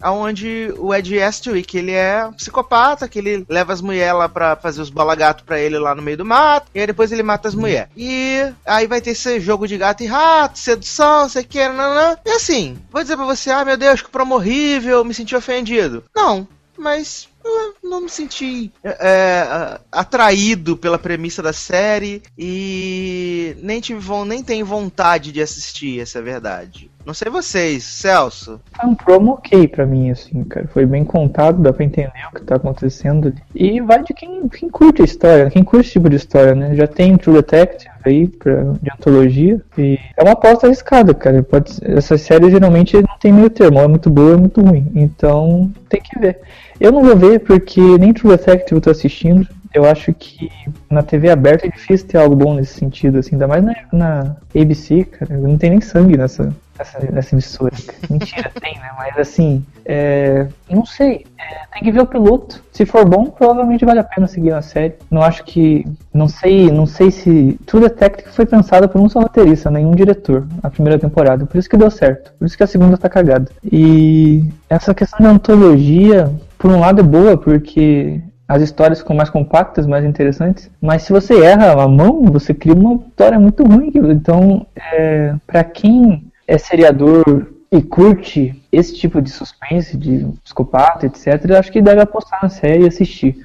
Onde 0.04 0.74
o 0.78 0.94
Ed 0.94 1.22
Astwick, 1.22 1.78
ele 1.78 1.92
é 1.92 2.26
um 2.26 2.34
psicopata, 2.34 3.08
que 3.08 3.20
ele 3.20 3.46
leva 3.48 3.72
as 3.72 3.82
mulheres 3.82 4.16
lá 4.16 4.28
pra 4.28 4.56
fazer 4.56 4.82
os 4.82 4.90
balagatos 4.90 5.46
pra 5.46 5.60
ele 5.60 5.78
lá 5.78 5.94
no 5.94 6.02
meio 6.02 6.18
do 6.18 6.26
mato, 6.26 6.68
e 6.74 6.80
aí 6.80 6.88
depois 6.88 7.12
ele 7.12 7.24
mata 7.24 7.48
as 7.48 7.56
mulheres. 7.56 7.90
E 7.96 8.52
aí 8.66 8.88
vai 8.88 9.00
ter 9.00 9.12
esse 9.12 9.40
jogo 9.40 9.68
de 9.68 9.78
gato 9.78 10.04
e 10.04 10.08
rato, 10.08 10.58
sedução, 10.58 11.30
sei 11.30 11.44
que, 11.44 11.68
nanã. 11.68 12.18
E 12.26 12.32
assim, 12.32 12.78
vou 12.92 13.04
dizer 13.04 13.16
pra 13.16 13.26
você, 13.26 13.52
ah 13.52 13.64
meu 13.64 13.78
Deus, 13.78 14.02
que 14.02 14.10
promo 14.10 14.36
horrível, 14.36 15.06
me 15.06 15.14
senti 15.14 15.36
ofendido. 15.36 16.04
Não, 16.16 16.48
mas 16.78 17.30
não 17.84 18.02
me 18.02 18.10
senti 18.10 18.72
é, 18.84 19.44
a- 19.48 19.80
atraído 19.92 20.78
pela 20.78 20.98
premissa 20.98 21.42
da 21.42 21.54
série 21.54 22.22
e 22.38 23.56
nem 23.62 23.82
tive 23.82 24.02
nem 24.26 24.44
tenho 24.44 24.66
vontade 24.66 25.32
de 25.32 25.42
assistir, 25.42 26.00
essa 26.00 26.20
é 26.20 26.22
a 26.22 26.26
verdade. 26.26 26.90
Não 27.06 27.14
sei 27.16 27.32
vocês, 27.32 27.84
Celso. 27.84 28.60
Foi 28.80 28.90
um 28.90 28.94
promo 28.94 29.32
ok 29.32 29.68
pra 29.68 29.86
mim, 29.88 30.12
assim, 30.12 30.44
cara. 30.44 30.68
Foi 30.68 30.86
bem 30.86 31.04
contado, 31.04 31.62
dá 31.62 31.74
pra 31.74 31.84
entender 31.84 32.12
o 32.32 32.36
que 32.36 32.44
tá 32.44 32.56
acontecendo. 32.56 33.34
E 33.56 33.82
vai 33.82 34.04
de 34.04 34.14
quem, 34.14 34.48
quem 34.50 34.70
curte 34.70 35.02
a 35.02 35.06
história, 35.06 35.50
quem 35.50 35.64
curte 35.64 35.86
esse 35.86 35.94
tipo 35.94 36.10
de 36.10 36.16
história, 36.18 36.54
né? 36.54 36.76
Já 36.76 36.86
tem 36.86 37.18
True 37.18 37.38
Detective 37.38 37.90
aí 38.06 38.28
pra, 38.28 38.64
de 38.82 38.92
antologia. 38.92 39.60
E 39.78 39.98
é 40.16 40.22
uma 40.22 40.34
aposta 40.34 40.68
arriscada, 40.68 41.14
cara. 41.14 41.42
Pode, 41.42 41.74
essas 41.82 42.22
séries 42.22 42.52
geralmente 42.52 42.96
não 42.96 43.18
tem 43.20 43.34
meio 43.34 43.50
termo, 43.50 43.80
é 43.80 43.88
muito 43.88 44.10
boa 44.10 44.34
é 44.34 44.38
muito 44.38 44.62
ruim. 44.62 44.92
Então 44.94 45.72
tem 45.90 46.02
que 46.02 46.20
ver. 46.20 46.40
Eu 46.82 46.92
não 46.92 47.04
vou 47.04 47.16
ver 47.16 47.42
porque 47.42 47.80
nem 48.00 48.12
True 48.12 48.36
Detective 48.36 48.76
eu 48.76 48.82
tô 48.82 48.90
assistindo. 48.90 49.48
Eu 49.72 49.86
acho 49.86 50.12
que 50.16 50.52
na 50.90 51.04
TV 51.04 51.30
aberta 51.30 51.68
é 51.68 51.70
difícil 51.70 52.08
ter 52.08 52.18
algo 52.18 52.36
bom 52.36 52.56
nesse 52.56 52.74
sentido, 52.74 53.20
assim, 53.20 53.36
ainda 53.36 53.48
mais 53.48 53.64
na, 53.64 53.76
na 53.94 54.36
ABC, 54.60 55.04
cara. 55.04 55.38
Não 55.38 55.60
tem 55.60 55.70
nem 55.70 55.80
sangue 55.80 56.18
nessa, 56.18 56.52
nessa, 56.78 57.00
nessa 57.12 57.36
emissora. 57.36 57.72
Mentira, 58.10 58.52
tem, 58.60 58.74
né? 58.80 58.90
Mas 58.98 59.16
assim, 59.16 59.64
é, 59.86 60.48
não 60.68 60.84
sei. 60.84 61.28
É, 61.38 61.68
tem 61.72 61.84
que 61.84 61.92
ver 61.92 62.02
o 62.02 62.06
piloto. 62.08 62.64
Se 62.74 62.84
for 62.84 63.06
bom, 63.06 63.28
provavelmente 63.28 63.86
vale 63.86 64.00
a 64.00 64.04
pena 64.04 64.28
seguir 64.28 64.52
a 64.52 64.62
série. 64.64 64.96
Não 65.10 65.22
acho 65.22 65.44
que. 65.44 65.86
Não 66.12 66.28
sei, 66.28 66.72
não 66.72 66.88
sei 66.88 67.12
se. 67.12 67.60
True 67.68 67.84
Detective 67.84 68.32
foi 68.32 68.48
pensada 68.48 68.88
por 68.88 69.00
um 69.00 69.08
só 69.08 69.20
roteirista, 69.20 69.70
nenhum 69.70 69.92
diretor, 69.92 70.48
a 70.64 70.70
primeira 70.70 70.98
temporada. 70.98 71.46
Por 71.46 71.60
isso 71.60 71.70
que 71.70 71.78
deu 71.78 71.92
certo. 71.92 72.34
Por 72.40 72.46
isso 72.46 72.58
que 72.58 72.64
a 72.64 72.68
segunda 72.68 72.98
tá 72.98 73.08
cagada. 73.08 73.52
E 73.72 74.50
essa 74.68 74.94
questão 74.96 75.20
da 75.22 75.30
antologia, 75.30 76.30
por 76.62 76.70
um 76.70 76.80
lado 76.80 77.02
é 77.02 77.04
boa, 77.04 77.36
porque 77.36 78.22
as 78.48 78.62
histórias 78.62 79.00
ficam 79.00 79.16
mais 79.16 79.32
compactas, 79.32 79.88
mais 79.88 80.06
interessantes. 80.06 80.70
Mas 80.80 81.02
se 81.02 81.12
você 81.12 81.44
erra 81.44 81.82
a 81.82 81.88
mão, 81.88 82.24
você 82.26 82.54
cria 82.54 82.76
uma 82.76 83.04
história 83.08 83.40
muito 83.40 83.64
ruim. 83.64 83.92
Então, 83.96 84.68
é, 84.76 85.34
para 85.48 85.64
quem 85.64 86.32
é 86.48 86.60
seriador 86.60 87.48
e 87.72 87.82
curte 87.82 88.62
esse 88.72 88.96
tipo 88.96 89.20
de 89.20 89.32
suspense, 89.32 89.98
de 89.98 90.28
psicopata, 90.44 91.08
etc., 91.08 91.44
eu 91.50 91.58
acho 91.58 91.72
que 91.72 91.82
deve 91.82 92.00
apostar 92.00 92.40
na 92.44 92.50
série 92.50 92.84
e 92.84 92.88
assistir. 92.88 93.38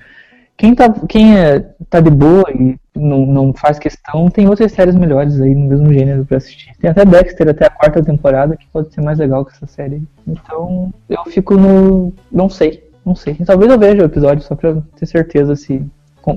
Quem 0.55 0.75
tá, 0.75 0.91
quem 1.09 1.39
é, 1.39 1.61
tá 1.89 2.01
de 2.01 2.11
boa 2.11 2.45
e 2.51 2.77
não, 2.95 3.27
não 3.27 3.53
faz 3.53 3.79
questão, 3.79 4.29
tem 4.29 4.49
outras 4.49 4.73
séries 4.73 4.95
melhores 4.95 5.41
aí 5.41 5.55
no 5.55 5.69
mesmo 5.69 5.93
gênero 5.93 6.25
pra 6.25 6.39
assistir. 6.39 6.73
Tem 6.81 6.91
até 6.91 7.05
Dexter 7.05 7.49
até 7.49 7.67
a 7.67 7.71
quarta 7.71 8.03
temporada, 8.03 8.57
que 8.57 8.67
pode 8.73 8.93
ser 8.93 9.03
mais 9.03 9.19
legal 9.19 9.45
que 9.45 9.53
essa 9.53 9.67
série. 9.67 10.03
Então, 10.27 10.93
eu 11.09 11.25
fico 11.27 11.57
no. 11.57 12.13
não 12.33 12.49
sei. 12.49 12.86
Não 13.07 13.15
sei. 13.15 13.35
Talvez 13.37 13.71
eu 13.71 13.79
veja 13.79 14.03
o 14.03 14.07
episódio 14.07 14.43
só 14.45 14.57
pra 14.57 14.77
ter 14.99 15.07
certeza 15.07 15.55
se. 15.55 15.81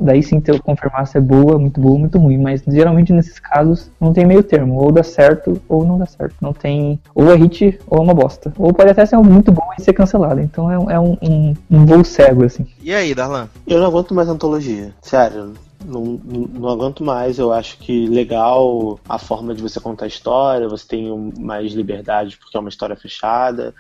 Daí 0.01 0.21
sim 0.21 0.39
ter 0.39 0.61
confirmar 0.61 1.07
se 1.07 1.17
é 1.17 1.21
boa, 1.21 1.57
muito 1.57 1.81
boa, 1.81 1.97
muito 1.97 2.19
ruim. 2.19 2.37
Mas 2.37 2.61
geralmente 2.67 3.11
nesses 3.11 3.39
casos 3.39 3.89
não 3.99 4.13
tem 4.13 4.23
meio 4.23 4.43
termo. 4.43 4.75
Ou 4.79 4.91
dá 4.91 5.01
certo 5.01 5.59
ou 5.67 5.83
não 5.83 5.97
dá 5.97 6.05
certo. 6.05 6.35
Não 6.39 6.53
tem. 6.53 6.99
Ou 7.15 7.31
é 7.31 7.35
hit 7.35 7.79
ou 7.87 7.97
é 7.97 8.01
uma 8.01 8.13
bosta. 8.13 8.53
Ou 8.59 8.71
pode 8.71 8.91
até 8.91 9.03
ser 9.03 9.17
muito 9.17 9.51
bom 9.51 9.67
e 9.79 9.81
ser 9.81 9.93
cancelado. 9.93 10.39
Então 10.41 10.71
é, 10.71 10.77
um- 10.77 10.91
é 10.91 10.99
um, 10.99 11.17
um, 11.23 11.55
um 11.71 11.85
voo 11.87 12.03
cego, 12.03 12.45
assim. 12.45 12.67
E 12.83 12.93
aí, 12.93 13.15
Darlan? 13.15 13.49
Eu 13.65 13.79
não 13.79 13.87
aguento 13.87 14.13
mais 14.13 14.29
antologia, 14.29 14.93
sério. 15.01 15.53
Não, 15.83 16.19
não, 16.23 16.41
não 16.53 16.69
aguento 16.69 17.03
mais, 17.03 17.39
eu 17.39 17.51
acho 17.51 17.79
que 17.79 18.05
legal 18.09 18.99
a 19.09 19.17
forma 19.17 19.55
de 19.55 19.61
você 19.63 19.79
contar 19.79 20.05
a 20.05 20.07
história, 20.09 20.67
você 20.67 20.85
tem 20.87 21.09
um- 21.11 21.31
mais 21.39 21.71
liberdade 21.73 22.37
porque 22.37 22.55
é 22.55 22.59
uma 22.59 22.69
história 22.69 22.95
fechada. 22.95 23.73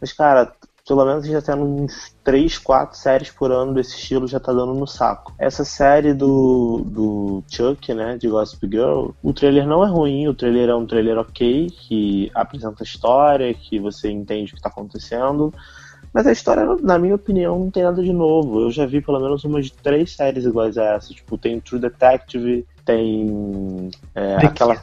Mas, 0.00 0.12
cara, 0.12 0.50
pelo 0.86 1.04
menos 1.04 1.26
já 1.26 1.40
tendo 1.40 1.64
uns 1.64 2.14
3, 2.24 2.58
4 2.58 2.98
séries 2.98 3.30
por 3.30 3.52
ano 3.52 3.72
desse 3.74 3.96
estilo 3.96 4.26
já 4.26 4.40
tá 4.40 4.52
dando 4.52 4.74
no 4.74 4.86
saco. 4.86 5.32
Essa 5.38 5.64
série 5.64 6.12
do, 6.12 6.82
do 6.84 7.44
Chuck, 7.48 7.94
né, 7.94 8.16
de 8.18 8.28
Gossip 8.28 8.66
Girl, 8.68 9.10
o 9.22 9.32
trailer 9.32 9.66
não 9.66 9.84
é 9.84 9.88
ruim, 9.88 10.26
o 10.28 10.34
trailer 10.34 10.70
é 10.70 10.74
um 10.74 10.86
trailer 10.86 11.18
ok, 11.18 11.68
que 11.70 12.30
apresenta 12.34 12.82
a 12.82 12.84
história, 12.84 13.54
que 13.54 13.78
você 13.78 14.10
entende 14.10 14.52
o 14.52 14.56
que 14.56 14.62
tá 14.62 14.68
acontecendo. 14.68 15.54
Mas 16.12 16.26
a 16.26 16.32
história, 16.32 16.64
na 16.82 16.98
minha 16.98 17.14
opinião, 17.14 17.58
não 17.58 17.70
tem 17.70 17.84
nada 17.84 18.02
de 18.02 18.12
novo. 18.12 18.60
Eu 18.60 18.70
já 18.70 18.84
vi 18.84 19.00
pelo 19.00 19.20
menos 19.20 19.44
umas 19.44 19.70
três 19.70 20.14
séries 20.14 20.44
iguais 20.44 20.76
a 20.76 20.84
essa. 20.94 21.14
Tipo, 21.14 21.38
tem 21.38 21.58
True 21.58 21.80
Detective, 21.80 22.66
tem 22.84 23.90
é, 24.14 24.36
The 24.38 24.46
aquela. 24.46 24.74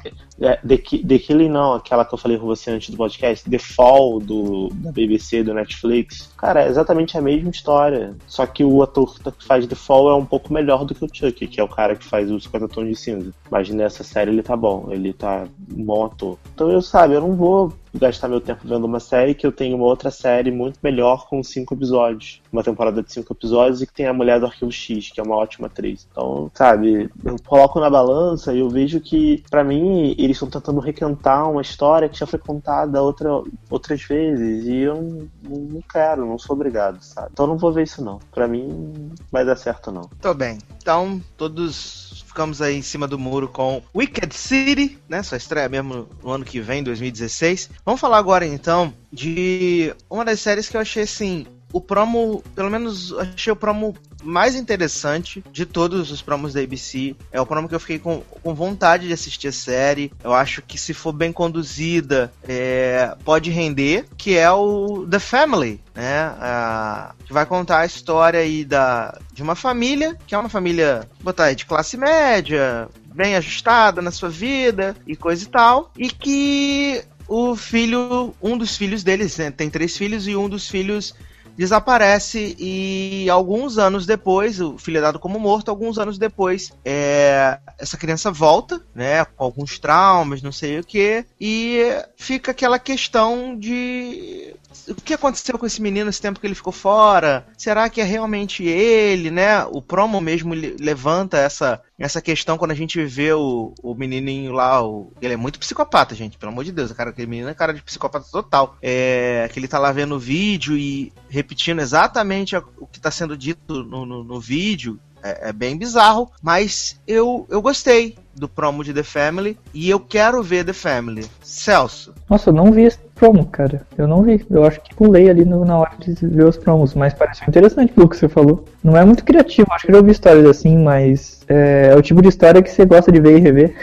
É, 0.41 0.55
The, 0.57 0.77
The 0.77 1.19
Killing 1.19 1.49
não, 1.49 1.73
aquela 1.73 2.05
que 2.05 2.13
eu 2.13 2.17
falei 2.17 2.37
com 2.37 2.45
você 2.45 2.71
antes 2.71 2.89
do 2.89 2.97
podcast, 2.97 3.49
The 3.49 3.59
Fall 3.59 4.19
do, 4.19 4.69
da 4.73 4.91
BBC, 4.91 5.43
do 5.43 5.53
Netflix. 5.53 6.31
Cara, 6.37 6.63
é 6.63 6.69
exatamente 6.69 7.17
a 7.17 7.21
mesma 7.21 7.49
história. 7.49 8.15
Só 8.25 8.45
que 8.45 8.63
o 8.63 8.81
ator 8.81 9.19
que 9.19 9.45
faz 9.45 9.67
The 9.67 9.75
Fall 9.75 10.09
é 10.09 10.15
um 10.15 10.25
pouco 10.25 10.53
melhor 10.53 10.85
do 10.85 10.95
que 10.95 11.03
o 11.03 11.09
Chuck, 11.11 11.47
que 11.47 11.59
é 11.59 11.63
o 11.63 11.67
cara 11.67 11.95
que 11.95 12.05
faz 12.05 12.31
os 12.31 12.43
50 12.43 12.67
tons 12.69 12.87
de 12.87 12.95
cinza. 12.95 13.33
Mas 13.51 13.69
nessa 13.69 14.03
série 14.03 14.31
ele 14.31 14.43
tá 14.43 14.55
bom, 14.55 14.87
ele 14.91 15.11
tá 15.11 15.45
um 15.75 15.83
bom 15.83 16.05
ator. 16.05 16.37
Então 16.53 16.71
eu 16.71 16.81
sabe, 16.81 17.15
eu 17.15 17.21
não 17.21 17.35
vou 17.35 17.73
gastar 17.93 18.27
meu 18.27 18.39
tempo 18.39 18.61
vendo 18.63 18.85
uma 18.85 18.99
série 18.99 19.33
que 19.33 19.45
eu 19.45 19.51
tenho 19.51 19.75
uma 19.75 19.85
outra 19.85 20.11
série 20.11 20.51
muito 20.51 20.79
melhor 20.81 21.27
com 21.27 21.43
cinco 21.43 21.73
episódios. 21.73 22.41
Uma 22.51 22.63
temporada 22.63 23.01
de 23.01 23.11
cinco 23.11 23.33
episódios 23.33 23.81
e 23.81 23.87
que 23.87 23.93
tem 23.93 24.07
a 24.07 24.13
mulher 24.13 24.39
do 24.39 24.45
Arquivo 24.45 24.71
X, 24.71 25.11
que 25.11 25.19
é 25.19 25.23
uma 25.23 25.35
ótima 25.35 25.67
atriz. 25.67 26.07
Então, 26.11 26.51
sabe, 26.53 27.09
eu 27.23 27.35
coloco 27.45 27.79
na 27.79 27.89
balança 27.89 28.53
e 28.53 28.59
eu 28.59 28.69
vejo 28.69 28.99
que, 28.99 29.43
para 29.49 29.63
mim, 29.63 30.15
eles 30.17 30.37
estão 30.37 30.49
tentando 30.49 30.79
recantar 30.79 31.49
uma 31.49 31.61
história 31.61 32.09
que 32.09 32.17
já 32.17 32.25
foi 32.25 32.39
contada 32.39 33.01
outra, 33.01 33.29
outras 33.69 34.01
vezes 34.03 34.65
e 34.65 34.77
eu 34.77 35.29
não, 35.43 35.59
não 35.59 35.81
quero, 35.81 36.25
não 36.25 36.37
sou 36.37 36.55
obrigado, 36.55 37.01
sabe? 37.01 37.29
Então 37.31 37.47
não 37.47 37.57
vou 37.57 37.71
ver 37.71 37.83
isso 37.83 38.03
não. 38.03 38.19
Pra 38.31 38.47
mim, 38.47 38.67
não 38.67 39.11
vai 39.31 39.45
dar 39.45 39.55
certo 39.55 39.91
não. 39.91 40.09
Tô 40.21 40.33
bem. 40.33 40.57
Então, 40.77 41.21
todos 41.37 42.23
ficamos 42.25 42.61
aí 42.61 42.77
em 42.77 42.81
cima 42.81 43.07
do 43.07 43.19
muro 43.19 43.47
com 43.47 43.81
Wicked 43.93 44.33
City, 44.33 44.97
né? 45.09 45.21
Sua 45.23 45.37
estreia 45.37 45.67
mesmo 45.67 46.07
no 46.23 46.31
ano 46.31 46.45
que 46.45 46.61
vem, 46.61 46.83
2016. 46.83 47.69
Vamos 47.83 47.99
falar 47.99 48.17
agora 48.17 48.45
então 48.45 48.93
de 49.11 49.93
uma 50.09 50.23
das 50.23 50.39
séries 50.39 50.69
que 50.69 50.77
eu 50.77 50.81
achei 50.81 51.03
assim. 51.03 51.45
O 51.71 51.79
promo, 51.79 52.43
pelo 52.55 52.69
menos 52.69 53.13
achei 53.13 53.53
o 53.53 53.55
promo 53.55 53.95
mais 54.23 54.55
interessante 54.55 55.43
de 55.51 55.65
todos 55.65 56.11
os 56.11 56.21
promos 56.21 56.53
da 56.53 56.61
ABC. 56.61 57.15
É 57.31 57.39
o 57.39 57.45
promo 57.45 57.69
que 57.69 57.75
eu 57.75 57.79
fiquei 57.79 57.99
com, 57.99 58.21
com 58.21 58.53
vontade 58.53 59.07
de 59.07 59.13
assistir 59.13 59.47
a 59.47 59.51
série. 59.51 60.11
Eu 60.23 60.33
acho 60.33 60.61
que 60.61 60.77
se 60.77 60.93
for 60.93 61.13
bem 61.13 61.31
conduzida, 61.31 62.31
é, 62.47 63.15
pode 63.23 63.49
render. 63.49 64.05
Que 64.17 64.37
é 64.37 64.51
o 64.51 65.05
The 65.09 65.19
Family, 65.19 65.81
né? 65.93 66.19
A, 66.39 67.13
que 67.25 67.33
vai 67.33 67.45
contar 67.45 67.79
a 67.79 67.85
história 67.85 68.39
aí 68.39 68.65
da, 68.65 69.17
de 69.31 69.43
uma 69.43 69.55
família, 69.55 70.17
que 70.25 70.35
é 70.35 70.37
uma 70.37 70.49
família, 70.49 71.07
botar 71.21 71.45
aí, 71.45 71.55
de 71.55 71.65
classe 71.65 71.95
média, 71.97 72.89
bem 73.13 73.35
ajustada 73.35 74.01
na 74.01 74.11
sua 74.11 74.29
vida 74.29 74.95
e 75.05 75.15
coisa 75.15 75.43
e 75.43 75.47
tal. 75.47 75.91
E 75.97 76.09
que 76.09 77.03
o 77.27 77.55
filho, 77.55 78.33
um 78.41 78.57
dos 78.57 78.75
filhos 78.75 79.03
deles, 79.03 79.37
né, 79.37 79.51
tem 79.51 79.69
três 79.69 79.95
filhos 79.95 80.27
e 80.27 80.35
um 80.35 80.49
dos 80.49 80.67
filhos 80.67 81.13
desaparece 81.59 82.55
e 82.57 83.29
alguns 83.29 83.77
anos 83.77 84.05
depois, 84.05 84.61
o 84.61 84.77
filho 84.77 84.99
é 84.99 85.01
dado 85.01 85.19
como 85.19 85.37
morto, 85.37 85.67
alguns 85.67 85.99
anos 85.99 86.17
depois, 86.17 86.71
é, 86.85 87.59
essa 87.77 87.97
criança 87.97 88.31
volta, 88.31 88.81
né, 88.95 89.25
com 89.25 89.43
alguns 89.43 89.77
traumas, 89.77 90.41
não 90.41 90.53
sei 90.53 90.79
o 90.79 90.85
que, 90.85 91.25
e 91.39 91.81
fica 92.15 92.51
aquela 92.51 92.79
questão 92.79 93.59
de 93.59 94.55
o 94.89 94.95
que 94.95 95.13
aconteceu 95.13 95.57
com 95.57 95.65
esse 95.65 95.81
menino 95.81 96.09
esse 96.09 96.21
tempo 96.21 96.39
que 96.39 96.47
ele 96.47 96.55
ficou 96.55 96.73
fora? 96.73 97.47
Será 97.57 97.89
que 97.89 98.01
é 98.01 98.03
realmente 98.03 98.63
ele, 98.63 99.29
né? 99.29 99.63
O 99.65 99.81
promo 99.81 100.19
mesmo 100.19 100.53
levanta 100.53 101.37
essa, 101.37 101.81
essa 101.97 102.21
questão 102.21 102.57
quando 102.57 102.71
a 102.71 102.75
gente 102.75 103.03
vê 103.05 103.33
o, 103.33 103.73
o 103.81 103.93
menininho 103.93 104.51
lá, 104.51 104.83
o, 104.83 105.11
ele 105.21 105.33
é 105.33 105.37
muito 105.37 105.59
psicopata, 105.59 106.15
gente, 106.15 106.37
pelo 106.37 106.51
amor 106.51 106.63
de 106.63 106.71
Deus, 106.71 106.91
cara, 106.91 107.11
aquele 107.11 107.27
menino 107.27 107.49
é 107.49 107.53
cara 107.53 107.73
de 107.73 107.81
psicopata 107.81 108.25
total. 108.31 108.77
É, 108.81 109.49
que 109.51 109.59
ele 109.59 109.67
tá 109.67 109.79
lá 109.79 109.91
vendo 109.91 110.15
o 110.15 110.19
vídeo 110.19 110.77
e 110.77 111.13
repetindo 111.29 111.79
exatamente 111.79 112.55
o 112.55 112.87
que 112.87 112.99
tá 112.99 113.11
sendo 113.11 113.37
dito 113.37 113.83
no, 113.83 114.05
no, 114.05 114.23
no 114.23 114.39
vídeo, 114.39 114.99
é, 115.21 115.49
é, 115.49 115.53
bem 115.53 115.77
bizarro, 115.77 116.31
mas 116.41 116.99
eu, 117.05 117.45
eu 117.49 117.61
gostei 117.61 118.17
do 118.39 118.47
promo 118.47 118.83
de 118.83 118.93
The 118.93 119.03
Family 119.03 119.57
e 119.73 119.89
eu 119.89 119.99
quero 119.99 120.41
ver 120.41 120.65
The 120.65 120.73
Family. 120.73 121.25
Celso. 121.43 122.13
Nossa, 122.29 122.49
eu 122.49 122.53
não 122.53 122.71
vi 122.71 122.83
esse 122.83 122.97
promo, 123.13 123.45
cara. 123.45 123.85
Eu 123.97 124.07
não 124.07 124.23
vi. 124.23 124.45
Eu 124.49 124.63
acho 124.63 124.79
que 124.81 124.95
pulei 124.95 125.29
ali 125.29 125.45
no, 125.45 125.65
na 125.65 125.77
hora 125.77 125.91
de 125.99 126.13
ver 126.25 126.45
os 126.45 126.57
promos, 126.57 126.93
mas 126.93 127.13
pareceu 127.13 127.45
interessante 127.47 127.91
pelo 127.91 128.07
que 128.07 128.17
você 128.17 128.29
falou. 128.29 128.65
Não 128.83 128.95
é 128.95 129.03
muito 129.03 129.23
criativo, 129.23 129.67
acho 129.71 129.85
que 129.85 129.91
eu 129.91 129.95
já 129.95 129.99
ouvi 129.99 130.11
histórias 130.11 130.45
assim, 130.45 130.77
mas 130.77 131.41
é, 131.47 131.89
é 131.91 131.95
o 131.95 132.01
tipo 132.01 132.21
de 132.21 132.29
história 132.29 132.63
que 132.63 132.71
você 132.71 132.85
gosta 132.85 133.11
de 133.11 133.19
ver 133.19 133.37
e 133.37 133.41
rever. 133.41 133.75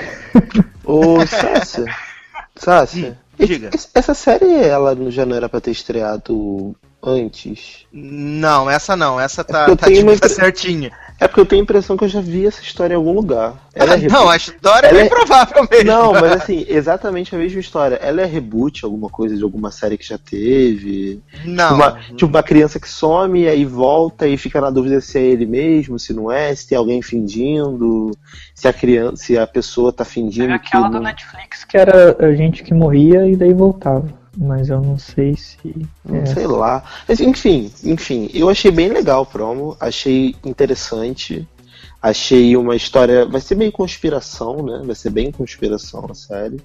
Ô, 0.84 1.24
Sácia. 1.26 1.84
Sácia. 2.56 3.18
Diga. 3.38 3.70
Essa 3.94 4.14
série, 4.14 4.64
ela 4.64 4.96
já 5.10 5.26
não 5.26 5.36
era 5.36 5.48
pra 5.48 5.60
ter 5.60 5.70
estreado 5.70 6.74
antes? 7.06 7.86
Não, 7.92 8.68
essa 8.68 8.96
não. 8.96 9.18
Essa 9.20 9.42
tá, 9.44 9.64
É 9.70 9.76
tá, 9.76 9.86
tipo, 9.90 10.06
tá 10.06 10.14
impre- 10.14 10.28
certinha. 10.28 10.90
É 11.18 11.26
porque 11.26 11.40
eu 11.40 11.46
tenho 11.46 11.62
a 11.62 11.64
impressão 11.64 11.96
que 11.96 12.04
eu 12.04 12.08
já 12.08 12.20
vi 12.20 12.46
essa 12.46 12.60
história 12.60 12.92
em 12.92 12.96
algum 12.96 13.12
lugar. 13.12 13.54
Ela 13.74 13.94
é 13.94 14.08
não, 14.08 14.28
a 14.28 14.36
história 14.36 14.86
é 14.88 14.90
Ela 14.90 14.98
bem 14.98 15.06
é- 15.06 15.08
provável 15.08 15.66
mesmo. 15.70 15.86
Não, 15.90 16.12
mas 16.12 16.32
assim, 16.32 16.66
exatamente 16.68 17.34
a 17.34 17.38
mesma 17.38 17.58
história. 17.58 17.94
Ela 17.96 18.20
é 18.20 18.26
reboot, 18.26 18.84
alguma 18.84 19.08
coisa 19.08 19.34
de 19.34 19.42
alguma 19.42 19.70
série 19.70 19.96
que 19.96 20.06
já 20.06 20.18
teve. 20.18 21.22
Não. 21.42 21.74
Uma, 21.74 21.92
tipo, 22.14 22.26
uma 22.26 22.42
criança 22.42 22.78
que 22.78 22.88
some 22.88 23.40
e 23.44 23.48
aí 23.48 23.64
volta 23.64 24.26
e 24.28 24.36
fica 24.36 24.60
na 24.60 24.68
dúvida 24.68 25.00
se 25.00 25.18
é 25.18 25.22
ele 25.22 25.46
mesmo, 25.46 25.98
se 25.98 26.12
não 26.12 26.30
é, 26.30 26.54
se 26.54 26.68
tem 26.68 26.76
alguém 26.76 27.00
fingindo, 27.00 28.10
se 28.54 28.68
a 28.68 28.72
criança, 28.72 29.16
se 29.16 29.38
a 29.38 29.46
pessoa 29.46 29.92
tá 29.92 30.04
fingindo 30.04 30.48
Teve 30.48 30.58
que 30.58 30.66
aquela 30.68 30.88
do 30.88 30.94
não. 30.96 31.02
Netflix 31.02 31.64
que 31.64 31.78
era 31.78 32.14
a 32.18 32.34
gente 32.34 32.62
que 32.62 32.74
morria 32.74 33.26
e 33.26 33.34
daí 33.36 33.54
voltava. 33.54 34.06
Mas 34.36 34.68
eu 34.68 34.80
não 34.80 34.98
sei 34.98 35.34
se. 35.34 35.74
Não 36.04 36.20
é. 36.20 36.26
sei 36.26 36.46
lá. 36.46 36.84
Mas, 37.08 37.20
enfim, 37.20 37.72
enfim, 37.82 38.30
eu 38.34 38.48
achei 38.50 38.70
bem 38.70 38.88
legal 38.88 39.22
o 39.22 39.26
promo, 39.26 39.76
achei 39.80 40.36
interessante. 40.44 41.48
Achei 42.02 42.56
uma 42.56 42.76
história. 42.76 43.24
Vai 43.24 43.40
ser 43.40 43.54
meio 43.54 43.72
conspiração, 43.72 44.62
né? 44.62 44.82
Vai 44.84 44.94
ser 44.94 45.10
bem 45.10 45.32
conspiração 45.32 46.06
a 46.10 46.14
série. 46.14 46.60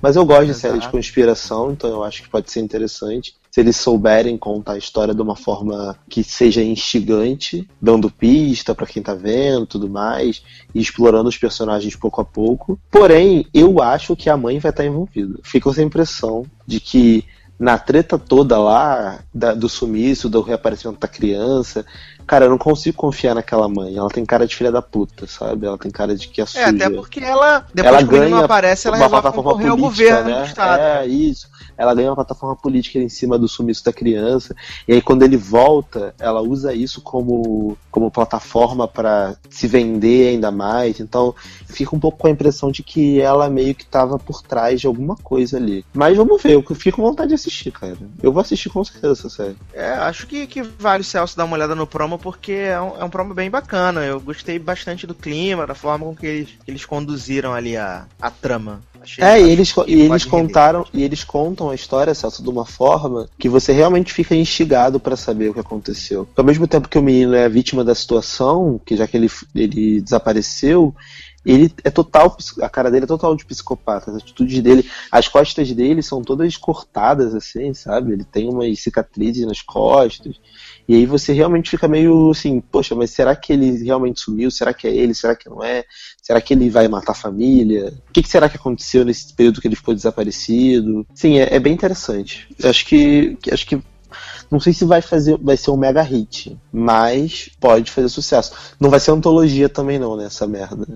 Mas 0.00 0.16
eu 0.16 0.26
gosto 0.26 0.46
de 0.46 0.54
série 0.54 0.74
de 0.74 0.80
Exato. 0.80 0.92
conspiração, 0.92 1.70
então 1.70 1.88
eu 1.90 2.04
acho 2.04 2.22
que 2.22 2.28
pode 2.28 2.50
ser 2.50 2.60
interessante. 2.60 3.34
Se 3.54 3.60
eles 3.60 3.76
souberem 3.76 4.38
contar 4.38 4.72
a 4.72 4.78
história 4.78 5.14
de 5.14 5.20
uma 5.20 5.36
forma 5.36 5.94
que 6.08 6.24
seja 6.24 6.62
instigante, 6.62 7.68
dando 7.80 8.10
pista 8.10 8.74
pra 8.74 8.86
quem 8.86 9.02
tá 9.02 9.12
vendo 9.14 9.66
tudo 9.66 9.90
mais, 9.90 10.42
e 10.74 10.80
explorando 10.80 11.28
os 11.28 11.36
personagens 11.36 11.94
pouco 11.94 12.22
a 12.22 12.24
pouco. 12.24 12.80
Porém, 12.90 13.44
eu 13.52 13.82
acho 13.82 14.16
que 14.16 14.30
a 14.30 14.38
mãe 14.38 14.58
vai 14.58 14.70
estar 14.70 14.86
envolvida. 14.86 15.38
Fico 15.42 15.64
com 15.64 15.70
essa 15.70 15.82
impressão 15.82 16.46
de 16.66 16.80
que 16.80 17.26
na 17.58 17.78
treta 17.78 18.18
toda 18.18 18.58
lá, 18.58 19.20
da- 19.34 19.52
do 19.54 19.68
sumiço, 19.68 20.30
do 20.30 20.40
reaparecimento 20.40 20.98
da 20.98 21.06
criança, 21.06 21.84
cara, 22.26 22.46
eu 22.46 22.50
não 22.50 22.58
consigo 22.58 22.96
confiar 22.96 23.34
naquela 23.34 23.68
mãe. 23.68 23.96
Ela 23.96 24.08
tem 24.08 24.24
cara 24.24 24.46
de 24.46 24.54
filha 24.54 24.70
da 24.72 24.82
puta, 24.82 25.26
sabe? 25.26 25.66
Ela 25.66 25.78
tem 25.78 25.90
cara 25.90 26.14
de 26.16 26.28
que 26.28 26.40
é 26.40 26.44
É, 26.44 26.46
suja. 26.46 26.68
até 26.68 26.90
porque 26.90 27.20
ela, 27.20 27.66
depois 27.74 27.94
ela 27.94 27.98
que 27.98 28.04
o 28.04 28.12
menino 28.12 28.24
não 28.30 28.36
ganha 28.38 28.44
aparece, 28.44 28.88
ela 28.88 28.96
uma 28.96 29.04
resolve 29.04 29.22
plataforma 29.22 29.50
concorrer 29.50 29.70
ao 29.70 29.76
política, 29.76 30.04
governo 30.04 30.30
né? 30.30 30.42
do 30.42 30.46
Estado. 30.48 30.80
É, 30.80 31.06
isso. 31.06 31.48
Ela 31.76 31.94
ganha 31.94 32.10
uma 32.10 32.16
plataforma 32.16 32.56
política 32.56 32.98
em 32.98 33.08
cima 33.08 33.38
do 33.38 33.48
sumiço 33.48 33.84
da 33.84 33.92
criança. 33.92 34.54
E 34.86 34.92
aí, 34.92 35.02
quando 35.02 35.22
ele 35.22 35.36
volta, 35.36 36.14
ela 36.18 36.40
usa 36.40 36.74
isso 36.74 37.00
como, 37.00 37.76
como 37.90 38.10
plataforma 38.10 38.86
para 38.86 39.36
se 39.50 39.66
vender 39.66 40.28
ainda 40.30 40.50
mais. 40.50 41.00
Então, 41.00 41.34
fica 41.66 41.94
um 41.96 42.00
pouco 42.00 42.18
com 42.18 42.26
a 42.26 42.30
impressão 42.30 42.70
de 42.70 42.82
que 42.82 43.20
ela 43.20 43.48
meio 43.48 43.74
que 43.74 43.86
tava 43.86 44.18
por 44.18 44.42
trás 44.42 44.80
de 44.80 44.86
alguma 44.86 45.16
coisa 45.16 45.56
ali. 45.56 45.84
Mas 45.92 46.16
vamos 46.16 46.42
ver, 46.42 46.52
eu 46.52 46.62
fico 46.74 46.96
com 46.96 47.02
vontade 47.02 47.28
de 47.28 47.34
assistir, 47.34 47.70
cara. 47.72 47.96
Eu 48.22 48.32
vou 48.32 48.40
assistir 48.40 48.68
com 48.68 48.84
certeza 48.84 49.12
essa 49.12 49.28
série. 49.30 49.56
É, 49.72 49.92
acho 49.92 50.26
que, 50.26 50.46
que 50.46 50.62
vale 50.62 51.00
o 51.00 51.04
Celso 51.04 51.36
dar 51.36 51.44
uma 51.44 51.56
olhada 51.56 51.74
no 51.74 51.86
promo, 51.86 52.11
porque 52.18 52.52
é 52.52 52.80
um, 52.80 53.00
é 53.00 53.04
um 53.04 53.10
promo 53.10 53.34
bem 53.34 53.50
bacana. 53.50 54.04
Eu 54.04 54.20
gostei 54.20 54.58
bastante 54.58 55.06
do 55.06 55.14
clima, 55.14 55.66
da 55.66 55.74
forma 55.74 56.06
com 56.06 56.16
que 56.16 56.26
eles, 56.26 56.48
eles 56.66 56.84
conduziram 56.84 57.52
ali 57.54 57.76
a, 57.76 58.06
a 58.20 58.30
trama. 58.30 58.80
Achei, 59.00 59.24
É, 59.24 59.40
e 59.40 59.50
eles, 59.50 59.74
e 59.86 60.02
eles 60.02 60.24
contaram, 60.24 60.86
e 60.94 61.02
eles 61.02 61.24
contam 61.24 61.70
a 61.70 61.74
história, 61.74 62.14
Celso, 62.14 62.42
de 62.42 62.48
uma 62.48 62.64
forma 62.64 63.28
que 63.36 63.48
você 63.48 63.72
realmente 63.72 64.12
fica 64.12 64.34
instigado 64.34 65.00
pra 65.00 65.16
saber 65.16 65.50
o 65.50 65.54
que 65.54 65.60
aconteceu. 65.60 66.28
Ao 66.36 66.44
mesmo 66.44 66.68
tempo 66.68 66.88
que 66.88 66.98
o 66.98 67.02
menino 67.02 67.34
é 67.34 67.44
a 67.44 67.48
vítima 67.48 67.82
da 67.82 67.94
situação, 67.94 68.80
que 68.84 68.96
já 68.96 69.06
que 69.08 69.16
ele, 69.16 69.30
ele 69.54 70.00
desapareceu, 70.00 70.94
ele 71.44 71.74
é 71.82 71.90
total, 71.90 72.36
a 72.60 72.68
cara 72.68 72.90
dele 72.90 73.04
é 73.04 73.08
total 73.08 73.34
de 73.34 73.44
psicopata, 73.44 74.12
as 74.12 74.18
atitudes 74.18 74.60
dele, 74.60 74.88
as 75.10 75.26
costas 75.26 75.72
dele 75.72 76.00
são 76.00 76.22
todas 76.22 76.56
cortadas 76.56 77.34
assim, 77.34 77.74
sabe? 77.74 78.12
Ele 78.12 78.24
tem 78.24 78.48
umas 78.48 78.80
cicatrizes 78.80 79.44
nas 79.44 79.60
costas. 79.60 80.36
E 80.92 80.94
aí 80.94 81.06
você 81.06 81.32
realmente 81.32 81.70
fica 81.70 81.88
meio 81.88 82.30
assim, 82.32 82.60
poxa, 82.60 82.94
mas 82.94 83.10
será 83.12 83.34
que 83.34 83.50
ele 83.50 83.82
realmente 83.82 84.20
sumiu? 84.20 84.50
Será 84.50 84.74
que 84.74 84.86
é 84.86 84.94
ele? 84.94 85.14
Será 85.14 85.34
que 85.34 85.48
não 85.48 85.64
é? 85.64 85.84
Será 86.22 86.38
que 86.38 86.52
ele 86.52 86.68
vai 86.68 86.86
matar 86.86 87.12
a 87.12 87.14
família? 87.14 87.94
O 88.10 88.12
que, 88.12 88.22
que 88.22 88.28
será 88.28 88.46
que 88.46 88.58
aconteceu 88.58 89.02
nesse 89.02 89.32
período 89.32 89.58
que 89.58 89.66
ele 89.66 89.74
ficou 89.74 89.94
desaparecido? 89.94 91.06
Sim, 91.14 91.38
é, 91.38 91.56
é 91.56 91.58
bem 91.58 91.72
interessante. 91.72 92.46
Eu 92.62 92.68
Acho 92.68 92.84
que, 92.84 93.38
acho 93.50 93.66
que 93.66 93.82
não 94.50 94.60
sei 94.60 94.74
se 94.74 94.84
vai 94.84 95.00
fazer, 95.00 95.38
vai 95.38 95.56
ser 95.56 95.70
um 95.70 95.78
mega 95.78 96.02
hit, 96.02 96.60
mas 96.70 97.48
pode 97.58 97.90
fazer 97.90 98.10
sucesso. 98.10 98.52
Não 98.78 98.90
vai 98.90 99.00
ser 99.00 99.12
antologia 99.12 99.70
também 99.70 99.98
não, 99.98 100.14
né, 100.14 100.26
essa 100.26 100.46
merda. 100.46 100.86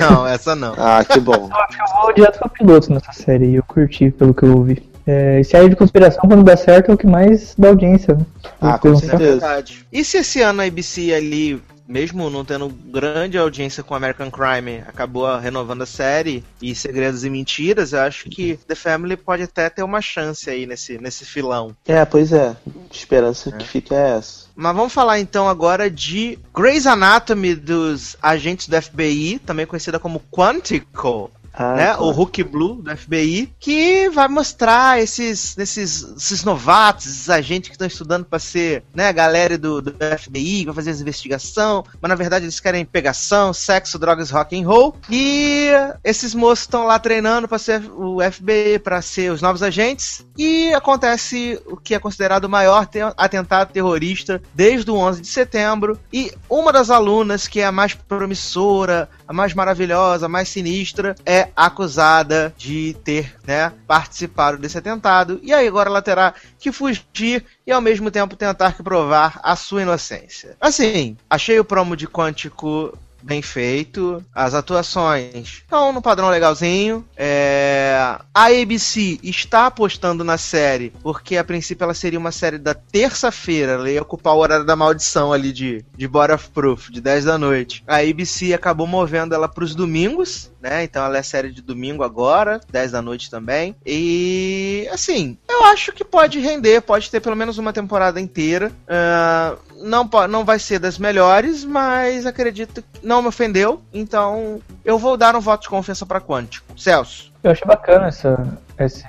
Não, 0.00 0.26
essa 0.26 0.56
não. 0.56 0.72
Ah, 0.78 1.04
que 1.04 1.20
bom. 1.20 1.50
Eu 1.50 1.56
acho 1.56 1.76
que 1.76 1.82
eu 1.82 2.00
vou 2.00 2.14
direto 2.14 2.38
pro 2.38 2.48
piloto 2.48 2.90
nessa 2.90 3.12
série 3.12 3.50
e 3.50 3.56
eu 3.56 3.62
curti 3.64 4.10
pelo 4.10 4.32
que 4.32 4.44
eu 4.44 4.56
ouvi. 4.56 4.91
É, 5.06 5.40
e 5.40 5.44
série 5.44 5.68
de 5.68 5.76
conspiração, 5.76 6.22
quando 6.28 6.44
dá 6.44 6.56
certo, 6.56 6.90
é 6.90 6.94
o 6.94 6.98
que 6.98 7.06
mais 7.06 7.54
dá 7.56 7.68
audiência. 7.68 8.14
né? 8.14 8.24
Ah, 8.60 8.78
com 8.78 8.94
certeza. 8.96 9.64
E 9.92 10.04
se 10.04 10.18
esse 10.18 10.40
ano 10.40 10.62
a 10.62 10.64
ABC 10.64 11.12
ali, 11.12 11.60
mesmo 11.86 12.30
não 12.30 12.44
tendo 12.44 12.68
grande 12.68 13.36
audiência 13.36 13.82
com 13.82 13.94
American 13.94 14.30
Crime, 14.30 14.82
acabou 14.86 15.36
renovando 15.38 15.82
a 15.82 15.86
série 15.86 16.44
e 16.60 16.74
Segredos 16.74 17.24
e 17.24 17.30
Mentiras, 17.30 17.92
eu 17.92 18.00
acho 18.00 18.30
que 18.30 18.58
The 18.66 18.74
Family 18.74 19.16
pode 19.16 19.42
até 19.42 19.68
ter 19.68 19.82
uma 19.82 20.00
chance 20.00 20.48
aí 20.48 20.66
nesse, 20.66 20.98
nesse 20.98 21.24
filão. 21.24 21.76
É, 21.86 22.04
pois 22.04 22.32
é. 22.32 22.56
Esperança 22.90 23.52
que 23.52 23.66
fica 23.66 23.94
é 23.94 24.18
essa. 24.18 24.46
Mas 24.54 24.74
vamos 24.74 24.92
falar 24.92 25.18
então 25.18 25.48
agora 25.48 25.90
de 25.90 26.38
Grey's 26.54 26.86
Anatomy 26.86 27.54
dos 27.54 28.16
agentes 28.22 28.68
do 28.68 28.80
FBI, 28.80 29.40
também 29.44 29.66
conhecida 29.66 29.98
como 29.98 30.22
Quantico. 30.30 31.30
Ah, 31.52 31.74
né? 31.74 31.86
claro. 31.88 32.04
O 32.04 32.10
Hulk 32.10 32.42
Blue 32.44 32.76
do 32.76 32.96
FBI, 32.96 33.52
que 33.60 34.08
vai 34.08 34.28
mostrar 34.28 35.00
esses, 35.00 35.56
esses, 35.58 36.02
esses 36.16 36.44
novatos, 36.44 37.06
esses 37.06 37.28
agentes 37.30 37.68
que 37.68 37.74
estão 37.74 37.86
estudando 37.86 38.24
para 38.24 38.38
ser, 38.38 38.82
né, 38.94 39.08
a 39.08 39.12
galera 39.12 39.58
do, 39.58 39.82
do 39.82 39.94
FBI, 40.18 40.64
vai 40.64 40.74
fazer 40.74 40.90
as 40.90 41.00
investigação, 41.00 41.84
mas 42.00 42.08
na 42.08 42.14
verdade 42.14 42.44
eles 42.46 42.60
querem 42.60 42.84
pegação, 42.84 43.52
sexo, 43.52 43.98
drogas, 43.98 44.30
rock 44.30 44.58
and 44.58 44.66
roll. 44.66 44.96
E 45.10 45.68
esses 46.02 46.34
moços 46.34 46.60
estão 46.60 46.84
lá 46.84 46.98
treinando 46.98 47.46
para 47.46 47.58
ser 47.58 47.82
o 47.90 48.18
FBI, 48.20 48.78
para 48.78 49.02
ser 49.02 49.30
os 49.32 49.42
novos 49.42 49.62
agentes. 49.62 50.24
E 50.36 50.72
acontece 50.72 51.60
o 51.66 51.76
que 51.76 51.94
é 51.94 51.98
considerado 51.98 52.44
o 52.44 52.48
maior 52.48 52.86
te- 52.86 52.98
atentado 53.16 53.72
terrorista 53.72 54.42
desde 54.54 54.90
o 54.90 54.94
11 54.96 55.20
de 55.20 55.28
setembro. 55.28 55.98
E 56.12 56.32
uma 56.48 56.72
das 56.72 56.90
alunas, 56.90 57.46
que 57.46 57.60
é 57.60 57.66
a 57.66 57.72
mais 57.72 57.94
promissora, 57.94 59.08
a 59.32 59.34
mais 59.34 59.54
maravilhosa, 59.54 60.26
a 60.26 60.28
mais 60.28 60.50
sinistra, 60.50 61.16
é 61.24 61.48
acusada 61.56 62.54
de 62.56 62.94
ter, 63.02 63.34
né, 63.46 63.72
participado 63.86 64.58
desse 64.58 64.76
atentado. 64.76 65.40
E 65.42 65.52
aí 65.54 65.66
agora 65.66 65.88
ela 65.88 66.02
terá 66.02 66.34
que 66.58 66.70
fugir 66.70 67.44
e 67.66 67.72
ao 67.72 67.80
mesmo 67.80 68.10
tempo 68.10 68.36
tentar 68.36 68.76
provar 68.82 69.40
a 69.42 69.56
sua 69.56 69.82
inocência. 69.82 70.54
Assim, 70.60 71.16
achei 71.30 71.58
o 71.58 71.64
promo 71.64 71.96
de 71.96 72.06
Quântico 72.06 72.96
bem 73.22 73.42
feito, 73.42 74.24
as 74.34 74.54
atuações 74.54 75.62
estão 75.62 75.92
no 75.92 76.02
padrão 76.02 76.28
legalzinho. 76.28 77.04
É... 77.16 77.96
A 78.34 78.46
ABC 78.46 79.18
está 79.22 79.66
apostando 79.66 80.22
na 80.22 80.36
série, 80.36 80.92
porque 81.02 81.36
a 81.36 81.44
princípio 81.44 81.84
ela 81.84 81.94
seria 81.94 82.18
uma 82.18 82.32
série 82.32 82.58
da 82.58 82.74
terça-feira, 82.74 83.72
ela 83.72 83.90
ia 83.90 84.02
ocupar 84.02 84.34
o 84.34 84.38
horário 84.38 84.66
da 84.66 84.76
maldição 84.76 85.32
ali 85.32 85.52
de, 85.52 85.84
de 85.96 86.08
Body 86.08 86.32
of 86.32 86.50
Proof, 86.50 86.90
de 86.90 87.00
10 87.00 87.24
da 87.24 87.38
noite. 87.38 87.82
A 87.86 87.98
ABC 87.98 88.52
acabou 88.52 88.86
movendo 88.86 89.34
ela 89.34 89.48
para 89.48 89.64
os 89.64 89.74
domingos, 89.74 90.51
né? 90.62 90.84
Então 90.84 91.04
ela 91.04 91.18
é 91.18 91.22
série 91.22 91.50
de 91.50 91.60
domingo 91.60 92.02
agora, 92.02 92.60
10 92.70 92.92
da 92.92 93.02
noite 93.02 93.30
também. 93.30 93.74
E 93.84 94.88
assim, 94.92 95.36
eu 95.48 95.64
acho 95.64 95.92
que 95.92 96.04
pode 96.04 96.38
render, 96.38 96.80
pode 96.82 97.10
ter 97.10 97.20
pelo 97.20 97.36
menos 97.36 97.58
uma 97.58 97.72
temporada 97.72 98.20
inteira. 98.20 98.70
Ah, 98.86 99.56
não, 99.82 100.08
não 100.28 100.44
vai 100.44 100.58
ser 100.58 100.78
das 100.78 100.98
melhores, 100.98 101.64
mas 101.64 102.24
acredito 102.24 102.82
que 102.82 103.06
não 103.06 103.20
me 103.20 103.28
ofendeu. 103.28 103.82
Então 103.92 104.60
eu 104.84 104.98
vou 104.98 105.16
dar 105.16 105.34
um 105.34 105.40
voto 105.40 105.62
de 105.62 105.68
confiança 105.68 106.06
para 106.06 106.20
Quântico. 106.20 106.78
Celso. 106.80 107.32
Eu 107.42 107.50
achei 107.50 107.66
bacana 107.66 108.06
essa, 108.06 108.58
esse, 108.78 109.04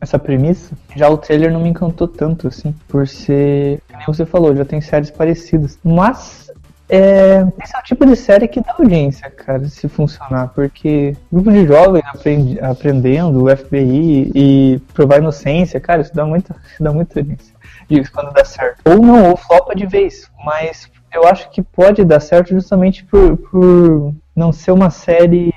essa 0.00 0.18
premissa. 0.18 0.76
Já 0.96 1.08
o 1.08 1.16
trailer 1.16 1.52
não 1.52 1.60
me 1.60 1.68
encantou 1.68 2.08
tanto, 2.08 2.48
assim, 2.48 2.74
por 2.88 3.06
ser. 3.06 3.80
Nem 3.88 4.06
você 4.06 4.26
falou, 4.26 4.54
já 4.56 4.64
tem 4.64 4.80
séries 4.80 5.10
parecidas. 5.10 5.78
Mas. 5.84 6.50
É, 6.94 7.46
esse 7.64 7.74
é 7.74 7.78
o 7.78 7.82
tipo 7.82 8.04
de 8.04 8.14
série 8.14 8.46
que 8.46 8.60
dá 8.60 8.74
audiência, 8.78 9.30
cara, 9.30 9.64
se 9.66 9.88
funcionar, 9.88 10.48
porque 10.48 11.16
grupo 11.32 11.50
de 11.50 11.66
jovens 11.66 12.04
aprende- 12.06 12.60
aprendendo 12.60 13.42
o 13.42 13.56
FBI 13.56 14.30
e 14.34 14.78
provar 14.92 15.16
inocência, 15.16 15.80
cara, 15.80 16.02
isso 16.02 16.14
dá 16.14 16.26
muita, 16.26 16.54
isso 16.66 16.76
dá 16.84 16.92
muita 16.92 17.18
audiência. 17.18 17.54
Digo, 17.88 18.06
quando 18.12 18.34
dá 18.34 18.44
certo. 18.44 18.82
Ou 18.84 18.98
não, 18.98 19.30
ou 19.30 19.38
flopa 19.38 19.74
de 19.74 19.86
vez, 19.86 20.30
mas 20.44 20.90
eu 21.14 21.26
acho 21.26 21.50
que 21.50 21.62
pode 21.62 22.04
dar 22.04 22.20
certo 22.20 22.50
justamente 22.50 23.04
por, 23.06 23.38
por 23.38 24.14
não 24.36 24.52
ser 24.52 24.72
uma 24.72 24.90
série. 24.90 25.50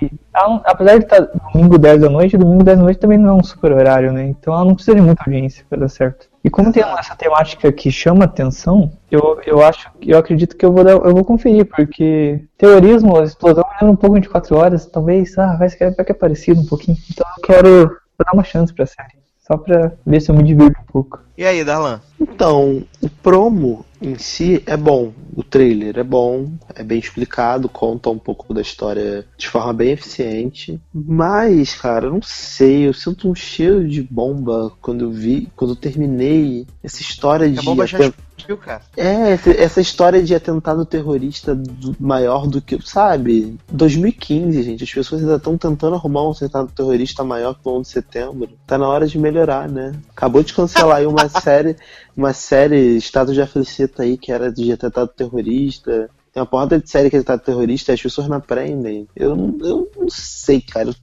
Apesar 0.63 0.99
de 0.99 1.03
estar 1.03 1.19
domingo 1.53 1.77
10 1.77 1.99
da 1.99 2.09
noite, 2.09 2.37
domingo 2.37 2.63
10 2.63 2.77
da 2.77 2.83
noite 2.83 2.99
também 2.99 3.17
não 3.17 3.31
é 3.31 3.33
um 3.33 3.43
super 3.43 3.73
horário, 3.73 4.13
né? 4.13 4.23
Então 4.23 4.53
ela 4.53 4.63
não 4.63 4.73
precisa 4.73 4.95
de 4.95 5.01
muita 5.01 5.23
audiência 5.25 5.65
para 5.69 5.79
dar 5.79 5.89
certo. 5.89 6.29
E 6.45 6.49
como 6.51 6.71
tem 6.71 6.83
essa 6.83 7.15
temática 7.15 7.71
que 7.71 7.91
chama 7.91 8.25
atenção, 8.25 8.91
eu, 9.09 9.41
eu 9.47 9.63
acho, 9.63 9.89
eu 9.99 10.15
acredito 10.15 10.55
que 10.55 10.63
eu 10.63 10.71
vou, 10.71 10.83
dar, 10.83 10.91
eu 10.91 11.11
vou 11.11 11.25
conferir, 11.25 11.65
porque 11.65 12.39
terrorismo, 12.55 13.19
explosão, 13.23 13.63
me 13.63 13.73
lembra 13.81 13.91
um 13.91 13.95
pouco 13.95 14.13
24 14.13 14.55
horas, 14.55 14.85
talvez, 14.85 15.35
ah, 15.39 15.55
vai 15.55 15.67
ser, 15.69 15.91
que 15.95 16.11
é 16.11 16.13
parecido 16.13 16.61
um 16.61 16.65
pouquinho. 16.67 16.99
Então 17.11 17.25
eu 17.35 17.41
quero 17.41 17.97
dar 18.19 18.31
uma 18.31 18.43
chance 18.43 18.71
pra 18.71 18.85
série, 18.85 19.15
só 19.39 19.57
pra 19.57 19.91
ver 20.05 20.21
se 20.21 20.29
eu 20.29 20.35
me 20.35 20.43
divirto 20.43 20.79
um 20.79 20.85
pouco. 20.85 21.19
E 21.35 21.43
aí, 21.43 21.63
Darlan? 21.63 21.99
Então, 22.21 22.83
o 23.01 23.09
promo 23.09 23.83
em 24.05 24.17
si 24.17 24.61
é 24.65 24.77
bom, 24.77 25.11
o 25.35 25.43
trailer 25.43 25.97
é 25.97 26.03
bom, 26.03 26.51
é 26.75 26.83
bem 26.83 26.99
explicado, 26.99 27.67
conta 27.67 28.09
um 28.09 28.19
pouco 28.19 28.53
da 28.53 28.61
história 28.61 29.25
de 29.37 29.47
forma 29.47 29.73
bem 29.73 29.91
eficiente. 29.91 30.79
Mas, 30.93 31.73
cara, 31.73 32.05
eu 32.05 32.11
não 32.11 32.21
sei, 32.21 32.87
eu 32.87 32.93
sinto 32.93 33.29
um 33.29 33.35
cheiro 33.35 33.87
de 33.87 34.03
bomba 34.03 34.71
quando 34.81 35.05
eu 35.05 35.11
vi, 35.11 35.49
quando 35.55 35.71
eu 35.71 35.75
terminei 35.75 36.67
essa 36.83 37.01
história 37.01 37.49
de. 37.49 37.59
A 37.59 37.63
bomba 37.63 37.87
já 37.87 37.97
explodiu, 38.37 38.57
cara. 38.57 38.81
É, 38.97 39.33
essa- 39.63 39.81
história 39.81 40.21
de 40.23 40.33
atentado 40.35 40.85
terrorista 40.85 41.55
do- 41.55 41.95
maior 41.99 42.47
do 42.47 42.61
que. 42.61 42.79
Sabe? 42.85 43.57
2015, 43.71 44.63
gente. 44.63 44.83
As 44.83 44.91
pessoas 44.93 45.21
ainda 45.21 45.35
estão 45.35 45.57
tentando 45.57 45.95
arrumar 45.95 46.27
um 46.27 46.31
atentado 46.31 46.71
terrorista 46.75 47.23
maior 47.23 47.53
que 47.53 47.61
o 47.63 47.71
11 47.71 47.87
de 47.87 47.93
setembro. 47.93 48.49
Tá 48.67 48.77
na 48.77 48.87
hora 48.87 49.07
de 49.07 49.17
melhorar, 49.17 49.69
né? 49.69 49.93
Acabou 50.09 50.43
de 50.43 50.53
cancelar 50.53 50.97
aí 50.97 51.05
uma 51.07 51.27
série, 51.29 51.75
uma 52.15 52.33
série 52.33 52.97
Estado 52.97 53.33
de 53.33 53.41
Aflicita 53.41 54.03
aí, 54.03 54.17
que 54.17 54.31
era 54.31 54.51
de 54.51 54.71
atentado 54.71 55.07
terrorista. 55.09 56.09
Tem 56.33 56.41
uma 56.41 56.45
porrada 56.47 56.77
de 56.77 56.89
série 56.89 57.09
que 57.09 57.15
é 57.15 57.19
atentado 57.19 57.41
terrorista 57.45 57.91
e 57.91 57.95
as 57.95 58.01
pessoas 58.01 58.27
não 58.27 58.37
aprendem. 58.37 59.07
Eu, 59.15 59.29
eu 59.61 59.89
não 59.97 60.09
sei, 60.09 60.59
cara. 60.59 60.93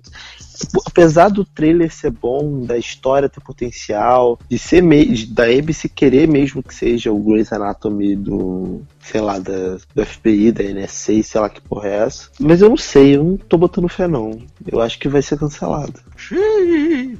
Apesar 0.86 1.28
do 1.28 1.44
trailer 1.44 1.92
ser 1.92 2.10
bom, 2.10 2.64
da 2.64 2.76
história 2.76 3.28
ter 3.28 3.40
potencial, 3.40 4.38
de 4.48 4.58
ser 4.58 4.82
de- 4.82 5.26
da 5.26 5.44
ABC 5.44 5.88
querer 5.88 6.28
mesmo 6.28 6.62
que 6.62 6.74
seja 6.74 7.12
o 7.12 7.18
Grey's 7.18 7.52
Anatomy 7.52 8.14
do, 8.16 8.82
sei 9.00 9.20
lá, 9.20 9.38
da, 9.38 9.76
do 9.94 10.04
FBI, 10.04 10.52
da 10.52 10.62
NSA, 10.64 11.22
sei 11.22 11.40
lá 11.40 11.48
que 11.48 11.60
porra 11.60 11.88
é 11.88 11.96
essa. 12.04 12.28
Mas 12.38 12.60
eu 12.60 12.68
não 12.68 12.76
sei, 12.76 13.16
eu 13.16 13.24
não 13.24 13.36
tô 13.36 13.56
botando 13.56 13.88
fé 13.88 14.06
não. 14.06 14.38
Eu 14.66 14.80
acho 14.80 14.98
que 14.98 15.08
vai 15.08 15.22
ser 15.22 15.38
cancelado. 15.38 15.94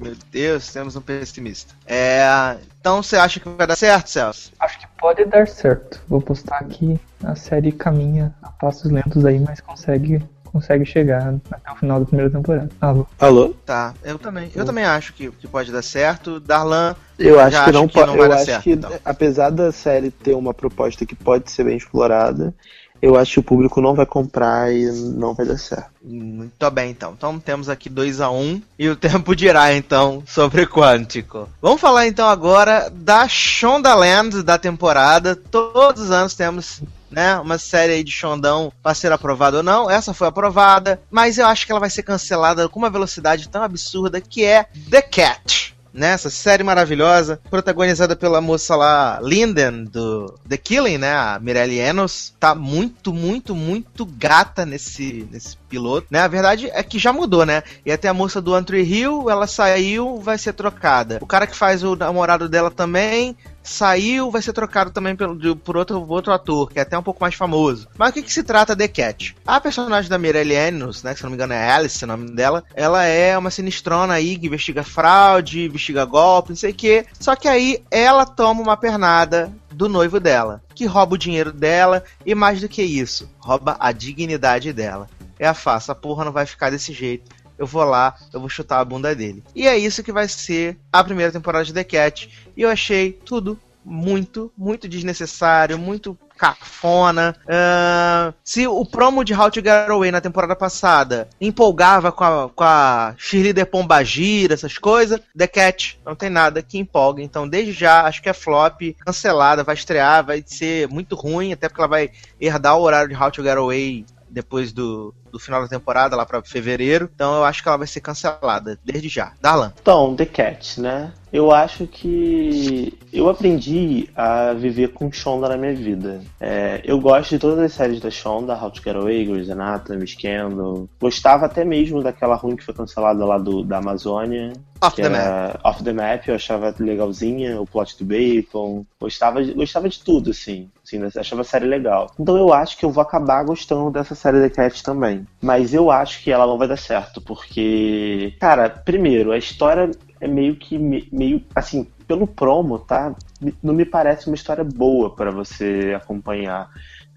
Meu 0.00 0.14
Deus, 0.30 0.72
temos 0.72 0.96
um 0.96 1.00
pessimista. 1.00 1.74
É, 1.86 2.56
então 2.80 3.02
você 3.02 3.16
acha 3.16 3.40
que 3.40 3.48
vai 3.48 3.66
dar 3.66 3.76
certo, 3.76 4.08
Celso? 4.08 4.52
Acho 4.58 4.78
que 4.78 4.86
pode 4.98 5.24
dar 5.24 5.46
certo. 5.48 6.00
Vou 6.08 6.20
postar 6.20 6.64
que 6.64 6.98
a 7.22 7.34
série 7.34 7.72
caminha 7.72 8.34
a 8.42 8.50
passos 8.50 8.90
lentos 8.90 9.24
aí, 9.24 9.38
mas 9.40 9.60
consegue, 9.60 10.22
consegue 10.52 10.84
chegar 10.84 11.34
até 11.50 11.72
o 11.72 11.76
final 11.76 12.00
da 12.00 12.06
primeira 12.06 12.30
temporada. 12.30 12.68
Alô? 12.80 13.06
Alô? 13.18 13.54
Tá, 13.64 13.94
eu 14.04 14.18
também. 14.18 14.50
Eu 14.54 14.64
também 14.64 14.84
acho 14.84 15.14
que, 15.14 15.30
que 15.30 15.48
pode 15.48 15.72
dar 15.72 15.82
certo. 15.82 16.38
Darlan, 16.38 16.94
Eu 17.18 17.40
acho 17.40 17.56
Já 17.56 17.64
que 17.64 17.72
não 17.72 17.88
que 17.88 17.94
pode. 17.94 18.06
não 18.06 18.16
vai 18.16 18.26
Eu 18.26 18.30
dar 18.30 18.36
acho 18.36 18.44
certo, 18.44 18.62
que, 18.62 18.70
então. 18.72 18.92
apesar 19.04 19.50
da 19.50 19.72
série 19.72 20.10
ter 20.10 20.34
uma 20.34 20.52
proposta 20.52 21.06
que 21.06 21.14
pode 21.14 21.50
ser 21.50 21.64
bem 21.64 21.76
explorada, 21.76 22.54
eu 23.00 23.16
acho 23.16 23.32
que 23.32 23.40
o 23.40 23.42
público 23.42 23.80
não 23.80 23.94
vai 23.94 24.06
comprar 24.06 24.72
e 24.72 24.86
não 24.92 25.34
vai 25.34 25.44
dar 25.44 25.58
certo. 25.58 25.90
muito 26.04 26.70
bem 26.70 26.90
então. 26.90 27.14
Então 27.16 27.40
temos 27.40 27.68
aqui 27.68 27.88
2 27.88 28.20
a 28.20 28.30
1 28.30 28.40
um, 28.40 28.62
e 28.78 28.88
o 28.88 28.94
tempo 28.96 29.34
dirá 29.34 29.74
então 29.74 30.22
sobre 30.26 30.66
Quântico. 30.66 31.48
Vamos 31.60 31.80
falar 31.80 32.06
então 32.06 32.28
agora 32.28 32.88
da 32.94 33.26
Shondaland 33.26 34.42
da 34.42 34.56
temporada. 34.58 35.34
Todos 35.34 36.02
os 36.04 36.10
anos 36.12 36.34
temos 36.34 36.80
né, 37.12 37.38
uma 37.38 37.58
série 37.58 37.92
aí 37.92 38.02
de 38.02 38.10
Shondão 38.10 38.72
para 38.82 38.94
ser 38.94 39.12
aprovada 39.12 39.58
ou 39.58 39.62
não. 39.62 39.90
Essa 39.90 40.14
foi 40.14 40.26
aprovada, 40.26 41.00
mas 41.10 41.38
eu 41.38 41.46
acho 41.46 41.66
que 41.66 41.72
ela 41.72 41.80
vai 41.80 41.90
ser 41.90 42.02
cancelada 42.02 42.68
com 42.68 42.78
uma 42.78 42.90
velocidade 42.90 43.48
tão 43.48 43.62
absurda 43.62 44.20
que 44.20 44.44
é 44.44 44.66
The 44.90 45.02
Cat. 45.02 45.76
Né, 45.94 46.12
essa 46.12 46.30
série 46.30 46.64
maravilhosa, 46.64 47.38
protagonizada 47.50 48.16
pela 48.16 48.40
moça 48.40 48.74
lá, 48.74 49.20
Linden, 49.22 49.84
do 49.84 50.38
The 50.48 50.56
Killing, 50.56 50.96
né? 50.96 51.12
A 51.12 51.38
Mirelle 51.38 51.78
Enos. 51.78 52.32
Tá 52.40 52.54
muito, 52.54 53.12
muito, 53.12 53.54
muito 53.54 54.06
gata 54.06 54.64
nesse, 54.64 55.28
nesse 55.30 55.58
piloto, 55.72 56.06
né? 56.10 56.20
A 56.20 56.28
verdade 56.28 56.68
é 56.74 56.82
que 56.82 56.98
já 56.98 57.14
mudou, 57.14 57.46
né? 57.46 57.62
E 57.86 57.90
até 57.90 58.06
a 58.08 58.14
moça 58.14 58.42
do 58.42 58.54
Antry 58.54 58.82
Hill, 58.82 59.30
ela 59.30 59.46
saiu, 59.46 60.20
vai 60.20 60.36
ser 60.36 60.52
trocada. 60.52 61.18
O 61.22 61.26
cara 61.26 61.46
que 61.46 61.56
faz 61.56 61.82
o 61.82 61.96
namorado 61.96 62.46
dela 62.46 62.70
também 62.70 63.34
saiu, 63.62 64.30
vai 64.30 64.42
ser 64.42 64.52
trocado 64.52 64.90
também 64.90 65.14
pelo, 65.14 65.56
por 65.56 65.76
outro, 65.76 66.04
outro 66.08 66.32
ator, 66.32 66.70
que 66.70 66.78
é 66.78 66.82
até 66.82 66.98
um 66.98 67.02
pouco 67.02 67.22
mais 67.22 67.34
famoso. 67.34 67.88
Mas 67.96 68.10
o 68.10 68.12
que, 68.12 68.22
que 68.22 68.32
se 68.32 68.42
trata 68.42 68.74
de 68.74 68.88
Cat? 68.88 69.36
A 69.46 69.60
personagem 69.60 70.10
da 70.10 70.18
Mirelle 70.18 70.54
Enos, 70.54 71.02
né, 71.02 71.12
que 71.12 71.18
se 71.18 71.22
não 71.22 71.30
me 71.30 71.36
engano 71.36 71.52
é 71.52 71.70
Alice, 71.70 72.04
o 72.04 72.08
nome 72.08 72.32
dela, 72.32 72.64
ela 72.74 73.04
é 73.04 73.38
uma 73.38 73.50
sinistrona 73.50 74.14
aí 74.14 74.36
que 74.36 74.46
investiga 74.46 74.82
fraude, 74.82 75.66
investiga 75.66 76.04
golpe, 76.04 76.50
não 76.50 76.56
sei 76.56 76.72
o 76.72 76.74
que. 76.74 77.06
Só 77.18 77.36
que 77.36 77.48
aí 77.48 77.82
ela 77.90 78.26
toma 78.26 78.60
uma 78.60 78.76
pernada 78.76 79.52
do 79.70 79.88
noivo 79.88 80.20
dela, 80.20 80.62
que 80.74 80.84
rouba 80.84 81.14
o 81.14 81.18
dinheiro 81.18 81.52
dela 81.52 82.04
e 82.26 82.34
mais 82.34 82.60
do 82.60 82.68
que 82.68 82.82
isso, 82.82 83.30
rouba 83.38 83.76
a 83.78 83.92
dignidade 83.92 84.72
dela. 84.72 85.08
É 85.42 85.48
a 85.48 85.54
faça, 85.54 85.92
a 85.92 85.94
porra 85.94 86.24
não 86.24 86.32
vai 86.32 86.46
ficar 86.46 86.70
desse 86.70 86.92
jeito 86.92 87.30
eu 87.58 87.66
vou 87.66 87.84
lá, 87.84 88.16
eu 88.32 88.40
vou 88.40 88.48
chutar 88.48 88.80
a 88.80 88.84
bunda 88.84 89.14
dele. 89.14 89.44
E 89.54 89.68
é 89.68 89.78
isso 89.78 90.02
que 90.02 90.10
vai 90.10 90.26
ser 90.26 90.76
a 90.92 91.04
primeira 91.04 91.30
temporada 91.30 91.64
de 91.64 91.72
The 91.72 91.84
Cat. 91.84 92.28
E 92.56 92.62
eu 92.62 92.68
achei 92.68 93.12
tudo 93.12 93.56
muito, 93.84 94.52
muito 94.56 94.88
desnecessário, 94.88 95.78
muito 95.78 96.18
cafona. 96.36 97.36
Ah, 97.48 98.32
se 98.42 98.66
o 98.66 98.84
promo 98.84 99.24
de 99.24 99.32
How 99.32 99.48
to 99.48 99.60
Get 99.60 99.88
Away 99.88 100.10
na 100.10 100.20
temporada 100.20 100.56
passada 100.56 101.28
empolgava 101.40 102.10
com 102.10 102.24
a, 102.24 102.48
com 102.48 102.64
a 102.64 103.14
cheerleader 103.16 103.66
Pombagira, 103.66 104.54
essas 104.54 104.76
coisas, 104.76 105.20
The 105.36 105.46
Cat 105.46 106.00
não 106.04 106.16
tem 106.16 106.30
nada 106.30 106.62
que 106.62 106.78
empolgue. 106.78 107.22
Então, 107.22 107.48
desde 107.48 107.72
já, 107.72 108.02
acho 108.06 108.20
que 108.20 108.28
é 108.28 108.32
flop, 108.32 108.80
cancelada, 108.98 109.62
vai 109.62 109.76
estrear, 109.76 110.26
vai 110.26 110.42
ser 110.44 110.88
muito 110.88 111.14
ruim, 111.14 111.52
até 111.52 111.68
porque 111.68 111.80
ela 111.80 111.88
vai 111.88 112.10
herdar 112.40 112.76
o 112.76 112.82
horário 112.82 113.08
de 113.08 113.14
How 113.14 113.30
to 113.30 113.42
Get 113.42 113.56
Away 113.56 114.04
depois 114.28 114.72
do, 114.72 115.14
do 115.32 115.38
final 115.38 115.62
da 115.62 115.68
temporada, 115.68 116.14
lá 116.14 116.26
pra 116.26 116.42
fevereiro. 116.42 117.10
Então 117.14 117.36
eu 117.36 117.44
acho 117.44 117.62
que 117.62 117.68
ela 117.68 117.78
vai 117.78 117.86
ser 117.86 118.00
cancelada, 118.00 118.78
desde 118.84 119.08
já. 119.08 119.32
Darlan. 119.40 119.72
Então, 119.80 120.14
The 120.14 120.26
Cat, 120.26 120.80
né? 120.80 121.12
Eu 121.32 121.50
acho 121.50 121.86
que 121.86 122.98
eu 123.10 123.26
aprendi 123.30 124.10
a 124.14 124.52
viver 124.52 124.88
com 124.88 125.10
Shonda 125.10 125.48
na 125.48 125.56
minha 125.56 125.74
vida. 125.74 126.20
É, 126.38 126.82
eu 126.84 127.00
gosto 127.00 127.30
de 127.30 127.38
todas 127.38 127.58
as 127.58 127.72
séries 127.72 128.00
da 128.00 128.10
Shonda, 128.10 128.54
How 128.54 128.70
to 128.70 128.82
Get 128.82 128.94
Away, 128.94 129.24
Grey's 129.24 129.48
Anatomy, 129.48 130.06
Scandal. 130.06 130.86
Gostava 131.00 131.46
até 131.46 131.64
mesmo 131.64 132.02
daquela 132.02 132.36
ruim 132.36 132.54
que 132.54 132.64
foi 132.64 132.74
cancelada 132.74 133.24
lá 133.24 133.38
do, 133.38 133.64
da 133.64 133.78
Amazônia. 133.78 134.52
Off 134.82 134.96
the 134.96 135.02
era 135.04 135.58
Off 135.64 135.82
the 135.82 135.92
Map, 135.92 136.26
eu 136.28 136.34
achava 136.34 136.74
legalzinha, 136.78 137.58
o 137.60 137.66
plot 137.66 137.96
do 137.98 138.04
Bacon. 138.04 138.84
Gostava 139.00 139.42
de, 139.42 139.54
gostava 139.54 139.88
de 139.88 140.00
tudo, 140.00 140.32
assim. 140.32 140.68
assim. 140.84 141.00
Achava 141.18 141.40
a 141.40 141.44
série 141.44 141.66
legal. 141.66 142.10
Então 142.18 142.36
eu 142.36 142.52
acho 142.52 142.76
que 142.76 142.84
eu 142.84 142.90
vou 142.90 143.00
acabar 143.00 143.42
gostando 143.44 143.90
dessa 143.90 144.14
série 144.14 144.40
The 144.40 144.50
Cat 144.50 144.82
também. 144.82 145.21
Mas 145.40 145.74
eu 145.74 145.90
acho 145.90 146.22
que 146.22 146.30
ela 146.30 146.46
não 146.46 146.58
vai 146.58 146.68
dar 146.68 146.76
certo, 146.76 147.20
porque. 147.20 148.34
Cara, 148.40 148.68
primeiro, 148.68 149.32
a 149.32 149.38
história 149.38 149.90
é 150.20 150.28
meio 150.28 150.56
que 150.56 150.78
meio 150.78 151.42
assim 151.54 151.86
pelo 152.06 152.26
promo 152.26 152.78
tá 152.78 153.14
não 153.62 153.74
me 153.74 153.84
parece 153.84 154.28
uma 154.28 154.36
história 154.36 154.62
boa 154.62 155.14
para 155.14 155.30
você 155.30 155.94
acompanhar 155.96 156.70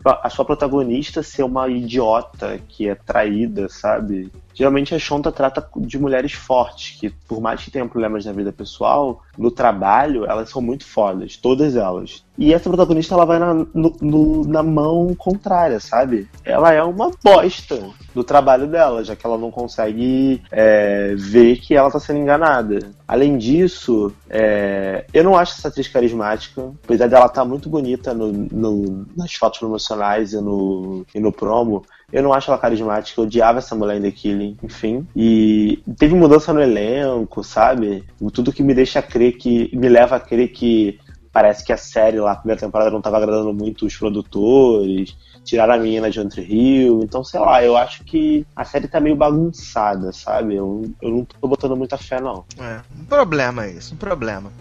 a 0.04 0.30
sua 0.30 0.46
protagonista 0.46 1.22
ser 1.22 1.44
uma 1.44 1.68
idiota 1.68 2.60
que 2.68 2.88
é 2.88 2.96
traída 2.96 3.68
sabe 3.70 4.32
geralmente 4.56 4.96
a 4.96 5.00
Shonda 5.00 5.32
trata 5.32 5.68
de 5.78 6.00
mulheres 6.00 6.34
fortes 6.34 7.00
que 7.00 7.10
por 7.10 7.40
mais 7.40 7.64
que 7.64 7.70
tenham 7.70 7.88
problemas 7.88 8.26
na 8.26 8.32
vida 8.32 8.52
pessoal 8.52 9.22
no 9.38 9.52
trabalho 9.52 10.26
elas 10.26 10.50
são 10.50 10.62
muito 10.62 10.86
fodas 10.86 11.38
todas 11.38 11.76
elas 11.76 12.26
e 12.38 12.54
essa 12.54 12.70
protagonista 12.70 13.14
ela 13.14 13.26
vai 13.26 13.38
na, 13.38 13.54
no, 13.54 13.96
no, 14.02 14.48
na 14.48 14.64
mão 14.64 15.14
contrária 15.16 15.80
sabe 15.80 16.28
ela 16.44 16.74
é 16.74 16.82
uma 16.82 17.12
bosta 17.24 17.94
do 18.16 18.24
trabalho 18.24 18.66
dela, 18.66 19.04
já 19.04 19.14
que 19.14 19.26
ela 19.26 19.38
não 19.38 19.52
consegue 19.52 20.42
é, 20.50 21.14
ver 21.18 21.58
que 21.58 21.76
ela 21.76 21.90
está 21.90 22.00
sendo 22.00 22.20
enganada. 22.20 22.80
Além 23.06 23.38
disso, 23.38 24.12
é, 24.30 25.06
eu 25.14 25.24
não 25.24 25.38
acho 25.38 25.60
essa 25.60 25.68
atriz 25.68 25.90
carismática, 25.90 26.72
apesar 26.84 27.08
dela 27.08 27.26
estar 27.26 27.42
tá 27.42 27.46
muito 27.46 27.70
bonita 27.70 28.14
no, 28.14 28.32
no, 28.32 29.06
nas 29.16 29.34
fotos 29.34 29.60
promocionais 29.60 30.32
e 30.32 30.40
no, 30.40 31.06
e 31.14 31.20
no 31.20 31.32
promo. 31.32 31.84
Eu 32.12 32.24
não 32.24 32.34
acho 32.34 32.50
ela 32.50 32.60
carismática, 32.60 33.20
eu 33.20 33.26
odiava 33.26 33.60
essa 33.60 33.76
mulher 33.76 33.98
em 33.98 34.02
The 34.02 34.12
Killing, 34.12 34.58
enfim. 34.64 35.08
E 35.16 35.82
teve 35.98 36.16
mudança 36.16 36.54
no 36.54 36.62
elenco, 36.62 37.44
sabe? 37.44 38.04
Tudo 38.34 38.54
que 38.54 38.64
me 38.64 38.74
deixa 38.74 39.02
crer 39.02 39.34
que. 39.34 39.70
me 39.76 39.90
leva 39.90 40.16
a 40.16 40.20
crer 40.20 40.50
que 40.50 41.00
parece 41.32 41.66
que 41.66 41.74
a 41.74 41.78
série 41.78 42.20
lá, 42.20 42.32
a 42.32 42.36
primeira 42.38 42.62
temporada, 42.62 42.92
não 42.92 43.00
estava 43.00 43.18
agradando 43.18 43.54
muito 43.54 43.86
os 43.86 43.98
produtores 43.98 45.18
tiraram 45.46 45.76
a 45.76 45.78
menina 45.78 46.10
de 46.10 46.20
Entre 46.20 46.42
Rio. 46.42 47.02
Então, 47.04 47.24
sei 47.24 47.40
lá, 47.40 47.64
eu 47.64 47.78
acho 47.78 48.04
que 48.04 48.46
a 48.56 48.66
série 48.66 48.88
tá 48.88 49.00
meio 49.00 49.16
bagunçada, 49.16 50.12
sabe? 50.12 50.56
Eu, 50.56 50.92
eu 51.02 51.10
não 51.10 51.24
tô 51.24 51.48
botando 51.48 51.78
muita 51.78 51.98
fé, 51.98 52.20
não. 52.20 52.44
É, 52.60 52.82
um 53.00 53.06
problema 53.06 53.68
isso, 53.68 53.94
um 53.94 53.98
problema. 53.98 54.52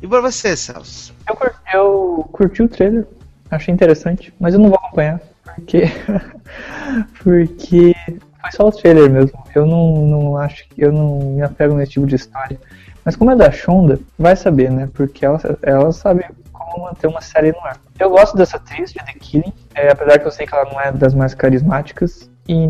E 0.00 0.08
pra 0.08 0.20
você, 0.20 0.56
Celso? 0.56 1.14
Eu, 1.28 1.36
curti, 1.36 1.56
eu 1.72 2.28
curti 2.32 2.62
o 2.62 2.68
trailer, 2.68 3.06
achei 3.48 3.72
interessante, 3.72 4.34
mas 4.40 4.54
eu 4.54 4.58
não 4.58 4.70
vou 4.70 4.78
acompanhar, 4.78 5.20
porque. 5.54 5.82
porque 7.22 7.94
foi 8.40 8.52
só 8.52 8.68
o 8.68 8.72
trailer 8.72 9.10
mesmo. 9.10 9.42
Eu 9.54 9.66
não, 9.66 10.06
não 10.06 10.36
acho 10.36 10.68
que. 10.68 10.82
Eu 10.82 10.92
não 10.92 11.18
me 11.18 11.42
apego 11.42 11.74
nesse 11.74 11.92
tipo 11.92 12.06
de 12.06 12.16
história. 12.16 12.58
Mas 13.04 13.16
como 13.16 13.30
é 13.30 13.36
da 13.36 13.50
Shonda, 13.50 13.98
vai 14.18 14.36
saber, 14.36 14.70
né? 14.70 14.88
Porque 14.92 15.24
ela, 15.24 15.40
ela 15.62 15.92
sabe 15.92 16.24
como 16.52 16.84
manter 16.84 17.06
uma 17.08 17.20
série 17.20 17.52
no 17.52 17.60
ar. 17.60 17.76
Eu 17.98 18.10
gosto 18.10 18.36
dessa 18.36 18.56
atriz 18.56 18.92
de 18.92 18.98
The 18.98 19.12
Killing, 19.18 19.52
é, 19.74 19.90
apesar 19.90 20.18
que 20.18 20.26
eu 20.26 20.30
sei 20.30 20.46
que 20.46 20.54
ela 20.54 20.70
não 20.70 20.80
é 20.80 20.92
das 20.92 21.14
mais 21.14 21.34
carismáticas. 21.34 22.30
E 22.48 22.68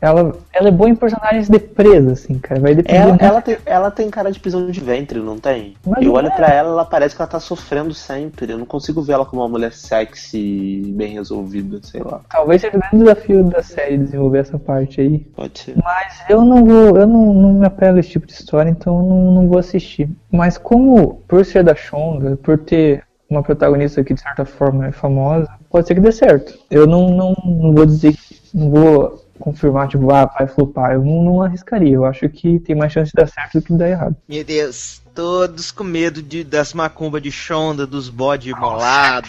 ela, 0.00 0.32
ela 0.52 0.68
é 0.68 0.70
boa 0.70 0.88
em 0.88 0.94
personagens 0.94 1.48
de 1.48 1.58
presa, 1.58 2.12
assim, 2.12 2.38
cara. 2.38 2.60
Vai 2.60 2.74
depender. 2.74 2.98
Ela, 2.98 3.16
ela, 3.20 3.42
tem, 3.42 3.58
ela 3.66 3.90
tem 3.90 4.08
cara 4.08 4.32
de 4.32 4.40
prisão 4.40 4.70
de 4.70 4.80
ventre, 4.80 5.20
não 5.20 5.38
tem? 5.38 5.74
Mas 5.86 6.04
eu 6.04 6.14
olho 6.14 6.28
é. 6.28 6.30
pra 6.30 6.48
ela, 6.48 6.70
ela 6.70 6.84
parece 6.84 7.14
que 7.14 7.20
ela 7.20 7.30
tá 7.30 7.38
sofrendo 7.38 7.92
sempre. 7.92 8.50
Eu 8.50 8.58
não 8.58 8.64
consigo 8.64 9.02
ver 9.02 9.12
ela 9.12 9.26
como 9.26 9.42
uma 9.42 9.48
mulher 9.48 9.72
sexy, 9.72 10.82
bem 10.96 11.12
resolvida, 11.12 11.80
sei 11.82 12.02
lá. 12.02 12.20
Talvez 12.30 12.62
seja 12.62 12.76
o 12.76 12.80
grande 12.80 12.98
desafio 12.98 13.44
da 13.44 13.62
série 13.62 13.98
desenvolver 13.98 14.38
essa 14.38 14.58
parte 14.58 15.00
aí. 15.00 15.18
Pode 15.18 15.58
ser. 15.58 15.76
Mas 15.82 16.24
eu 16.28 16.44
não 16.44 16.64
vou, 16.64 16.96
eu 16.96 17.06
não, 17.06 17.34
não 17.34 17.52
me 17.52 17.66
apego 17.66 17.96
a 17.96 18.00
esse 18.00 18.10
tipo 18.10 18.26
de 18.26 18.32
história, 18.32 18.70
então 18.70 18.96
eu 18.96 19.02
não, 19.02 19.32
não 19.32 19.48
vou 19.48 19.58
assistir. 19.58 20.08
Mas 20.30 20.56
como, 20.56 21.22
por 21.28 21.44
ser 21.44 21.62
da 21.62 21.74
Shonda, 21.74 22.38
por 22.42 22.56
ter 22.56 23.04
uma 23.28 23.42
protagonista 23.42 24.02
que 24.02 24.14
de 24.14 24.20
certa 24.20 24.44
forma 24.44 24.88
é 24.88 24.92
famosa, 24.92 25.48
pode 25.70 25.86
ser 25.86 25.94
que 25.94 26.00
dê 26.00 26.10
certo. 26.10 26.58
Eu 26.70 26.86
não, 26.86 27.10
não, 27.10 27.34
não 27.44 27.74
vou 27.74 27.86
dizer, 27.86 28.16
não 28.52 28.70
vou 28.70 29.29
confirmar, 29.40 29.88
tipo, 29.88 30.12
ah, 30.12 30.26
vai 30.26 30.46
flopar. 30.46 30.92
Eu 30.92 31.04
não, 31.04 31.22
não 31.22 31.42
arriscaria. 31.42 31.94
Eu 31.94 32.04
acho 32.04 32.28
que 32.28 32.58
tem 32.60 32.76
mais 32.76 32.92
chance 32.92 33.10
de 33.10 33.20
dar 33.20 33.26
certo 33.26 33.58
do 33.58 33.62
que 33.62 33.72
de 33.72 33.78
dar 33.78 33.88
errado. 33.88 34.16
Meu 34.28 34.44
Deus, 34.44 35.02
todos 35.14 35.72
com 35.72 35.84
medo 35.84 36.22
de, 36.22 36.44
das 36.44 36.72
macumbas 36.72 37.22
de 37.22 37.32
Shonda, 37.32 37.86
dos 37.86 38.08
bode 38.08 38.52
molado. 38.54 39.28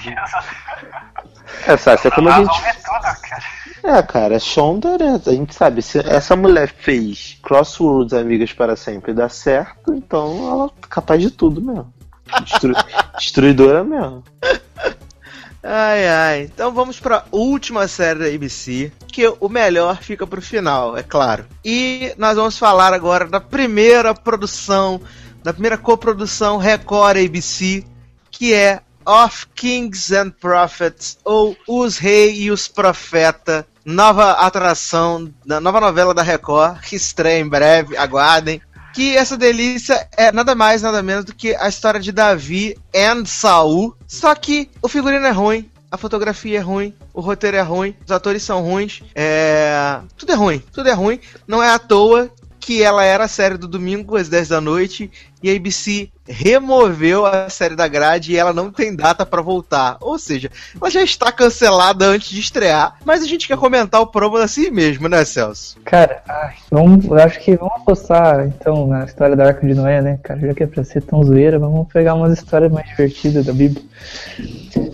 É, 1.65 1.77
Sassi, 1.77 2.07
é 2.07 2.11
como 2.11 2.29
a 2.29 2.39
gente. 2.39 2.61
É, 3.83 4.01
cara, 4.03 4.39
Shonda, 4.39 4.97
né? 4.97 5.19
A 5.25 5.31
gente 5.31 5.55
sabe, 5.55 5.81
se 5.81 5.99
essa 5.99 6.35
mulher 6.35 6.69
fez 6.69 7.39
Crossroads 7.41 8.13
Amigas 8.13 8.53
para 8.53 8.75
Sempre 8.75 9.13
dar 9.13 9.29
certo, 9.29 9.93
então 9.93 10.51
ela 10.51 10.65
é 10.67 10.87
capaz 10.87 11.21
de 11.21 11.31
tudo 11.31 11.61
mesmo. 11.61 11.91
Destru... 12.43 12.73
Destruidora 13.17 13.83
mesmo. 13.83 14.23
Ai, 15.63 16.07
ai. 16.07 16.41
Então 16.43 16.73
vamos 16.73 16.99
pra 16.99 17.25
última 17.31 17.87
série 17.87 18.19
da 18.19 18.25
ABC, 18.25 18.91
que 19.11 19.27
o 19.39 19.49
melhor 19.49 20.01
fica 20.01 20.25
pro 20.25 20.41
final, 20.41 20.97
é 20.97 21.03
claro. 21.03 21.45
E 21.63 22.13
nós 22.17 22.35
vamos 22.35 22.57
falar 22.57 22.93
agora 22.93 23.27
da 23.27 23.39
primeira 23.41 24.13
produção, 24.15 25.01
da 25.43 25.53
primeira 25.53 25.77
coprodução 25.77 26.57
Record 26.57 27.17
ABC, 27.17 27.83
que 28.31 28.53
é 28.53 28.81
Of 29.05 29.47
Kings 29.55 30.15
and 30.15 30.31
Prophets, 30.31 31.17
ou 31.23 31.55
Os 31.67 31.97
Reis 31.97 32.37
e 32.37 32.51
os 32.51 32.67
Profeta, 32.67 33.67
nova 33.83 34.31
atração, 34.31 35.31
da 35.45 35.59
nova 35.59 35.79
novela 35.79 36.13
da 36.13 36.21
Record, 36.21 36.81
que 36.81 36.95
estreia 36.95 37.41
em 37.41 37.47
breve, 37.47 37.97
aguardem. 37.97 38.61
Que 38.93 39.15
essa 39.15 39.37
delícia 39.37 40.07
é 40.17 40.31
nada 40.31 40.53
mais, 40.53 40.81
nada 40.81 41.01
menos 41.01 41.23
do 41.23 41.33
que 41.33 41.55
a 41.55 41.67
história 41.69 41.99
de 41.99 42.11
Davi 42.11 42.77
e 42.93 43.25
Saul. 43.25 43.95
Só 44.05 44.35
que 44.35 44.69
o 44.81 44.89
figurino 44.89 45.25
é 45.25 45.31
ruim, 45.31 45.71
a 45.91 45.97
fotografia 45.97 46.57
é 46.59 46.61
ruim, 46.61 46.93
o 47.13 47.19
roteiro 47.19 47.57
é 47.57 47.61
ruim, 47.61 47.93
os 48.05 48.11
atores 48.11 48.41
são 48.41 48.63
ruins, 48.63 49.03
é... 49.13 49.99
tudo 50.15 50.31
é 50.31 50.35
ruim, 50.35 50.63
tudo 50.71 50.87
é 50.87 50.93
ruim. 50.93 51.19
Não 51.45 51.61
é 51.61 51.69
à 51.69 51.77
toa 51.77 52.31
que 52.61 52.81
ela 52.81 53.03
era 53.03 53.25
a 53.25 53.27
série 53.27 53.57
do 53.57 53.67
domingo 53.67 54.15
às 54.15 54.29
10 54.29 54.49
da 54.49 54.61
noite 54.61 55.11
e 55.41 55.49
a 55.49 55.55
ABC 55.55 56.09
removeu 56.27 57.25
a 57.25 57.49
série 57.49 57.75
da 57.75 57.87
grade 57.87 58.31
e 58.31 58.37
ela 58.37 58.53
não 58.53 58.71
tem 58.71 58.95
data 58.95 59.25
pra 59.25 59.41
voltar. 59.41 59.97
Ou 59.99 60.17
seja, 60.19 60.49
ela 60.79 60.89
já 60.89 61.01
está 61.01 61.31
cancelada 61.31 62.05
antes 62.05 62.29
de 62.29 62.39
estrear, 62.39 62.97
mas 63.03 63.23
a 63.23 63.27
gente 63.27 63.47
quer 63.47 63.57
comentar 63.57 63.99
o 63.99 64.07
promo 64.07 64.37
assim 64.37 64.69
mesmo, 64.69 65.09
né, 65.09 65.25
Celso? 65.25 65.77
Cara, 65.83 66.21
ai, 66.29 66.53
vamos, 66.69 67.11
acho 67.11 67.39
que 67.39 67.55
vamos 67.57 67.73
apostar 67.77 68.45
então 68.45 68.85
na 68.85 69.05
história 69.05 69.35
da 69.35 69.47
Arca 69.47 69.65
de 69.65 69.73
Noé, 69.73 69.99
né, 69.99 70.19
cara? 70.21 70.39
Já 70.39 70.53
que 70.53 70.63
é 70.63 70.67
pra 70.67 70.83
ser 70.83 71.01
tão 71.01 71.23
zoeira, 71.23 71.57
vamos 71.57 71.87
pegar 71.91 72.13
umas 72.13 72.37
histórias 72.37 72.71
mais 72.71 72.87
divertidas 72.87 73.47
da 73.47 73.53
Bíblia. 73.53 73.83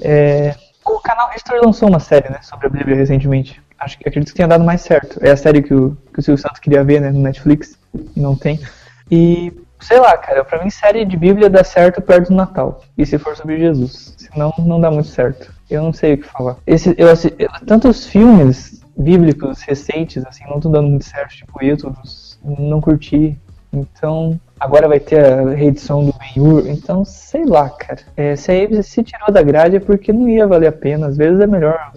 É, 0.01 0.55
o 0.95 0.99
canal 1.01 1.29
History 1.35 1.59
lançou 1.63 1.89
uma 1.89 1.99
série, 1.99 2.29
né, 2.29 2.39
sobre 2.41 2.67
a 2.67 2.69
Bíblia 2.69 2.95
recentemente. 2.95 3.61
Acho 3.79 3.97
que 3.97 4.07
acredito 4.07 4.29
que 4.31 4.35
tenha 4.35 4.47
dado 4.47 4.63
mais 4.63 4.81
certo. 4.81 5.19
É 5.21 5.31
a 5.31 5.37
série 5.37 5.61
que 5.61 5.73
o, 5.73 5.95
que 6.13 6.19
o 6.19 6.23
Silvio 6.23 6.41
Santos 6.41 6.59
queria 6.59 6.83
ver, 6.83 6.99
né, 7.01 7.11
no 7.11 7.19
Netflix, 7.21 7.77
e 8.15 8.19
não 8.19 8.35
tem. 8.35 8.59
E, 9.11 9.53
sei 9.79 9.99
lá, 9.99 10.17
cara, 10.17 10.43
pra 10.43 10.63
mim 10.63 10.69
série 10.69 11.05
de 11.05 11.15
Bíblia 11.15 11.49
dá 11.49 11.63
certo 11.63 12.01
perto 12.01 12.29
do 12.29 12.35
Natal. 12.35 12.81
E 12.97 13.05
se 13.05 13.17
for 13.17 13.35
sobre 13.35 13.57
Jesus. 13.59 14.15
Senão, 14.17 14.51
não 14.57 14.79
dá 14.81 14.89
muito 14.89 15.07
certo. 15.07 15.53
Eu 15.69 15.83
não 15.83 15.93
sei 15.93 16.15
o 16.15 16.17
que 16.17 16.27
falar. 16.27 16.57
Esse, 16.65 16.95
eu, 16.97 17.09
assi- 17.09 17.33
eu- 17.37 17.49
tantos 17.65 18.07
filmes 18.07 18.81
bíblicos 18.97 19.61
recentes, 19.61 20.25
assim, 20.25 20.43
não 20.49 20.57
estão 20.57 20.71
dando 20.71 20.87
muito 20.89 21.05
certo, 21.05 21.35
tipo 21.35 21.63
Êxodos, 21.63 22.39
não 22.43 22.81
curti. 22.81 23.37
Então, 23.71 24.39
agora 24.59 24.87
vai 24.87 24.99
ter 24.99 25.23
a 25.23 25.51
reedição 25.51 26.05
do 26.05 26.13
Ben-Hur, 26.13 26.67
então, 26.67 27.05
sei 27.05 27.45
lá, 27.45 27.69
cara. 27.69 28.01
É, 28.15 28.35
se 28.35 28.51
a 28.51 28.63
ABC 28.63 28.83
se 28.83 29.03
tirou 29.03 29.31
da 29.31 29.41
grade 29.41 29.75
é 29.77 29.79
porque 29.79 30.11
não 30.11 30.27
ia 30.27 30.47
valer 30.47 30.67
a 30.67 30.71
pena, 30.71 31.07
às 31.07 31.17
vezes 31.17 31.39
é 31.39 31.47
melhor. 31.47 31.91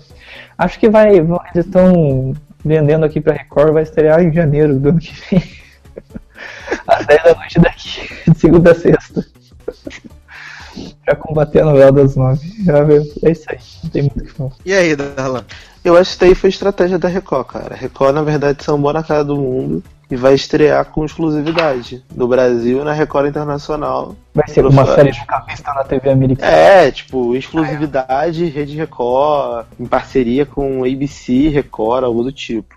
Acho 0.57 0.79
que 0.79 0.89
vai, 0.89 1.17
eles 1.17 1.67
estão 1.67 2.35
vendendo 2.65 3.05
aqui 3.05 3.21
pra 3.21 3.35
Record, 3.35 3.73
vai 3.73 3.83
estrear 3.83 4.23
em 4.23 4.33
janeiro 4.33 4.79
do 4.79 4.91
ano 4.91 4.99
que 4.99 5.15
vem. 5.31 5.43
Às 6.87 7.07
10 7.07 7.23
da 7.23 7.35
noite 7.35 7.61
daqui, 7.61 8.09
de 8.31 8.39
segunda 8.39 8.73
a 8.73 8.75
sexta. 8.75 9.25
pra 11.05 11.17
combater 11.17 11.61
a 11.61 11.65
novela 11.65 11.93
das 11.93 12.17
nove. 12.17 12.47
É 13.23 13.31
isso 13.31 13.45
aí, 13.49 13.59
não 13.83 13.91
tem 13.91 14.03
muito 14.03 14.21
o 14.21 14.25
que 14.25 14.33
falar. 14.33 14.53
E 14.65 14.73
aí, 14.73 14.97
Darlan? 14.97 15.45
Eu 15.85 15.97
acho 15.97 16.05
que 16.05 16.11
isso 16.11 16.21
daí 16.21 16.35
foi 16.35 16.51
estratégia 16.51 16.99
da 16.99 17.09
Record, 17.09 17.47
cara. 17.47 17.75
A 17.75 17.77
Record, 17.77 18.15
na 18.15 18.23
verdade, 18.23 18.63
são 18.63 18.79
na 18.79 19.03
cara 19.03 19.25
do 19.25 19.37
mundo. 19.37 19.83
E 20.11 20.17
vai 20.17 20.35
estrear 20.35 20.85
com 20.87 21.05
exclusividade 21.05 22.03
no 22.15 22.27
Brasil 22.27 22.81
e 22.81 22.85
na 22.85 22.93
Record 22.93 23.29
Internacional. 23.29 24.17
Vai 24.35 24.49
ser 24.49 24.67
uma 24.67 24.85
série 24.87 25.13
de 25.13 25.25
capista 25.25 25.73
na 25.73 25.85
TV 25.85 26.11
americana. 26.11 26.51
É, 26.51 26.91
tipo, 26.91 27.37
exclusividade, 27.37 28.45
Rede 28.47 28.77
Record, 28.77 29.67
em 29.79 29.87
parceria 29.87 30.45
com 30.45 30.85
ABC, 30.85 31.49
Record, 31.49 32.05
algo 32.05 32.25
do 32.25 32.33
tipo. 32.33 32.75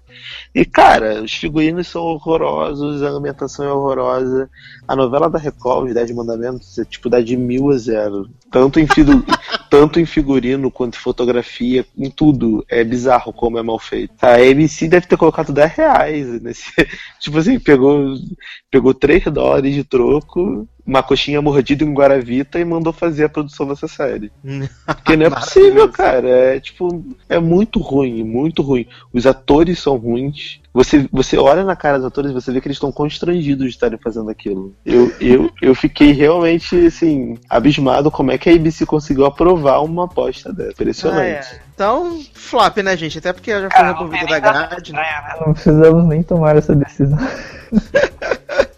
E, 0.56 0.64
cara, 0.66 1.24
os 1.24 1.34
figurinos 1.34 1.88
são 1.88 2.04
horrorosos, 2.04 3.02
a 3.02 3.10
ambientação 3.10 3.66
é 3.66 3.74
horrorosa. 3.74 4.50
A 4.88 4.96
novela 4.96 5.28
da 5.30 5.40
Record, 5.40 5.88
Os 5.88 5.94
Dez 5.96 6.12
Mandamentos, 6.12 6.78
é 6.78 6.86
tipo, 6.86 7.10
dá 7.10 7.20
de 7.22 7.36
mil 7.36 7.72
a 7.72 7.78
zero. 7.78 8.30
Tanto 8.52 8.80
em, 8.80 8.86
fidu- 8.86 9.26
tanto 9.70 10.00
em 10.00 10.06
figurino 10.06 10.70
quanto 10.70 10.96
em 10.96 11.02
fotografia, 11.02 11.84
em 11.98 12.10
tudo. 12.10 12.64
É 12.70 12.84
bizarro 12.84 13.34
como 13.34 13.58
é 13.58 13.64
mal 13.64 13.80
feito. 13.80 14.14
A 14.22 14.36
ABC 14.36 14.88
deve 14.88 15.08
ter 15.08 15.18
colocado 15.18 15.52
10 15.52 15.72
reais 15.74 16.42
nesse. 16.42 16.72
tipo 17.20 17.38
assim, 17.40 17.60
pegou, 17.60 18.14
pegou 18.70 18.94
3 18.94 19.24
dólares 19.26 19.74
de 19.74 19.84
troco, 19.84 20.68
uma 20.86 21.02
coxinha 21.02 21.42
mordida 21.42 21.84
em 21.84 21.94
Guaravita 21.94 22.60
e 22.60 22.66
mandou 22.66 22.92
fazer 22.94 23.24
a 23.24 23.30
produção 23.30 23.68
dessa 23.68 23.88
série. 23.88 24.32
Porque 24.86 25.16
não 25.16 25.26
é 25.26 25.30
possível, 25.32 25.90
cara. 25.90 26.28
É 26.30 26.60
tipo, 26.60 27.04
é 27.28 27.40
muito 27.40 27.80
ruim, 27.80 28.24
muito 28.24 28.62
ruim. 28.62 28.86
Os 29.12 29.26
atores 29.26 29.80
são 29.80 29.96
ruins. 29.98 30.43
Você, 30.74 31.08
você 31.12 31.38
olha 31.38 31.64
na 31.64 31.76
cara 31.76 31.98
dos 31.98 32.08
atores 32.08 32.32
e 32.32 32.34
você 32.34 32.52
vê 32.52 32.60
que 32.60 32.68
eles 32.68 32.78
estão 32.78 32.92
constrangidos 32.92 33.66
de 33.66 33.72
estarem 33.72 33.98
fazendo 33.98 34.30
aquilo. 34.30 34.74
Eu, 34.86 35.14
eu, 35.22 35.52
eu 35.62 35.76
fiquei 35.76 36.12
realmente, 36.12 36.76
assim, 36.88 37.38
abismado 37.50 38.10
como 38.10 38.32
é 38.32 38.38
que 38.38 38.50
a 38.50 38.54
ABC 38.54 38.86
conseguiu 38.86 39.26
aprovar 39.26 39.84
uma 39.84 40.06
aposta 40.06 40.52
dessa. 40.52 40.72
Impressionante. 40.72 41.48
Ah, 41.52 41.56
é. 41.56 41.62
Então, 41.74 42.22
flop, 42.34 42.78
né, 42.78 42.98
gente? 42.98 43.20
Até 43.20 43.32
porque 43.32 43.52
já 43.52 43.70
foi 43.70 43.86
removida 43.86 44.26
da 44.26 44.40
grade. 44.40 44.94
Né? 44.94 45.04
Não 45.46 45.54
precisamos 45.54 46.06
nem 46.06 46.24
tomar 46.24 46.56
essa 46.58 46.76
decisão. 46.76 47.20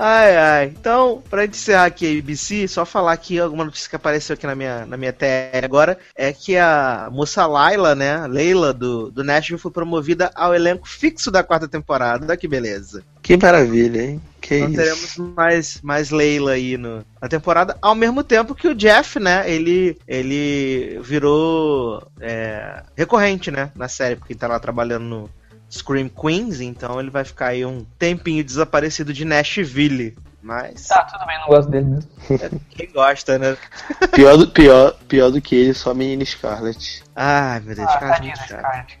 Ai, 0.00 0.36
ai. 0.36 0.66
Então, 0.78 1.20
pra 1.28 1.42
gente 1.44 1.56
encerrar 1.56 1.86
aqui 1.86 2.06
a 2.06 2.18
ABC, 2.20 2.68
só 2.68 2.86
falar 2.86 3.12
aqui 3.12 3.40
alguma 3.40 3.64
notícia 3.64 3.90
que 3.90 3.96
apareceu 3.96 4.34
aqui 4.34 4.46
na 4.46 4.54
minha, 4.54 4.86
na 4.86 4.96
minha 4.96 5.12
tela 5.12 5.64
agora, 5.64 5.98
é 6.14 6.32
que 6.32 6.56
a 6.56 7.08
moça 7.10 7.44
Laila, 7.46 7.96
né, 7.96 8.24
Leila 8.28 8.72
do, 8.72 9.10
do 9.10 9.24
Nashville 9.24 9.58
foi 9.60 9.72
promovida 9.72 10.30
ao 10.36 10.54
elenco 10.54 10.88
fixo 10.88 11.32
da 11.32 11.42
quarta 11.42 11.66
temporada. 11.66 12.24
Olha 12.24 12.36
que 12.36 12.46
beleza. 12.46 13.02
Que 13.20 13.36
maravilha, 13.36 14.00
hein? 14.02 14.22
Que 14.40 14.58
Então 14.58 14.68
isso. 14.68 14.76
teremos 14.76 15.16
mais, 15.34 15.80
mais 15.82 16.10
Leila 16.10 16.52
aí 16.52 16.76
no, 16.78 17.04
na 17.20 17.28
temporada, 17.28 17.76
ao 17.82 17.96
mesmo 17.96 18.22
tempo 18.22 18.54
que 18.54 18.68
o 18.68 18.76
Jeff, 18.76 19.18
né, 19.18 19.50
ele, 19.50 19.98
ele 20.06 21.00
virou 21.02 22.08
é, 22.20 22.84
recorrente, 22.96 23.50
né, 23.50 23.72
na 23.74 23.88
série, 23.88 24.14
porque 24.14 24.32
ele 24.32 24.40
tá 24.40 24.46
lá 24.46 24.60
trabalhando 24.60 25.04
no 25.04 25.30
Scream 25.70 26.08
Queens, 26.08 26.60
então 26.60 26.98
ele 27.00 27.10
vai 27.10 27.24
ficar 27.24 27.48
aí 27.48 27.64
um 27.64 27.84
tempinho 27.98 28.42
desaparecido 28.42 29.12
de 29.12 29.24
Nashville. 29.24 30.16
Mas 30.40 30.86
Tá, 30.86 31.02
tudo 31.02 31.26
bem, 31.26 31.38
não 31.40 31.48
gosto 31.48 31.70
dele 31.70 31.86
mesmo. 31.86 32.10
quem 32.70 32.90
gosta, 32.92 33.38
né? 33.38 33.56
Pior 34.12 34.36
do, 34.36 34.48
pior, 34.48 34.92
pior 35.08 35.30
do 35.30 35.40
que 35.42 35.54
ele, 35.56 35.74
só 35.74 35.90
a 35.90 35.94
menina 35.94 36.24
Scarlett. 36.24 37.02
Ai, 37.20 37.58
meu 37.60 37.74
Deus, 37.74 37.88
Ah, 37.90 37.98
cara, 37.98 38.22
muito 38.22 38.38
chato. 38.38 38.48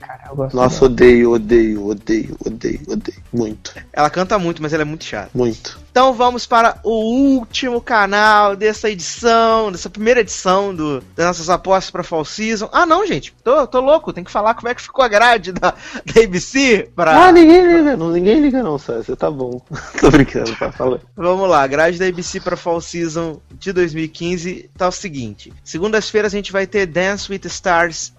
Cara. 0.00 0.22
Eu 0.28 0.34
gosto 0.36 0.56
Nossa, 0.56 0.74
dela. 0.80 0.92
odeio, 0.92 1.32
odeio, 1.32 1.86
odeio, 1.88 2.36
odeio, 2.44 2.80
odeio. 2.88 3.22
Muito, 3.32 3.72
Ela 3.92 4.10
canta 4.10 4.38
muito, 4.40 4.60
mas 4.60 4.72
ela 4.72 4.82
é 4.82 4.84
muito 4.84 5.04
chata. 5.04 5.30
muito. 5.32 5.78
Então 5.90 6.12
vamos 6.12 6.46
para 6.46 6.78
o 6.84 6.90
último 7.36 7.80
canal 7.80 8.54
dessa 8.56 8.88
edição, 8.88 9.70
dessa 9.72 9.90
primeira 9.90 10.20
edição 10.20 10.72
do, 10.74 11.00
das 11.16 11.26
nossas 11.26 11.50
apostas 11.50 11.90
para 11.90 12.04
Fall 12.04 12.24
Season. 12.24 12.68
Ah, 12.72 12.86
não, 12.86 13.04
gente, 13.06 13.34
tô, 13.42 13.66
tô 13.66 13.80
louco, 13.80 14.12
tem 14.12 14.22
que 14.22 14.30
falar 14.30 14.54
como 14.54 14.68
é 14.68 14.74
que 14.74 14.82
ficou 14.82 15.04
a 15.04 15.08
grade 15.08 15.50
da, 15.52 15.70
da 15.72 16.22
ABC 16.22 16.88
pra. 16.94 17.26
Ah, 17.28 17.32
ninguém 17.32 17.66
liga, 17.66 17.96
não, 17.96 18.10
ninguém 18.10 18.40
liga 18.40 18.62
não, 18.62 18.78
você 18.78 19.16
tá 19.16 19.28
bom. 19.30 19.60
Tô 20.00 20.10
brincando, 20.10 20.54
tá 20.56 20.70
falando. 20.70 21.00
Vamos 21.16 21.48
lá, 21.48 21.62
a 21.62 21.66
grade 21.66 21.98
da 21.98 22.06
ABC 22.06 22.40
para 22.40 22.56
Fall 22.56 22.80
Season 22.80 23.40
de 23.52 23.72
2015 23.72 24.70
tá 24.76 24.86
o 24.88 24.92
seguinte: 24.92 25.52
segundas-feiras 25.64 26.32
a 26.32 26.36
gente 26.36 26.52
vai 26.52 26.66
ter 26.66 26.86
Dance 26.86 27.30
with 27.30 27.40
the 27.40 27.48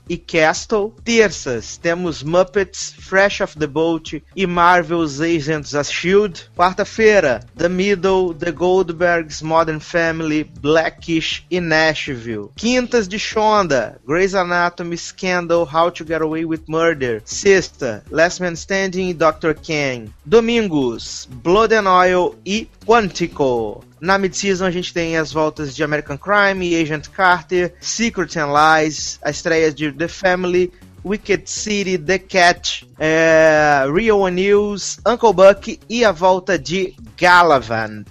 E 0.07 0.17
Castle. 0.17 0.93
Terças 1.03 1.77
temos 1.77 2.23
Muppets, 2.23 2.93
Fresh 2.99 3.41
of 3.41 3.57
the 3.57 3.67
Boat 3.67 4.23
e 4.35 4.45
Marvel's 4.47 5.21
Agents 5.21 5.73
of 5.73 5.91
Shield. 5.91 6.49
Quarta-feira, 6.55 7.41
The 7.55 7.69
Middle, 7.69 8.33
The 8.33 8.51
Goldbergs, 8.51 9.41
Modern 9.41 9.79
Family, 9.79 10.43
Blackish 10.43 11.45
e 11.51 11.59
Nashville. 11.59 12.51
Quintas 12.55 13.07
de 13.07 13.17
Shonda, 13.17 13.97
Grey's 14.05 14.33
Anatomy, 14.33 14.97
Scandal, 14.97 15.65
How 15.65 15.89
to 15.91 16.03
Get 16.03 16.21
Away 16.21 16.43
with 16.45 16.67
Murder. 16.67 17.21
Sexta, 17.25 18.03
Last 18.09 18.39
Man 18.39 18.55
Standing 18.55 19.09
e 19.09 19.13
Dr. 19.13 19.53
Ken. 19.53 20.11
Domingos, 20.25 21.27
Blood 21.29 21.73
and 21.73 21.87
Oil 21.87 22.35
e 22.43 22.67
Quantico. 22.85 23.83
Na 24.01 24.17
mid-season 24.17 24.65
a 24.65 24.71
gente 24.71 24.93
tem 24.93 25.17
as 25.17 25.31
voltas 25.31 25.75
de 25.75 25.83
American 25.83 26.17
Crime, 26.17 26.75
Agent 26.75 27.09
Carter, 27.09 27.73
Secret 27.79 28.37
and 28.37 28.47
Lies, 28.53 29.19
a 29.23 29.29
estreia 29.29 29.71
de 29.71 29.91
The 29.91 30.07
Family, 30.07 30.71
Wicked 31.03 31.49
City, 31.49 31.97
The 31.97 32.19
Cat, 32.19 32.87
é, 32.97 33.85
Rio 33.93 34.27
News, 34.27 34.99
Uncle 35.05 35.33
Buck 35.33 35.79
e 35.89 36.05
a 36.05 36.11
volta 36.11 36.57
de 36.57 36.95
Galavant. 37.17 38.05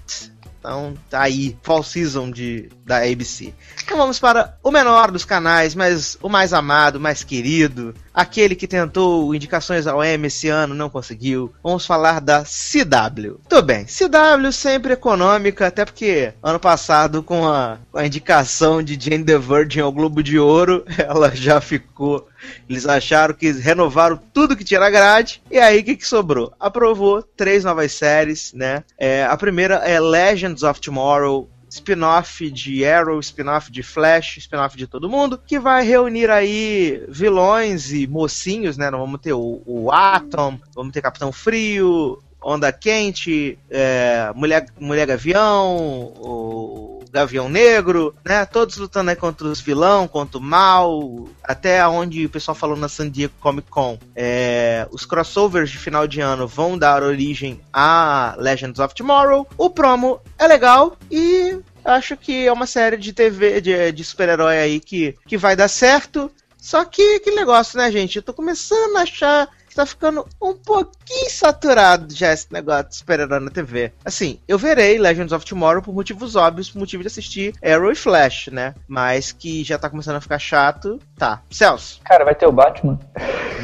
Então 0.59 0.95
tá 1.09 1.23
aí, 1.23 1.57
Fall 1.63 1.83
Season 1.83 2.31
de, 2.31 2.69
da 2.85 2.99
ABC. 2.99 3.55
Então 3.85 3.97
vamos 3.97 4.19
para 4.19 4.59
o 4.63 4.71
menor 4.71 5.11
dos 5.11 5.25
canais, 5.25 5.75
mas 5.75 6.19
o 6.21 6.29
mais 6.29 6.53
amado, 6.53 6.97
o 6.97 7.01
mais 7.01 7.23
querido, 7.23 7.95
aquele 8.19 8.57
que 8.57 8.67
tentou 8.67 9.33
indicações 9.33 9.87
ao 9.87 10.03
M 10.03 10.27
esse 10.27 10.49
ano, 10.49 10.75
não 10.75 10.91
conseguiu. 10.91 11.53
Vamos 11.63 11.87
falar 11.87 12.21
da 12.21 12.43
CW. 12.43 13.39
Tudo 13.49 13.63
bem, 13.63 13.85
CW 13.85 14.51
sempre 14.51 14.95
econômica, 14.95 15.69
até 15.69 15.85
porque 15.85 16.33
ano 16.43 16.59
passado, 16.59 17.23
com 17.23 17.47
a, 17.47 17.79
com 17.93 17.99
a 17.99 18.05
indicação 18.05 18.83
de 18.83 18.99
Jane 19.01 19.23
the 19.23 19.39
Virgin 19.39 19.81
ao 19.81 19.93
Globo 19.93 20.21
de 20.21 20.37
Ouro, 20.37 20.85
ela 20.99 21.31
já 21.33 21.61
ficou. 21.61 22.27
Eles 22.69 22.87
acharam 22.87 23.35
que 23.35 23.53
renovaram 23.53 24.19
tudo 24.35 24.57
que 24.57 24.65
tinha 24.65 24.81
na 24.81 24.91
grade, 24.91 25.41
e 25.49 25.59
aí 25.59 25.79
o 25.79 25.85
que, 25.85 25.97
que 25.97 26.07
sobrou? 26.07 26.53
Aprovou 26.59 27.23
três 27.23 27.63
novas 27.63 27.93
séries, 27.93 28.53
né? 28.53 28.83
É, 28.99 29.25
a 29.25 29.37
primeira 29.37 29.77
é 29.77 30.01
Legends 30.01 30.65
of 30.65 30.81
Tomorrow, 30.81 31.49
spin-off 31.71 32.51
de 32.51 32.85
Arrow, 32.85 33.19
spin-off 33.21 33.71
de 33.71 33.83
Flash, 33.83 34.39
spin-off 34.39 34.77
de 34.77 34.87
todo 34.87 35.09
mundo, 35.09 35.39
que 35.39 35.59
vai 35.59 35.85
reunir 35.85 36.31
aí 36.31 37.05
vilões 37.09 37.93
e 37.93 38.07
mocinhos, 38.07 38.77
né? 38.77 38.91
Vamos 38.91 39.21
ter 39.21 39.33
o, 39.33 39.63
o 39.67 39.91
Atom, 39.93 40.59
vamos 40.75 40.93
ter 40.93 41.03
Capitão 41.03 41.33
Frio, 41.33 42.23
Onda 42.43 42.73
Quente, 42.73 43.59
é, 43.71 44.33
Mulher, 44.35 44.67
Mulher 44.79 45.07
Gavião, 45.07 45.77
o 46.17 46.98
Gavião 47.11 47.49
Negro, 47.49 48.15
né? 48.25 48.45
Todos 48.45 48.77
lutando 48.77 49.11
aí 49.11 49.17
contra 49.17 49.47
os 49.47 49.61
vilão, 49.61 50.07
contra 50.09 50.39
o 50.39 50.43
mal, 50.43 51.29
até 51.43 51.87
onde 51.87 52.27
o 52.27 52.31
pessoal 52.31 52.55
falou 52.55 52.77
na 52.77 52.89
San 52.89 53.11
Diego 53.11 53.35
Comic 53.41 53.69
Con. 53.71 53.99
É, 54.15 54.87
os 54.91 55.05
crossovers 55.05 55.71
de 55.71 55.79
final 55.79 56.07
de 56.07 56.21
ano 56.21 56.47
vão 56.47 56.79
dar 56.79 57.03
origem 57.03 57.61
a 57.73 58.35
Legends 58.39 58.79
of 58.79 58.95
Tomorrow. 58.95 59.47
O 59.57 59.71
promo 59.71 60.21
é 60.39 60.47
legal 60.47 60.97
e 61.11 61.59
acho 61.85 62.17
que 62.17 62.47
é 62.47 62.53
uma 62.53 62.67
série 62.67 62.97
de 62.97 63.13
TV 63.13 63.61
de, 63.61 63.93
de 63.93 64.05
super-herói 64.05 64.59
aí 64.59 64.81
que, 64.81 65.15
que 65.27 65.37
vai 65.37 65.57
dar 65.57 65.69
certo. 65.69 66.31
Só 66.61 66.85
que 66.85 67.17
aquele 67.17 67.37
negócio, 67.37 67.79
né, 67.79 67.91
gente? 67.91 68.17
Eu 68.17 68.23
tô 68.23 68.35
começando 68.35 68.97
a 68.97 69.03
achar 69.03 69.47
que 69.47 69.53
tá 69.79 69.87
ficando 69.87 70.27
um 70.43 70.55
pouquinho 70.55 71.31
saturado 71.31 72.13
já 72.13 72.33
esse 72.33 72.53
negócio 72.53 72.89
de 72.89 72.97
super-herói 72.97 73.39
na 73.39 73.51
TV. 73.51 73.93
Assim, 74.05 74.41
eu 74.49 74.59
verei 74.59 74.99
Legends 74.99 75.33
of 75.33 75.47
Tomorrow 75.47 75.81
por 75.81 75.95
motivos 75.95 76.35
óbvios, 76.35 76.69
por 76.69 76.81
motivo 76.81 77.05
de 77.05 77.07
assistir 77.07 77.55
Arrow 77.63 77.93
e 77.93 77.95
Flash, 77.95 78.49
né? 78.49 78.75
Mas 78.89 79.31
que 79.31 79.63
já 79.63 79.79
tá 79.79 79.89
começando 79.89 80.17
a 80.17 80.21
ficar 80.21 80.41
chato. 80.41 80.99
Tá. 81.17 81.43
Celso. 81.49 82.01
Cara, 82.05 82.25
vai 82.25 82.35
ter 82.35 82.47
o 82.47 82.53
Batman? 82.53 82.99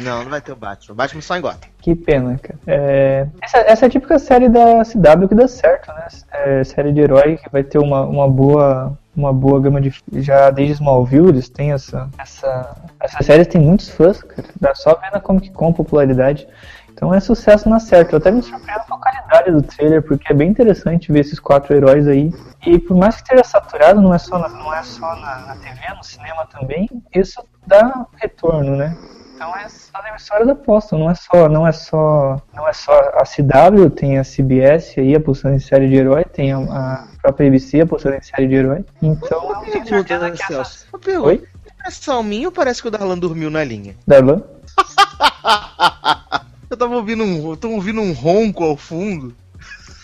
Não, 0.03 0.23
não 0.23 0.29
vai 0.29 0.39
ter 0.39 0.53
o 0.53 0.55
Batman. 0.55 0.93
O 0.93 0.95
Batman 0.95 1.21
só 1.21 1.35
em 1.35 1.41
Gotham. 1.41 1.69
Que 1.81 1.93
pena, 1.93 2.39
cara. 2.41 2.59
É, 2.65 3.27
essa, 3.41 3.57
essa 3.57 3.85
é 3.85 3.87
a 3.87 3.89
típica 3.89 4.17
série 4.17 4.47
da 4.47 4.83
CW 4.83 5.27
que 5.27 5.35
dá 5.35 5.47
certo, 5.49 5.91
né? 5.91 6.07
É, 6.31 6.63
série 6.63 6.93
de 6.93 7.01
herói 7.01 7.37
que 7.37 7.49
vai 7.51 7.63
ter 7.63 7.77
uma, 7.77 8.03
uma 8.03 8.29
boa 8.29 8.97
uma 9.15 9.33
boa 9.33 9.59
gama 9.59 9.79
de 9.79 9.93
já 10.13 10.49
desde 10.49 10.73
Smallville 10.73 11.29
eles 11.29 11.49
têm 11.49 11.71
essa 11.71 12.09
essa 12.17 12.75
essa 12.99 13.23
série 13.23 13.45
tem 13.45 13.61
muitos 13.61 13.89
fãs, 13.89 14.21
cara. 14.23 14.47
Dá 14.59 14.73
só 14.73 14.95
ver 14.95 15.11
na 15.11 15.19
Comic 15.19 15.51
Con 15.51 15.71
popularidade. 15.71 16.47
Então 16.91 17.13
é 17.13 17.19
sucesso 17.19 17.69
na 17.69 17.79
certa. 17.79 18.15
Eu 18.15 18.17
até 18.17 18.31
me 18.31 18.41
surpreendo 18.41 18.85
com 18.87 18.95
a 18.95 18.99
qualidade 18.99 19.51
do 19.51 19.61
trailer, 19.61 20.01
porque 20.01 20.31
é 20.31 20.35
bem 20.35 20.49
interessante 20.49 21.11
ver 21.11 21.19
esses 21.19 21.39
quatro 21.39 21.75
heróis 21.75 22.07
aí. 22.07 22.33
E 22.65 22.79
por 22.79 22.95
mais 22.95 23.15
que 23.15 23.23
esteja 23.23 23.43
saturado, 23.43 24.01
não 24.01 24.13
é 24.13 24.17
só 24.17 24.39
na, 24.39 24.47
não 24.47 24.73
é 24.73 24.81
só 24.81 25.15
na, 25.17 25.39
na 25.39 25.55
TV, 25.57 25.93
no 25.95 26.03
cinema 26.03 26.47
também, 26.47 26.89
isso 27.13 27.43
dá 27.67 28.05
retorno, 28.15 28.77
né? 28.77 28.95
Então 29.35 29.53
é 29.53 29.67
a 29.93 30.09
emissora 30.09 30.45
da 30.45 30.53
aposta, 30.53 30.97
não 30.97 31.09
é 31.09 31.13
só, 31.13 31.49
não 31.49 31.67
é 31.67 31.71
só, 31.73 32.41
não 32.53 32.65
é 32.69 32.71
só 32.71 32.93
a 32.93 33.23
CW, 33.25 33.89
tem 33.89 34.17
a 34.17 34.23
CBS 34.23 34.97
aí 34.97 35.13
apostando 35.13 35.55
em 35.55 35.59
série 35.59 35.89
de 35.89 35.95
herói, 35.95 36.23
tem 36.23 36.53
a, 36.53 36.57
a 36.57 37.07
própria 37.21 37.49
ABC 37.49 37.81
apostando 37.81 38.15
em 38.15 38.21
série 38.21 38.47
de 38.47 38.55
herói. 38.55 38.85
Então 39.01 39.49
eu 39.49 39.55
tenho 39.55 39.71
Pergunta, 39.71 39.89
certeza 39.89 40.23
né, 40.23 40.31
que 40.31 40.41
essa... 40.41 40.53
Celso? 40.53 40.87
Uma 40.93 40.99
pergunta. 40.99 41.27
Oi? 41.27 41.43
Impressão 41.79 42.23
minha 42.23 42.47
ou 42.47 42.51
parece 42.51 42.81
que 42.81 42.87
o 42.87 42.91
Darlan 42.91 43.19
dormiu 43.19 43.49
na 43.49 43.61
linha? 43.61 43.93
Darlan? 44.07 44.41
Eu 46.67 46.77
tava 46.77 46.95
ouvindo 46.95 47.23
um, 47.23 47.51
eu 47.51 47.55
tô 47.55 47.69
ouvindo 47.69 48.01
um 48.01 48.11
ronco 48.11 48.63
ao 48.63 48.75
fundo. 48.75 49.35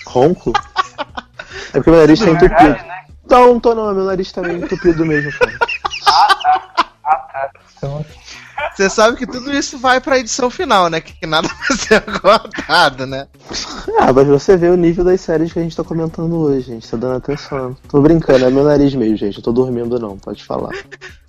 Ronco? 0.05 0.53
É 1.73 1.77
porque 1.77 1.89
meu 1.89 1.99
nariz 1.99 2.19
tá 2.19 2.29
entupido. 2.29 2.77
Não, 3.29 3.53
não 3.53 3.59
tô 3.59 3.73
não, 3.73 3.93
meu 3.93 4.03
nariz 4.03 4.29
tá 4.31 4.41
meio 4.41 4.63
entupido 4.63 5.05
mesmo, 5.05 5.31
cara. 5.31 5.57
Então, 7.77 8.05
Você 8.76 8.89
sabe 8.89 9.18
que 9.18 9.27
tudo 9.27 9.52
isso 9.52 9.77
vai 9.77 9.99
pra 9.99 10.18
edição 10.18 10.49
final, 10.49 10.89
né? 10.89 11.02
Que 11.02 11.26
nada 11.27 11.48
vai 11.68 11.77
ser 11.77 12.02
cortado, 12.19 13.06
né? 13.06 13.27
Ah, 13.99 14.11
mas 14.14 14.27
você 14.27 14.56
vê 14.57 14.69
o 14.69 14.77
nível 14.77 15.03
das 15.03 15.22
séries 15.22 15.52
que 15.53 15.60
a 15.60 15.61
gente 15.61 15.76
tá 15.76 15.84
comentando 15.84 16.35
hoje, 16.38 16.61
gente. 16.68 16.89
Tá 16.89 16.98
dando 16.98 17.18
atenção. 17.18 17.76
Tô 17.89 18.02
brincando, 18.02 18.45
é 18.45 18.49
meu 18.49 18.64
nariz 18.64 18.93
mesmo, 18.95 19.18
gente. 19.18 19.38
Eu 19.38 19.43
tô 19.43 19.52
dormindo 19.52 19.99
não, 19.99 20.18
pode 20.18 20.43
falar. 20.43 20.72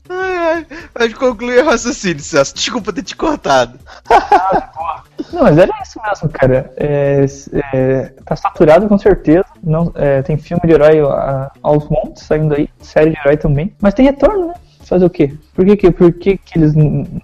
Ai, 0.09 0.36
ai. 0.36 0.66
Pode 0.94 1.14
concluir 1.14 1.62
o 1.64 1.66
raciocínio, 1.66 2.20
Celso. 2.23 2.55
Desculpa 2.55 2.93
ter 2.93 3.02
te 3.02 3.16
cortado. 3.16 3.78
Não, 5.32 5.44
mas 5.44 5.56
era 5.56 5.73
isso 5.82 5.98
mesmo, 6.06 6.28
cara. 6.28 6.70
É, 6.77 7.24
é, 7.73 8.12
tá 8.27 8.36
saturado 8.36 8.86
com 8.89 8.98
certeza. 8.98 9.44
Não, 9.62 9.90
é, 9.94 10.20
tem 10.23 10.36
filme 10.36 10.60
de 10.66 10.73
herói 10.73 11.01
a- 11.01 11.51
aos 11.62 11.89
montes 11.89 12.24
saindo 12.27 12.55
aí, 12.55 12.69
série 12.82 13.12
de 13.12 13.19
herói 13.19 13.36
também. 13.39 13.74
Mas 13.81 13.94
tem 13.94 14.05
retorno, 14.05 14.48
né? 14.48 14.55
Fazer 14.93 15.06
o 15.06 15.10
quê? 15.10 15.32
Por 15.55 15.64
que, 15.64 15.74
que, 15.74 15.90
por 15.90 16.12
que, 16.12 16.36
que 16.36 16.59
eles 16.59 16.74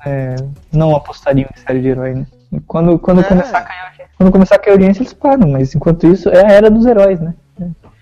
é, 0.06 0.36
não 0.72 0.96
apostariam 0.96 1.46
em 1.54 1.60
série 1.60 1.82
de 1.82 1.88
herói, 1.88 2.14
né? 2.14 2.26
Quando, 2.66 2.98
quando, 2.98 3.20
É. 3.20 3.24
começar 3.24 3.58
a 3.58 3.60
cair, 3.60 4.08
quando 4.16 4.32
começar 4.32 4.54
a 4.54 4.58
cair 4.58 4.70
a 4.70 4.74
audiência, 4.76 5.02
eles 5.02 5.12
param. 5.12 5.50
Mas 5.50 5.74
enquanto 5.74 6.06
isso, 6.06 6.30
é 6.30 6.46
a 6.46 6.50
era 6.50 6.70
dos 6.70 6.86
heróis, 6.86 7.20
né? 7.20 7.34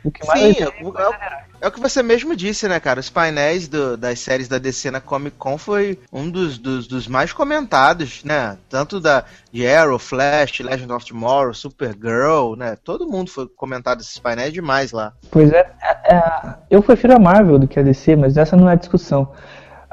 O 0.05 0.11
que 0.13 0.25
mais 0.25 0.39
Sim, 0.41 0.63
é, 0.63 0.67
é 0.69 1.47
é 1.63 1.69
o 1.69 1.73
que 1.73 1.81
você 1.81 2.03
mesmo 2.03 2.37
disse, 2.37 2.69
né, 2.69 2.79
cara? 2.79 3.01
Os 3.01 3.11
painéis 3.11 3.67
do- 3.67 3.97
das 3.97 4.21
séries 4.21 4.47
da 4.47 4.59
DC 4.59 4.91
na 4.91 5.01
Comic 5.01 5.37
Con 5.37 5.57
foi 5.59 5.99
um 6.13 6.31
dos, 6.31 6.59
dos, 6.59 6.87
dos 6.87 7.09
mais 7.09 7.33
comentados, 7.33 8.23
né? 8.23 8.57
Tanto 8.69 9.01
da 9.01 9.25
de 9.51 9.67
Arrow, 9.67 9.99
Flash, 9.99 10.61
Legend 10.61 10.93
of 10.93 11.07
Tomorrow, 11.07 11.55
Supergirl, 11.55 12.55
né? 12.57 12.77
Todo 12.85 13.09
mundo 13.09 13.31
foi 13.31 13.49
comentado 13.49 14.01
esses 14.01 14.19
painéis 14.19 14.53
demais 14.53 14.93
lá. 14.93 15.13
Pois 15.31 15.51
é, 15.51 15.67
é, 15.83 16.15
é, 16.15 16.55
eu 16.71 16.83
prefiro 16.83 17.17
a 17.17 17.19
Marvel 17.19 17.59
do 17.59 17.67
que 17.67 17.81
a 17.81 17.83
DC, 17.83 18.15
mas 18.17 18.37
essa 18.37 18.55
não 18.57 18.69
é 18.69 18.73
a 18.73 18.77
discussão. 18.77 19.33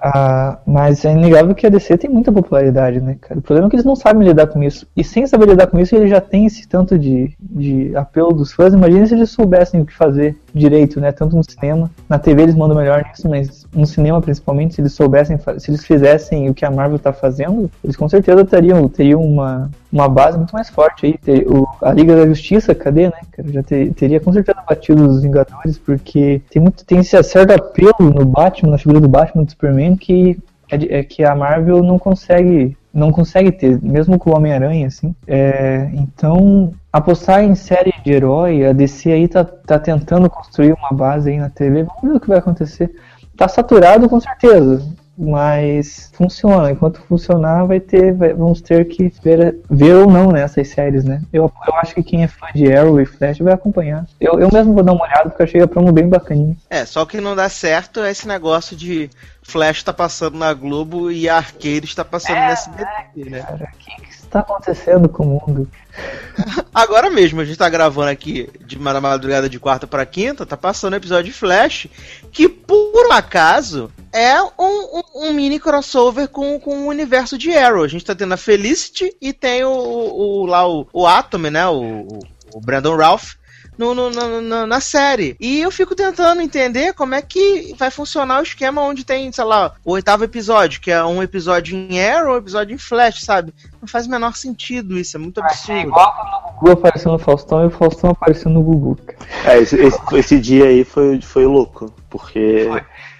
Ah, 0.05 0.59
mas 0.67 1.05
é 1.05 1.13
inegável 1.13 1.55
que 1.55 1.65
a 1.65 1.69
DC 1.69 1.97
tem 1.97 2.09
muita 2.09 2.29
popularidade, 2.29 2.99
né, 2.99 3.15
cara? 3.21 3.39
O 3.39 3.41
problema 3.41 3.67
é 3.67 3.69
que 3.69 3.77
eles 3.77 3.85
não 3.85 3.95
sabem 3.95 4.27
lidar 4.27 4.47
com 4.47 4.61
isso. 4.61 4.85
E 4.97 5.01
sem 5.01 5.25
saber 5.25 5.47
lidar 5.47 5.67
com 5.67 5.79
isso, 5.79 5.95
eles 5.95 6.09
já 6.09 6.19
têm 6.19 6.45
esse 6.45 6.67
tanto 6.67 6.99
de, 6.99 7.31
de 7.39 7.95
apelo 7.95 8.33
dos 8.33 8.51
fãs. 8.51 8.73
Imagina 8.73 9.07
se 9.07 9.13
eles 9.13 9.29
soubessem 9.29 9.79
o 9.79 9.85
que 9.85 9.93
fazer 9.93 10.35
direito, 10.53 10.99
né? 10.99 11.13
Tanto 11.13 11.37
no 11.37 11.43
cinema, 11.49 11.89
na 12.09 12.19
TV 12.19 12.41
eles 12.43 12.53
mandam 12.55 12.75
melhor 12.75 13.01
nisso, 13.09 13.29
mas 13.29 13.65
no 13.73 13.85
cinema 13.87 14.21
principalmente, 14.21 14.75
se 14.75 14.81
eles 14.81 14.91
soubessem, 14.91 15.39
se 15.57 15.71
eles 15.71 15.85
fizessem 15.85 16.49
o 16.49 16.53
que 16.53 16.65
a 16.65 16.69
Marvel 16.69 16.99
tá 16.99 17.13
fazendo, 17.13 17.71
eles 17.81 17.95
com 17.95 18.09
certeza 18.09 18.43
teriam, 18.43 18.87
teriam 18.89 19.21
uma, 19.21 19.71
uma 19.89 20.09
base 20.09 20.37
muito 20.37 20.51
mais 20.51 20.69
forte 20.69 21.05
aí. 21.05 21.17
Ter- 21.17 21.47
o- 21.49 21.65
a 21.81 21.93
Liga 21.93 22.13
da 22.13 22.27
Justiça, 22.27 22.75
cadê, 22.75 23.05
né, 23.07 23.13
cara? 23.31 23.47
Já 23.49 23.63
ter- 23.63 23.93
teria 23.93 24.19
com 24.19 24.33
certeza 24.33 24.59
batido 24.67 25.07
os 25.07 25.21
Vingadores, 25.23 25.77
porque 25.77 26.41
tem 26.51 26.61
muito 26.61 26.85
tem 26.85 26.99
esse 26.99 27.23
certo 27.23 27.51
apelo 27.51 28.11
no 28.13 28.25
Batman, 28.25 28.71
na 28.71 28.77
figura 28.77 28.99
do 28.99 29.07
Batman 29.07 29.43
do 29.43 29.49
Superman, 29.51 29.92
que 29.95 30.37
é, 30.71 30.99
é 30.99 31.03
que 31.03 31.23
a 31.23 31.35
Marvel 31.35 31.83
não 31.83 31.99
consegue 31.99 32.77
não 32.93 33.11
consegue 33.11 33.51
ter, 33.51 33.81
mesmo 33.81 34.19
com 34.19 34.29
o 34.29 34.35
Homem-Aranha, 34.35 34.85
assim. 34.85 35.15
É, 35.25 35.89
então, 35.93 36.71
apostar 36.91 37.43
em 37.43 37.55
série 37.55 37.91
de 38.05 38.11
herói, 38.11 38.63
a 38.67 38.71
DC 38.71 39.11
aí 39.11 39.27
tá, 39.27 39.43
tá 39.43 39.79
tentando 39.79 40.29
construir 40.29 40.73
uma 40.73 40.91
base 40.91 41.31
aí 41.31 41.37
na 41.37 41.49
TV, 41.49 41.83
vamos 41.83 42.03
ver 42.03 42.17
o 42.17 42.19
que 42.19 42.27
vai 42.27 42.37
acontecer. 42.37 42.93
Tá 43.35 43.47
saturado 43.47 44.07
com 44.07 44.19
certeza, 44.19 44.85
mas 45.17 46.09
funciona. 46.13 46.71
Enquanto 46.71 46.99
funcionar, 47.01 47.65
vai 47.65 47.79
ter, 47.79 48.13
vai- 48.13 48.33
vamos 48.33 48.61
ter 48.61 48.85
que 48.87 49.11
ver, 49.23 49.57
ver 49.69 49.93
ou 49.95 50.09
não 50.09 50.31
nessas 50.31 50.67
séries, 50.69 51.03
né? 51.03 51.21
Eu, 51.31 51.51
eu 51.67 51.75
acho 51.75 51.93
que 51.93 52.03
quem 52.03 52.23
é 52.23 52.27
fã 52.27 52.47
de 52.53 52.71
Arrow 52.73 52.99
e 52.99 53.05
Flash 53.05 53.39
vai 53.39 53.53
acompanhar. 53.53 54.05
Eu, 54.19 54.39
eu 54.39 54.49
mesmo 54.51 54.73
vou 54.73 54.83
dar 54.83 54.93
uma 54.93 55.03
olhada 55.05 55.29
porque 55.29 55.41
eu 55.41 55.45
achei 55.45 55.61
a 55.61 55.67
promo 55.67 55.91
bem 55.91 56.09
bacaninha. 56.09 56.57
É, 56.69 56.85
só 56.85 57.05
que 57.05 57.21
não 57.21 57.35
dá 57.35 57.47
certo 57.49 57.99
é 58.01 58.09
esse 58.11 58.27
negócio 58.27 58.75
de 58.75 59.09
Flash 59.43 59.83
tá 59.83 59.93
passando 59.93 60.37
na 60.37 60.53
Globo 60.53 61.11
e 61.11 61.29
Arcade 61.29 61.85
está 61.85 62.03
passando 62.03 62.37
SBT, 62.37 63.29
né? 63.29 63.41
Cara, 63.41 63.69
o 63.73 63.77
que, 63.77 64.01
que 64.01 64.09
está 64.09 64.39
acontecendo 64.39 65.07
com 65.09 65.23
o 65.23 65.27
mundo? 65.47 65.69
Agora 66.73 67.09
mesmo, 67.09 67.39
a 67.39 67.45
gente 67.45 67.57
tá 67.57 67.69
gravando 67.69 68.09
aqui 68.09 68.49
de 68.65 68.79
ma- 68.79 68.99
madrugada 68.99 69.47
de 69.47 69.59
quarta 69.59 69.85
pra 69.85 70.05
quinta, 70.05 70.45
tá 70.45 70.57
passando 70.57 70.93
o 70.93 70.95
episódio 70.95 71.25
de 71.25 71.33
Flash, 71.33 71.87
que 72.31 72.49
por 72.49 73.07
um 73.07 73.11
acaso 73.11 73.91
é 74.13 74.41
um, 74.41 74.49
um- 74.59 75.27
um 75.29 75.33
mini 75.33 75.59
crossover 75.59 76.27
com, 76.29 76.59
com 76.59 76.85
o 76.85 76.87
universo 76.87 77.37
de 77.37 77.51
Arrow. 77.57 77.83
A 77.83 77.87
gente 77.87 78.05
tá 78.05 78.13
tendo 78.15 78.33
a 78.33 78.37
Felicity 78.37 79.15
e 79.19 79.33
tem 79.33 79.63
o, 79.63 79.69
o- 79.71 80.45
lá 80.45 80.67
o, 80.67 80.87
o 80.93 81.07
Atom, 81.07 81.39
né? 81.49 81.67
O, 81.67 82.19
o- 82.53 82.61
Brandon 82.61 82.95
Ralph. 82.95 83.33
No, 83.75 83.95
no- 83.95 84.11
no- 84.11 84.39
no- 84.39 84.67
na 84.67 84.79
série. 84.79 85.35
E 85.39 85.59
eu 85.59 85.71
fico 85.71 85.95
tentando 85.95 86.41
entender 86.41 86.93
como 86.93 87.15
é 87.15 87.23
que 87.23 87.73
vai 87.75 87.89
funcionar 87.89 88.39
o 88.39 88.43
esquema 88.43 88.83
onde 88.83 89.03
tem, 89.03 89.31
sei 89.31 89.43
lá, 89.43 89.73
o 89.83 89.93
oitavo 89.93 90.23
episódio, 90.23 90.79
que 90.79 90.91
é 90.91 91.03
um 91.03 91.23
episódio 91.23 91.75
em 91.75 91.99
Arrow, 91.99 92.35
um 92.35 92.37
episódio 92.37 92.75
em 92.75 92.77
Flash, 92.77 93.23
sabe? 93.23 93.51
Não 93.81 93.87
faz 93.87 94.05
o 94.05 94.11
menor 94.11 94.35
sentido 94.35 94.95
isso, 94.95 95.17
é 95.17 95.19
muito 95.19 95.39
É 95.41 95.43
absurdo. 95.43 95.79
igual 95.87 96.13
quando 96.15 96.33
o 96.33 96.59
Gugu 96.59 96.71
apareceu 96.73 97.11
no 97.13 97.17
Faustão 97.17 97.63
e 97.63 97.65
o 97.65 97.71
Faustão 97.71 98.11
apareceu 98.11 98.51
no 98.51 98.61
Gugu. 98.61 98.95
É, 99.43 99.57
esse, 99.57 99.75
esse, 99.75 99.99
esse 100.13 100.39
dia 100.39 100.65
aí 100.65 100.83
foi, 100.83 101.19
foi 101.19 101.47
louco, 101.47 101.91
porque 102.11 102.69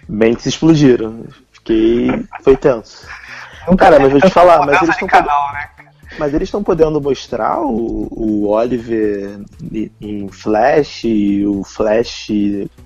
mentes 0.07 0.45
explodiram. 0.45 1.23
Fiquei. 1.51 2.07
Foi 2.43 2.57
tenso. 2.57 3.05
Cara, 3.77 3.99
mas 3.99 4.11
vou 4.11 4.19
te 4.21 4.29
falar, 4.29 4.65
mas 4.65 4.81
eles 4.81 4.95
estão 4.95 5.07
Mas 6.19 6.33
eles 6.33 6.47
estão 6.49 6.61
podendo 6.63 6.99
mostrar 6.99 7.61
o, 7.61 8.07
o 8.11 8.47
Oliver 8.49 9.39
em- 10.01 10.27
Flash 10.27 11.05
e 11.05 11.45
o 11.47 11.63
Flash 11.63 12.27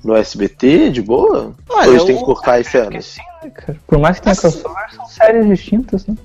no 0.04 0.16
SBT 0.16 0.92
de 0.92 1.02
boa? 1.02 1.56
Ou 1.68 1.84
eles 1.84 2.04
têm 2.04 2.18
que 2.18 2.24
cortar 2.24 2.60
as 2.60 2.68
cenas? 2.68 3.06
Sim, 3.06 3.22
né, 3.44 3.50
cara? 3.50 3.80
Por 3.88 3.98
mais 4.00 4.18
que 4.18 4.24
tenha 4.24 4.36
crossover, 4.36 4.94
são 4.94 5.06
séries 5.08 5.48
distintas, 5.48 6.06
né? 6.06 6.16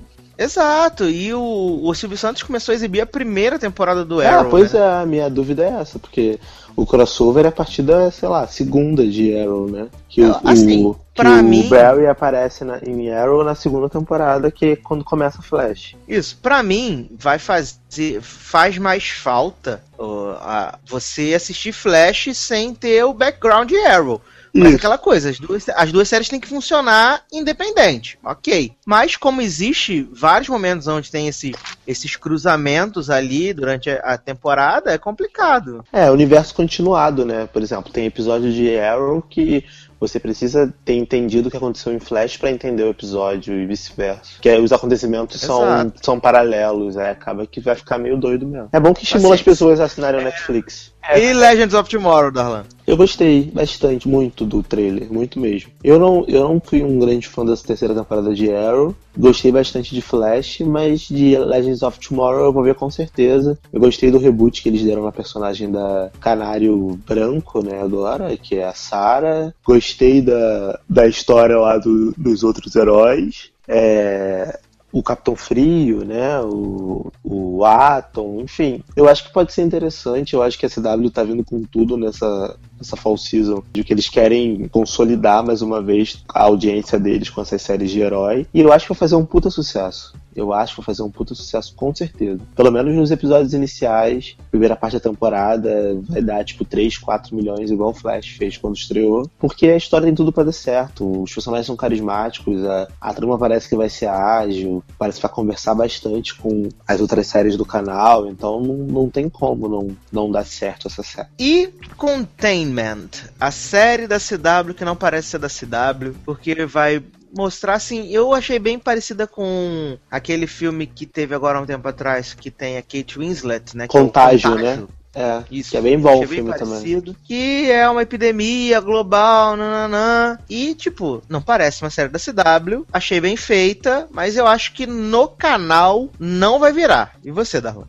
Exato, 0.43 1.05
e 1.09 1.33
o, 1.33 1.79
o 1.83 1.93
Silvio 1.95 2.17
Santos 2.17 2.43
começou 2.43 2.73
a 2.73 2.75
exibir 2.75 3.01
a 3.01 3.05
primeira 3.05 3.57
temporada 3.57 4.03
do 4.03 4.19
Ah, 4.21 4.27
Arrow. 4.39 4.49
pois 4.49 4.73
né? 4.73 4.79
é, 4.79 5.01
a 5.01 5.05
minha 5.05 5.29
dúvida 5.29 5.63
é 5.63 5.69
essa, 5.81 5.97
porque 5.97 6.39
o 6.75 6.85
crossover 6.85 7.45
é 7.45 7.49
a 7.49 7.51
partir 7.51 7.81
da, 7.83 8.09
sei 8.11 8.27
lá, 8.27 8.45
segunda 8.47 9.05
de 9.07 9.37
Arrow, 9.39 9.69
né? 9.69 9.87
Que 10.09 10.21
o, 10.23 10.35
Assim, 10.43 10.83
o, 10.85 10.95
que 11.13 11.21
o 11.21 11.43
mim- 11.43 11.69
Barry 11.69 12.07
aparece 12.07 12.63
na- 12.63 12.79
em 12.85 13.11
Arrow 13.11 13.43
na 13.43 13.55
segunda 13.55 13.87
temporada, 13.87 14.49
que 14.51 14.65
é 14.65 14.75
quando 14.75 15.03
começa 15.03 15.39
o 15.39 15.43
Flash. 15.43 15.95
Isso, 16.07 16.37
pra 16.41 16.61
mim, 16.63 17.09
vai 17.17 17.37
fazer. 17.39 18.19
Faz 18.21 18.77
mais 18.77 19.07
falta 19.09 19.81
ó, 19.97 20.31
a- 20.41 20.77
você 20.85 21.33
assistir 21.35 21.71
Flash 21.71 22.29
sem 22.35 22.73
ter 22.73 23.03
o 23.05 23.13
background 23.13 23.69
de 23.69 23.77
Arrow. 23.85 24.19
Mas 24.53 24.75
aquela 24.75 24.97
coisa, 24.97 25.29
as 25.29 25.39
duas, 25.39 25.67
as 25.69 25.91
duas 25.91 26.07
séries 26.07 26.29
têm 26.29 26.39
que 26.39 26.47
funcionar 26.47 27.23
independente, 27.31 28.19
ok. 28.23 28.73
Mas 28.85 29.15
como 29.15 29.41
existe 29.41 30.07
vários 30.11 30.47
momentos 30.47 30.87
onde 30.87 31.09
tem 31.09 31.27
esse, 31.27 31.53
esses 31.87 32.15
cruzamentos 32.15 33.09
ali 33.09 33.51
durante 33.51 33.89
a, 33.89 34.17
temporada, 34.17 34.93
é 34.93 34.97
complicado. 34.97 35.83
É, 35.91 36.09
universo 36.11 36.53
continuado, 36.53 37.25
né? 37.25 37.47
Por 37.51 37.61
exemplo, 37.61 37.91
tem 37.91 38.05
episódio 38.05 38.53
de 38.53 38.77
Arrow 38.77 39.21
que 39.21 39.65
você 39.99 40.19
precisa 40.19 40.71
ter 40.83 40.93
entendido 40.95 41.47
o 41.47 41.51
que 41.51 41.57
aconteceu 41.57 41.93
em 41.93 41.99
Flash 41.99 42.37
pra 42.37 42.51
entender 42.51 42.83
o 42.83 42.89
episódio 42.89 43.57
e 43.57 43.65
vice-versa. 43.65 44.33
Que 44.41 44.49
aí 44.49 44.61
os 44.61 44.71
acontecimentos 44.71 45.39
são, 45.39 45.63
Exato. 45.63 45.93
são 46.03 46.19
paralelos, 46.19 46.97
aí 46.97 47.09
acaba 47.09 47.47
que 47.47 47.59
vai 47.59 47.75
ficar 47.75 47.97
meio 47.97 48.17
doido 48.17 48.45
mesmo. 48.45 48.69
É 48.71 48.79
bom 48.79 48.93
que 48.93 49.03
estimula 49.03 49.33
Assim, 49.33 49.41
as 49.41 49.45
pessoas 49.45 49.79
a 49.79 49.85
assinarem 49.85 50.21
o 50.21 50.23
Netflix. 50.23 50.92
E 51.15 51.33
Legends 51.33 51.73
of 51.73 51.89
Tomorrow, 51.89 52.31
Darlan? 52.31 52.63
Eu 52.87 52.97
gostei 52.97 53.49
bastante, 53.53 54.07
muito 54.07 54.45
do 54.45 54.61
trailer, 54.63 55.11
muito 55.11 55.39
mesmo. 55.39 55.71
Eu 55.83 55.99
não, 55.99 56.25
eu 56.27 56.43
não 56.47 56.61
fui 56.63 56.81
um 56.83 56.97
grande 56.99 57.27
fã 57.27 57.45
dessa 57.45 57.65
terceira 57.65 57.93
temporada 57.93 58.33
de 58.33 58.51
Arrow. 58.51 58.95
Gostei 59.17 59.51
bastante 59.51 59.93
de 59.93 60.01
Flash, 60.01 60.59
mas 60.61 61.01
de 61.01 61.37
Legends 61.37 61.81
of 61.83 61.99
Tomorrow 61.99 62.45
eu 62.45 62.53
vou 62.53 62.63
ver 62.63 62.75
com 62.75 62.89
certeza. 62.89 63.57
Eu 63.71 63.79
gostei 63.79 64.11
do 64.11 64.17
reboot 64.17 64.61
que 64.61 64.69
eles 64.69 64.83
deram 64.83 65.03
na 65.03 65.11
personagem 65.11 65.71
da 65.71 66.09
Canário 66.19 66.99
Branco, 67.07 67.61
né, 67.63 67.81
agora, 67.81 68.35
que 68.37 68.55
é 68.55 68.65
a 68.65 68.73
Sarah. 68.73 69.53
Gostei 69.65 70.21
da, 70.21 70.79
da 70.89 71.07
história 71.07 71.57
lá 71.57 71.77
do- 71.77 72.13
dos 72.17 72.43
outros 72.43 72.75
heróis. 72.75 73.51
É, 73.67 74.59
o 74.93 75.01
Capitão 75.01 75.35
Frio, 75.35 76.05
né? 76.05 76.39
O, 76.41 77.11
o 77.23 77.65
Atom, 77.65 78.41
enfim. 78.41 78.83
Eu 78.95 79.09
acho 79.09 79.23
que 79.25 79.33
pode 79.33 79.51
ser 79.51 79.63
interessante. 79.63 80.35
Eu 80.35 80.43
acho 80.43 80.57
que 80.57 80.67
a 80.67 80.69
CW 80.69 81.09
tá 81.11 81.23
vindo 81.23 81.43
com 81.43 81.63
tudo 81.63 81.97
nessa, 81.97 82.55
nessa 82.77 82.95
fall 82.95 83.17
season. 83.17 83.63
De 83.73 83.83
que 83.83 83.91
eles 83.91 84.07
querem 84.07 84.67
consolidar 84.67 85.43
mais 85.43 85.63
uma 85.63 85.81
vez 85.81 86.23
a 86.29 86.43
audiência 86.43 86.99
deles 86.99 87.31
com 87.31 87.41
essas 87.41 87.63
séries 87.63 87.89
de 87.89 88.01
herói. 88.01 88.45
E 88.53 88.61
eu 88.61 88.71
acho 88.71 88.85
que 88.85 88.93
vai 88.93 88.99
fazer 88.99 89.15
um 89.15 89.25
puta 89.25 89.49
sucesso. 89.49 90.13
Eu 90.35 90.53
acho 90.53 90.73
que 90.75 90.81
vai 90.81 90.85
fazer 90.85 91.03
um 91.03 91.11
puta 91.11 91.35
sucesso 91.35 91.73
com 91.75 91.93
certeza. 91.93 92.39
Pelo 92.55 92.71
menos 92.71 92.95
nos 92.95 93.11
episódios 93.11 93.53
iniciais, 93.53 94.35
primeira 94.49 94.75
parte 94.75 94.93
da 94.93 94.99
temporada, 94.99 95.97
vai 96.07 96.21
dar 96.21 96.43
tipo 96.43 96.65
3, 96.65 96.97
4 96.97 97.35
milhões, 97.35 97.71
igual 97.71 97.91
o 97.91 97.93
Flash 97.93 98.29
fez 98.29 98.57
quando 98.57 98.75
estreou. 98.75 99.29
Porque 99.39 99.67
a 99.67 99.77
história 99.77 100.05
tem 100.05 100.15
tudo 100.15 100.31
para 100.31 100.45
dar 100.45 100.51
certo. 100.51 101.23
Os 101.23 101.33
personagens 101.33 101.67
são 101.67 101.75
carismáticos, 101.75 102.63
a, 102.65 102.87
a 102.99 103.13
trama 103.13 103.37
parece 103.37 103.69
que 103.69 103.75
vai 103.75 103.89
ser 103.89 104.07
ágil, 104.07 104.83
parece 104.97 105.17
que 105.19 105.27
vai 105.27 105.33
conversar 105.33 105.75
bastante 105.75 106.35
com 106.35 106.69
as 106.87 107.01
outras 107.01 107.27
séries 107.27 107.57
do 107.57 107.65
canal, 107.65 108.27
então 108.27 108.61
não, 108.61 108.75
não 108.75 109.09
tem 109.09 109.29
como 109.29 109.67
não, 109.67 109.95
não 110.11 110.31
dar 110.31 110.45
certo 110.45 110.87
essa 110.87 111.03
série. 111.03 111.29
E 111.39 111.69
Containment, 111.97 113.09
a 113.39 113.51
série 113.51 114.07
da 114.07 114.17
CW 114.17 114.73
que 114.75 114.85
não 114.85 114.95
parece 114.95 115.29
ser 115.29 115.39
da 115.39 115.47
CW, 115.47 116.13
porque 116.25 116.65
vai 116.65 117.03
mostrar 117.35 117.73
assim, 117.75 118.07
eu 118.09 118.33
achei 118.33 118.59
bem 118.59 118.77
parecida 118.79 119.25
com 119.27 119.97
aquele 120.09 120.47
filme 120.47 120.85
que 120.85 121.05
teve 121.05 121.33
agora 121.35 121.57
há 121.57 121.61
um 121.61 121.65
tempo 121.65 121.87
atrás, 121.87 122.33
que 122.33 122.51
tem 122.51 122.77
a 122.77 122.81
Kate 122.81 123.17
Winslet, 123.17 123.75
né? 123.75 123.87
que 123.87 123.97
é 123.97 123.99
Contágio, 123.99 124.55
né? 124.55 124.83
É, 125.15 125.43
Isso, 125.51 125.69
que 125.69 125.77
é 125.77 125.81
bem 125.81 125.99
bom 125.99 126.23
o 126.23 126.27
filme 126.27 126.51
também. 126.53 126.73
parecido, 126.73 127.15
Que 127.23 127.69
é 127.71 127.87
uma 127.87 128.01
epidemia 128.01 128.79
global, 128.79 129.55
nananã. 129.55 130.39
E, 130.49 130.73
tipo, 130.73 131.21
não 131.29 131.39
parece 131.39 131.83
uma 131.83 131.91
série 131.91 132.09
da 132.09 132.17
CW. 132.17 132.83
Achei 132.91 133.21
bem 133.21 133.37
feita, 133.37 134.07
mas 134.11 134.35
eu 134.37 134.47
acho 134.47 134.73
que 134.73 134.87
no 134.87 135.27
canal 135.27 136.09
não 136.19 136.57
vai 136.57 136.73
virar. 136.73 137.15
E 137.23 137.29
você, 137.29 137.61
Darlan? 137.61 137.85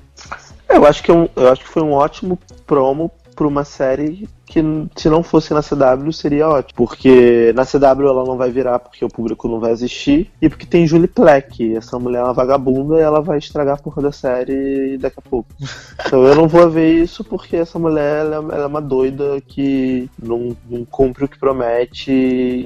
Eu 0.69 0.85
acho 0.87 1.03
que, 1.03 1.11
é 1.11 1.15
um- 1.15 1.29
eu 1.35 1.51
acho 1.51 1.62
que 1.62 1.69
foi 1.71 1.83
um 1.83 1.93
ótimo 1.93 2.39
promo 2.66 3.11
pra 3.35 3.47
uma 3.47 3.65
série 3.65 4.28
que 4.47 4.62
se 4.94 5.09
não 5.09 5.23
fosse 5.23 5.52
na 5.52 5.62
CW 5.62 6.12
seria 6.12 6.48
ótimo. 6.48 6.74
Porque 6.77 7.52
na 7.55 7.65
CW 7.65 8.06
ela 8.06 8.24
não 8.24 8.36
vai 8.36 8.51
virar 8.51 8.78
porque 8.78 9.05
o 9.05 9.09
público 9.09 9.48
não 9.48 9.59
vai 9.59 9.73
assistir. 9.73 10.31
E 10.40 10.48
porque 10.48 10.66
tem 10.66 10.86
Julie 10.86 11.09
Plec. 11.09 11.74
Essa 11.74 11.98
mulher 11.98 12.20
é 12.20 12.24
uma 12.24 12.32
vagabunda 12.32 12.98
e 12.98 13.02
ela 13.02 13.20
vai 13.20 13.39
estragar 13.39 13.74
a 13.74 13.82
porra 13.82 14.02
da 14.02 14.12
série 14.12 14.98
daqui 14.98 15.19
a 15.19 15.28
pouco. 15.28 15.48
Então 16.06 16.27
eu 16.27 16.35
não 16.35 16.47
vou 16.47 16.69
ver 16.70 16.93
isso 16.93 17.24
porque 17.24 17.56
essa 17.56 17.78
mulher 17.78 18.20
ela, 18.20 18.36
ela 18.36 18.65
é 18.65 18.66
uma 18.66 18.81
doida 18.81 19.40
que 19.40 20.09
não, 20.23 20.56
não 20.69 20.85
cumpre 20.85 21.24
o 21.24 21.28
que 21.28 21.39
promete. 21.39 22.12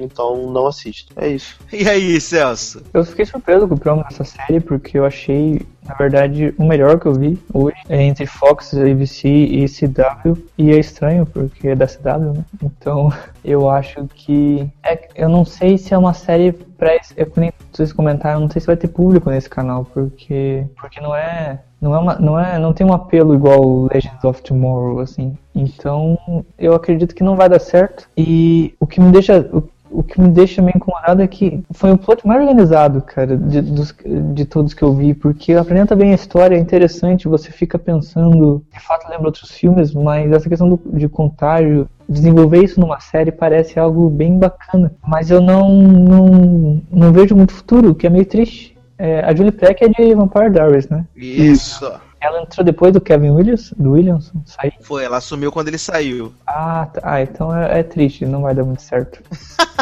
Então 0.03 0.51
não 0.51 0.67
assisto. 0.67 1.13
É 1.15 1.29
isso. 1.29 1.57
E 1.71 1.87
aí, 1.87 2.19
Celso? 2.19 2.83
Eu 2.93 3.03
fiquei 3.05 3.25
surpreso 3.25 3.67
com 3.67 3.75
o 3.75 3.79
promo 3.79 4.03
dessa 4.03 4.23
série, 4.23 4.59
porque 4.59 4.97
eu 4.97 5.05
achei, 5.05 5.61
na 5.89 5.95
verdade, 5.95 6.53
o 6.59 6.65
melhor 6.65 6.99
que 6.99 7.07
eu 7.07 7.13
vi 7.15 7.39
hoje 7.51 7.75
é 7.89 8.03
entre 8.03 8.27
Fox, 8.27 8.75
ABC 8.75 9.27
e 9.27 9.65
CW. 9.65 10.37
E 10.55 10.69
é 10.69 10.77
estranho, 10.77 11.25
porque 11.25 11.69
é 11.69 11.75
da 11.75 11.87
CW, 11.87 12.33
né? 12.35 12.45
Então, 12.63 13.11
eu 13.43 13.67
acho 13.67 14.05
que. 14.13 14.69
É, 14.83 15.09
eu 15.15 15.27
não 15.27 15.43
sei 15.43 15.79
se 15.79 15.91
é 15.91 15.97
uma 15.97 16.13
série 16.13 16.51
pra. 16.51 16.99
Que 16.99 17.39
nem 17.39 17.51
vocês 17.73 17.91
comentaram, 17.91 18.35
eu 18.35 18.41
não 18.41 18.49
sei 18.51 18.61
se 18.61 18.67
vai 18.67 18.77
ter 18.77 18.87
público 18.87 19.31
nesse 19.31 19.49
canal, 19.49 19.83
porque. 19.83 20.63
Porque 20.79 21.01
não 21.01 21.15
é. 21.15 21.59
Não 21.81 21.95
é, 21.95 21.99
uma, 21.99 22.15
não 22.15 22.39
é, 22.39 22.59
não 22.59 22.73
tem 22.73 22.85
um 22.85 22.93
apelo 22.93 23.33
igual 23.33 23.87
Legends 23.91 24.23
of 24.23 24.43
Tomorrow, 24.43 24.99
assim. 24.99 25.35
Então, 25.55 26.43
eu 26.57 26.75
acredito 26.75 27.15
que 27.15 27.23
não 27.23 27.37
vai 27.37 27.49
dar 27.49 27.59
certo. 27.59 28.07
E 28.15 28.75
o 28.79 28.85
que 28.85 28.99
me 28.99 29.11
deixa, 29.11 29.49
o 29.91 30.03
que 30.03 30.19
me 30.19 30.29
deixa 30.29 30.61
meio 30.61 30.77
incomodado 30.77 31.21
é 31.21 31.27
que 31.27 31.63
foi 31.71 31.91
o 31.91 31.97
plot 31.97 32.25
mais 32.25 32.41
organizado, 32.41 33.01
cara, 33.01 33.35
de, 33.35 33.61
dos, 33.61 33.95
de 34.33 34.45
todos 34.45 34.73
que 34.73 34.83
eu 34.83 34.93
vi, 34.93 35.13
porque 35.13 35.53
apresenta 35.53 35.95
bem 35.95 36.11
a 36.11 36.15
história, 36.15 36.55
é 36.55 36.59
interessante, 36.59 37.27
você 37.27 37.51
fica 37.51 37.77
pensando, 37.77 38.63
de 38.71 38.79
fato 38.79 39.09
lembra 39.09 39.27
outros 39.27 39.51
filmes, 39.51 39.93
mas 39.93 40.31
essa 40.31 40.49
questão 40.49 40.69
do, 40.69 40.79
de 40.93 41.07
contágio, 41.07 41.87
desenvolver 42.07 42.63
isso 42.63 42.79
numa 42.79 42.99
série 42.99 43.31
parece 43.31 43.79
algo 43.79 44.09
bem 44.09 44.37
bacana. 44.37 44.91
Mas 45.07 45.29
eu 45.29 45.41
não, 45.41 45.69
não, 45.81 46.81
não 46.91 47.11
vejo 47.11 47.35
muito 47.35 47.53
futuro, 47.53 47.91
o 47.91 47.95
que 47.95 48.07
é 48.07 48.09
meio 48.09 48.25
triste. 48.25 48.77
É, 48.97 49.21
a 49.21 49.33
Julie 49.33 49.51
Plec 49.51 49.81
é 49.81 49.87
de 49.87 50.13
Vampire 50.13 50.49
Diaries, 50.49 50.89
né? 50.89 51.05
Isso. 51.15 51.89
Ela 52.21 52.41
entrou 52.41 52.65
depois 52.65 52.91
do 52.91 52.99
Kevin 52.99 53.31
Williams, 53.31 53.73
do 53.77 53.91
Williamson, 53.91 54.41
sair. 54.45 54.73
Foi, 54.81 55.03
ela 55.03 55.17
assumiu 55.17 55.51
quando 55.51 55.69
ele 55.69 55.77
saiu. 55.77 56.33
Ah, 56.45 56.87
tá. 56.91 57.01
ah, 57.03 57.21
então 57.21 57.55
é, 57.55 57.79
é 57.79 57.83
triste, 57.83 58.25
não 58.25 58.41
vai 58.41 58.53
dar 58.53 58.63
muito 58.63 58.81
certo. 58.81 59.21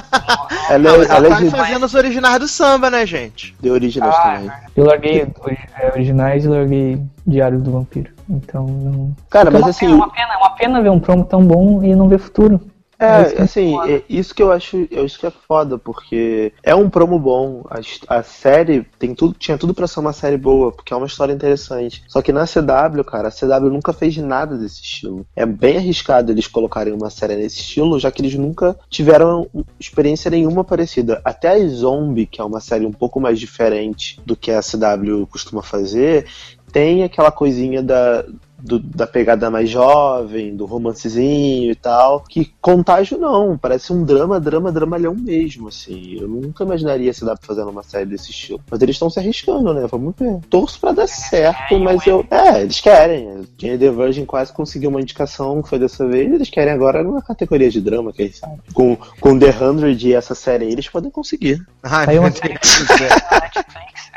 Ela, 0.70 0.90
é, 0.90 0.94
ela 0.94 1.06
ela 1.06 1.28
é 1.28 1.30
tá 1.30 1.40
de, 1.40 1.50
fazendo 1.50 1.86
os 1.86 1.94
originais 1.94 2.40
do 2.40 2.48
samba, 2.48 2.90
né, 2.90 3.06
gente? 3.06 3.56
de 3.60 3.70
originais 3.70 4.14
Ah, 4.16 4.34
também. 4.34 4.52
Eu 4.76 4.86
larguei 4.86 5.22
é, 5.22 5.92
originais 5.94 6.44
e 6.44 6.48
larguei 6.48 7.02
Diário 7.26 7.60
do 7.60 7.72
Vampiro. 7.72 8.12
Então 8.30 8.66
não. 8.68 9.16
Cara, 9.30 9.50
mas 9.50 9.62
uma 9.62 9.70
assim. 9.70 9.86
pena, 9.86 9.94
é 9.94 9.96
uma 9.96 10.10
pena, 10.12 10.34
é 10.34 10.38
uma 10.38 10.50
pena 10.52 10.82
ver 10.82 10.90
um 10.90 11.00
promo 11.00 11.24
tão 11.24 11.46
bom 11.46 11.84
e 11.84 11.96
não 11.96 12.10
ver 12.10 12.20
futuro. 12.20 12.60
Mas, 13.00 13.34
É, 13.34 13.42
assim, 13.42 13.78
é 13.88 14.02
isso 14.10 14.34
que 14.34 14.42
eu 14.42 14.52
acho, 14.52 14.88
eu 14.90 15.06
acho 15.06 15.20
que 15.20 15.26
é 15.28 15.32
foda, 15.32 15.78
porque 15.78 16.52
é 16.64 16.74
um 16.74 16.90
promo 16.90 17.20
bom. 17.20 17.64
A, 17.70 18.18
a 18.18 18.24
série 18.24 18.84
tem 18.98 19.14
tudo, 19.14 19.36
tinha 19.38 19.58
tudo 19.58 19.74
pra 19.74 19.88
ser 19.88 20.00
uma 20.00 20.14
série 20.14 20.38
boa, 20.38 20.72
porque 20.72 20.94
é 20.94 20.98
uma 20.98 21.06
história 21.06 21.32
interessante. 21.34 22.04
Só 22.08 22.22
que 22.22 22.32
na 22.32 22.46
CW, 22.46 23.04
cara, 23.06 23.28
a 23.28 23.32
CW 23.32 23.70
nunca 23.70 23.94
fez 23.94 24.18
nada 24.18 24.58
desse 24.58 24.82
estilo. 24.82 25.26
É 25.36 25.46
bem 25.46 25.78
arriscado 25.78 26.32
eles 26.32 26.48
colocarem 26.48 26.94
uma 26.94 27.10
série 27.10 27.36
nesse 27.36 27.60
estilo, 27.60 28.00
já 28.00 28.12
que 28.12 28.22
eles 28.22 28.36
nunca 28.36 28.78
tiveram 28.90 29.48
experiência 29.80 30.32
nenhuma 30.32 30.64
parecida. 30.64 31.22
Até 31.24 31.50
a 31.50 31.68
Zombie, 31.68 32.26
que 32.26 32.42
é 32.42 32.44
uma 32.44 32.60
série 32.60 32.86
um 32.86 32.92
pouco 32.92 33.20
mais 33.20 33.40
diferente 33.40 34.20
do 34.26 34.36
que 34.36 34.52
a 34.52 34.62
CW 34.62 35.28
costuma 35.28 35.62
fazer, 35.62 36.26
tem 36.72 37.04
aquela 37.04 37.32
coisinha 37.32 37.82
da, 37.82 38.26
do- 38.60 38.80
da 38.80 39.06
pegada 39.08 39.50
mais 39.50 39.70
jovem, 39.70 40.56
do 40.56 40.66
romancezinho 40.66 41.72
e 41.72 41.76
tal. 41.76 42.22
Que 42.22 42.52
contágio 42.62 43.18
não, 43.18 43.58
parece 43.58 43.94
um 43.94 44.04
drama, 44.04 44.40
drama, 44.40 44.72
dramalhão 44.72 45.14
mesmo, 45.16 45.68
assim. 45.68 46.18
Eu 46.20 46.28
nunca 46.28 46.64
imaginaria 46.64 47.14
se 47.14 47.24
dá 47.26 47.36
pra 47.36 47.46
fazer 47.48 47.64
uma 47.64 47.84
série 47.84 48.06
desse 48.06 48.32
estilo. 48.32 48.60
Mas 48.70 48.82
eles 48.82 48.96
estão 48.96 49.10
se 49.10 49.20
arriscando, 49.20 49.74
né? 49.74 49.88
Vamos 49.90 50.16
ver. 50.18 50.40
Torço 50.50 50.80
pra 50.80 50.92
dar 50.92 51.08
certo, 51.08 51.78
mas 51.80 52.06
eu. 52.08 52.26
É, 52.32 52.62
eles 52.62 52.80
querem. 52.80 53.48
Jane 53.58 53.78
The 53.78 53.92
Virgin 53.92 54.26
quase 54.26 54.52
conseguiu 54.54 54.90
uma 54.90 55.02
indicação, 55.02 55.62
que 55.62 55.70
foi 55.70 55.80
dessa 55.80 56.08
vez. 56.08 56.32
Eles 56.32 56.50
querem 56.50 56.74
agora 56.74 57.04
numa 57.04 57.22
categoria 57.22 57.70
de 57.70 57.80
drama, 57.82 58.12
quem 58.14 58.32
sabe. 58.32 58.60
Com, 58.74 58.98
com 59.20 59.38
The 59.38 59.52
100 59.52 60.08
e 60.08 60.14
essa 60.14 60.34
série 60.36 60.66
aí, 60.66 60.72
eles 60.72 60.90
podem 60.90 61.12
conseguir. 61.12 61.62
Ai, 61.84 62.06
Saiu 62.06 62.22
uma 62.22 62.32
série 62.32 62.54
Netflix. 62.54 63.12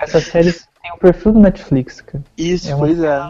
Essa 0.00 0.20
série 0.20 0.52
tem 0.52 0.92
o 0.94 0.98
perfil 0.98 1.32
do 1.32 1.40
Netflix, 1.40 2.00
cara. 2.00 2.24
Isso, 2.36 2.70
É 2.70 2.74
uma 2.74 2.86
pois 2.86 2.98
é. 3.02 3.20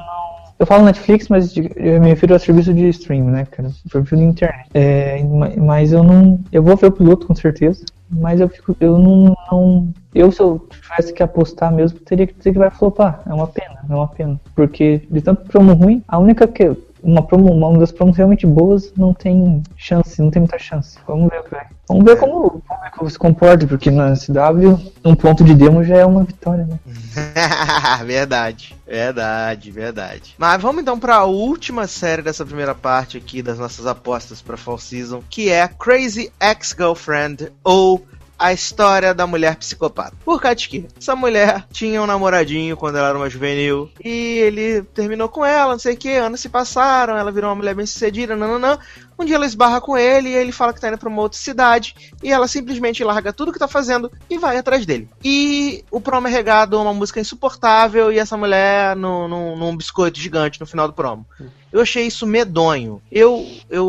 Eu 0.61 0.67
falo 0.67 0.85
Netflix, 0.85 1.27
mas 1.29 1.55
de- 1.55 1.71
eu 1.75 1.99
me 2.03 2.09
refiro 2.09 2.35
ao 2.35 2.39
serviço 2.39 2.75
de 2.75 2.87
stream, 2.91 3.25
né, 3.31 3.47
cara? 3.51 3.71
Perfil 3.91 4.19
da 4.19 4.25
internet. 4.25 4.69
É, 4.75 5.23
ma- 5.25 5.49
mas 5.57 5.91
eu 5.91 6.03
não. 6.05 6.39
Eu 6.53 6.63
vou 6.63 6.77
ver 6.77 6.89
o 6.89 6.93
piloto 6.93 7.27
com 7.27 7.35
certeza. 7.35 7.83
Mas 8.11 8.41
eu 8.41 8.49
fico. 8.49 8.77
Eu 8.79 8.99
não. 8.99 9.35
não- 9.51 9.89
eu, 10.15 10.31
se 10.31 10.41
eu 10.41 10.67
tivesse 10.71 11.15
que 11.15 11.23
apostar 11.23 11.73
mesmo, 11.73 11.99
teria 12.01 12.27
que 12.27 12.35
dizer 12.35 12.53
que 12.53 12.59
vai 12.59 12.71
flopar. 12.71 13.23
É 13.27 13.33
uma 13.33 13.47
pena, 13.47 13.77
é 13.89 13.95
uma 13.95 14.09
pena. 14.09 14.39
Porque 14.55 15.01
de 15.11 15.23
tanto 15.23 15.49
promo 15.49 15.73
ruim, 15.73 16.03
a 16.07 16.19
única 16.19 16.47
que. 16.47 16.71
Uma, 17.03 17.23
promo, 17.23 17.53
uma 17.53 17.79
das 17.79 17.93
promos 17.93 18.17
realmente 18.17 18.47
boas 18.47 18.93
não 18.97 19.15
tem 19.15 19.63
chance, 19.77 20.21
não 20.21 20.31
tem 20.31 20.41
muita 20.41 20.59
chance. 20.59 20.99
Vamos 21.07 21.29
ver 21.31 21.41
o 21.41 21.45
que 21.45 21.51
vai. 21.51 21.67
Vamos 21.89 22.05
ver 22.05 22.17
como 22.17 22.47
o 22.47 22.51
público 22.51 23.11
se 23.11 23.19
comporta, 23.19 23.67
porque 23.67 23.91
na 23.91 24.15
SW, 24.15 24.79
um 25.05 25.15
ponto 25.15 25.43
de 25.43 25.55
demo 25.55 25.83
já 25.83 25.97
é 25.97 26.07
uma 26.07 26.25
vitória, 26.25 26.65
né? 26.67 26.79
verdade, 28.05 28.77
verdade, 28.87 29.71
verdade. 29.71 30.35
Mas 30.39 30.61
vamos 30.63 30.83
então 30.83 30.99
para 30.99 31.17
a 31.17 31.25
última 31.25 31.87
série 31.87 32.23
dessa 32.23 32.45
primeira 32.45 32.75
parte 32.75 33.17
aqui 33.17 33.43
das 33.43 33.59
nossas 33.59 33.87
apostas 33.87 34.41
para 34.41 34.57
Fall 34.57 34.79
Season, 34.79 35.23
que 35.29 35.51
é 35.51 35.67
Crazy 35.67 36.31
Ex-Girlfriend 36.41 37.51
ou 37.65 38.05
a 38.41 38.55
história 38.55 39.13
da 39.13 39.27
mulher 39.27 39.57
psicopata. 39.57 40.17
Por 40.25 40.41
quê? 40.41 40.87
Essa 40.99 41.15
mulher 41.15 41.67
tinha 41.71 42.03
um 42.03 42.07
namoradinho 42.07 42.75
quando 42.75 42.97
ela 42.97 43.11
era 43.11 43.19
uma 43.19 43.29
juvenil 43.29 43.91
e 44.03 44.39
ele 44.39 44.83
terminou 44.83 45.29
com 45.29 45.45
ela, 45.45 45.73
não 45.73 45.79
sei 45.79 45.93
o 45.93 45.97
que, 45.97 46.09
anos 46.17 46.41
se 46.41 46.49
passaram, 46.49 47.19
ela 47.19 47.31
virou 47.31 47.51
uma 47.51 47.57
mulher 47.57 47.75
bem 47.75 47.85
sucedida, 47.85 48.35
nananã. 48.35 48.79
Um 49.21 49.25
dia 49.25 49.37
ela 49.37 49.45
esbarra 49.47 49.81
com 49.81 49.97
ele 49.99 50.31
e 50.31 50.35
ele 50.35 50.51
fala 50.51 50.73
que 50.73 50.81
tá 50.81 50.89
indo 50.89 50.97
pra 50.99 51.09
uma 51.09 51.21
outra 51.23 51.39
cidade 51.39 51.95
e 52.23 52.33
ela 52.33 52.49
simplesmente 52.49 53.05
larga 53.05 53.33
tudo 53.33 53.53
que 53.53 53.59
tá 53.59 53.69
fazendo 53.69 54.11
e 54.31 54.39
vai 54.39 54.57
atrás 54.57 54.87
dele. 54.87 55.09
E 55.23 55.85
o 55.91 56.01
promo 56.01 56.27
é 56.27 56.31
regado 56.31 56.77
a 56.79 56.83
uma 56.83 56.95
música 56.95 57.21
insuportável 57.21 58.11
e 58.13 58.19
essa 58.19 58.37
mulher 58.37 58.97
no, 58.97 59.29
no- 59.29 59.57
num 59.57 59.77
biscoito 59.77 60.19
gigante 60.19 60.59
no 60.61 60.67
final 60.67 60.87
do 60.89 60.95
promo. 60.95 61.27
Eu 61.73 61.81
achei 61.81 62.07
isso 62.07 62.27
medonho. 62.27 63.01
Eu, 63.13 63.47
eu, 63.69 63.89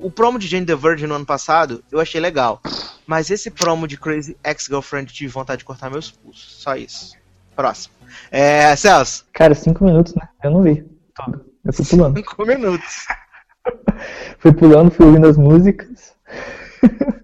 o 0.00 0.10
promo 0.14 0.38
de 0.38 0.46
Jane 0.48 0.66
the 0.66 0.74
Virgin 0.76 1.06
no 1.06 1.14
ano 1.14 1.24
passado, 1.26 1.82
eu 1.90 2.00
achei 2.00 2.20
legal. 2.20 2.60
Mas 3.06 3.30
esse 3.30 3.50
promo 3.50 3.86
de 3.88 3.96
Crazy 3.96 4.36
Ex-Girlfriend 4.44 5.12
tive 5.12 5.32
vontade 5.32 5.60
de 5.60 5.64
cortar 5.64 5.90
meus 5.90 6.10
pulsos. 6.10 6.56
Só 6.60 6.74
isso. 6.76 7.14
Próximo. 7.56 7.94
É, 8.30 8.74
Celso. 8.76 9.24
Cara, 9.32 9.54
cinco 9.54 9.84
minutos, 9.84 10.14
né? 10.14 10.28
Eu 10.42 10.50
não 10.50 10.62
vi 10.62 10.84
tudo. 11.14 11.44
Eu 11.64 11.72
fui 11.72 11.84
pulando. 11.86 12.16
Cinco 12.18 12.44
minutos. 12.46 13.06
Fui 14.38 14.52
pulando, 14.52 14.90
fui 14.90 15.06
ouvindo 15.06 15.26
as 15.26 15.36
músicas. 15.36 16.14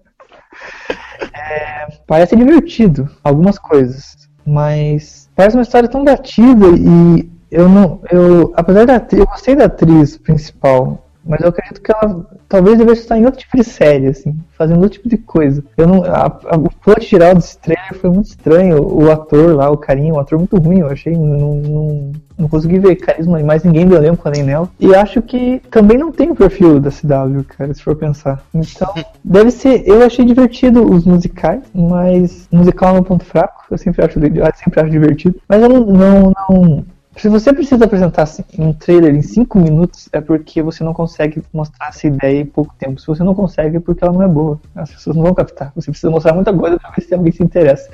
É, 1.33 1.87
parece 2.05 2.35
divertido, 2.35 3.09
algumas 3.23 3.57
coisas, 3.57 4.29
mas 4.45 5.29
parece 5.35 5.55
uma 5.55 5.63
história 5.63 5.87
tão 5.87 6.03
batida 6.03 6.67
e 6.67 7.29
eu 7.49 7.69
não, 7.69 8.01
eu, 8.11 8.53
apesar 8.55 8.85
da 8.85 9.05
eu 9.13 9.25
gostei 9.25 9.55
da 9.55 9.65
atriz 9.65 10.17
principal 10.17 11.06
mas 11.27 11.41
eu 11.41 11.49
acredito 11.49 11.81
que 11.81 11.91
ela 11.91 12.25
talvez 12.47 12.77
devesse 12.77 13.01
estar 13.01 13.17
em 13.17 13.25
outro 13.25 13.39
tipo 13.39 13.57
de 13.57 13.63
série, 13.63 14.07
assim, 14.07 14.35
fazendo 14.57 14.81
outro 14.81 14.97
tipo 14.97 15.09
de 15.09 15.17
coisa. 15.17 15.63
Eu 15.75 15.87
não, 15.87 16.03
a, 16.03 16.25
a, 16.25 16.55
o 16.55 16.69
plot 16.83 17.05
geral 17.05 17.35
desse 17.35 17.57
trailer 17.59 17.93
foi 17.95 18.09
muito 18.09 18.27
estranho. 18.27 18.81
O 18.81 19.11
ator 19.11 19.55
lá, 19.55 19.69
o 19.69 19.77
carinho, 19.77 20.15
o 20.15 20.19
ator 20.19 20.39
muito 20.39 20.57
ruim, 20.57 20.79
eu 20.79 20.87
achei. 20.87 21.13
Não, 21.13 21.55
não, 21.55 22.11
não 22.37 22.47
consegui 22.47 22.79
ver 22.79 22.95
carisma 22.95 23.41
em 23.41 23.43
mais 23.43 23.63
ninguém 23.63 23.85
do 23.85 23.95
elenco 23.95 24.27
além 24.27 24.43
nela. 24.43 24.69
E 24.79 24.93
acho 24.95 25.21
que 25.21 25.61
também 25.71 25.97
não 25.97 26.11
tem 26.11 26.31
o 26.31 26.35
perfil 26.35 26.79
da 26.79 26.91
CW, 26.91 27.43
cara, 27.47 27.73
se 27.73 27.83
for 27.83 27.95
pensar. 27.95 28.43
Então, 28.53 28.93
deve 29.23 29.51
ser. 29.51 29.87
Eu 29.87 30.03
achei 30.03 30.23
divertido 30.23 30.89
os 30.89 31.05
musicais, 31.05 31.61
mas 31.73 32.47
musical 32.51 32.95
é 32.95 32.99
um 32.99 33.03
ponto 33.03 33.25
fraco. 33.25 33.65
Eu 33.69 33.77
sempre 33.77 34.05
acho, 34.05 34.19
eu 34.19 34.45
sempre 34.55 34.79
acho 34.79 34.89
divertido. 34.89 35.39
Mas 35.47 35.61
eu 35.61 35.69
não, 35.69 35.85
não, 35.85 36.33
não 36.49 36.85
se 37.17 37.29
você 37.29 37.51
precisa 37.53 37.85
apresentar 37.85 38.27
um 38.59 38.73
trailer 38.73 39.15
em 39.15 39.21
5 39.21 39.59
minutos, 39.59 40.07
é 40.11 40.21
porque 40.21 40.61
você 40.61 40.83
não 40.83 40.93
consegue 40.93 41.41
mostrar 41.53 41.87
essa 41.87 42.07
ideia 42.07 42.41
em 42.41 42.45
pouco 42.45 42.73
tempo. 42.77 42.99
Se 42.99 43.07
você 43.07 43.23
não 43.23 43.33
consegue, 43.33 43.77
é 43.77 43.79
porque 43.79 44.03
ela 44.03 44.13
não 44.13 44.23
é 44.23 44.27
boa. 44.27 44.59
As 44.75 44.91
pessoas 44.91 45.15
não 45.15 45.23
vão 45.23 45.33
captar. 45.33 45.71
Você 45.75 45.89
precisa 45.89 46.11
mostrar 46.11 46.33
muita 46.33 46.53
coisa 46.53 46.77
pra 46.77 46.91
ver 46.91 47.01
se 47.01 47.13
alguém 47.13 47.31
se 47.31 47.43
interessa. 47.43 47.89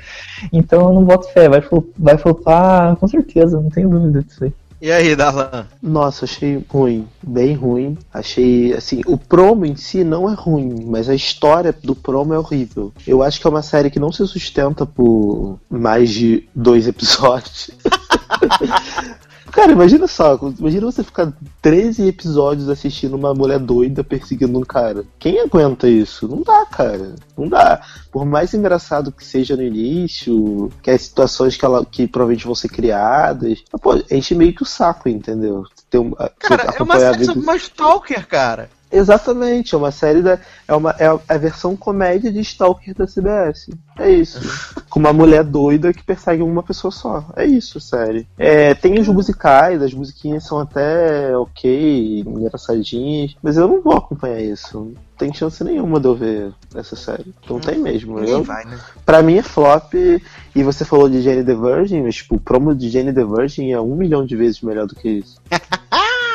Então 0.52 0.88
eu 0.88 0.92
não 0.92 1.04
boto 1.04 1.28
fé. 1.32 1.48
Vai, 1.48 1.62
vai 1.98 2.18
flopar 2.18 2.96
com 2.96 3.08
certeza, 3.08 3.60
não 3.60 3.70
tenho 3.70 3.88
dúvida 3.88 4.22
disso 4.22 4.44
aí. 4.44 4.52
E 4.84 4.92
aí, 4.92 5.16
Darlan? 5.16 5.66
Nossa, 5.82 6.26
achei 6.26 6.62
ruim, 6.68 7.08
bem 7.22 7.54
ruim. 7.54 7.96
Achei, 8.12 8.74
assim, 8.74 9.00
o 9.06 9.16
promo 9.16 9.64
em 9.64 9.74
si 9.74 10.04
não 10.04 10.30
é 10.30 10.34
ruim, 10.34 10.84
mas 10.84 11.08
a 11.08 11.14
história 11.14 11.74
do 11.82 11.96
promo 11.96 12.34
é 12.34 12.38
horrível. 12.38 12.92
Eu 13.06 13.22
acho 13.22 13.40
que 13.40 13.46
é 13.46 13.50
uma 13.50 13.62
série 13.62 13.88
que 13.88 13.98
não 13.98 14.12
se 14.12 14.26
sustenta 14.26 14.84
por 14.84 15.58
mais 15.70 16.10
de 16.10 16.46
dois 16.54 16.86
episódios. 16.86 17.70
Cara, 19.54 19.70
imagina 19.70 20.08
só, 20.08 20.36
imagina 20.58 20.84
você 20.84 21.04
ficar 21.04 21.32
13 21.62 22.08
episódios 22.08 22.68
assistindo 22.68 23.14
uma 23.14 23.32
mulher 23.32 23.60
doida 23.60 24.02
perseguindo 24.02 24.58
um 24.58 24.64
cara. 24.64 25.04
Quem 25.16 25.38
aguenta 25.38 25.88
isso? 25.88 26.26
Não 26.26 26.42
dá, 26.42 26.66
cara. 26.66 27.14
Não 27.38 27.48
dá. 27.48 27.80
Por 28.10 28.26
mais 28.26 28.52
engraçado 28.52 29.12
que 29.12 29.24
seja 29.24 29.54
no 29.56 29.62
início, 29.62 30.72
que 30.82 30.90
as 30.90 31.02
situações 31.02 31.56
que, 31.56 31.64
ela, 31.64 31.86
que 31.86 32.08
provavelmente 32.08 32.46
vão 32.46 32.54
ser 32.56 32.68
criadas, 32.68 33.62
pô, 33.80 33.94
enche 34.10 34.34
meio 34.34 34.52
que 34.52 34.64
o 34.64 34.66
saco, 34.66 35.08
entendeu? 35.08 35.62
Tem 35.88 36.00
um, 36.00 36.10
cara, 36.10 36.74
é 36.76 36.82
uma 36.82 36.98
série 36.98 37.24
sobre 37.24 37.42
uma 37.44 37.54
stalker, 37.54 38.26
cara. 38.26 38.68
Exatamente, 38.94 39.74
é 39.74 39.78
uma 39.78 39.90
série 39.90 40.22
da. 40.22 40.38
É, 40.68 40.74
uma, 40.74 40.90
é 40.98 41.06
a 41.06 41.36
versão 41.36 41.76
comédia 41.76 42.32
de 42.32 42.40
Stalker 42.40 42.94
da 42.94 43.06
CBS. 43.06 43.70
É 43.98 44.08
isso. 44.08 44.40
Com 44.88 45.00
uma 45.00 45.12
mulher 45.12 45.42
doida 45.42 45.92
que 45.92 46.04
persegue 46.04 46.42
uma 46.42 46.62
pessoa 46.62 46.92
só. 46.92 47.24
É 47.34 47.44
isso, 47.44 47.80
série. 47.80 48.26
É, 48.38 48.72
tem 48.74 48.98
os 49.00 49.08
musicais, 49.08 49.82
as 49.82 49.92
musiquinhas 49.92 50.44
são 50.44 50.60
até 50.60 51.36
ok, 51.36 52.20
engraçadinhas, 52.20 53.34
mas 53.42 53.56
eu 53.56 53.66
não 53.66 53.82
vou 53.82 53.94
acompanhar 53.94 54.40
isso. 54.40 54.78
Não 54.78 54.94
tem 55.18 55.34
chance 55.34 55.62
nenhuma 55.64 55.98
de 55.98 56.06
eu 56.06 56.14
ver 56.14 56.52
essa 56.74 56.94
série. 56.94 57.34
Não 57.48 57.56
hum, 57.56 57.60
tem 57.60 57.78
mesmo. 57.78 58.20
Eu, 58.20 58.44
vai, 58.44 58.64
né? 58.64 58.78
Pra 59.04 59.22
mim 59.22 59.38
é 59.38 59.42
flop. 59.42 59.94
E 59.94 60.62
você 60.62 60.84
falou 60.84 61.08
de 61.08 61.20
Jane 61.20 61.42
the 61.42 61.54
Virgin, 61.54 62.02
mas 62.02 62.16
tipo, 62.16 62.36
o 62.36 62.40
promo 62.40 62.74
de 62.74 62.88
Jane 62.88 63.12
the 63.12 63.24
Virgin 63.24 63.72
é 63.72 63.80
um 63.80 63.96
milhão 63.96 64.24
de 64.24 64.36
vezes 64.36 64.60
melhor 64.60 64.86
do 64.86 64.94
que 64.94 65.08
isso. 65.08 65.40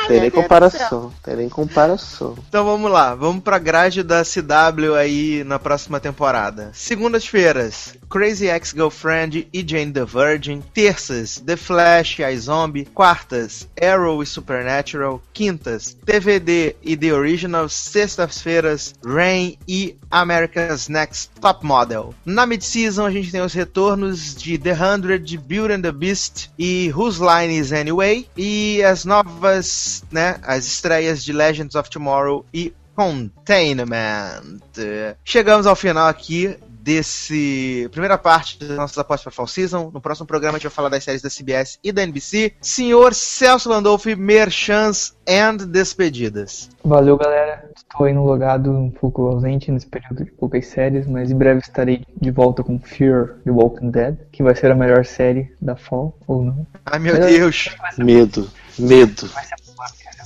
Tem 0.09 0.21
nem 0.21 0.31
comparação, 0.31 1.13
tem 1.23 1.35
nem 1.35 1.49
comparação. 1.49 2.35
Então 2.47 2.65
vamos 2.65 2.89
lá, 2.89 3.13
vamos 3.13 3.43
pra 3.43 3.59
grade 3.59 4.01
da 4.01 4.23
CW 4.23 4.95
aí 4.95 5.43
na 5.43 5.59
próxima 5.59 5.99
temporada. 5.99 6.71
Segundas-feiras, 6.73 7.93
Crazy 8.09 8.49
Ex-Girlfriend 8.49 9.47
e 9.53 9.63
Jane 9.65 9.91
the 9.91 10.03
Virgin. 10.03 10.63
Terças, 10.73 11.39
The 11.39 11.55
Flash 11.55 12.19
e 12.19 12.23
iZombie. 12.23 12.85
Quartas, 12.85 13.69
Arrow 13.79 14.23
e 14.23 14.25
Supernatural. 14.25 15.21
Quintas, 15.31 15.95
TVD 16.05 16.75
e 16.81 16.97
The 16.97 17.13
Original. 17.13 17.69
Sextas-feiras, 17.69 18.95
Rain 19.05 19.57
e 19.67 19.95
America's 20.09 20.89
Next 20.89 21.29
Top 21.39 21.63
Model. 21.63 22.15
Na 22.25 22.47
mid-season 22.47 23.05
a 23.05 23.11
gente 23.11 23.31
tem 23.31 23.41
os 23.41 23.53
retornos 23.53 24.33
de 24.33 24.57
The 24.57 24.73
Hundred, 24.73 25.37
Beauty 25.37 25.73
and 25.73 25.81
the 25.81 25.91
Beast 25.91 26.49
e 26.57 26.91
Whose 26.95 27.21
Line 27.21 27.55
Is 27.55 27.71
Anyway. 27.71 28.27
E 28.35 28.81
as 28.83 29.05
novas 29.05 30.03
né, 30.11 30.39
as 30.43 30.65
estreias 30.65 31.23
de 31.23 31.31
Legends 31.31 31.75
of 31.75 31.89
Tomorrow 31.89 32.43
e 32.51 32.73
Containment. 32.95 34.59
Chegamos 35.23 35.65
ao 35.65 35.75
final 35.75 36.07
aqui 36.07 36.57
desse 36.89 37.87
primeira 37.91 38.17
parte 38.17 38.57
das 38.57 38.75
nossas 38.75 38.97
apostas 38.97 39.25
para 39.25 39.31
Fall 39.31 39.45
Season. 39.45 39.91
No 39.93 40.01
próximo 40.01 40.25
programa 40.25 40.55
a 40.55 40.57
gente 40.57 40.67
vai 40.67 40.75
falar 40.75 40.89
das 40.89 41.03
séries 41.03 41.21
da 41.21 41.29
CBS 41.29 41.77
e 41.83 41.91
da 41.91 42.01
NBC. 42.01 42.53
Senhor 42.59 43.13
Celso 43.13 43.69
Landolfi, 43.69 44.15
merchans 44.15 45.15
and 45.29 45.57
despedidas. 45.67 46.67
Valeu, 46.83 47.15
galera. 47.15 47.69
Estou 47.75 48.07
aí 48.07 48.13
no 48.13 48.25
logado 48.25 48.71
um 48.71 48.89
pouco 48.89 49.27
ausente 49.27 49.71
nesse 49.71 49.85
período 49.85 50.25
de 50.25 50.31
poucas 50.31 50.65
séries, 50.65 51.05
mas 51.05 51.29
em 51.29 51.37
breve 51.37 51.59
estarei 51.59 52.03
de 52.19 52.31
volta 52.31 52.63
com 52.63 52.79
Fear 52.79 53.35
The 53.45 53.51
Walking 53.51 53.91
Dead, 53.91 54.17
que 54.31 54.41
vai 54.41 54.55
ser 54.55 54.71
a 54.71 54.75
melhor 54.75 55.05
série 55.05 55.53
da 55.61 55.75
Fall, 55.75 56.17
ou 56.25 56.43
não. 56.43 56.65
Ai, 56.87 56.97
meu 56.97 57.15
mas 57.19 57.25
Deus. 57.27 57.69
Medo. 57.99 58.49
Medo. 58.79 59.27
Vai 59.27 59.43
ser 59.45 59.55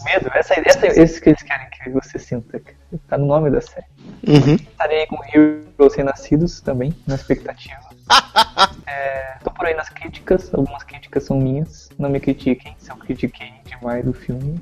medo. 0.03 0.31
Essa, 0.33 0.53
essa, 0.59 0.87
esse 0.87 1.19
que 1.19 1.29
eles 1.29 1.41
querem 1.41 1.67
que 1.83 1.89
você 1.89 2.17
sinta. 2.17 2.61
Tá 3.07 3.17
no 3.17 3.25
nome 3.25 3.49
da 3.49 3.61
série. 3.61 3.85
Uhum. 4.27 4.55
Estarei 4.55 5.05
com 5.07 5.17
Heroes 5.23 5.95
Renascidos 5.95 6.61
também, 6.61 6.95
na 7.05 7.15
expectativa. 7.15 7.81
é, 8.87 9.37
tô 9.43 9.51
por 9.51 9.65
aí 9.65 9.75
nas 9.75 9.89
críticas, 9.89 10.53
algumas 10.53 10.83
críticas 10.83 11.23
são 11.23 11.37
minhas. 11.37 11.89
Não 11.97 12.09
me 12.09 12.19
critiquem 12.19 12.75
se 12.77 12.91
eu 12.91 12.95
critiquei 12.97 13.53
demais 13.65 14.05
do 14.05 14.13
filme. 14.13 14.59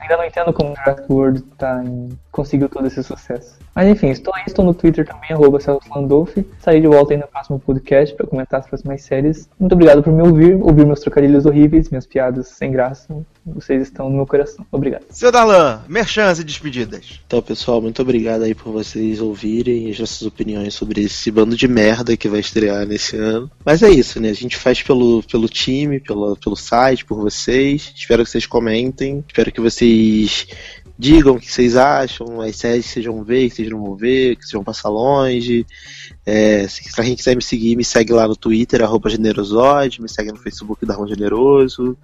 Ainda 0.00 0.16
não 0.16 0.24
entendo 0.24 0.52
como 0.52 0.72
o 0.72 0.76
Jurassic 0.76 1.12
World 1.12 1.42
tá 1.56 1.82
em... 1.84 2.10
conseguiu 2.30 2.68
todo 2.68 2.86
esse 2.86 3.02
sucesso. 3.02 3.56
Mas 3.74 3.88
enfim, 3.88 4.08
estou 4.08 4.34
aí, 4.34 4.42
estou 4.46 4.64
no 4.64 4.74
Twitter 4.74 5.06
também, 5.06 5.30
arroba 5.32 5.58
Landolf. 5.94 6.36
Saí 6.60 6.80
de 6.80 6.86
volta 6.86 7.14
aí 7.14 7.18
no 7.18 7.28
próximo 7.28 7.60
podcast 7.60 8.14
para 8.16 8.26
comentar 8.26 8.60
as 8.60 8.66
próximas 8.66 9.02
séries. 9.02 9.48
Muito 9.58 9.72
obrigado 9.72 10.02
por 10.02 10.12
me 10.12 10.22
ouvir, 10.22 10.54
ouvir 10.60 10.84
meus 10.84 11.00
trocadilhos 11.00 11.46
horríveis, 11.46 11.88
minhas 11.88 12.06
piadas 12.06 12.48
sem 12.48 12.72
graça. 12.72 13.06
Vocês 13.46 13.82
estão 13.82 14.10
no 14.10 14.16
meu 14.16 14.26
coração. 14.26 14.66
Obrigado. 14.70 15.04
Seu 15.10 15.32
Dalan, 15.32 15.82
merchans 15.88 16.38
e 16.38 16.44
despedidas. 16.44 17.20
Então, 17.26 17.40
pessoal, 17.40 17.80
muito 17.80 18.02
obrigado 18.02 18.42
aí 18.42 18.54
por 18.54 18.72
vocês 18.72 19.20
ouvirem 19.20 19.90
as 19.90 19.98
nossas 19.98 20.22
opiniões 20.22 20.74
sobre 20.74 21.02
esse 21.02 21.30
bando 21.30 21.56
de 21.56 21.66
merda 21.66 22.16
que 22.16 22.28
vai 22.28 22.40
estrear 22.40 22.84
nesse 22.86 23.16
ano. 23.16 23.50
Mas 23.64 23.82
é 23.82 23.90
isso, 23.90 24.20
né? 24.20 24.28
A 24.28 24.34
gente 24.34 24.56
faz 24.56 24.82
pelo, 24.82 25.22
pelo 25.22 25.48
time, 25.48 26.00
pelo, 26.00 26.36
pelo 26.36 26.56
site, 26.56 27.04
por 27.04 27.18
vocês. 27.18 27.92
Espero 27.94 28.24
que 28.24 28.30
vocês 28.30 28.46
comentem. 28.46 29.24
Espero 29.26 29.50
que 29.50 29.60
vocês 29.60 29.87
digam 30.98 31.36
o 31.36 31.40
que 31.40 31.50
vocês 31.50 31.76
acham, 31.76 32.40
as 32.40 32.56
séries 32.56 32.86
que 32.86 32.92
vocês 32.92 33.06
vão 33.06 33.22
ver, 33.22 33.48
que 33.48 33.56
vocês 33.56 33.70
não 33.70 33.84
vão 33.84 33.94
ver, 33.94 34.34
que 34.34 34.42
vocês 34.42 34.52
vão 34.52 34.64
passar 34.64 34.88
longe. 34.88 35.64
É, 36.26 36.66
se 36.66 36.92
pra 36.92 37.04
quem 37.04 37.14
quiser 37.14 37.36
me 37.36 37.42
seguir, 37.42 37.76
me 37.76 37.84
segue 37.84 38.12
lá 38.12 38.26
no 38.26 38.34
Twitter, 38.34 38.82
arroba 38.82 39.08
generosode, 39.08 40.02
me 40.02 40.08
segue 40.08 40.32
no 40.32 40.38
Facebook 40.38 40.84
da 40.84 40.94
Rão 40.94 41.06
Generoso, 41.06 41.96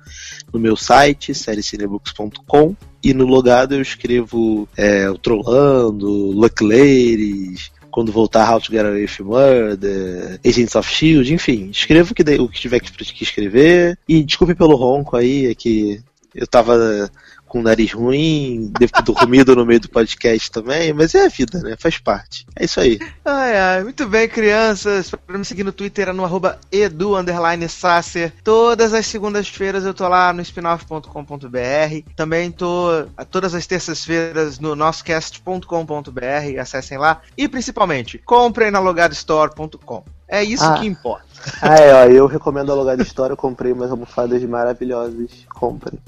no 0.52 0.60
meu 0.60 0.76
site, 0.76 1.34
sériecinebooks.com, 1.34 2.76
e 3.02 3.12
no 3.12 3.26
logado 3.26 3.74
eu 3.74 3.82
escrevo 3.82 4.68
é, 4.76 5.10
o 5.10 5.18
Trollando, 5.18 6.08
Luck 6.08 6.62
Ladies, 6.62 7.72
quando 7.90 8.12
voltar 8.12 8.50
How 8.50 8.60
to 8.60 8.72
Get 8.72 8.86
Away 8.86 9.02
with 9.02 9.24
Murder, 9.24 10.40
Agents 10.46 10.74
of 10.74 10.88
S.H.I.E.L.D., 10.88 11.34
enfim, 11.34 11.68
escrevo 11.70 12.12
o 12.12 12.14
que, 12.14 12.22
o 12.22 12.48
que 12.48 12.60
tiver 12.60 12.80
que, 12.80 12.90
que 12.90 13.24
escrever, 13.24 13.98
e 14.08 14.22
desculpe 14.22 14.54
pelo 14.54 14.76
ronco 14.76 15.16
aí, 15.16 15.46
é 15.46 15.54
que 15.54 16.00
eu 16.34 16.46
tava 16.46 17.10
com 17.54 17.60
o 17.60 17.62
nariz 17.62 17.92
ruim, 17.92 18.72
devo 18.80 18.92
ter 18.92 19.02
dormido 19.04 19.54
no 19.54 19.64
meio 19.64 19.78
do 19.78 19.88
podcast 19.88 20.50
também, 20.50 20.92
mas 20.92 21.14
é 21.14 21.26
a 21.26 21.28
vida, 21.28 21.60
né? 21.60 21.76
Faz 21.78 21.98
parte. 21.98 22.44
É 22.56 22.64
isso 22.64 22.80
aí. 22.80 22.98
Ai, 23.24 23.56
ai, 23.56 23.84
muito 23.84 24.08
bem, 24.08 24.28
crianças. 24.28 25.12
Pra 25.24 25.38
me 25.38 25.44
seguir 25.44 25.62
no 25.62 25.70
Twitter 25.70 26.08
é 26.08 26.12
no 26.12 26.24
arroba 26.24 26.58
edu 26.72 27.14
Sasser. 27.68 28.32
Todas 28.42 28.92
as 28.92 29.06
segundas-feiras 29.06 29.84
eu 29.84 29.94
tô 29.94 30.08
lá 30.08 30.32
no 30.32 30.42
spinoff.com.br. 30.42 32.10
Também 32.16 32.50
tô 32.50 33.06
todas 33.30 33.54
as 33.54 33.68
terças-feiras 33.68 34.58
no 34.58 34.74
nossocast.com.br. 34.74 36.60
Acessem 36.60 36.98
lá. 36.98 37.20
E 37.38 37.46
principalmente, 37.46 38.18
comprem 38.18 38.72
na 38.72 38.80
logadostore.com. 38.80 40.02
É 40.26 40.42
isso 40.42 40.64
ah. 40.64 40.74
que 40.74 40.86
importa. 40.86 41.24
Ah, 41.62 41.76
é, 41.76 41.94
ó, 41.94 42.04
eu 42.06 42.26
recomendo 42.26 42.72
a 42.72 42.74
Logado 42.74 43.02
Store. 43.02 43.30
Eu 43.30 43.36
comprei 43.36 43.70
umas 43.70 43.92
almofadas 43.92 44.42
maravilhosas. 44.42 45.30
Comprem. 45.54 46.00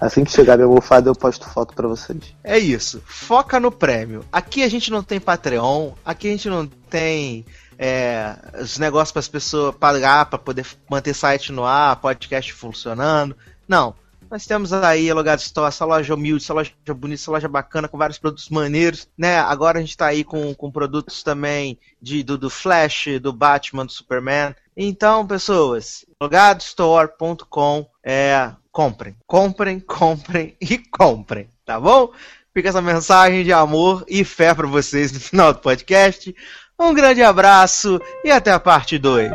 Assim 0.00 0.24
que 0.24 0.32
chegar 0.32 0.56
minha 0.56 0.66
almofada, 0.66 1.08
eu 1.08 1.14
posto 1.14 1.48
foto 1.48 1.74
para 1.74 1.88
vocês. 1.88 2.34
É 2.42 2.58
isso. 2.58 3.02
Foca 3.06 3.60
no 3.60 3.70
prêmio. 3.70 4.24
Aqui 4.32 4.62
a 4.62 4.68
gente 4.68 4.90
não 4.90 5.02
tem 5.02 5.20
Patreon, 5.20 5.92
aqui 6.04 6.28
a 6.28 6.30
gente 6.30 6.48
não 6.48 6.66
tem 6.66 7.44
é, 7.78 8.36
os 8.60 8.78
negócios 8.78 9.12
para 9.12 9.20
as 9.20 9.28
pessoas 9.28 9.74
pagar 9.76 10.26
para 10.26 10.38
poder 10.38 10.66
manter 10.90 11.14
site 11.14 11.52
no 11.52 11.64
ar, 11.64 11.96
podcast 11.96 12.52
funcionando. 12.52 13.36
Não. 13.68 13.94
Nós 14.30 14.46
temos 14.46 14.72
aí 14.72 15.08
a 15.08 15.14
Logado 15.14 15.38
Store, 15.38 15.68
essa 15.68 15.84
loja 15.84 16.12
humilde, 16.12 16.42
essa 16.42 16.54
loja 16.54 16.72
bonita, 16.88 17.22
essa 17.22 17.30
loja 17.30 17.48
bacana, 17.48 17.86
com 17.86 17.96
vários 17.96 18.18
produtos 18.18 18.48
maneiros, 18.48 19.06
né? 19.16 19.38
Agora 19.38 19.78
a 19.78 19.80
gente 19.80 19.90
está 19.90 20.06
aí 20.06 20.24
com, 20.24 20.52
com 20.54 20.72
produtos 20.72 21.22
também 21.22 21.78
de, 22.02 22.22
do, 22.24 22.36
do 22.36 22.50
Flash, 22.50 23.20
do 23.22 23.32
Batman, 23.32 23.86
do 23.86 23.92
Superman. 23.92 24.54
Então, 24.76 25.24
pessoas, 25.24 26.04
logadostore.com 26.20 27.86
é 28.02 28.50
comprem, 28.74 29.14
comprem, 29.24 29.78
comprem 29.78 30.56
e 30.60 30.76
comprem, 30.76 31.48
tá 31.64 31.80
bom? 31.80 32.10
Fica 32.52 32.68
essa 32.68 32.82
mensagem 32.82 33.44
de 33.44 33.52
amor 33.52 34.04
e 34.08 34.24
fé 34.24 34.52
para 34.52 34.66
vocês 34.66 35.12
no 35.12 35.20
final 35.20 35.52
do 35.52 35.60
podcast. 35.60 36.34
Um 36.78 36.92
grande 36.92 37.22
abraço 37.22 38.00
e 38.24 38.30
até 38.30 38.50
a 38.50 38.60
parte 38.60 38.98
2. 38.98 39.30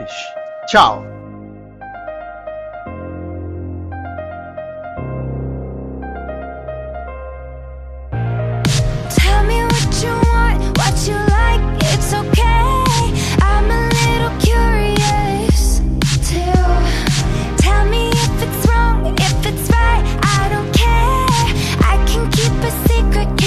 Tchau! 0.68 1.29
secret 22.70 23.39